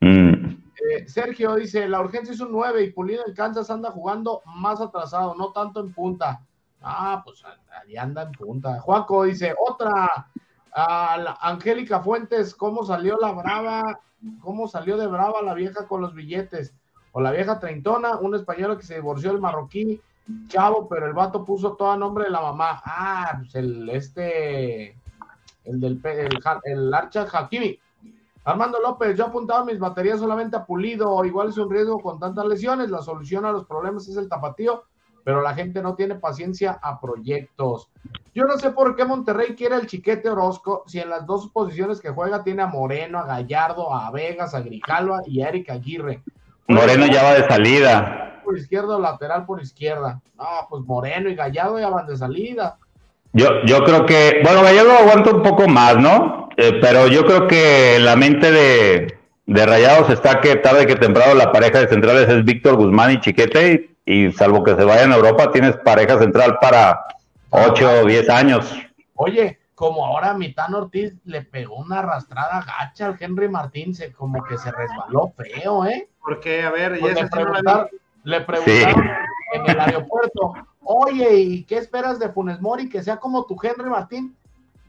Mm. 0.00 0.50
Eh, 0.90 1.08
Sergio 1.08 1.54
dice, 1.54 1.88
la 1.88 2.00
urgencia 2.00 2.34
es 2.34 2.40
un 2.40 2.52
9 2.52 2.82
y 2.82 2.92
Pulido 2.92 3.24
en 3.26 3.34
Kansas 3.34 3.70
anda 3.70 3.90
jugando 3.90 4.42
más 4.44 4.80
atrasado, 4.80 5.34
no 5.34 5.50
tanto 5.52 5.80
en 5.80 5.92
punta. 5.92 6.42
Ah, 6.84 7.22
pues 7.24 7.42
ahí 7.80 7.96
anda 7.96 8.22
en 8.22 8.32
punta. 8.32 8.80
Juanco 8.80 9.24
dice, 9.24 9.54
otra, 9.58 10.28
Angélica 11.40 12.00
Fuentes, 12.00 12.54
¿cómo 12.54 12.84
salió 12.84 13.16
la 13.20 13.32
brava? 13.32 14.00
¿Cómo 14.40 14.68
salió 14.68 14.96
de 14.96 15.06
brava 15.06 15.42
la 15.42 15.54
vieja 15.54 15.86
con 15.86 16.00
los 16.00 16.14
billetes? 16.14 16.74
O 17.12 17.20
la 17.20 17.30
vieja 17.30 17.58
treintona, 17.58 18.16
un 18.16 18.34
español 18.34 18.76
que 18.76 18.84
se 18.84 18.96
divorció 18.96 19.30
del 19.30 19.40
marroquí, 19.40 20.00
chavo, 20.48 20.88
pero 20.88 21.06
el 21.06 21.12
vato 21.12 21.44
puso 21.44 21.74
todo 21.74 21.92
a 21.92 21.96
nombre 21.96 22.24
de 22.24 22.30
la 22.30 22.40
mamá. 22.40 22.82
Ah, 22.84 23.36
pues 23.38 23.54
el 23.54 23.88
este, 23.90 24.96
el 25.64 25.80
del 25.80 26.00
el, 26.04 26.38
el 26.64 26.94
Archa 26.94 27.26
Hakimi. 27.30 27.78
Armando 28.44 28.78
López, 28.78 29.16
yo 29.16 29.26
apuntaba 29.26 29.64
mis 29.64 29.78
baterías 29.78 30.20
solamente 30.20 30.56
a 30.56 30.66
pulido, 30.66 31.24
igual 31.24 31.48
es 31.48 31.56
un 31.56 31.70
riesgo 31.70 31.98
con 32.00 32.18
tantas 32.18 32.44
lesiones, 32.44 32.90
la 32.90 33.00
solución 33.00 33.46
a 33.46 33.52
los 33.52 33.64
problemas 33.64 34.06
es 34.06 34.18
el 34.18 34.28
tapatío, 34.28 34.84
pero 35.24 35.40
la 35.40 35.54
gente 35.54 35.82
no 35.82 35.94
tiene 35.94 36.14
paciencia 36.14 36.78
a 36.82 37.00
proyectos. 37.00 37.88
Yo 38.34 38.44
no 38.44 38.58
sé 38.58 38.70
por 38.70 38.94
qué 38.94 39.04
Monterrey 39.04 39.54
quiere 39.56 39.76
el 39.76 39.86
chiquete 39.86 40.28
Orozco, 40.28 40.84
si 40.86 41.00
en 41.00 41.08
las 41.08 41.26
dos 41.26 41.48
posiciones 41.48 42.00
que 42.00 42.10
juega 42.10 42.44
tiene 42.44 42.62
a 42.62 42.66
Moreno, 42.66 43.18
a 43.18 43.26
Gallardo, 43.26 43.92
a 43.94 44.10
Vegas, 44.10 44.54
a 44.54 44.60
Grijalva 44.60 45.22
y 45.26 45.40
a 45.40 45.48
Eric 45.48 45.70
Aguirre. 45.70 46.20
Moreno 46.68 47.06
ya 47.06 47.22
va 47.22 47.34
de 47.34 47.48
salida. 47.48 48.40
Por 48.44 48.58
izquierda 48.58 48.98
lateral 48.98 49.46
por 49.46 49.62
izquierda. 49.62 50.20
No, 50.36 50.44
pues 50.68 50.84
Moreno 50.84 51.30
y 51.30 51.34
Gallardo 51.34 51.78
ya 51.78 51.88
van 51.88 52.06
de 52.06 52.16
salida. 52.16 52.76
Yo, 53.32 53.48
yo 53.64 53.82
creo 53.84 54.04
que, 54.04 54.40
bueno, 54.44 54.62
Gallardo 54.62 54.92
aguanta 54.92 55.30
un 55.30 55.42
poco 55.42 55.66
más, 55.66 55.96
¿no? 55.96 56.50
Eh, 56.56 56.78
pero 56.80 57.08
yo 57.08 57.24
creo 57.24 57.48
que 57.48 57.98
la 57.98 58.14
mente 58.14 58.52
de, 58.52 59.18
de 59.46 59.66
Rayados 59.66 60.10
está 60.10 60.40
que 60.40 60.56
tarde 60.56 60.86
que 60.86 60.96
temprano 60.96 61.34
la 61.34 61.50
pareja 61.50 61.80
de 61.80 61.88
centrales 61.88 62.28
es 62.28 62.44
Víctor 62.44 62.76
Guzmán 62.76 63.12
y 63.12 63.20
Chiquete 63.20 63.93
y, 64.04 64.32
salvo 64.32 64.62
que 64.62 64.74
se 64.74 64.84
vayan 64.84 65.12
a 65.12 65.16
Europa 65.16 65.50
tienes 65.50 65.76
pareja 65.78 66.18
central 66.18 66.58
para 66.60 67.04
8 67.50 68.02
o 68.02 68.06
10 68.06 68.28
años. 68.28 68.72
Oye, 69.14 69.58
como 69.74 70.04
ahora 70.04 70.34
Mitán 70.34 70.74
Ortiz 70.74 71.14
le 71.24 71.42
pegó 71.42 71.76
una 71.76 72.00
arrastrada 72.00 72.64
gacha 72.64 73.06
al 73.06 73.16
Henry 73.18 73.48
Martín, 73.48 73.94
se, 73.94 74.12
como 74.12 74.42
que 74.44 74.58
se 74.58 74.70
resbaló 74.70 75.32
feo, 75.36 75.84
¿eh? 75.86 76.08
Porque, 76.20 76.62
a 76.62 76.70
ver, 76.70 76.98
pues 77.00 77.14
le, 77.14 77.28
preguntaron, 77.28 77.88
le 78.24 78.40
preguntaron 78.40 79.10
en 79.52 79.70
el 79.70 79.80
aeropuerto, 79.80 80.54
oye, 80.82 81.34
¿y 81.34 81.64
qué 81.64 81.78
esperas 81.78 82.18
de 82.18 82.28
Funes 82.28 82.60
Mori? 82.60 82.88
Que 82.88 83.02
sea 83.02 83.16
como 83.16 83.44
tu 83.44 83.56
Henry 83.62 83.90
Martín 83.90 84.36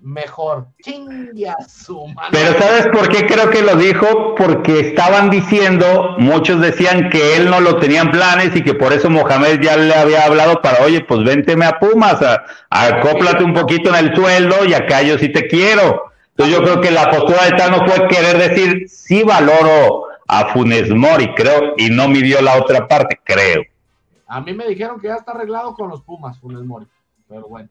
mejor. 0.06 0.68
Chinga 0.84 1.58
su 1.68 2.08
mano. 2.08 2.30
Pero 2.32 2.54
¿sabes 2.60 2.88
por 2.88 3.10
qué 3.10 3.26
creo 3.26 3.50
que 3.50 3.64
lo 3.64 3.76
dijo? 3.76 4.36
Porque 4.36 4.80
estaban 4.80 5.30
diciendo, 5.30 6.16
muchos 6.20 6.62
decían 6.62 7.10
que 7.10 7.36
él 7.36 7.50
no 7.50 7.60
lo 7.60 7.78
tenía 7.78 8.02
en 8.02 8.12
planes 8.12 8.56
y 8.56 8.64
que 8.64 8.76
por 8.76 8.94
eso 8.94 9.10
Mohamed 9.10 9.60
ya 9.62 9.76
le 9.76 9.94
había 9.94 10.26
hablado 10.26 10.62
para, 10.62 10.84
oye, 10.86 11.02
pues 11.02 11.24
vénteme 11.24 11.66
a 11.66 11.80
Pumas, 11.80 12.22
a, 12.22 12.46
acóplate 12.70 13.44
un 13.44 13.54
poquito 13.54 13.90
en 13.90 13.96
el 13.96 14.16
sueldo 14.16 14.64
y 14.66 14.74
acá 14.74 15.02
yo 15.02 15.18
sí 15.18 15.30
te 15.30 15.48
quiero. 15.48 16.12
Entonces 16.30 16.56
yo 16.56 16.64
creo 16.64 16.82
que 16.82 16.92
la 16.92 17.10
postura 17.10 17.46
de 17.46 17.58
Tano 17.58 17.80
fue 17.88 18.08
querer 18.08 18.38
decir, 18.38 18.88
sí 18.88 19.24
valoro 19.24 20.06
a 20.28 20.48
Funes 20.54 20.90
Mori, 20.90 21.34
creo, 21.34 21.74
y 21.78 21.90
no 21.90 22.08
midió 22.08 22.42
la 22.42 22.58
otra 22.58 22.88
parte, 22.88 23.20
creo. 23.24 23.64
A 24.28 24.42
mí 24.42 24.54
me 24.54 24.68
dijeron 24.68 25.00
que 25.00 25.08
ya 25.08 25.16
está 25.16 25.32
arreglado 25.32 25.74
con 25.74 25.90
los 25.90 26.02
Pumas, 26.04 26.38
Funes 26.40 26.62
Mori, 26.62 26.86
pero 27.28 27.48
bueno. 27.48 27.70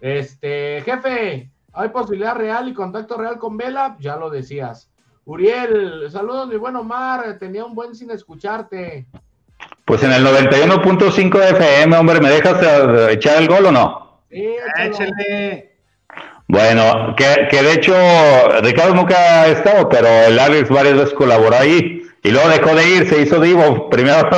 Este, 0.00 0.82
jefe, 0.82 1.50
¿hay 1.72 1.88
posibilidad 1.88 2.36
real 2.36 2.68
y 2.68 2.74
contacto 2.74 3.16
real 3.16 3.38
con 3.38 3.56
Vela? 3.56 3.96
Ya 4.00 4.16
lo 4.16 4.30
decías. 4.30 4.90
Uriel, 5.24 6.10
saludos, 6.10 6.48
mi 6.48 6.56
buen 6.56 6.76
Omar, 6.76 7.36
tenía 7.38 7.64
un 7.64 7.74
buen 7.74 7.94
sin 7.94 8.10
escucharte. 8.10 9.06
Pues 9.84 10.02
en 10.02 10.12
el 10.12 10.24
91.5 10.24 11.50
FM, 11.50 11.96
hombre, 11.96 12.20
¿me 12.20 12.30
dejas 12.30 12.62
eh, 12.62 13.12
echar 13.12 13.42
el 13.42 13.48
gol 13.48 13.66
o 13.66 13.72
no? 13.72 14.22
Sí, 14.30 14.56
échale. 14.78 15.76
Bueno, 16.46 17.14
que, 17.16 17.48
que, 17.50 17.62
de 17.62 17.72
hecho 17.74 17.94
Ricardo 18.62 18.94
nunca 18.94 19.42
ha 19.42 19.48
estado, 19.48 19.86
pero 19.90 20.08
el 20.08 20.38
Alex 20.38 20.70
varias 20.70 20.94
veces 20.94 21.12
colaboró 21.12 21.54
ahí 21.54 22.02
y 22.22 22.30
luego 22.30 22.48
dejó 22.48 22.74
de 22.74 22.88
ir, 22.88 23.08
se 23.08 23.20
hizo 23.20 23.40
divo. 23.40 23.88
Primero 23.90 24.28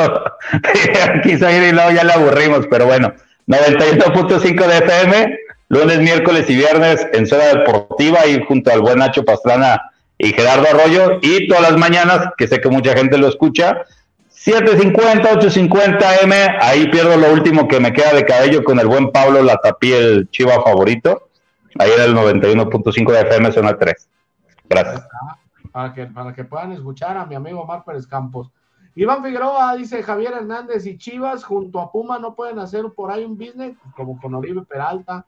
quiso 1.23 1.51
ir 1.51 1.63
y 1.63 1.73
luego 1.73 1.91
ya 1.93 2.05
le 2.05 2.13
aburrimos, 2.13 2.67
pero 2.69 2.87
bueno, 2.87 3.13
91.5 3.47 4.67
de 4.67 4.79
FM, 4.79 5.39
lunes, 5.71 6.01
miércoles 6.01 6.51
y 6.51 6.57
viernes 6.57 7.07
en 7.13 7.27
Zona 7.27 7.45
Deportiva 7.45 8.27
y 8.27 8.45
junto 8.45 8.73
al 8.73 8.81
buen 8.81 8.99
Nacho 8.99 9.25
Pastrana 9.25 9.81
y 10.19 10.33
Gerardo 10.33 10.67
Arroyo 10.69 11.21
y 11.23 11.47
todas 11.47 11.63
las 11.63 11.79
mañanas, 11.79 12.31
que 12.37 12.49
sé 12.49 12.61
que 12.61 12.69
mucha 12.69 12.93
gente 12.93 13.17
lo 13.17 13.29
escucha, 13.29 13.85
7.50, 14.35 15.23
8.50 15.23 16.23
M, 16.25 16.35
ahí 16.61 16.89
pierdo 16.89 17.17
lo 17.17 17.33
último 17.33 17.69
que 17.69 17.79
me 17.79 17.93
queda 17.93 18.13
de 18.13 18.27
cabello 18.27 18.65
con 18.65 18.81
el 18.81 18.89
buen 18.89 19.13
Pablo 19.13 19.45
Latapí, 19.45 19.93
el 19.93 20.29
chiva 20.31 20.61
favorito, 20.61 21.29
ahí 21.79 21.91
era 21.95 22.05
el 22.05 22.17
91.5 22.17 23.13
de 23.13 23.21
FM, 23.21 23.53
zona 23.53 23.79
3. 23.79 24.09
Gracias. 24.69 25.07
Para 25.71 25.95
que, 25.95 26.07
para 26.07 26.35
que 26.35 26.43
puedan 26.43 26.73
escuchar 26.73 27.17
a 27.17 27.27
mi 27.27 27.37
amigo 27.37 27.65
Mar 27.65 27.85
Pérez 27.87 28.09
Campos. 28.09 28.51
Iván 28.97 29.23
Figueroa 29.23 29.77
dice 29.77 30.03
Javier 30.03 30.33
Hernández 30.33 30.85
y 30.87 30.99
Chivas 30.99 31.45
junto 31.45 31.81
a 31.81 31.93
Puma 31.93 32.19
no 32.19 32.35
pueden 32.35 32.59
hacer 32.59 32.87
por 32.97 33.13
ahí 33.13 33.25
un 33.25 33.39
business, 33.39 33.77
como 33.95 34.21
con 34.21 34.35
Oribe 34.35 34.63
Peralta. 34.63 35.25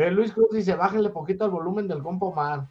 Eh, 0.00 0.10
Luis 0.10 0.32
Cruz 0.32 0.48
dice, 0.50 0.74
bájenle 0.74 1.10
poquito 1.10 1.44
al 1.44 1.50
volumen 1.50 1.86
del 1.86 2.02
compo 2.02 2.28
Omar. 2.28 2.66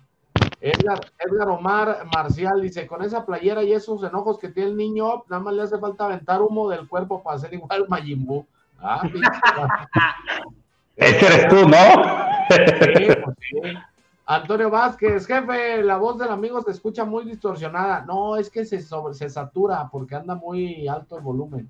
Edgar, 0.60 1.00
Omar 1.48 2.08
Marcial 2.12 2.60
dice, 2.60 2.88
con 2.88 3.04
esa 3.04 3.24
playera 3.24 3.62
y 3.62 3.72
esos 3.72 4.02
enojos 4.02 4.40
que 4.40 4.50
tiene 4.50 4.72
el 4.72 4.76
niño, 4.76 5.26
nada 5.30 5.44
más 5.44 5.54
le 5.54 5.62
hace 5.62 5.78
falta 5.78 6.06
aventar 6.06 6.42
humo 6.42 6.68
del 6.70 6.88
cuerpo 6.88 7.22
para 7.22 7.36
hacer 7.36 7.54
igual 7.54 7.86
Majimbu. 7.90 8.48
Ah, 8.80 9.08
Ese 10.96 11.26
eres 11.28 11.48
tú, 11.50 11.70
¿no? 11.70 11.78
Pues 12.48 13.78
Antonio 14.26 14.72
Vázquez, 14.72 15.28
jefe, 15.28 15.84
la 15.84 15.98
voz 15.98 16.18
del 16.18 16.30
amigo 16.30 16.64
se 16.64 16.72
escucha 16.72 17.06
muy 17.06 17.26
distorsionada. 17.26 18.04
No, 18.08 18.38
es 18.38 18.50
que 18.50 18.66
se, 18.66 18.82
se 18.82 19.30
satura 19.30 19.88
porque 19.92 20.16
anda 20.16 20.34
muy 20.34 20.88
alto 20.88 21.16
el 21.18 21.24
volumen. 21.24 21.70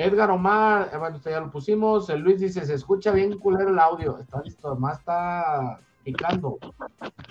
Edgar 0.00 0.30
Omar, 0.30 0.90
eh, 0.92 0.96
bueno, 0.96 1.20
ya 1.22 1.40
lo 1.40 1.50
pusimos. 1.50 2.08
Luis 2.08 2.40
dice, 2.40 2.64
se 2.64 2.74
escucha 2.74 3.12
bien 3.12 3.38
culero 3.38 3.68
el 3.68 3.78
audio. 3.78 4.18
Está 4.18 4.40
listo, 4.42 4.74
más 4.76 4.98
está 4.98 5.78
picando. 6.02 6.58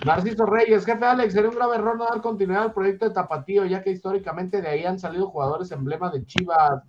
Narciso 0.04 0.46
Reyes, 0.46 0.86
jefe 0.86 1.04
Alex, 1.04 1.32
sería 1.32 1.50
un 1.50 1.56
grave 1.56 1.76
error 1.76 1.98
no 1.98 2.04
dar 2.04 2.20
continuidad 2.20 2.62
al 2.62 2.72
proyecto 2.72 3.08
de 3.08 3.14
Tapatío, 3.14 3.64
ya 3.64 3.82
que 3.82 3.90
históricamente 3.90 4.62
de 4.62 4.68
ahí 4.68 4.84
han 4.84 5.00
salido 5.00 5.30
jugadores 5.30 5.72
emblema 5.72 6.10
de 6.10 6.24
Chivas. 6.24 6.84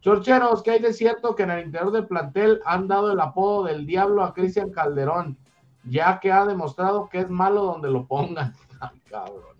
Chorcheros, 0.00 0.62
que 0.62 0.70
hay 0.70 0.78
de 0.80 0.94
cierto 0.94 1.34
que 1.34 1.42
en 1.42 1.50
el 1.50 1.66
interior 1.66 1.92
del 1.92 2.06
plantel 2.06 2.60
han 2.64 2.88
dado 2.88 3.12
el 3.12 3.20
apodo 3.20 3.64
del 3.64 3.84
diablo 3.84 4.24
a 4.24 4.32
Cristian 4.32 4.70
Calderón, 4.70 5.36
ya 5.84 6.20
que 6.20 6.32
ha 6.32 6.46
demostrado 6.46 7.08
que 7.10 7.18
es 7.18 7.28
malo 7.28 7.64
donde 7.64 7.90
lo 7.90 8.06
pongan. 8.06 8.54
Ay, 8.80 8.98
cabrón. 9.10 9.57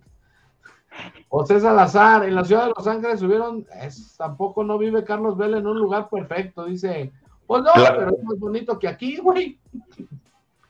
José 1.29 1.61
Salazar, 1.61 2.25
en 2.25 2.35
la 2.35 2.45
ciudad 2.45 2.67
de 2.67 2.73
Los 2.77 2.87
Ángeles 2.87 3.21
subieron, 3.21 3.67
tampoco 4.17 4.65
no 4.65 4.79
vive 4.79 5.05
Carlos 5.05 5.37
Vela 5.37 5.59
en 5.59 5.67
un 5.67 5.79
lugar 5.79 6.09
perfecto, 6.09 6.65
dice. 6.65 7.13
Pues 7.47 7.63
no, 7.63 7.71
pero 7.75 8.11
es 8.11 8.23
más 8.25 8.39
bonito 8.39 8.79
que 8.79 8.89
aquí, 8.89 9.17
güey. 9.17 9.59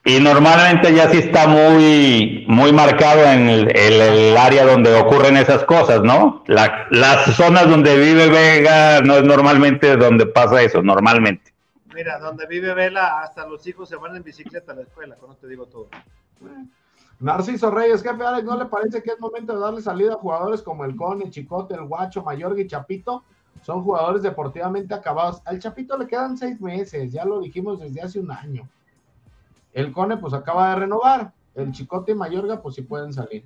Y 0.05 0.19
normalmente 0.19 0.93
ya 0.93 1.09
sí 1.09 1.17
está 1.17 1.47
muy, 1.47 2.45
muy 2.47 2.71
marcado 2.71 3.25
en 3.25 3.49
el, 3.49 4.37
área 4.37 4.65
donde 4.65 4.93
ocurren 4.95 5.35
esas 5.37 5.65
cosas, 5.65 6.01
¿no? 6.01 6.43
las 6.47 7.35
zonas 7.35 7.69
donde 7.69 7.97
vive 7.97 8.29
Vega 8.29 9.01
no 9.01 9.15
es 9.15 9.23
normalmente 9.23 9.97
donde 9.97 10.25
pasa 10.25 10.61
eso, 10.61 10.81
normalmente. 10.81 11.53
Mira, 11.93 12.17
donde 12.17 12.47
vive 12.47 12.73
Vela, 12.73 13.21
hasta 13.21 13.45
los 13.45 13.67
hijos 13.67 13.89
se 13.89 13.97
van 13.97 14.15
en 14.15 14.23
bicicleta 14.23 14.71
a 14.71 14.75
la 14.75 14.81
escuela, 14.83 15.15
con 15.15 15.35
te 15.35 15.47
digo 15.47 15.65
todo. 15.65 15.89
Narciso 17.19 17.69
Reyes, 17.69 18.01
jefe 18.01 18.23
Alex, 18.23 18.45
¿no 18.45 18.57
le 18.57 18.65
parece 18.65 19.03
que 19.03 19.11
es 19.11 19.19
momento 19.19 19.53
de 19.53 19.59
darle 19.59 19.81
salida 19.81 20.13
a 20.13 20.17
jugadores 20.17 20.61
como 20.61 20.85
el 20.85 20.95
Cone, 20.95 21.25
el 21.25 21.31
Chicote, 21.31 21.73
el 21.73 21.85
Guacho, 21.85 22.23
Mayorga 22.23 22.61
y 22.61 22.67
Chapito? 22.67 23.23
Son 23.61 23.83
jugadores 23.83 24.23
deportivamente 24.23 24.93
acabados. 24.93 25.41
Al 25.43 25.59
Chapito 25.59 25.97
le 25.97 26.07
quedan 26.07 26.37
seis 26.37 26.61
meses, 26.61 27.11
ya 27.11 27.25
lo 27.25 27.41
dijimos 27.41 27.79
desde 27.79 28.01
hace 28.01 28.19
un 28.19 28.31
año. 28.31 28.69
El 29.73 29.91
Cone, 29.91 30.15
pues 30.17 30.33
acaba 30.33 30.69
de 30.69 30.75
renovar. 30.77 31.33
El 31.55 31.71
Chicote 31.73 32.13
y 32.13 32.15
Mayorga, 32.15 32.61
pues 32.61 32.75
sí 32.75 32.83
pueden 32.83 33.11
salir. 33.11 33.43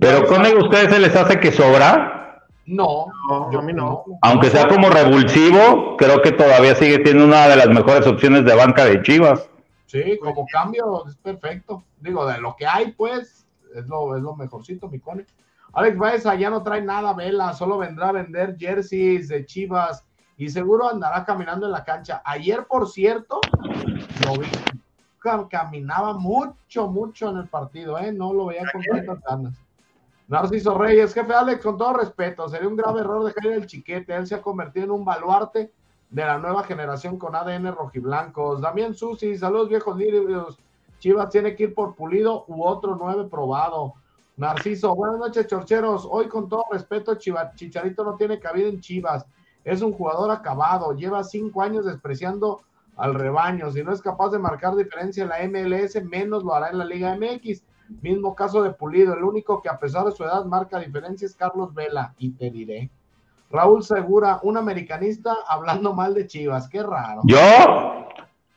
Pero 0.00 0.26
Cone, 0.28 0.54
¿ustedes 0.54 0.92
se 0.92 1.00
les 1.00 1.16
hace 1.16 1.40
que 1.40 1.50
sobra? 1.50 2.46
No, 2.64 3.06
yo 3.50 3.58
a 3.58 3.62
mí 3.62 3.72
no. 3.72 4.04
Aunque 4.22 4.48
sea 4.48 4.68
como 4.68 4.88
revulsivo, 4.88 5.96
creo 5.96 6.22
que 6.22 6.30
todavía 6.30 6.76
sigue 6.76 7.02
siendo 7.04 7.24
una 7.24 7.48
de 7.48 7.56
las 7.56 7.68
mejores 7.68 8.06
opciones 8.06 8.44
de 8.44 8.54
banca 8.54 8.84
de 8.84 9.02
Chivas. 9.02 9.48
Sí, 9.92 10.18
como 10.22 10.46
cambio 10.50 11.04
es 11.06 11.16
perfecto. 11.16 11.84
Digo, 12.00 12.24
de 12.24 12.38
lo 12.38 12.56
que 12.56 12.66
hay, 12.66 12.92
pues, 12.92 13.46
es 13.74 13.86
lo, 13.88 14.16
es 14.16 14.22
lo 14.22 14.34
mejorcito, 14.34 14.88
mi 14.88 14.98
cone. 14.98 15.26
Alex 15.74 15.98
Baeza 15.98 16.34
ya 16.34 16.48
no 16.48 16.62
trae 16.62 16.80
nada, 16.80 17.12
Vela, 17.12 17.52
solo 17.52 17.76
vendrá 17.76 18.08
a 18.08 18.12
vender 18.12 18.56
jerseys 18.58 19.28
de 19.28 19.44
Chivas 19.44 20.06
y 20.38 20.48
seguro 20.48 20.88
andará 20.88 21.26
caminando 21.26 21.66
en 21.66 21.72
la 21.72 21.84
cancha. 21.84 22.22
Ayer, 22.24 22.66
por 22.66 22.88
cierto, 22.88 23.38
lo 24.24 24.40
vi, 24.40 24.48
caminaba 25.50 26.14
mucho, 26.14 26.88
mucho 26.88 27.28
en 27.28 27.36
el 27.36 27.48
partido, 27.48 27.98
¿eh? 27.98 28.12
No 28.12 28.32
lo 28.32 28.46
veía 28.46 28.64
con 28.72 28.80
tantas 28.80 29.20
ganas. 29.20 29.54
Narciso 30.26 30.78
Reyes, 30.78 31.12
jefe 31.12 31.34
Alex, 31.34 31.62
con 31.62 31.76
todo 31.76 31.98
respeto, 31.98 32.48
sería 32.48 32.66
un 32.66 32.76
grave 32.76 33.00
error 33.00 33.24
dejar 33.24 33.52
el 33.52 33.66
chiquete. 33.66 34.14
Él 34.14 34.26
se 34.26 34.36
ha 34.36 34.40
convertido 34.40 34.86
en 34.86 34.92
un 34.92 35.04
baluarte 35.04 35.70
de 36.12 36.26
la 36.26 36.38
nueva 36.38 36.62
generación 36.64 37.18
con 37.18 37.34
ADN 37.34 37.74
rojiblancos. 37.74 38.60
Damián 38.60 38.94
Susi, 38.94 39.36
saludos 39.36 39.70
viejos 39.70 39.96
libros. 39.96 40.58
Chivas 40.98 41.30
tiene 41.30 41.56
que 41.56 41.64
ir 41.64 41.74
por 41.74 41.94
Pulido 41.94 42.44
u 42.48 42.64
otro 42.64 42.96
nueve 43.00 43.26
probado. 43.30 43.94
Narciso, 44.36 44.94
buenas 44.94 45.18
noches, 45.18 45.46
chorcheros. 45.46 46.06
Hoy, 46.08 46.28
con 46.28 46.50
todo 46.50 46.64
respeto, 46.70 47.14
Chicharito 47.14 48.04
no 48.04 48.16
tiene 48.16 48.38
cabida 48.38 48.68
en 48.68 48.80
Chivas. 48.80 49.24
Es 49.64 49.80
un 49.80 49.92
jugador 49.92 50.30
acabado. 50.30 50.92
Lleva 50.92 51.24
cinco 51.24 51.62
años 51.62 51.86
despreciando 51.86 52.60
al 52.96 53.14
rebaño. 53.14 53.70
Si 53.72 53.82
no 53.82 53.92
es 53.92 54.02
capaz 54.02 54.30
de 54.30 54.38
marcar 54.38 54.76
diferencia 54.76 55.22
en 55.22 55.30
la 55.30 55.48
MLS, 55.48 56.02
menos 56.04 56.44
lo 56.44 56.54
hará 56.54 56.68
en 56.68 56.78
la 56.78 56.84
Liga 56.84 57.16
MX. 57.16 57.62
Mismo 58.02 58.34
caso 58.34 58.62
de 58.62 58.70
Pulido. 58.72 59.14
El 59.14 59.24
único 59.24 59.62
que, 59.62 59.70
a 59.70 59.78
pesar 59.78 60.04
de 60.04 60.12
su 60.12 60.24
edad, 60.24 60.44
marca 60.44 60.78
diferencia 60.78 61.24
es 61.24 61.34
Carlos 61.34 61.72
Vela. 61.72 62.14
Y 62.18 62.32
te 62.32 62.50
diré. 62.50 62.90
Raúl 63.52 63.82
Segura, 63.82 64.40
un 64.42 64.56
americanista 64.56 65.36
hablando 65.46 65.94
mal 65.94 66.14
de 66.14 66.26
Chivas. 66.26 66.68
Qué 66.68 66.82
raro. 66.82 67.20
¿Yo? 67.24 67.38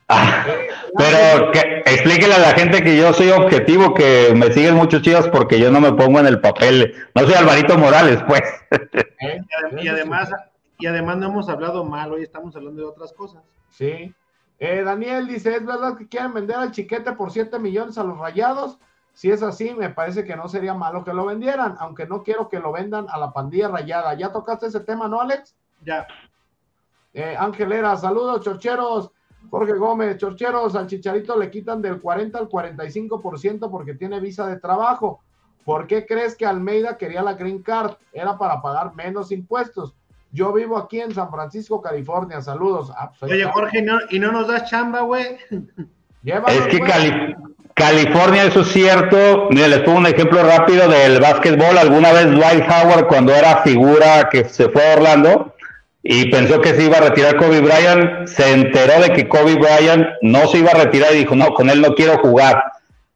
Ah, 0.07 0.45
pero 0.97 1.51
que 1.51 1.59
explíquele 1.85 2.35
a 2.35 2.39
la 2.39 2.51
gente 2.51 2.83
que 2.83 2.95
yo 2.95 3.11
soy 3.11 3.31
objetivo, 3.31 3.93
que 3.93 4.33
me 4.35 4.51
siguen 4.53 4.75
muchos 4.75 5.01
chivas 5.01 5.27
porque 5.29 5.59
yo 5.59 5.71
no 5.71 5.81
me 5.81 5.93
pongo 5.93 6.19
en 6.19 6.27
el 6.27 6.39
papel. 6.39 6.93
No 7.15 7.23
soy 7.23 7.33
Alvarito 7.33 7.77
Morales, 7.77 8.23
pues. 8.27 8.43
¿Eh? 9.19 9.41
Y 9.81 9.87
además, 9.87 10.31
y 10.77 10.85
además 10.85 11.17
no 11.17 11.27
hemos 11.27 11.49
hablado 11.49 11.83
mal, 11.83 12.13
hoy 12.13 12.21
estamos 12.21 12.55
hablando 12.55 12.83
de 12.83 12.87
otras 12.87 13.13
cosas. 13.13 13.41
Sí. 13.71 14.13
Eh, 14.59 14.83
Daniel 14.85 15.27
dice, 15.27 15.55
¿es 15.55 15.65
verdad 15.65 15.97
que 15.97 16.07
quieren 16.07 16.33
vender 16.33 16.57
al 16.57 16.71
chiquete 16.71 17.11
por 17.13 17.31
7 17.31 17.57
millones 17.57 17.97
a 17.97 18.03
los 18.03 18.17
rayados? 18.19 18.77
Si 19.15 19.31
es 19.31 19.41
así, 19.41 19.73
me 19.73 19.89
parece 19.89 20.25
que 20.25 20.35
no 20.35 20.49
sería 20.49 20.73
malo 20.73 21.05
que 21.05 21.13
lo 21.13 21.25
vendieran, 21.25 21.75
aunque 21.79 22.05
no 22.05 22.21
quiero 22.21 22.49
que 22.49 22.59
lo 22.59 22.73
vendan 22.73 23.07
a 23.09 23.17
la 23.17 23.31
pandilla 23.31 23.69
rayada. 23.69 24.13
¿Ya 24.13 24.33
tocaste 24.33 24.67
ese 24.67 24.81
tema, 24.81 25.07
no, 25.07 25.21
Alex? 25.21 25.55
Ya. 25.85 26.05
Eh, 27.13 27.37
Era, 27.59 27.95
saludos, 27.95 28.41
chorcheros. 28.41 29.09
Jorge 29.49 29.73
Gómez, 29.73 30.17
chorcheros, 30.17 30.75
al 30.75 30.87
Chicharito 30.87 31.39
le 31.39 31.49
quitan 31.49 31.81
del 31.81 32.01
40 32.01 32.37
al 32.37 32.49
45% 32.49 33.71
porque 33.71 33.93
tiene 33.93 34.19
visa 34.19 34.47
de 34.47 34.59
trabajo. 34.59 35.21
¿Por 35.63 35.87
qué 35.87 36.05
crees 36.05 36.35
que 36.35 36.45
Almeida 36.45 36.97
quería 36.97 37.21
la 37.21 37.35
Green 37.35 37.63
Card? 37.63 37.95
Era 38.11 38.37
para 38.37 38.61
pagar 38.61 38.95
menos 38.95 39.31
impuestos. 39.31 39.95
Yo 40.31 40.51
vivo 40.51 40.77
aquí 40.77 40.99
en 40.99 41.13
San 41.13 41.31
Francisco, 41.31 41.81
California. 41.81 42.41
Saludos. 42.41 42.91
Ah, 42.97 43.13
pues 43.17 43.31
Oye, 43.31 43.45
Jorge, 43.45 43.85
¿y 44.09 44.19
no 44.19 44.31
nos 44.33 44.49
das 44.49 44.69
chamba, 44.69 45.01
güey? 45.01 45.37
Es 46.25 46.67
que 46.67 46.79
California, 47.75 48.45
eso 48.45 48.61
es 48.61 48.69
cierto. 48.69 49.49
Mira, 49.51 49.67
les 49.67 49.79
pongo 49.79 49.99
un 49.99 50.07
ejemplo 50.07 50.41
rápido 50.41 50.87
del 50.87 51.19
básquetbol. 51.19 51.77
Alguna 51.77 52.13
vez 52.13 52.31
Dwight 52.31 52.63
Howard, 52.63 53.07
cuando 53.07 53.35
era 53.35 53.63
figura 53.63 54.29
que 54.31 54.45
se 54.45 54.69
fue 54.69 54.81
a 54.81 54.95
Orlando, 54.95 55.55
y 56.01 56.29
pensó 56.29 56.61
que 56.61 56.73
se 56.73 56.83
iba 56.83 56.97
a 56.97 57.01
retirar 57.01 57.35
Kobe 57.35 57.59
Bryant, 57.59 58.27
se 58.27 58.53
enteró 58.53 59.01
de 59.01 59.11
que 59.11 59.27
Kobe 59.27 59.55
Bryant 59.55 60.07
no 60.21 60.47
se 60.47 60.59
iba 60.59 60.71
a 60.71 60.83
retirar 60.85 61.13
y 61.13 61.17
dijo, 61.17 61.35
no, 61.35 61.47
con 61.47 61.69
él 61.69 61.81
no 61.81 61.95
quiero 61.95 62.17
jugar. 62.19 62.63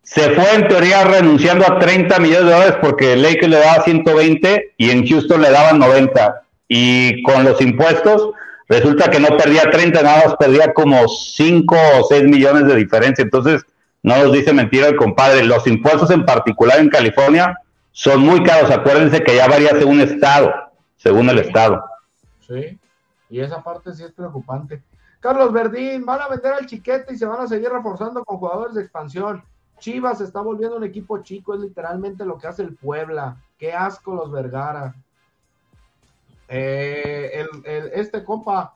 Se 0.04 0.32
fue 0.32 0.56
en 0.56 0.68
teoría 0.68 1.06
renunciando 1.06 1.66
a 1.66 1.80
30 1.80 2.20
millones 2.20 2.46
de 2.46 2.52
dólares 2.52 2.76
porque 2.82 3.16
Lakers 3.16 3.48
le 3.48 3.60
daba 3.60 3.84
120 3.84 4.74
y 4.76 4.90
en 4.90 5.08
Houston 5.08 5.42
le 5.42 5.52
daban 5.52 5.80
90. 5.80 6.42
Y 6.68 7.24
con 7.24 7.46
los 7.46 7.62
impuestos 7.62 8.32
resulta 8.68 9.10
que 9.10 9.20
no 9.20 9.38
perdía 9.38 9.70
30, 9.72 10.02
nada 10.02 10.24
más 10.26 10.36
perdía 10.36 10.74
como 10.74 11.08
5 11.08 11.76
o 12.00 12.08
6 12.10 12.24
millones 12.24 12.66
de 12.66 12.76
diferencia. 12.76 13.22
Entonces, 13.22 13.64
no 14.04 14.18
nos 14.18 14.32
dice 14.32 14.54
mentira 14.54 14.88
el 14.88 14.96
compadre. 14.96 15.44
Los 15.44 15.68
impuestos 15.68 16.10
en 16.12 16.26
particular 16.26 16.80
en 16.80 16.90
California 16.90 17.58
son 17.92 18.22
muy 18.22 18.44
caros. 18.44 18.72
Acuérdense 18.72 19.24
que 19.24 19.36
ya 19.36 19.48
varía 19.48 19.70
según 19.70 20.02
estado, 20.02 20.54
según 20.98 21.30
el 21.30 21.40
estado. 21.40 21.84
Sí, 22.48 22.80
y 23.30 23.40
esa 23.40 23.62
parte 23.62 23.94
sí 23.94 24.04
es 24.04 24.12
preocupante. 24.12 24.82
Carlos 25.20 25.52
Verdín, 25.52 26.06
van 26.06 26.22
a 26.22 26.30
vender 26.30 26.54
al 26.54 26.66
chiquete 26.66 27.14
y 27.14 27.18
se 27.18 27.26
van 27.26 27.42
a 27.42 27.48
seguir 27.48 27.70
reforzando 27.70 28.24
con 28.24 28.38
jugadores 28.38 28.76
de 28.76 28.82
expansión. 28.82 29.44
Chivas 29.80 30.22
está 30.22 30.42
volviendo 30.42 30.78
un 30.78 30.84
equipo 30.84 31.22
chico, 31.22 31.54
es 31.54 31.62
literalmente 31.62 32.26
lo 32.26 32.38
que 32.38 32.48
hace 32.48 32.64
el 32.64 32.76
Puebla. 32.76 33.38
Qué 33.58 33.74
asco 33.74 34.16
los 34.16 34.32
Vergara. 34.32 34.96
Eh, 36.48 37.46
este 37.94 38.24
compa 38.24 38.76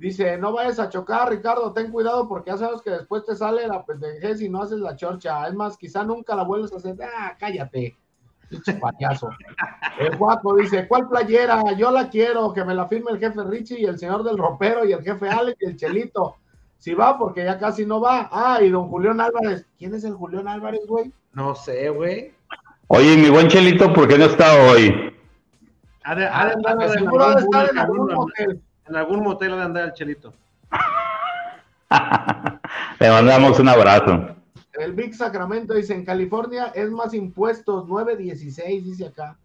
dice, 0.00 0.36
no 0.38 0.52
vayas 0.52 0.78
a 0.78 0.88
chocar, 0.88 1.30
Ricardo, 1.30 1.72
ten 1.72 1.92
cuidado 1.92 2.28
porque 2.28 2.50
ya 2.50 2.56
sabes 2.56 2.82
que 2.82 2.90
después 2.90 3.24
te 3.24 3.36
sale 3.36 3.68
la 3.68 3.84
pendejez 3.84 4.40
y 4.42 4.48
no 4.48 4.62
haces 4.62 4.80
la 4.80 4.96
chorcha. 4.96 5.46
Es 5.46 5.54
más, 5.54 5.76
quizá 5.76 6.02
nunca 6.02 6.34
la 6.34 6.42
vuelves 6.42 6.72
a 6.72 6.76
hacer. 6.76 6.96
Ah, 7.02 7.36
cállate 7.38 7.96
payaso. 8.80 9.30
El 9.98 10.16
Juaco 10.16 10.56
dice, 10.56 10.88
¿cuál 10.88 11.08
playera? 11.08 11.72
Yo 11.76 11.90
la 11.90 12.08
quiero, 12.08 12.52
que 12.52 12.64
me 12.64 12.74
la 12.74 12.86
firme 12.88 13.12
el 13.12 13.18
jefe 13.18 13.42
Richie 13.44 13.80
y 13.80 13.84
el 13.84 13.98
señor 13.98 14.24
del 14.24 14.38
ropero 14.38 14.84
y 14.84 14.92
el 14.92 15.02
jefe 15.02 15.28
Alex 15.28 15.58
y 15.60 15.66
el 15.66 15.76
Chelito. 15.76 16.36
Si 16.78 16.94
va, 16.94 17.18
porque 17.18 17.44
ya 17.44 17.58
casi 17.58 17.84
no 17.84 18.00
va. 18.00 18.28
Ah, 18.32 18.58
y 18.62 18.70
don 18.70 18.88
Julián 18.88 19.20
Álvarez. 19.20 19.66
¿Quién 19.78 19.94
es 19.94 20.04
el 20.04 20.14
Julián 20.14 20.48
Álvarez, 20.48 20.80
güey? 20.88 21.12
No 21.34 21.54
sé, 21.54 21.90
güey. 21.90 22.32
Oye, 22.86 23.16
mi 23.16 23.28
buen 23.28 23.48
Chelito, 23.48 23.92
¿por 23.92 24.08
qué 24.08 24.16
no 24.16 24.24
está 24.24 24.54
hoy? 24.64 25.14
Ha 26.04 26.14
de, 26.14 26.26
ha 26.26 26.46
de 26.46 26.52
estar 26.52 27.70
en 27.70 27.78
algún 27.78 28.14
motel. 28.14 28.62
En 28.90 28.96
algún 28.96 29.22
motel 29.22 29.52
de 29.52 29.62
andar 29.62 29.84
el 29.84 29.92
Chelito. 29.92 30.34
Le 32.98 33.08
mandamos 33.08 33.56
un 33.60 33.68
abrazo. 33.68 34.34
El 34.72 34.94
Big 34.94 35.14
Sacramento 35.14 35.74
dice, 35.74 35.94
en 35.94 36.04
California 36.04 36.72
es 36.74 36.90
más 36.90 37.14
impuestos, 37.14 37.86
9.16 37.86 38.82
dice 38.82 39.06
acá. 39.06 39.38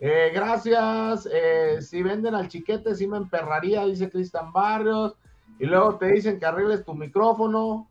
Eh, 0.00 0.32
gracias, 0.34 1.28
eh, 1.32 1.80
si 1.80 2.02
venden 2.02 2.34
al 2.34 2.48
chiquete, 2.48 2.96
sí 2.96 3.06
me 3.06 3.18
emperraría, 3.18 3.84
dice 3.84 4.10
Cristian 4.10 4.52
Barrios. 4.52 5.14
Y 5.60 5.66
luego 5.66 5.94
te 5.94 6.06
dicen 6.06 6.40
que 6.40 6.46
arregles 6.46 6.84
tu 6.84 6.92
micrófono. 6.92 7.88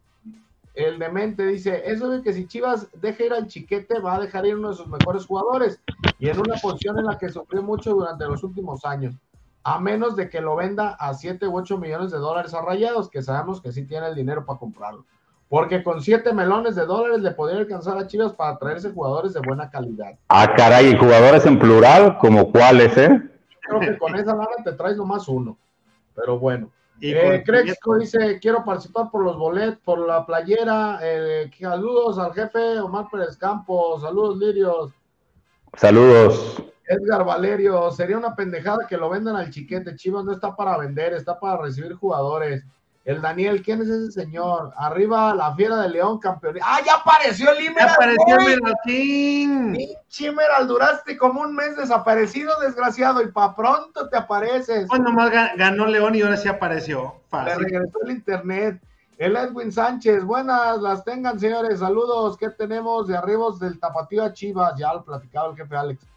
El 0.73 0.99
demente 0.99 1.47
dice, 1.47 1.83
eso 1.85 2.09
de 2.09 2.21
que 2.21 2.33
si 2.33 2.47
Chivas 2.47 2.89
deja 2.99 3.23
ir 3.23 3.31
al 3.31 3.47
chiquete, 3.47 3.99
va 3.99 4.15
a 4.15 4.19
dejar 4.19 4.45
ir 4.45 4.57
uno 4.57 4.71
de 4.71 4.75
sus 4.75 4.87
mejores 4.87 5.25
jugadores. 5.25 5.79
Y 6.19 6.27
en 6.27 6.37
una 6.37 6.55
posición 6.55 6.99
en 6.99 7.05
la 7.05 7.17
que 7.17 7.29
sufrió 7.29 7.63
mucho 7.63 7.93
durante 7.93 8.25
los 8.25 8.43
últimos 8.43 8.83
años. 8.83 9.15
A 9.63 9.79
menos 9.79 10.15
de 10.15 10.29
que 10.29 10.41
lo 10.41 10.55
venda 10.55 10.95
a 10.99 11.13
7 11.13 11.47
u 11.47 11.55
8 11.55 11.77
millones 11.77 12.11
de 12.11 12.17
dólares 12.17 12.53
a 12.53 12.61
rayados, 12.61 13.09
que 13.09 13.21
sabemos 13.21 13.61
que 13.61 13.71
sí 13.71 13.85
tiene 13.85 14.07
el 14.07 14.15
dinero 14.15 14.45
para 14.45 14.59
comprarlo. 14.59 15.05
Porque 15.49 15.83
con 15.83 16.01
7 16.01 16.33
melones 16.33 16.75
de 16.75 16.85
dólares 16.85 17.21
le 17.21 17.31
podría 17.31 17.59
alcanzar 17.59 17.97
a 17.97 18.07
Chivas 18.07 18.33
para 18.33 18.57
traerse 18.57 18.91
jugadores 18.91 19.33
de 19.33 19.41
buena 19.41 19.69
calidad. 19.69 20.17
Ah, 20.29 20.53
caray, 20.55 20.93
¿y 20.93 20.97
jugadores 20.97 21.45
en 21.45 21.59
plural? 21.59 22.17
¿Como 22.19 22.51
cuáles, 22.51 22.97
eh? 22.97 23.21
Creo 23.59 23.79
que 23.79 23.97
con 23.97 24.15
esa 24.15 24.33
lana 24.33 24.63
te 24.63 24.71
traes 24.71 24.97
nomás 24.97 25.27
uno. 25.27 25.57
Pero 26.15 26.39
bueno. 26.39 26.71
Eh, 27.01 27.43
Crexco 27.45 27.97
dice, 27.97 28.39
quiero 28.39 28.63
participar 28.63 29.09
por 29.09 29.23
los 29.23 29.37
boletos, 29.37 29.79
por 29.83 30.07
la 30.07 30.25
playera. 30.25 30.99
Eh, 31.01 31.49
saludos 31.59 32.19
al 32.19 32.33
jefe 32.33 32.79
Omar 32.79 33.07
Pérez 33.11 33.35
Campos. 33.37 34.01
Saludos, 34.01 34.37
Lirios. 34.37 34.91
Saludos. 35.75 36.63
Edgar 36.91 37.23
Valerio, 37.23 37.89
sería 37.91 38.17
una 38.17 38.35
pendejada 38.35 38.85
que 38.85 38.97
lo 38.97 39.09
vendan 39.09 39.37
al 39.37 39.49
chiquete. 39.49 39.95
Chivas 39.95 40.25
no 40.25 40.33
está 40.33 40.55
para 40.55 40.77
vender, 40.77 41.13
está 41.13 41.39
para 41.39 41.61
recibir 41.61 41.93
jugadores. 41.93 42.65
El 43.05 43.21
Daniel, 43.21 43.63
¿quién 43.63 43.81
es 43.81 43.87
ese 43.87 44.11
señor? 44.11 44.73
Arriba 44.75 45.33
la 45.33 45.55
fiera 45.55 45.77
de 45.77 45.89
León, 45.89 46.19
campeón. 46.19 46.57
¡Ah, 46.61 46.79
ya 46.85 46.95
apareció 46.95 47.49
el 47.51 47.65
Imeral! 47.65 47.87
¡Ya 47.87 47.93
apareció 47.93 48.37
el 48.47 48.75
Pinche 48.83 50.31
duraste 50.67 51.17
como 51.17 51.41
un 51.41 51.55
mes 51.55 51.77
desaparecido, 51.77 52.59
desgraciado, 52.59 53.23
y 53.23 53.31
pa' 53.31 53.55
pronto 53.55 54.09
te 54.09 54.17
apareces. 54.17 54.85
Pues 54.87 55.01
nomás 55.01 55.31
ganó 55.55 55.87
León 55.87 56.13
y 56.13 56.21
ahora 56.21 56.37
sí 56.37 56.49
apareció. 56.49 57.15
Le 57.31 57.55
regresó 57.55 57.99
el 58.03 58.11
internet. 58.11 58.81
El 59.17 59.37
Edwin 59.37 59.71
Sánchez, 59.71 60.23
buenas 60.23 60.81
las 60.81 61.05
tengan, 61.05 61.39
señores. 61.39 61.79
Saludos. 61.79 62.37
¿Qué 62.37 62.49
tenemos 62.49 63.07
de 63.07 63.15
arribos 63.15 63.59
del 63.59 63.79
Tapatío 63.79 64.23
a 64.23 64.33
Chivas? 64.33 64.73
Ya 64.77 64.93
lo 64.93 65.05
platicaba 65.05 65.49
el 65.49 65.55
jefe 65.55 65.75
Alex. 65.75 66.10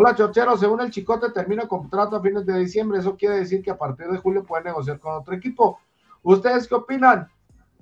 Hola, 0.00 0.14
Chochero. 0.14 0.56
Según 0.56 0.80
el 0.80 0.92
Chicote, 0.92 1.32
termina 1.32 1.66
contrato 1.66 2.14
a 2.14 2.22
fines 2.22 2.46
de 2.46 2.56
diciembre. 2.56 3.00
Eso 3.00 3.16
quiere 3.16 3.40
decir 3.40 3.62
que 3.62 3.72
a 3.72 3.76
partir 3.76 4.06
de 4.06 4.18
julio 4.18 4.44
puede 4.44 4.62
negociar 4.62 5.00
con 5.00 5.12
otro 5.12 5.34
equipo. 5.34 5.80
¿Ustedes 6.22 6.68
qué 6.68 6.76
opinan? 6.76 7.28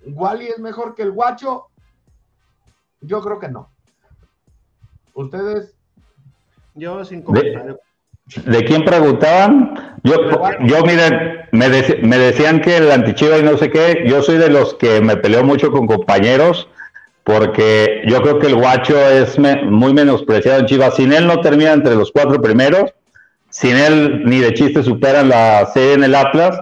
¿Wally 0.02 0.46
es 0.46 0.58
mejor 0.58 0.94
que 0.94 1.02
el 1.02 1.10
guacho? 1.10 1.66
Yo 3.02 3.20
creo 3.20 3.38
que 3.38 3.50
no. 3.50 3.68
¿Ustedes? 5.12 5.74
Yo 6.74 7.04
sin 7.04 7.20
comentario. 7.20 7.78
¿De, 8.46 8.64
quién 8.64 8.82
preguntaban? 8.82 9.98
Yo, 10.02 10.14
yo 10.64 10.86
miren, 10.86 11.46
me, 11.52 11.68
me 11.68 12.18
decían 12.18 12.62
que 12.62 12.78
el 12.78 12.92
antichiva 12.92 13.36
y 13.36 13.42
no 13.42 13.58
sé 13.58 13.70
qué, 13.70 14.04
yo 14.08 14.22
soy 14.22 14.38
de 14.38 14.48
los 14.48 14.72
que 14.72 15.02
me 15.02 15.18
peleo 15.18 15.44
mucho 15.44 15.70
con 15.70 15.86
compañeros 15.86 16.66
porque 17.26 18.02
yo 18.06 18.22
creo 18.22 18.38
que 18.38 18.46
el 18.46 18.54
guacho 18.54 18.96
es 19.10 19.36
muy 19.36 19.92
menospreciado 19.92 20.60
en 20.60 20.66
Chivas. 20.66 20.94
Sin 20.94 21.12
él 21.12 21.26
no 21.26 21.40
termina 21.40 21.72
entre 21.72 21.96
los 21.96 22.12
cuatro 22.12 22.40
primeros, 22.40 22.94
sin 23.50 23.76
él 23.76 24.22
ni 24.24 24.38
de 24.38 24.54
chiste 24.54 24.84
superan 24.84 25.30
la 25.30 25.66
serie 25.74 25.94
en 25.94 26.04
el 26.04 26.14
Atlas 26.14 26.56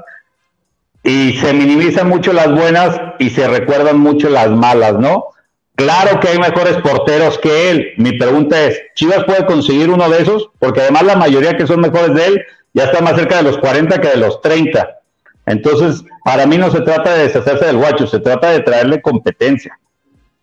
y 1.03 1.35
se 1.35 1.53
minimizan 1.53 2.09
mucho 2.09 2.33
las 2.33 2.51
buenas 2.51 2.99
y 3.19 3.29
se 3.29 3.47
recuerdan 3.47 3.99
mucho 3.99 4.31
las 4.31 4.49
malas, 4.53 4.95
¿no? 4.95 5.27
Claro 5.75 6.19
que 6.19 6.29
hay 6.29 6.39
mejores 6.39 6.79
porteros 6.79 7.39
que 7.41 7.71
él. 7.71 7.89
Mi 7.99 8.13
pregunta 8.13 8.65
es, 8.65 8.81
¿Chivas 8.95 9.25
puede 9.25 9.45
conseguir 9.45 9.91
uno 9.91 10.09
de 10.09 10.23
esos? 10.23 10.49
Porque 10.59 10.81
además 10.81 11.03
la 11.03 11.17
mayoría 11.17 11.59
que 11.59 11.67
son 11.67 11.83
mejores 11.83 12.15
de 12.15 12.27
él 12.27 12.43
ya 12.73 12.85
está 12.85 13.03
más 13.03 13.17
cerca 13.17 13.37
de 13.37 13.43
los 13.43 13.59
40 13.59 14.01
que 14.01 14.09
de 14.09 14.17
los 14.17 14.41
30. 14.41 14.99
Entonces, 15.45 16.03
para 16.25 16.47
mí 16.47 16.57
no 16.57 16.71
se 16.71 16.81
trata 16.81 17.13
de 17.13 17.25
deshacerse 17.25 17.67
del 17.67 17.77
guacho, 17.77 18.07
se 18.07 18.21
trata 18.21 18.49
de 18.49 18.61
traerle 18.61 19.03
competencia. 19.03 19.79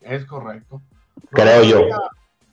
Es 0.02 0.26
correcto. 0.26 0.82
Creo 1.30 1.64
yo. 1.64 1.80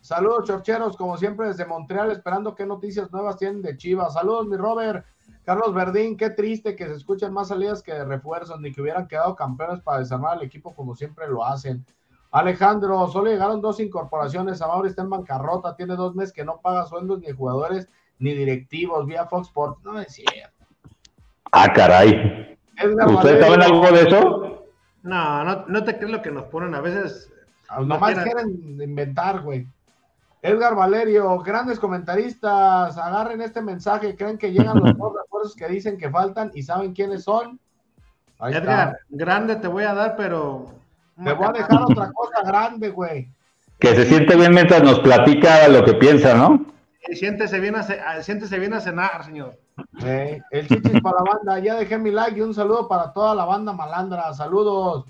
Saludos, 0.00 0.44
chorcheros, 0.44 0.96
como 0.96 1.16
siempre 1.16 1.48
desde 1.48 1.66
Montreal, 1.66 2.10
esperando 2.10 2.54
qué 2.54 2.64
noticias 2.64 3.10
nuevas 3.12 3.36
tienen 3.36 3.60
de 3.62 3.76
Chivas. 3.76 4.14
Saludos, 4.14 4.46
mi 4.46 4.56
Robert. 4.56 5.04
Carlos 5.44 5.74
Verdín, 5.74 6.16
qué 6.16 6.30
triste 6.30 6.76
que 6.76 6.86
se 6.86 6.94
escuchen 6.94 7.32
más 7.32 7.48
salidas 7.48 7.82
que 7.82 7.92
de 7.92 8.04
refuerzos, 8.04 8.60
ni 8.60 8.72
que 8.72 8.82
hubieran 8.82 9.08
quedado 9.08 9.34
campeones 9.34 9.80
para 9.80 9.98
desarmar 9.98 10.34
al 10.34 10.42
equipo 10.42 10.74
como 10.74 10.94
siempre 10.94 11.26
lo 11.28 11.44
hacen. 11.44 11.84
Alejandro, 12.30 13.08
solo 13.08 13.30
llegaron 13.30 13.60
dos 13.60 13.80
incorporaciones. 13.80 14.60
Amauri 14.60 14.90
está 14.90 15.02
en 15.02 15.10
bancarrota, 15.10 15.74
tiene 15.74 15.96
dos 15.96 16.14
meses 16.14 16.32
que 16.32 16.44
no 16.44 16.60
paga 16.60 16.84
sueldos 16.84 17.20
ni 17.20 17.32
jugadores 17.32 17.88
ni 18.18 18.34
directivos 18.34 19.06
vía 19.06 19.26
Fox 19.26 19.48
Sports. 19.48 19.82
No 19.84 19.98
es 19.98 20.12
cierto. 20.12 20.66
Ah, 21.52 21.72
caray. 21.72 22.58
¿Ustedes 23.06 23.44
saben 23.44 23.62
algo 23.62 23.90
de 23.90 24.02
eso? 24.02 24.66
No, 25.02 25.44
no, 25.44 25.66
no 25.66 25.84
te 25.84 25.96
crees 25.96 26.12
lo 26.12 26.20
que 26.20 26.30
nos 26.30 26.44
ponen 26.44 26.74
a 26.74 26.80
veces 26.80 27.32
Nomás 27.84 28.14
quieren 28.22 28.80
inventar, 28.80 29.42
güey. 29.42 29.66
Edgar 30.40 30.74
Valerio, 30.74 31.38
grandes 31.40 31.78
comentaristas, 31.78 32.96
agarren 32.96 33.40
este 33.40 33.60
mensaje, 33.60 34.14
creen 34.16 34.38
que 34.38 34.52
llegan 34.52 34.78
los 34.78 34.96
dos 34.98 35.12
refuerzos 35.14 35.56
que 35.56 35.68
dicen 35.68 35.98
que 35.98 36.10
faltan 36.10 36.50
y 36.54 36.62
saben 36.62 36.92
quiénes 36.92 37.24
son. 37.24 37.58
Edgar, 38.40 38.98
grande 39.08 39.56
te 39.56 39.68
voy 39.68 39.84
a 39.84 39.94
dar, 39.94 40.16
pero. 40.16 40.66
Te 41.22 41.32
voy 41.32 41.48
a 41.48 41.52
dejar 41.52 41.82
otra 41.82 42.12
cosa 42.12 42.42
grande, 42.44 42.90
güey. 42.90 43.28
Que 43.80 43.94
se 43.94 44.04
siente 44.06 44.36
bien 44.36 44.54
mientras 44.54 44.82
nos 44.82 45.00
platica 45.00 45.66
lo 45.68 45.84
que 45.84 45.94
piensa, 45.94 46.34
¿no? 46.34 46.64
siéntese 47.14 47.60
bien 47.60 47.74
a, 47.76 48.22
siéntese 48.22 48.58
bien 48.58 48.74
a 48.74 48.80
cenar, 48.80 49.24
señor. 49.24 49.58
el 50.02 50.68
chichis 50.68 51.00
para 51.00 51.18
la 51.18 51.32
banda, 51.32 51.58
ya 51.58 51.76
dejé 51.76 51.98
mi 51.98 52.10
like 52.10 52.38
y 52.38 52.42
un 52.42 52.54
saludo 52.54 52.88
para 52.88 53.12
toda 53.12 53.34
la 53.34 53.44
banda 53.44 53.72
malandra. 53.72 54.32
Saludos. 54.34 55.06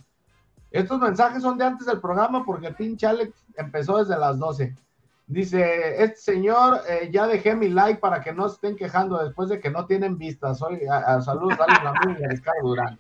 Estos 0.71 1.01
mensajes 1.01 1.43
son 1.43 1.57
de 1.57 1.65
antes 1.65 1.87
del 1.87 2.01
programa 2.01 2.45
porque 2.45 2.71
pinche 2.73 3.07
Alex 3.07 3.33
empezó 3.57 3.99
desde 3.99 4.19
las 4.19 4.39
12. 4.39 4.75
Dice, 5.27 6.03
este 6.03 6.17
señor, 6.17 6.81
eh, 6.89 7.11
ya 7.13 7.27
dejé 7.27 7.55
mi 7.55 7.69
like 7.69 8.01
para 8.01 8.23
que 8.23 8.33
no 8.33 8.49
se 8.49 8.55
estén 8.55 8.77
quejando 8.77 9.23
después 9.23 9.49
de 9.49 9.61
que 9.61 9.71
no 9.71 9.87
tienen 9.87 10.17
vistas. 10.17 10.59
Soy, 10.59 10.81
a, 10.87 11.21
saludos, 11.21 11.59
Alex 11.61 11.83
Ramírez 11.83 12.21
y 12.21 12.25
a 12.25 12.29
Ricardo 12.29 12.69
Durán. 12.69 12.99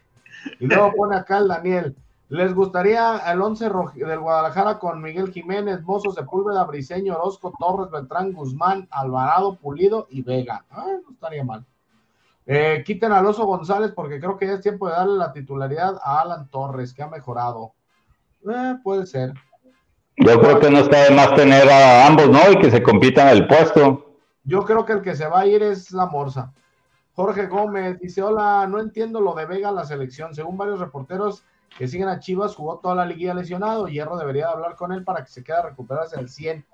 Y 0.60 0.66
luego 0.66 0.92
pone 0.94 1.16
acá 1.16 1.38
el 1.38 1.48
Daniel. 1.48 1.96
¿Les 2.28 2.54
gustaría 2.54 3.16
el 3.32 3.40
11 3.40 3.70
del 3.94 4.20
Guadalajara 4.20 4.78
con 4.78 5.00
Miguel 5.00 5.32
Jiménez, 5.32 5.82
Mozo, 5.82 6.12
Sepúlveda, 6.12 6.64
Briseño, 6.64 7.14
Orozco, 7.14 7.54
Torres, 7.58 7.90
Beltrán, 7.90 8.32
Guzmán, 8.32 8.86
Alvarado, 8.90 9.56
Pulido 9.56 10.06
y 10.10 10.20
Vega? 10.20 10.66
Ah, 10.70 10.88
no 11.02 11.10
estaría 11.10 11.42
mal. 11.42 11.64
Eh, 12.50 12.82
quiten 12.82 13.12
a 13.12 13.18
Alonso 13.18 13.44
González 13.44 13.92
porque 13.94 14.18
creo 14.18 14.38
que 14.38 14.46
ya 14.46 14.54
es 14.54 14.62
tiempo 14.62 14.88
de 14.88 14.94
darle 14.94 15.18
la 15.18 15.34
titularidad 15.34 16.00
a 16.02 16.22
Alan 16.22 16.48
Torres, 16.48 16.94
que 16.94 17.02
ha 17.02 17.06
mejorado. 17.06 17.74
Eh, 18.50 18.76
puede 18.82 19.04
ser. 19.04 19.34
Yo 20.16 20.40
creo 20.40 20.58
que 20.58 20.70
no 20.70 20.78
está 20.78 21.04
de 21.04 21.10
más 21.10 21.34
tener 21.34 21.68
a 21.68 22.06
ambos, 22.06 22.30
¿no? 22.30 22.50
Y 22.50 22.58
que 22.58 22.70
se 22.70 22.82
compitan 22.82 23.28
el 23.28 23.46
puesto. 23.46 24.16
Yo 24.44 24.64
creo 24.64 24.86
que 24.86 24.94
el 24.94 25.02
que 25.02 25.14
se 25.14 25.28
va 25.28 25.40
a 25.40 25.46
ir 25.46 25.62
es 25.62 25.90
la 25.92 26.06
Morsa. 26.06 26.54
Jorge 27.12 27.48
Gómez 27.48 28.00
dice: 28.00 28.22
Hola, 28.22 28.66
no 28.66 28.80
entiendo 28.80 29.20
lo 29.20 29.34
de 29.34 29.44
Vega 29.44 29.70
la 29.70 29.84
selección. 29.84 30.34
Según 30.34 30.56
varios 30.56 30.80
reporteros 30.80 31.44
que 31.76 31.86
siguen 31.86 32.08
a 32.08 32.18
Chivas, 32.18 32.56
jugó 32.56 32.78
toda 32.78 32.94
la 32.94 33.04
liguilla 33.04 33.34
lesionado. 33.34 33.88
Hierro 33.88 34.16
debería 34.16 34.48
hablar 34.48 34.74
con 34.74 34.92
él 34.92 35.04
para 35.04 35.22
que 35.22 35.30
se 35.30 35.44
quede 35.44 35.58
a 35.58 35.62
recuperarse 35.62 36.18
al 36.18 36.30
100 36.30 36.64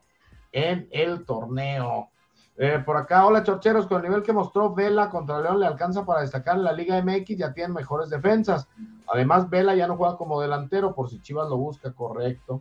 en 0.53 0.89
el 0.93 1.25
torneo. 1.25 2.11
Eh, 2.57 2.81
por 2.87 2.97
acá, 2.97 3.27
hola 3.27 3.43
Chorcheros, 3.43 3.87
con 3.89 3.99
el 3.99 4.09
nivel 4.09 4.23
que 4.23 4.33
mostró 4.33 4.73
Vela 4.73 5.11
contra 5.11 5.41
León 5.41 5.59
le 5.59 5.67
alcanza 5.67 6.05
para 6.05 6.21
destacar 6.21 6.57
en 6.57 6.63
la 6.63 6.73
Liga 6.73 7.03
MX, 7.03 7.37
ya 7.37 7.53
tienen 7.53 7.73
mejores 7.73 8.09
defensas. 8.09 8.69
Además, 9.13 9.51
Vela 9.51 9.75
ya 9.75 9.89
no 9.89 9.97
juega 9.97 10.17
como 10.17 10.41
delantero, 10.41 10.95
por 10.95 11.11
si 11.11 11.21
Chivas 11.21 11.49
lo 11.49 11.57
busca, 11.57 11.93
correcto. 11.93 12.61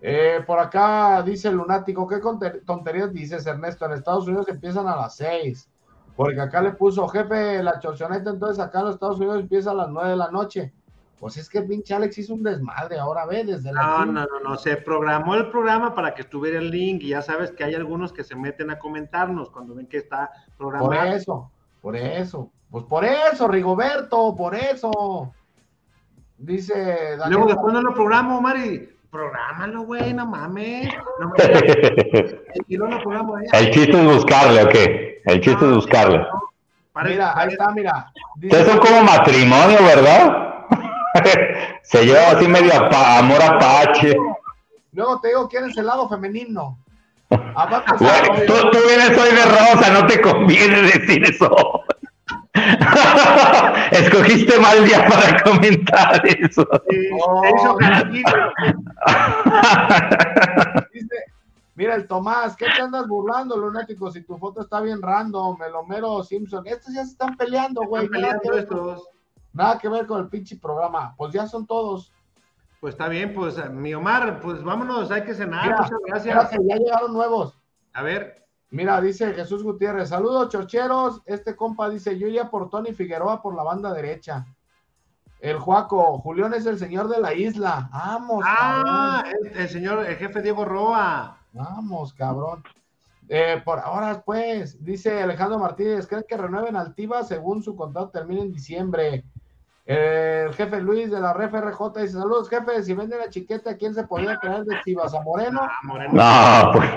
Eh, 0.00 0.42
por 0.46 0.60
acá 0.60 1.22
dice 1.22 1.50
lunático, 1.50 2.06
¿qué 2.06 2.20
tonterías 2.64 3.12
dices, 3.12 3.46
Ernesto? 3.46 3.84
En 3.84 3.92
Estados 3.92 4.26
Unidos 4.28 4.48
empiezan 4.48 4.86
a 4.86 4.96
las 4.96 5.16
6, 5.16 5.68
porque 6.16 6.40
acá 6.40 6.62
le 6.62 6.72
puso 6.72 7.06
jefe 7.08 7.62
la 7.62 7.80
chorchoneta, 7.80 8.30
entonces 8.30 8.60
acá 8.60 8.78
en 8.78 8.84
los 8.86 8.94
Estados 8.94 9.18
Unidos 9.18 9.40
empieza 9.40 9.72
a 9.72 9.74
las 9.74 9.88
9 9.88 10.10
de 10.10 10.16
la 10.16 10.30
noche. 10.30 10.72
Pues 11.20 11.36
es 11.36 11.50
que 11.50 11.58
el 11.58 11.66
pinche 11.66 11.92
Alex 11.92 12.16
hizo 12.16 12.32
un 12.32 12.42
desmadre, 12.42 12.98
ahora 12.98 13.26
ve, 13.26 13.44
desde 13.44 13.74
la. 13.74 13.82
No, 13.82 14.06
no, 14.06 14.24
no, 14.24 14.40
no, 14.42 14.56
se 14.56 14.78
programó 14.78 15.34
el 15.34 15.50
programa 15.50 15.94
para 15.94 16.14
que 16.14 16.22
estuviera 16.22 16.58
el 16.58 16.70
link 16.70 17.02
y 17.02 17.08
ya 17.08 17.20
sabes 17.20 17.50
que 17.50 17.62
hay 17.62 17.74
algunos 17.74 18.10
que 18.10 18.24
se 18.24 18.34
meten 18.34 18.70
a 18.70 18.78
comentarnos 18.78 19.50
cuando 19.50 19.74
ven 19.74 19.86
que 19.86 19.98
está 19.98 20.30
programado. 20.56 20.88
Por 20.88 21.06
eso, 21.06 21.50
por 21.82 21.94
eso, 21.96 22.50
pues 22.70 22.84
por 22.84 23.04
eso, 23.04 23.48
Rigoberto, 23.48 24.34
por 24.34 24.54
eso. 24.54 25.30
Dice. 26.38 26.72
Daniel 27.18 27.32
Luego 27.32 27.46
después 27.48 27.74
no 27.74 27.82
lo 27.82 27.92
programo, 27.92 28.40
Mari. 28.40 28.88
Prográmalo, 29.10 29.82
güey, 29.82 30.14
no 30.14 30.24
mames. 30.24 30.88
No 31.20 31.34
el 32.56 33.70
chiste 33.72 33.92
es 33.92 34.04
buscarle, 34.06 34.62
¿o 34.62 34.68
qué? 34.70 35.20
El 35.26 35.40
chiste 35.42 35.66
es 35.66 35.74
buscarle. 35.74 36.24
mira, 37.04 37.38
ahí 37.38 37.48
está, 37.48 37.70
mira. 37.72 38.10
Ustedes 38.42 38.66
son 38.66 38.78
como 38.78 39.02
matrimonio, 39.02 39.76
¿verdad? 39.82 40.49
Se 41.82 42.04
lleva 42.04 42.30
así 42.30 42.46
medio 42.46 42.72
amor 42.74 43.42
apache. 43.42 44.14
Luego 44.92 45.20
te 45.20 45.28
digo 45.28 45.48
quién 45.48 45.64
es 45.64 45.76
el 45.76 45.86
lado 45.86 46.08
femenino. 46.08 46.78
tú, 47.28 48.78
vienes 48.88 49.18
hoy 49.18 49.34
de 49.34 49.44
rosa, 49.44 49.90
no 49.92 50.06
te 50.06 50.20
conviene 50.20 50.82
decir 50.82 51.24
eso. 51.24 51.50
Escogiste 53.92 54.58
mal 54.58 54.84
día 54.84 55.06
para 55.06 55.42
comentar 55.42 56.22
eso. 56.26 56.66
mira 61.74 61.94
el 61.94 62.06
Tomás, 62.08 62.56
¿qué 62.56 62.66
te 62.66 62.82
andas 62.82 63.06
burlando, 63.06 63.56
lunático? 63.56 64.10
Si 64.10 64.22
tu 64.22 64.36
foto 64.36 64.62
está 64.62 64.80
bien 64.80 65.00
random, 65.00 65.56
Melomero 65.58 66.22
Simpson, 66.24 66.66
estos 66.66 66.92
ya 66.92 67.04
se 67.04 67.12
están 67.12 67.36
peleando, 67.36 67.82
güey. 67.82 68.04
Están 68.04 68.20
peleando 68.20 68.58
estos. 68.58 69.08
Nada 69.52 69.78
que 69.78 69.88
ver 69.88 70.06
con 70.06 70.20
el 70.20 70.28
pinche 70.28 70.56
programa. 70.56 71.14
Pues 71.16 71.32
ya 71.32 71.46
son 71.46 71.66
todos. 71.66 72.12
Pues 72.80 72.94
está 72.94 73.08
bien, 73.08 73.34
pues 73.34 73.70
mi 73.70 73.92
Omar, 73.92 74.40
pues 74.40 74.62
vámonos, 74.62 75.10
hay 75.10 75.22
que 75.22 75.34
cenar. 75.34 75.70
Muchas 75.70 75.98
gracias. 76.06 76.50
ya 76.66 76.76
llegaron 76.76 77.12
nuevos. 77.12 77.58
A 77.92 78.02
ver. 78.02 78.40
Mira, 78.72 79.00
dice 79.00 79.34
Jesús 79.34 79.64
Gutiérrez, 79.64 80.10
saludos 80.10 80.48
chorcheros. 80.48 81.22
Este 81.26 81.56
compa 81.56 81.88
dice, 81.88 82.16
yo 82.16 82.50
por 82.50 82.70
Tony 82.70 82.92
Figueroa 82.92 83.42
por 83.42 83.56
la 83.56 83.64
banda 83.64 83.92
derecha. 83.92 84.46
El 85.40 85.58
Juaco, 85.58 86.18
Julián 86.18 86.54
es 86.54 86.66
el 86.66 86.78
señor 86.78 87.08
de 87.08 87.20
la 87.20 87.34
isla. 87.34 87.88
Vamos. 87.92 88.44
Ah, 88.46 89.24
el, 89.54 89.68
señor, 89.68 90.06
el 90.06 90.16
jefe 90.16 90.40
Diego 90.40 90.64
Roa. 90.64 91.38
Vamos, 91.52 92.14
cabrón. 92.14 92.62
Eh, 93.28 93.60
por 93.64 93.78
ahora, 93.78 94.22
pues, 94.24 94.84
dice 94.84 95.22
Alejandro 95.22 95.58
Martínez, 95.58 96.06
¿creen 96.06 96.24
que 96.28 96.36
renueven 96.36 96.76
Altiva 96.76 97.24
según 97.24 97.62
su 97.62 97.74
contrato 97.74 98.10
termina 98.10 98.42
en 98.42 98.52
diciembre? 98.52 99.24
El 99.86 100.52
jefe 100.54 100.80
Luis 100.80 101.10
de 101.10 101.20
la 101.20 101.32
RFRJ 101.32 101.80
dice: 101.96 102.12
Saludos, 102.12 102.48
jefe. 102.48 102.82
Si 102.82 102.94
venden 102.94 103.18
la 103.18 103.30
chiqueta, 103.30 103.76
¿quién 103.76 103.94
se 103.94 104.04
podría 104.04 104.38
creer 104.38 104.64
de 104.64 104.80
Chivas? 104.84 105.14
¿A 105.14 105.22
Moreno? 105.22 105.60
Ah, 105.62 106.72
no, 106.72 106.72
pues 106.72 106.90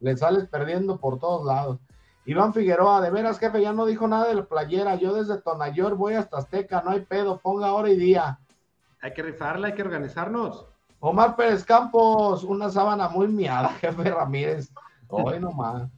Le 0.00 0.16
sales 0.16 0.46
perdiendo 0.48 0.98
por 0.98 1.18
todos 1.18 1.46
lados. 1.46 1.78
Iván 2.26 2.54
Figueroa, 2.54 3.00
de 3.02 3.10
veras, 3.10 3.38
jefe, 3.38 3.60
ya 3.60 3.72
no 3.72 3.84
dijo 3.84 4.08
nada 4.08 4.28
de 4.28 4.34
la 4.34 4.44
playera. 4.44 4.94
Yo 4.94 5.14
desde 5.14 5.40
Tonayor 5.40 5.94
voy 5.94 6.14
hasta 6.14 6.38
Azteca, 6.38 6.82
no 6.82 6.90
hay 6.90 7.00
pedo, 7.00 7.38
ponga 7.38 7.72
hora 7.72 7.90
y 7.90 7.96
día. 7.96 8.38
Hay 9.02 9.12
que 9.12 9.22
rifarla, 9.22 9.68
hay 9.68 9.74
que 9.74 9.82
organizarnos. 9.82 10.66
Omar 11.00 11.36
Pérez 11.36 11.64
Campos, 11.64 12.44
una 12.44 12.70
sábana 12.70 13.08
muy 13.08 13.28
miada, 13.28 13.68
jefe 13.80 14.10
Ramírez. 14.10 14.72
Hoy 15.08 15.38
nomás. 15.38 15.90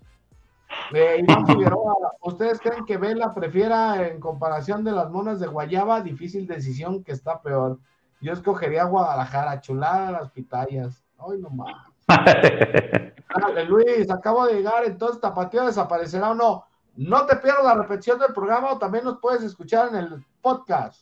Eh, 0.93 1.21
Iván 1.21 1.47
Figueroa, 1.47 1.95
¿ustedes 2.23 2.61
creen 2.61 2.85
que 2.85 2.97
Vela 2.97 3.35
prefiera 3.35 4.07
en 4.07 4.21
comparación 4.21 4.85
de 4.85 4.93
las 4.93 5.11
monas 5.11 5.41
de 5.41 5.47
Guayaba? 5.47 6.01
Difícil 6.01 6.47
decisión 6.47 7.03
que 7.03 7.13
está 7.13 7.43
peor. 7.43 7.79
Yo 8.21 8.33
escogería 8.33 8.85
Guadalajara, 8.85 9.61
chulada 9.61 10.13
las 10.13 10.31
pitayas. 10.31 11.05
Hoy 11.19 11.39
nomás. 11.39 11.75
Dale, 12.07 13.15
Luis, 13.69 14.11
acabo 14.11 14.47
de 14.47 14.55
llegar, 14.55 14.85
entonces 14.85 15.21
Tapatío 15.21 15.67
desaparecerá 15.67 16.31
o 16.31 16.35
no. 16.35 16.65
No 16.97 17.27
te 17.27 17.37
pierdas 17.37 17.65
la 17.65 17.75
repetición 17.75 18.19
del 18.19 18.33
programa 18.33 18.73
o 18.73 18.79
también 18.79 19.05
nos 19.05 19.19
puedes 19.19 19.43
escuchar 19.43 19.89
en 19.89 19.97
el 19.97 20.25
podcast. 20.41 21.01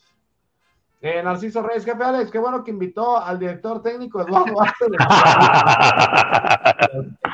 Eh, 1.00 1.22
Narciso 1.22 1.62
Reyes, 1.62 1.84
jefe 1.84 2.02
Alex, 2.02 2.30
qué 2.30 2.38
bueno 2.38 2.64
que 2.64 2.70
invitó 2.70 3.22
al 3.22 3.38
director 3.38 3.82
técnico 3.82 4.22
Eduardo 4.22 4.54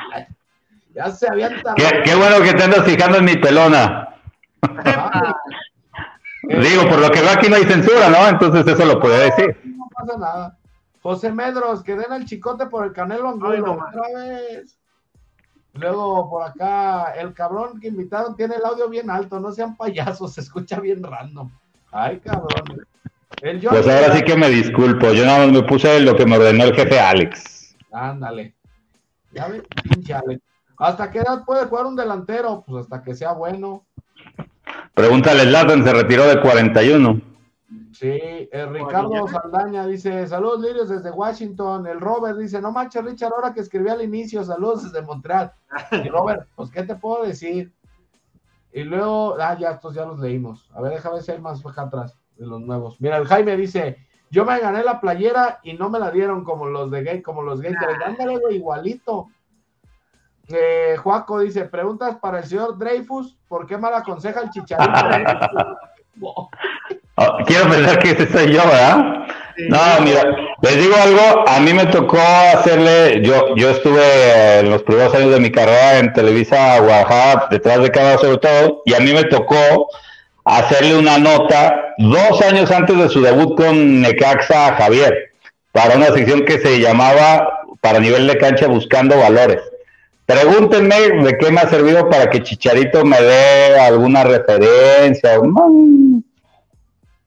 ya 0.94 1.10
se 1.10 1.28
habían 1.28 1.62
qué, 1.76 2.02
qué, 2.04 2.14
bueno 2.14 2.42
que 2.42 2.54
te 2.54 2.64
andas 2.64 2.84
fijando 2.84 3.18
en 3.18 3.24
mi 3.24 3.36
pelona. 3.36 4.08
Digo, 6.42 6.88
por 6.88 6.98
lo 6.98 7.10
que 7.10 7.20
veo 7.20 7.30
aquí 7.30 7.48
no 7.48 7.56
hay 7.56 7.64
censura, 7.64 8.08
¿no? 8.08 8.28
Entonces 8.28 8.66
eso 8.66 8.84
lo 8.84 9.00
puede 9.00 9.30
decir. 9.30 9.60
No 9.64 9.86
pasa 9.94 10.18
nada. 10.18 10.56
José 11.02 11.32
Medros, 11.32 11.82
que 11.82 11.96
den 11.96 12.12
el 12.12 12.24
chicote 12.24 12.66
por 12.66 12.86
el 12.86 12.92
Canelo 12.92 13.28
Angulo. 13.28 13.72
otra 13.72 14.02
vez. 14.14 14.76
Luego 15.74 16.28
por 16.28 16.42
acá, 16.42 17.12
el 17.12 17.32
cabrón 17.32 17.78
que 17.80 17.88
invitaron 17.88 18.36
tiene 18.36 18.56
el 18.56 18.64
audio 18.64 18.88
bien 18.88 19.08
alto, 19.08 19.38
no 19.38 19.52
sean 19.52 19.76
payasos, 19.76 20.32
se 20.34 20.40
escucha 20.40 20.80
bien 20.80 21.02
random. 21.02 21.50
Ay, 21.92 22.18
cabrón. 22.20 22.84
pues 23.40 23.88
ahora 23.88 24.16
sí 24.16 24.22
que 24.22 24.36
me 24.36 24.48
disculpo, 24.48 25.12
yo 25.12 25.24
nada 25.24 25.46
más 25.46 25.52
me 25.52 25.62
puse 25.62 26.00
lo 26.00 26.16
que 26.16 26.26
me 26.26 26.36
ordenó 26.36 26.64
el 26.64 26.74
jefe 26.74 26.98
Alex. 26.98 27.76
Ándale. 27.92 28.54
Ya 29.32 29.48
ves, 29.48 29.62
pinche 29.82 30.14
Alex. 30.14 30.40
¿Hasta 30.80 31.10
qué 31.10 31.18
edad 31.18 31.44
puede 31.44 31.66
jugar 31.66 31.84
un 31.84 31.94
delantero? 31.94 32.64
Pues 32.66 32.84
hasta 32.84 33.02
que 33.02 33.14
sea 33.14 33.32
bueno. 33.32 33.86
Pregúntale, 34.94 35.44
Latan 35.44 35.84
se 35.84 35.92
retiró 35.92 36.26
de 36.26 36.40
41. 36.40 37.20
Sí, 37.92 38.48
el 38.50 38.72
Ricardo 38.72 39.28
Saldaña 39.28 39.86
dice, 39.86 40.26
saludos 40.26 40.62
Lirios 40.62 40.88
desde 40.88 41.10
Washington. 41.10 41.86
El 41.86 42.00
Robert 42.00 42.38
dice, 42.38 42.62
no 42.62 42.72
manches 42.72 43.04
Richard, 43.04 43.32
ahora 43.34 43.52
que 43.52 43.60
escribí 43.60 43.90
al 43.90 44.00
inicio, 44.00 44.42
saludos 44.42 44.84
desde 44.84 45.06
Montreal. 45.06 45.52
Y 46.02 46.08
Robert, 46.08 46.48
pues 46.56 46.70
¿qué 46.70 46.82
te 46.82 46.94
puedo 46.94 47.24
decir? 47.24 47.74
Y 48.72 48.82
luego, 48.84 49.36
ah, 49.38 49.58
ya, 49.58 49.72
estos 49.72 49.94
ya 49.94 50.06
los 50.06 50.18
leímos. 50.18 50.70
A 50.74 50.80
ver, 50.80 50.92
déjame 50.92 51.16
ver 51.16 51.24
si 51.24 51.32
hay 51.32 51.40
más 51.40 51.64
acá 51.66 51.82
atrás 51.82 52.16
de 52.38 52.46
los 52.46 52.58
nuevos. 52.62 52.98
Mira, 53.00 53.18
el 53.18 53.26
Jaime 53.26 53.54
dice, 53.54 53.98
yo 54.30 54.46
me 54.46 54.58
gané 54.58 54.82
la 54.82 54.98
playera 54.98 55.60
y 55.62 55.74
no 55.74 55.90
me 55.90 55.98
la 55.98 56.10
dieron 56.10 56.42
como 56.42 56.66
los 56.66 56.90
de 56.90 57.02
gay, 57.02 57.20
como 57.20 57.42
los 57.42 57.60
gays. 57.60 57.76
Ándale, 58.06 58.38
igualito. 58.50 59.28
Eh, 60.52 60.96
Juaco 60.98 61.40
dice, 61.40 61.64
preguntas 61.64 62.16
para 62.20 62.38
el 62.38 62.44
señor 62.44 62.78
Dreyfus, 62.78 63.36
¿por 63.48 63.66
qué 63.66 63.78
mal 63.78 63.94
aconseja 63.94 64.40
el 64.40 64.50
chicharito? 64.50 64.92
Oh, 67.22 67.36
quiero 67.46 67.68
pensar 67.68 67.98
que 67.98 68.10
ese 68.12 68.26
soy 68.30 68.52
yo, 68.52 68.62
¿verdad? 68.64 69.26
No, 69.68 69.78
mira, 70.02 70.22
les 70.62 70.76
digo 70.76 70.94
algo, 70.96 71.46
a 71.46 71.60
mí 71.60 71.74
me 71.74 71.84
tocó 71.86 72.18
hacerle, 72.54 73.20
yo, 73.22 73.54
yo 73.56 73.70
estuve 73.70 74.60
en 74.60 74.70
los 74.70 74.82
primeros 74.82 75.14
años 75.14 75.30
de 75.32 75.40
mi 75.40 75.50
carrera 75.50 75.98
en 75.98 76.12
Televisa 76.14 76.78
Guadalajara, 76.80 77.48
detrás 77.50 77.82
de 77.82 77.90
cada 77.90 78.16
sobre 78.16 78.38
todo, 78.38 78.82
y 78.86 78.94
a 78.94 79.00
mí 79.00 79.12
me 79.12 79.24
tocó 79.24 79.88
hacerle 80.44 80.96
una 80.96 81.18
nota 81.18 81.94
dos 81.98 82.40
años 82.42 82.70
antes 82.70 82.96
de 82.96 83.08
su 83.10 83.20
debut 83.20 83.54
con 83.54 84.00
Necaxa 84.00 84.76
Javier, 84.76 85.32
para 85.72 85.96
una 85.96 86.06
sección 86.06 86.46
que 86.46 86.58
se 86.58 86.80
llamaba 86.80 87.64
para 87.82 88.00
nivel 88.00 88.26
de 88.26 88.38
cancha 88.38 88.66
buscando 88.66 89.18
valores. 89.18 89.60
Pregúntenme 90.30 91.24
de 91.24 91.38
qué 91.38 91.50
me 91.50 91.60
ha 91.60 91.68
servido 91.68 92.08
para 92.08 92.30
que 92.30 92.40
Chicharito 92.40 93.04
me 93.04 93.20
dé 93.20 93.80
alguna 93.80 94.22
referencia. 94.22 95.40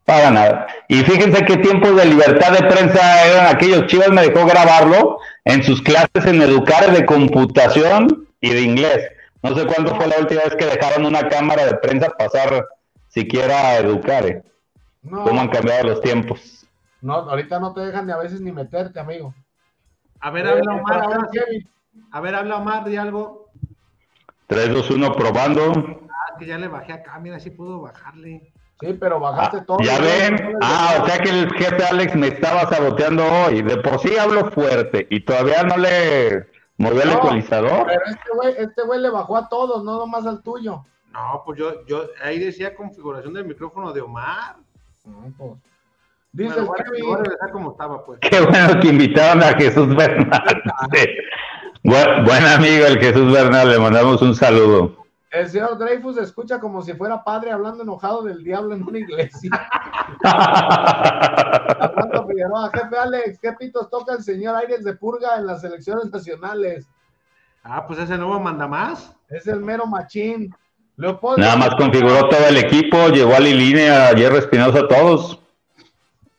para 0.06 0.32
nada. 0.32 0.68
Y 0.88 1.02
fíjense 1.04 1.44
qué 1.44 1.58
tiempos 1.58 1.98
de 1.98 2.06
libertad 2.06 2.54
de 2.54 2.66
prensa 2.66 3.28
eran 3.28 3.54
aquellos. 3.54 3.88
Chivas 3.88 4.10
me 4.10 4.22
dejó 4.22 4.46
grabarlo 4.46 5.20
en 5.44 5.64
sus 5.64 5.82
clases 5.82 6.26
en 6.26 6.42
educar 6.42 6.94
de 6.94 7.06
computación 7.06 8.26
y 8.40 8.54
de 8.54 8.62
inglés. 8.62 9.12
No 9.42 9.54
sé 9.54 9.66
cuándo 9.66 9.94
fue 9.96 10.08
la 10.08 10.20
última 10.20 10.44
vez 10.44 10.56
que 10.56 10.66
dejaron 10.66 11.06
una 11.06 11.28
cámara 11.28 11.66
de 11.66 11.76
prensa 11.76 12.10
pasar 12.18 12.66
siquiera 13.10 13.68
a 13.68 13.78
educar. 13.80 14.26
¿eh? 14.28 14.44
¿Cómo 15.10 15.42
han 15.42 15.50
cambiado 15.50 15.90
los 15.90 16.00
tiempos? 16.00 16.66
No, 17.02 17.16
ahorita 17.16 17.60
no 17.60 17.74
te 17.74 17.82
dejan 17.82 18.06
ni 18.06 18.14
a 18.14 18.18
veces 18.18 18.40
ni 18.40 18.54
meterte, 18.54 18.98
amigo. 18.98 19.36
A 20.22 20.32
ver, 20.32 20.48
habla 20.48 20.76
Omar, 20.76 21.02
ahora 21.02 21.30
A 22.12 22.22
ver, 22.22 22.36
habla 22.36 22.58
Omar 22.58 22.84
de 22.84 22.98
algo. 22.98 23.50
3, 24.48 24.74
2, 24.74 24.90
1, 24.92 25.14
probando. 25.14 25.72
Ah, 26.10 26.38
que 26.38 26.46
ya 26.46 26.58
le 26.58 26.68
bajé 26.68 26.94
acá, 26.94 27.18
mira, 27.20 27.40
sí 27.40 27.50
puedo 27.50 27.82
bajarle. 27.82 28.54
Sí, 28.80 28.94
pero 29.00 29.20
bajaste 29.20 29.58
ah, 29.62 29.66
todo. 29.66 29.78
Ya 29.80 30.00
ven. 30.00 30.58
Ah, 30.62 31.00
o 31.02 31.06
sea 31.06 31.18
que 31.20 31.30
el 31.30 31.50
jefe 31.54 31.86
Alex 31.86 32.16
me 32.16 32.28
estaba 32.28 32.68
saboteando 32.68 33.24
hoy. 33.26 33.62
De 33.62 33.78
por 33.78 34.00
sí 34.00 34.18
hablo 34.18 34.52
fuerte 34.52 35.08
y 35.10 35.22
todavía 35.22 35.64
no 35.64 35.78
le 35.78 36.48
movió 36.78 37.04
el 37.04 37.12
ecualizador. 37.12 37.86
Pero 37.88 38.02
este 38.06 38.30
güey, 38.36 38.56
este 38.58 38.84
güey 38.84 39.00
le 39.00 39.10
bajó 39.10 39.38
a 39.38 39.48
todos, 39.48 39.84
no 39.84 40.00
nomás 40.00 40.26
al 40.26 40.42
tuyo. 40.42 40.84
No, 41.14 41.44
pues 41.46 41.60
yo, 41.60 41.86
yo 41.86 42.08
ahí 42.24 42.40
decía 42.40 42.76
configuración 42.76 43.34
del 43.34 43.46
micrófono 43.46 43.94
de 43.94 44.02
Omar. 44.02 44.58
No, 45.06 45.32
pues. 45.38 45.52
Dice 46.32 46.62
bueno, 46.62 47.24
como 47.52 47.72
estaba, 47.72 48.04
pues. 48.04 48.20
Qué 48.20 48.42
bueno 48.42 48.80
que 48.80 48.88
invitaron 48.88 49.44
a 49.44 49.54
Jesús 49.54 49.88
Bernal. 49.96 50.64
Buen 51.84 52.46
amigo 52.46 52.86
el 52.86 53.00
Jesús 53.00 53.32
Bernal, 53.32 53.70
le 53.70 53.80
mandamos 53.80 54.22
un 54.22 54.36
saludo. 54.36 54.98
El 55.32 55.50
señor 55.50 55.80
Dreyfus 55.80 56.18
escucha 56.18 56.60
como 56.60 56.84
si 56.84 56.94
fuera 56.94 57.24
padre 57.24 57.52
hablando 57.52 57.84
enojado 57.84 58.22
del 58.22 58.44
diablo 58.44 58.76
en 58.76 58.84
una 58.84 59.00
iglesia. 59.00 59.50
Armando 60.24 62.28
Figueroa, 62.28 62.70
jefe 62.72 62.98
Alex, 62.98 63.40
¿qué 63.42 63.54
pitos 63.54 63.90
toca 63.90 64.14
el 64.14 64.24
señor 64.24 64.56
Aires 64.56 64.84
de 64.84 64.94
Purga 64.94 65.38
en 65.38 65.48
las 65.48 65.64
elecciones 65.64 66.12
nacionales? 66.12 66.88
Ah, 67.64 67.88
pues 67.88 67.98
ese 68.00 68.18
nuevo 68.18 68.40
manda 68.40 68.68
más. 68.68 69.16
Es 69.30 69.48
el 69.48 69.62
mero 69.62 69.88
machín. 69.88 70.54
Leopoldo. 70.98 71.42
Nada 71.42 71.56
más 71.56 71.76
configuró 71.76 72.30
todo 72.30 72.46
el 72.48 72.58
equipo, 72.58 73.08
llevó 73.08 73.36
a 73.36 73.40
Liline, 73.40 73.90
a 73.90 74.12
Hierro 74.12 74.38
Espinosa, 74.38 74.82
a 74.82 74.88
todos. 74.88 75.40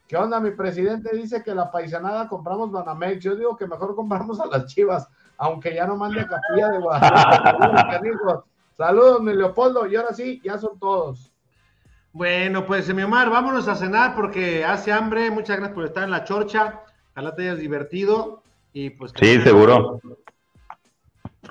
¿Qué 0.07 0.17
onda? 0.17 0.39
Mi 0.39 0.53
presidente 0.53 1.17
dice 1.17 1.43
que 1.43 1.55
la 1.55 1.73
paisanada 1.73 2.29
compramos 2.29 2.71
Banamex. 2.71 3.25
Yo 3.25 3.35
digo 3.35 3.57
que 3.57 3.67
mejor 3.67 3.97
compramos 3.97 4.39
a 4.39 4.47
las 4.47 4.67
chivas, 4.67 5.09
aunque 5.39 5.75
ya 5.75 5.87
no 5.87 5.97
mande 5.97 6.21
a 6.21 6.27
Capilla 6.27 6.69
de 6.71 6.79
Guadalajara. 6.79 8.43
Saludos, 8.77 9.23
mi 9.23 9.35
Leopoldo. 9.35 9.87
Y 9.87 9.97
ahora 9.97 10.13
sí, 10.13 10.41
ya 10.45 10.59
son 10.59 10.79
todos. 10.79 11.31
Bueno, 12.13 12.67
pues, 12.67 12.93
mi 12.95 13.03
Omar, 13.03 13.31
vámonos 13.31 13.69
a 13.69 13.75
cenar 13.75 14.15
porque 14.15 14.65
hace 14.65 14.93
hambre. 14.93 15.31
Muchas 15.31 15.57
gracias 15.57 15.75
por 15.75 15.85
estar 15.85 16.05
en 16.05 16.11
la 16.11 16.25
chorcha. 16.25 16.81
Ojalá 17.13 17.35
te 17.35 17.43
hayas 17.43 17.59
divertido. 17.59 18.43
Y 18.73 18.91
pues. 18.91 19.13
Sí, 19.19 19.41
seguro. 19.43 20.01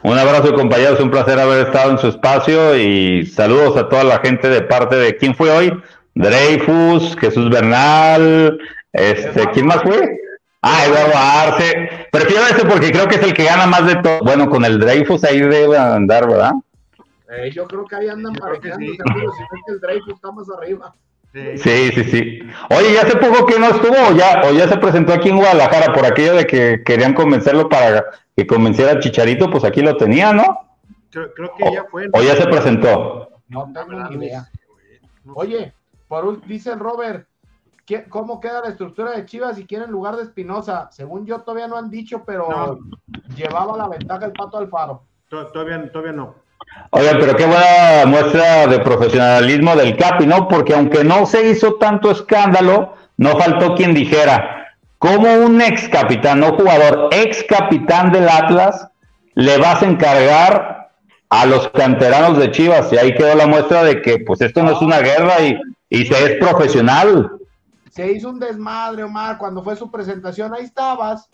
Un 0.04 0.18
abrazo, 0.18 0.54
compañeros. 0.54 1.00
Un 1.00 1.12
placer 1.12 1.40
haber 1.40 1.68
estado 1.68 1.92
en 1.92 1.98
su 1.98 2.08
espacio. 2.08 2.78
Y 2.78 3.26
saludos 3.26 3.78
a 3.78 3.88
toda 3.88 4.04
la 4.04 4.20
gente 4.20 4.50
de 4.50 4.62
parte 4.62 4.96
de. 4.96 5.16
¿Quién 5.16 5.34
fue 5.36 5.52
hoy? 5.52 5.82
Dreyfus, 6.16 7.16
Jesús 7.18 7.50
Bernal. 7.50 8.58
Este, 8.92 9.50
¿Quién 9.52 9.68
más 9.68 9.82
fue? 9.82 10.18
Ah, 10.66 10.86
Eduardo 10.86 11.14
Arce. 11.14 12.08
Prefiero 12.10 12.44
ese 12.44 12.66
porque 12.66 12.92
creo 12.92 13.08
que 13.08 13.16
es 13.16 13.24
el 13.24 13.34
que 13.34 13.44
gana 13.44 13.68
más 13.68 13.86
de 13.86 13.98
todo. 13.98 14.20
Bueno, 14.22 14.50
con 14.50 14.64
el 14.64 14.80
Dreyfus 14.80 15.26
ahí 15.26 15.42
debe 15.42 15.78
andar, 15.78 16.26
¿verdad? 16.26 16.54
Eh, 17.30 17.52
yo 17.52 17.68
creo 17.68 17.86
que 17.86 17.96
ahí 17.98 18.08
andan 18.08 18.34
parejando, 18.34 18.78
sí. 18.78 18.92
si 18.92 18.98
que 18.98 19.72
el 19.74 19.80
Drake 19.82 20.12
está 20.14 20.32
más 20.32 20.48
arriba. 20.50 20.94
Sí, 21.34 21.92
sí, 21.92 22.04
sí. 22.04 22.40
Oye, 22.70 22.94
ya 22.94 23.02
hace 23.02 23.18
poco 23.18 23.46
que 23.46 23.60
no 23.60 23.68
estuvo, 23.68 23.96
o 24.10 24.16
ya, 24.16 24.44
o 24.46 24.54
ya 24.54 24.68
se 24.70 24.78
presentó 24.78 25.14
aquí 25.14 25.30
en 25.30 25.38
Guadalajara 25.38 25.92
por 25.92 26.06
aquello 26.06 26.36
de 26.36 26.46
que 26.46 26.84
querían 26.86 27.14
convencerlo 27.14 27.68
para 27.68 28.06
que 28.38 28.46
convenciera 28.46 28.94
a 28.94 29.00
Chicharito, 29.00 29.50
pues 29.50 29.64
aquí 29.64 29.82
lo 29.82 29.98
tenía, 29.98 30.32
¿no? 30.32 30.60
Creo, 31.10 31.34
que 31.58 31.74
ya 31.74 31.86
fue. 31.90 32.08
O 32.14 32.22
ya 32.22 32.36
se 32.36 32.46
presentó. 32.46 33.30
No 33.50 33.70
tengo 33.74 34.10
ni 34.10 34.26
idea. 34.26 34.48
Oye, 35.34 35.74
por 36.08 36.46
dice 36.46 36.72
el 36.72 36.80
¿cómo 38.10 38.40
queda 38.40 38.62
la 38.62 38.70
estructura 38.70 39.12
de 39.12 39.26
Chivas 39.26 39.58
si 39.58 39.66
quieren 39.66 39.92
lugar 39.92 40.16
de 40.16 40.24
Espinosa? 40.24 40.90
Según 40.92 41.26
yo 41.26 41.42
todavía 41.42 41.68
no 41.68 41.78
han 41.78 41.90
dicho, 41.90 42.24
pero 42.26 42.80
llevaba 43.36 43.78
la 43.78 43.88
ventaja 43.88 44.26
el 44.26 44.32
Pato 44.32 44.58
Alfaro. 44.58 45.04
Todavía, 45.30 45.92
todavía 45.92 46.14
no. 46.14 46.36
Oigan, 46.92 47.18
pero 47.20 47.36
qué 47.36 47.46
buena 47.46 48.06
muestra 48.06 48.68
de 48.68 48.80
profesionalismo 48.80 49.76
del 49.76 49.98
Capi, 49.98 50.26
¿no? 50.26 50.48
Porque 50.48 50.74
aunque 50.74 51.04
no 51.04 51.26
se 51.26 51.50
hizo 51.50 51.76
tanto 51.76 52.12
escándalo, 52.12 52.94
no 53.18 53.38
faltó 53.38 53.76
quien 53.76 53.94
dijera, 53.94 54.64
como 54.98 55.34
un 55.34 55.62
ex 55.62 55.90
capitán, 55.90 56.40
no 56.40 56.56
jugador, 56.56 57.10
ex 57.12 57.44
capitán 57.44 58.12
del 58.12 58.30
Atlas, 58.30 58.88
le 59.36 59.58
vas 59.58 59.82
a 59.82 59.88
encargar 59.88 60.92
a 61.30 61.46
los 61.46 61.68
canteranos 61.70 62.38
de 62.38 62.52
Chivas. 62.52 62.94
Y 62.94 62.98
ahí 62.98 63.14
quedó 63.14 63.36
la 63.36 63.48
muestra 63.48 63.84
de 63.84 64.02
que, 64.02 64.20
pues, 64.20 64.42
esto 64.42 64.64
no 64.64 64.72
es 64.72 64.82
una 64.82 65.00
guerra 65.00 65.42
y, 65.42 65.60
y 65.90 66.06
se 66.06 66.24
es 66.24 66.40
profesional. 66.40 67.32
Se 67.94 68.12
hizo 68.12 68.30
un 68.30 68.40
desmadre, 68.40 69.04
Omar, 69.04 69.38
cuando 69.38 69.64
fue 69.64 69.76
su 69.76 69.92
presentación, 69.92 70.52
ahí 70.52 70.64
estabas 70.64 71.30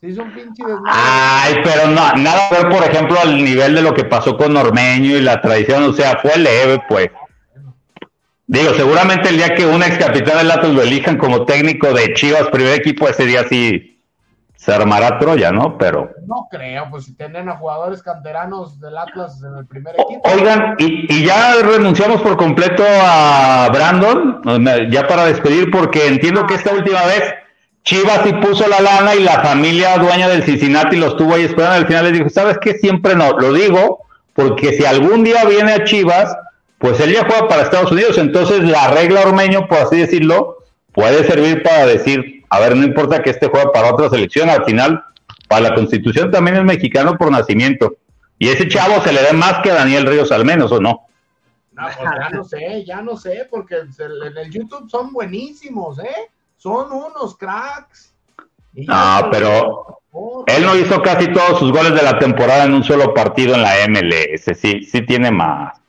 se 0.00 0.08
hizo 0.08 0.22
un 0.22 0.32
pinche 0.32 0.64
desmadre. 0.64 0.90
Ay, 0.92 1.54
pero 1.62 1.88
no, 1.88 2.12
nada 2.14 2.48
ver, 2.50 2.68
por 2.68 2.82
ejemplo, 2.82 3.16
al 3.20 3.36
nivel 3.44 3.74
de 3.74 3.82
lo 3.82 3.94
que 3.94 4.04
pasó 4.04 4.36
con 4.36 4.56
Ormeño 4.56 5.16
y 5.16 5.20
la 5.20 5.40
tradición, 5.40 5.84
o 5.84 5.92
sea, 5.92 6.18
fue 6.20 6.36
leve, 6.36 6.82
pues. 6.88 7.10
Digo, 8.46 8.74
seguramente 8.74 9.28
el 9.28 9.36
día 9.36 9.54
que 9.54 9.66
un 9.66 9.82
ex 9.82 9.98
capitán 9.98 10.48
del 10.48 10.74
lo 10.74 10.82
elijan 10.82 11.16
como 11.16 11.44
técnico 11.44 11.92
de 11.92 12.12
Chivas, 12.14 12.48
primer 12.48 12.74
equipo, 12.74 13.08
ese 13.08 13.26
día 13.26 13.46
sí 13.48 13.89
se 14.70 14.76
armará 14.76 15.18
Troya, 15.18 15.50
¿no? 15.50 15.76
Pero. 15.76 16.10
No 16.26 16.46
creo, 16.48 16.86
pues 16.90 17.06
si 17.06 17.14
tienen 17.16 17.48
a 17.48 17.56
jugadores 17.56 18.02
canteranos 18.04 18.78
del 18.78 18.96
Atlas 18.96 19.42
en 19.42 19.58
el 19.58 19.66
primer 19.66 19.96
equipo. 19.98 20.22
Oigan, 20.32 20.76
y, 20.78 21.12
y 21.12 21.24
ya 21.24 21.54
renunciamos 21.60 22.22
por 22.22 22.36
completo 22.36 22.84
a 22.86 23.68
Brandon, 23.72 24.40
ya 24.90 25.08
para 25.08 25.24
despedir, 25.24 25.72
porque 25.72 26.06
entiendo 26.06 26.46
que 26.46 26.54
esta 26.54 26.72
última 26.72 27.04
vez 27.06 27.34
Chivas 27.82 28.20
sí 28.24 28.32
puso 28.34 28.68
la 28.68 28.80
lana 28.80 29.16
y 29.16 29.24
la 29.24 29.40
familia 29.40 29.98
dueña 29.98 30.28
del 30.28 30.44
Cincinnati 30.44 30.96
los 30.96 31.16
tuvo 31.16 31.34
ahí 31.34 31.42
esperando. 31.42 31.76
Al 31.76 31.86
final 31.86 32.04
les 32.04 32.12
dijo, 32.12 32.28
¿sabes 32.28 32.58
qué? 32.58 32.74
Siempre 32.74 33.16
no. 33.16 33.32
Lo 33.38 33.52
digo 33.52 34.04
porque 34.34 34.72
si 34.74 34.84
algún 34.84 35.24
día 35.24 35.44
viene 35.46 35.72
a 35.72 35.84
Chivas, 35.84 36.36
pues 36.78 37.00
él 37.00 37.12
ya 37.12 37.24
juega 37.26 37.48
para 37.48 37.62
Estados 37.62 37.90
Unidos. 37.90 38.18
Entonces 38.18 38.62
la 38.62 38.88
regla 38.92 39.22
Ormeño, 39.22 39.66
por 39.66 39.78
así 39.78 39.96
decirlo, 39.96 40.58
puede 40.92 41.24
servir 41.24 41.64
para 41.64 41.86
decir, 41.86 42.39
a 42.50 42.58
ver, 42.58 42.76
no 42.76 42.84
importa 42.84 43.22
que 43.22 43.30
este 43.30 43.48
juegue 43.48 43.70
para 43.72 43.92
otra 43.94 44.10
selección, 44.10 44.50
al 44.50 44.64
final, 44.64 45.04
para 45.48 45.68
la 45.70 45.74
Constitución 45.74 46.30
también 46.30 46.56
es 46.56 46.64
mexicano 46.64 47.16
por 47.16 47.30
nacimiento. 47.30 47.96
Y 48.38 48.48
ese 48.48 48.68
chavo 48.68 49.00
se 49.02 49.12
le 49.12 49.22
da 49.22 49.32
más 49.32 49.60
que 49.62 49.70
a 49.70 49.74
Daniel 49.74 50.06
Ríos 50.06 50.32
al 50.32 50.44
menos, 50.44 50.72
¿o 50.72 50.80
no? 50.80 51.06
No, 51.72 51.84
pues 51.84 52.10
ya 52.18 52.30
no 52.30 52.44
sé, 52.44 52.84
ya 52.84 53.02
no 53.02 53.16
sé, 53.16 53.46
porque 53.50 53.76
en 53.76 54.36
el 54.36 54.50
YouTube 54.50 54.90
son 54.90 55.12
buenísimos, 55.12 55.98
¿eh? 56.00 56.30
Son 56.56 56.90
unos 56.92 57.36
cracks. 57.36 58.12
No, 58.72 59.28
pero 59.30 60.00
él 60.46 60.64
no 60.64 60.76
hizo 60.76 61.00
casi 61.02 61.32
todos 61.32 61.58
sus 61.58 61.72
goles 61.72 61.94
de 61.94 62.02
la 62.02 62.18
temporada 62.18 62.64
en 62.64 62.74
un 62.74 62.84
solo 62.84 63.14
partido 63.14 63.54
en 63.54 63.62
la 63.62 63.74
MLS. 63.88 64.58
Sí, 64.58 64.82
sí 64.82 65.02
tiene 65.02 65.30
más. 65.30 65.80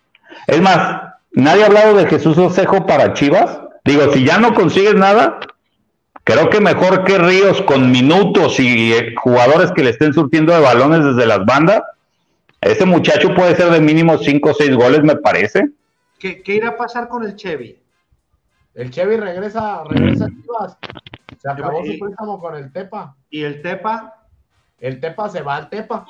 Es 0.47 0.61
más, 0.61 1.01
nadie 1.31 1.63
ha 1.63 1.67
hablado 1.67 1.95
de 1.95 2.07
Jesús 2.07 2.37
Osejo 2.37 2.85
para 2.85 3.13
Chivas. 3.13 3.59
Digo, 3.83 4.11
si 4.13 4.23
ya 4.23 4.37
no 4.37 4.53
consigues 4.53 4.95
nada, 4.95 5.39
creo 6.31 6.49
que 6.49 6.61
mejor 6.61 7.03
que 7.03 7.17
Ríos 7.17 7.61
con 7.63 7.91
minutos 7.91 8.59
y 8.59 8.93
eh, 8.93 9.15
jugadores 9.15 9.71
que 9.71 9.83
le 9.83 9.89
estén 9.89 10.13
surtiendo 10.13 10.53
de 10.53 10.61
balones 10.61 11.03
desde 11.03 11.27
las 11.27 11.45
bandas. 11.45 11.81
Ese 12.61 12.85
muchacho 12.85 13.33
puede 13.33 13.55
ser 13.55 13.71
de 13.71 13.81
mínimo 13.81 14.17
5 14.17 14.49
o 14.49 14.53
6 14.53 14.75
goles, 14.75 15.03
me 15.03 15.15
parece. 15.15 15.71
¿Qué, 16.19 16.41
¿Qué 16.41 16.55
irá 16.55 16.69
a 16.69 16.77
pasar 16.77 17.09
con 17.09 17.25
el 17.25 17.35
Chevy? 17.35 17.77
El 18.75 18.91
Chevy 18.91 19.17
regresa, 19.17 19.83
regresa 19.83 20.25
a 20.25 20.29
Chivas. 20.29 20.77
Se 21.37 21.49
acabó 21.49 21.83
su 21.83 21.99
préstamo 21.99 22.39
con 22.39 22.55
el 22.55 22.71
Tepa. 22.71 23.15
¿Y 23.29 23.41
el 23.43 23.61
Tepa? 23.61 24.25
El 24.79 24.99
Tepa 24.99 25.27
se 25.27 25.41
va 25.41 25.57
al 25.57 25.69
Tepa. 25.69 26.05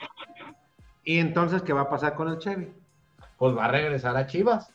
¿Y 1.04 1.20
entonces 1.20 1.62
qué 1.64 1.74
va 1.74 1.82
a 1.82 1.90
pasar 1.90 2.14
con 2.14 2.28
el 2.28 2.38
Chevy? 2.38 2.72
Pues 3.38 3.58
va 3.58 3.66
a 3.66 3.70
regresar 3.70 4.16
a 4.18 4.28
Chivas. 4.28 4.72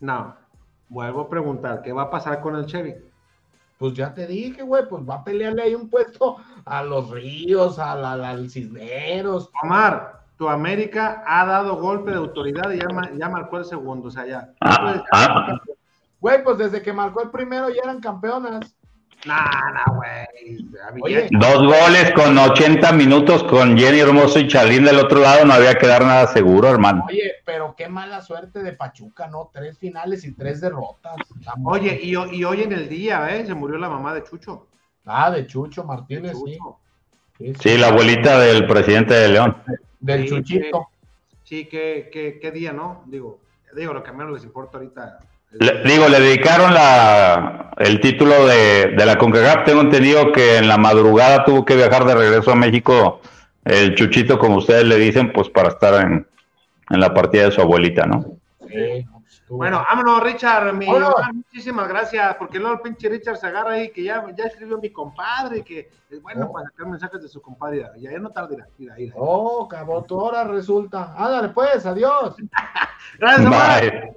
No, 0.00 0.34
vuelvo 0.88 1.22
a 1.22 1.30
preguntar, 1.30 1.82
¿qué 1.82 1.92
va 1.92 2.02
a 2.02 2.10
pasar 2.10 2.40
con 2.40 2.56
el 2.56 2.66
Chevy? 2.66 2.94
Pues 3.78 3.94
ya 3.94 4.14
te 4.14 4.26
dije, 4.26 4.62
güey, 4.62 4.88
pues 4.88 5.02
va 5.08 5.16
a 5.16 5.24
pelearle 5.24 5.62
ahí 5.62 5.74
un 5.74 5.90
puesto 5.90 6.36
a 6.64 6.82
los 6.82 7.10
Ríos, 7.10 7.78
a 7.78 7.94
la, 7.94 8.12
al 8.12 8.50
Cisneros. 8.50 9.50
Omar, 9.62 10.22
tu 10.38 10.48
América 10.48 11.22
ha 11.26 11.44
dado 11.44 11.76
golpe 11.76 12.10
de 12.10 12.16
autoridad 12.16 12.70
y 12.70 12.78
ya, 12.78 12.88
ya 13.16 13.28
marcó 13.28 13.58
el 13.58 13.64
segundo, 13.64 14.08
o 14.08 14.10
sea, 14.10 14.26
ya. 14.26 14.50
Ah, 14.60 15.04
ah, 15.12 15.60
Güey, 16.20 16.42
pues 16.42 16.58
desde 16.58 16.82
que 16.82 16.92
marcó 16.92 17.22
el 17.22 17.30
primero 17.30 17.68
ya 17.68 17.82
eran 17.84 18.00
campeonas. 18.00 18.74
Nah, 19.24 19.72
nah, 19.72 19.94
güey. 19.94 20.26
Dos 21.30 21.62
goles 21.62 22.12
con 22.12 22.36
80 22.36 22.92
minutos 22.92 23.42
con 23.44 23.76
Jenny 23.76 24.00
Hermoso 24.00 24.38
y 24.38 24.46
Chalín 24.46 24.84
del 24.84 24.98
otro 24.98 25.20
lado, 25.20 25.44
no 25.44 25.54
había 25.54 25.74
que 25.74 25.86
dar 25.86 26.04
nada 26.04 26.26
seguro, 26.28 26.68
hermano. 26.68 27.04
Oye, 27.08 27.32
pero 27.44 27.74
qué 27.76 27.88
mala 27.88 28.20
suerte 28.22 28.62
de 28.62 28.72
Pachuca, 28.72 29.26
¿no? 29.26 29.50
Tres 29.52 29.78
finales 29.78 30.24
y 30.24 30.32
tres 30.32 30.60
derrotas. 30.60 31.16
Oye, 31.64 31.98
y, 32.02 32.10
y, 32.10 32.44
hoy 32.44 32.62
en 32.62 32.72
el 32.72 32.88
día, 32.88 33.34
¿eh? 33.34 33.46
Se 33.46 33.54
murió 33.54 33.78
la 33.78 33.88
mamá 33.88 34.14
de 34.14 34.22
Chucho. 34.22 34.68
Ah, 35.04 35.30
de 35.30 35.46
Chucho 35.46 35.84
Martínez, 35.84 36.36
sí. 36.44 36.58
Sí, 37.60 37.76
la 37.76 37.88
abuelita 37.88 38.38
del 38.38 38.66
presidente 38.66 39.14
de 39.14 39.28
León. 39.28 39.56
Del 40.00 40.28
Chuchito. 40.28 40.88
sí, 41.42 41.66
qué, 41.66 42.08
qué, 42.12 42.38
qué 42.40 42.50
día, 42.50 42.72
¿no? 42.72 43.02
Digo, 43.06 43.40
digo, 43.74 43.92
lo 43.92 44.02
que 44.02 44.12
menos 44.12 44.32
les 44.32 44.44
importa 44.44 44.78
ahorita 44.78 45.18
digo, 45.84 46.08
le 46.08 46.20
dedicaron 46.20 46.72
la, 46.74 47.72
el 47.78 48.00
título 48.00 48.46
de, 48.46 48.94
de 48.96 49.06
la 49.06 49.16
CONCACAF. 49.16 49.64
Tengo 49.64 49.80
entendido 49.80 50.32
que 50.32 50.56
en 50.58 50.68
la 50.68 50.78
madrugada 50.78 51.44
tuvo 51.44 51.64
que 51.64 51.76
viajar 51.76 52.04
de 52.04 52.14
regreso 52.14 52.52
a 52.52 52.56
México 52.56 53.20
el 53.64 53.96
Chuchito, 53.96 54.38
como 54.38 54.58
ustedes 54.58 54.84
le 54.84 54.96
dicen, 54.96 55.32
pues 55.32 55.48
para 55.50 55.70
estar 55.70 56.00
en, 56.00 56.26
en 56.90 57.00
la 57.00 57.12
partida 57.12 57.46
de 57.46 57.50
su 57.50 57.60
abuelita, 57.60 58.06
¿no? 58.06 58.24
Sí. 58.68 59.06
Bueno, 59.48 59.84
vámonos, 59.88 60.22
Richard. 60.22 60.72
Mi, 60.72 60.86
muchísimas 61.32 61.88
gracias, 61.88 62.36
porque 62.36 62.58
luego 62.58 62.74
el 62.76 62.80
pinche 62.80 63.08
Richard 63.08 63.36
se 63.36 63.46
agarra 63.46 63.72
ahí 63.72 63.90
que 63.90 64.02
ya, 64.02 64.24
ya 64.36 64.44
escribió 64.44 64.78
mi 64.78 64.90
compadre, 64.90 65.62
que 65.62 65.88
es 66.10 66.20
bueno 66.20 66.46
oh. 66.46 66.52
para 66.52 66.66
sacar 66.66 66.86
mensajes 66.86 67.22
de 67.22 67.28
su 67.28 67.40
compadre. 67.40 67.86
Ya, 67.96 68.10
ya 68.10 68.18
no 68.18 68.30
tardará. 68.30 68.66
Mira, 68.78 68.94
mira, 68.96 69.14
Oh, 69.16 69.68
cabrón, 69.68 70.04
ahora 70.10 70.44
resulta. 70.44 71.14
Ándale, 71.16 71.48
pues, 71.50 71.86
adiós. 71.86 72.36
gracias, 73.18 73.50
Bye. 73.50 74.16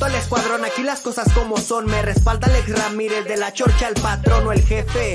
Represento 0.00 0.04
al 0.06 0.14
escuadrón, 0.14 0.64
aquí 0.64 0.82
las 0.82 1.00
cosas 1.00 1.30
como 1.34 1.58
son. 1.58 1.84
Me 1.84 2.00
respalda 2.00 2.46
Alex 2.46 2.70
Ramírez 2.70 3.26
de 3.26 3.36
la 3.36 3.52
chorcha, 3.52 3.88
el 3.88 4.00
patrón 4.00 4.46
o 4.46 4.52
el 4.52 4.62
jefe. 4.62 5.14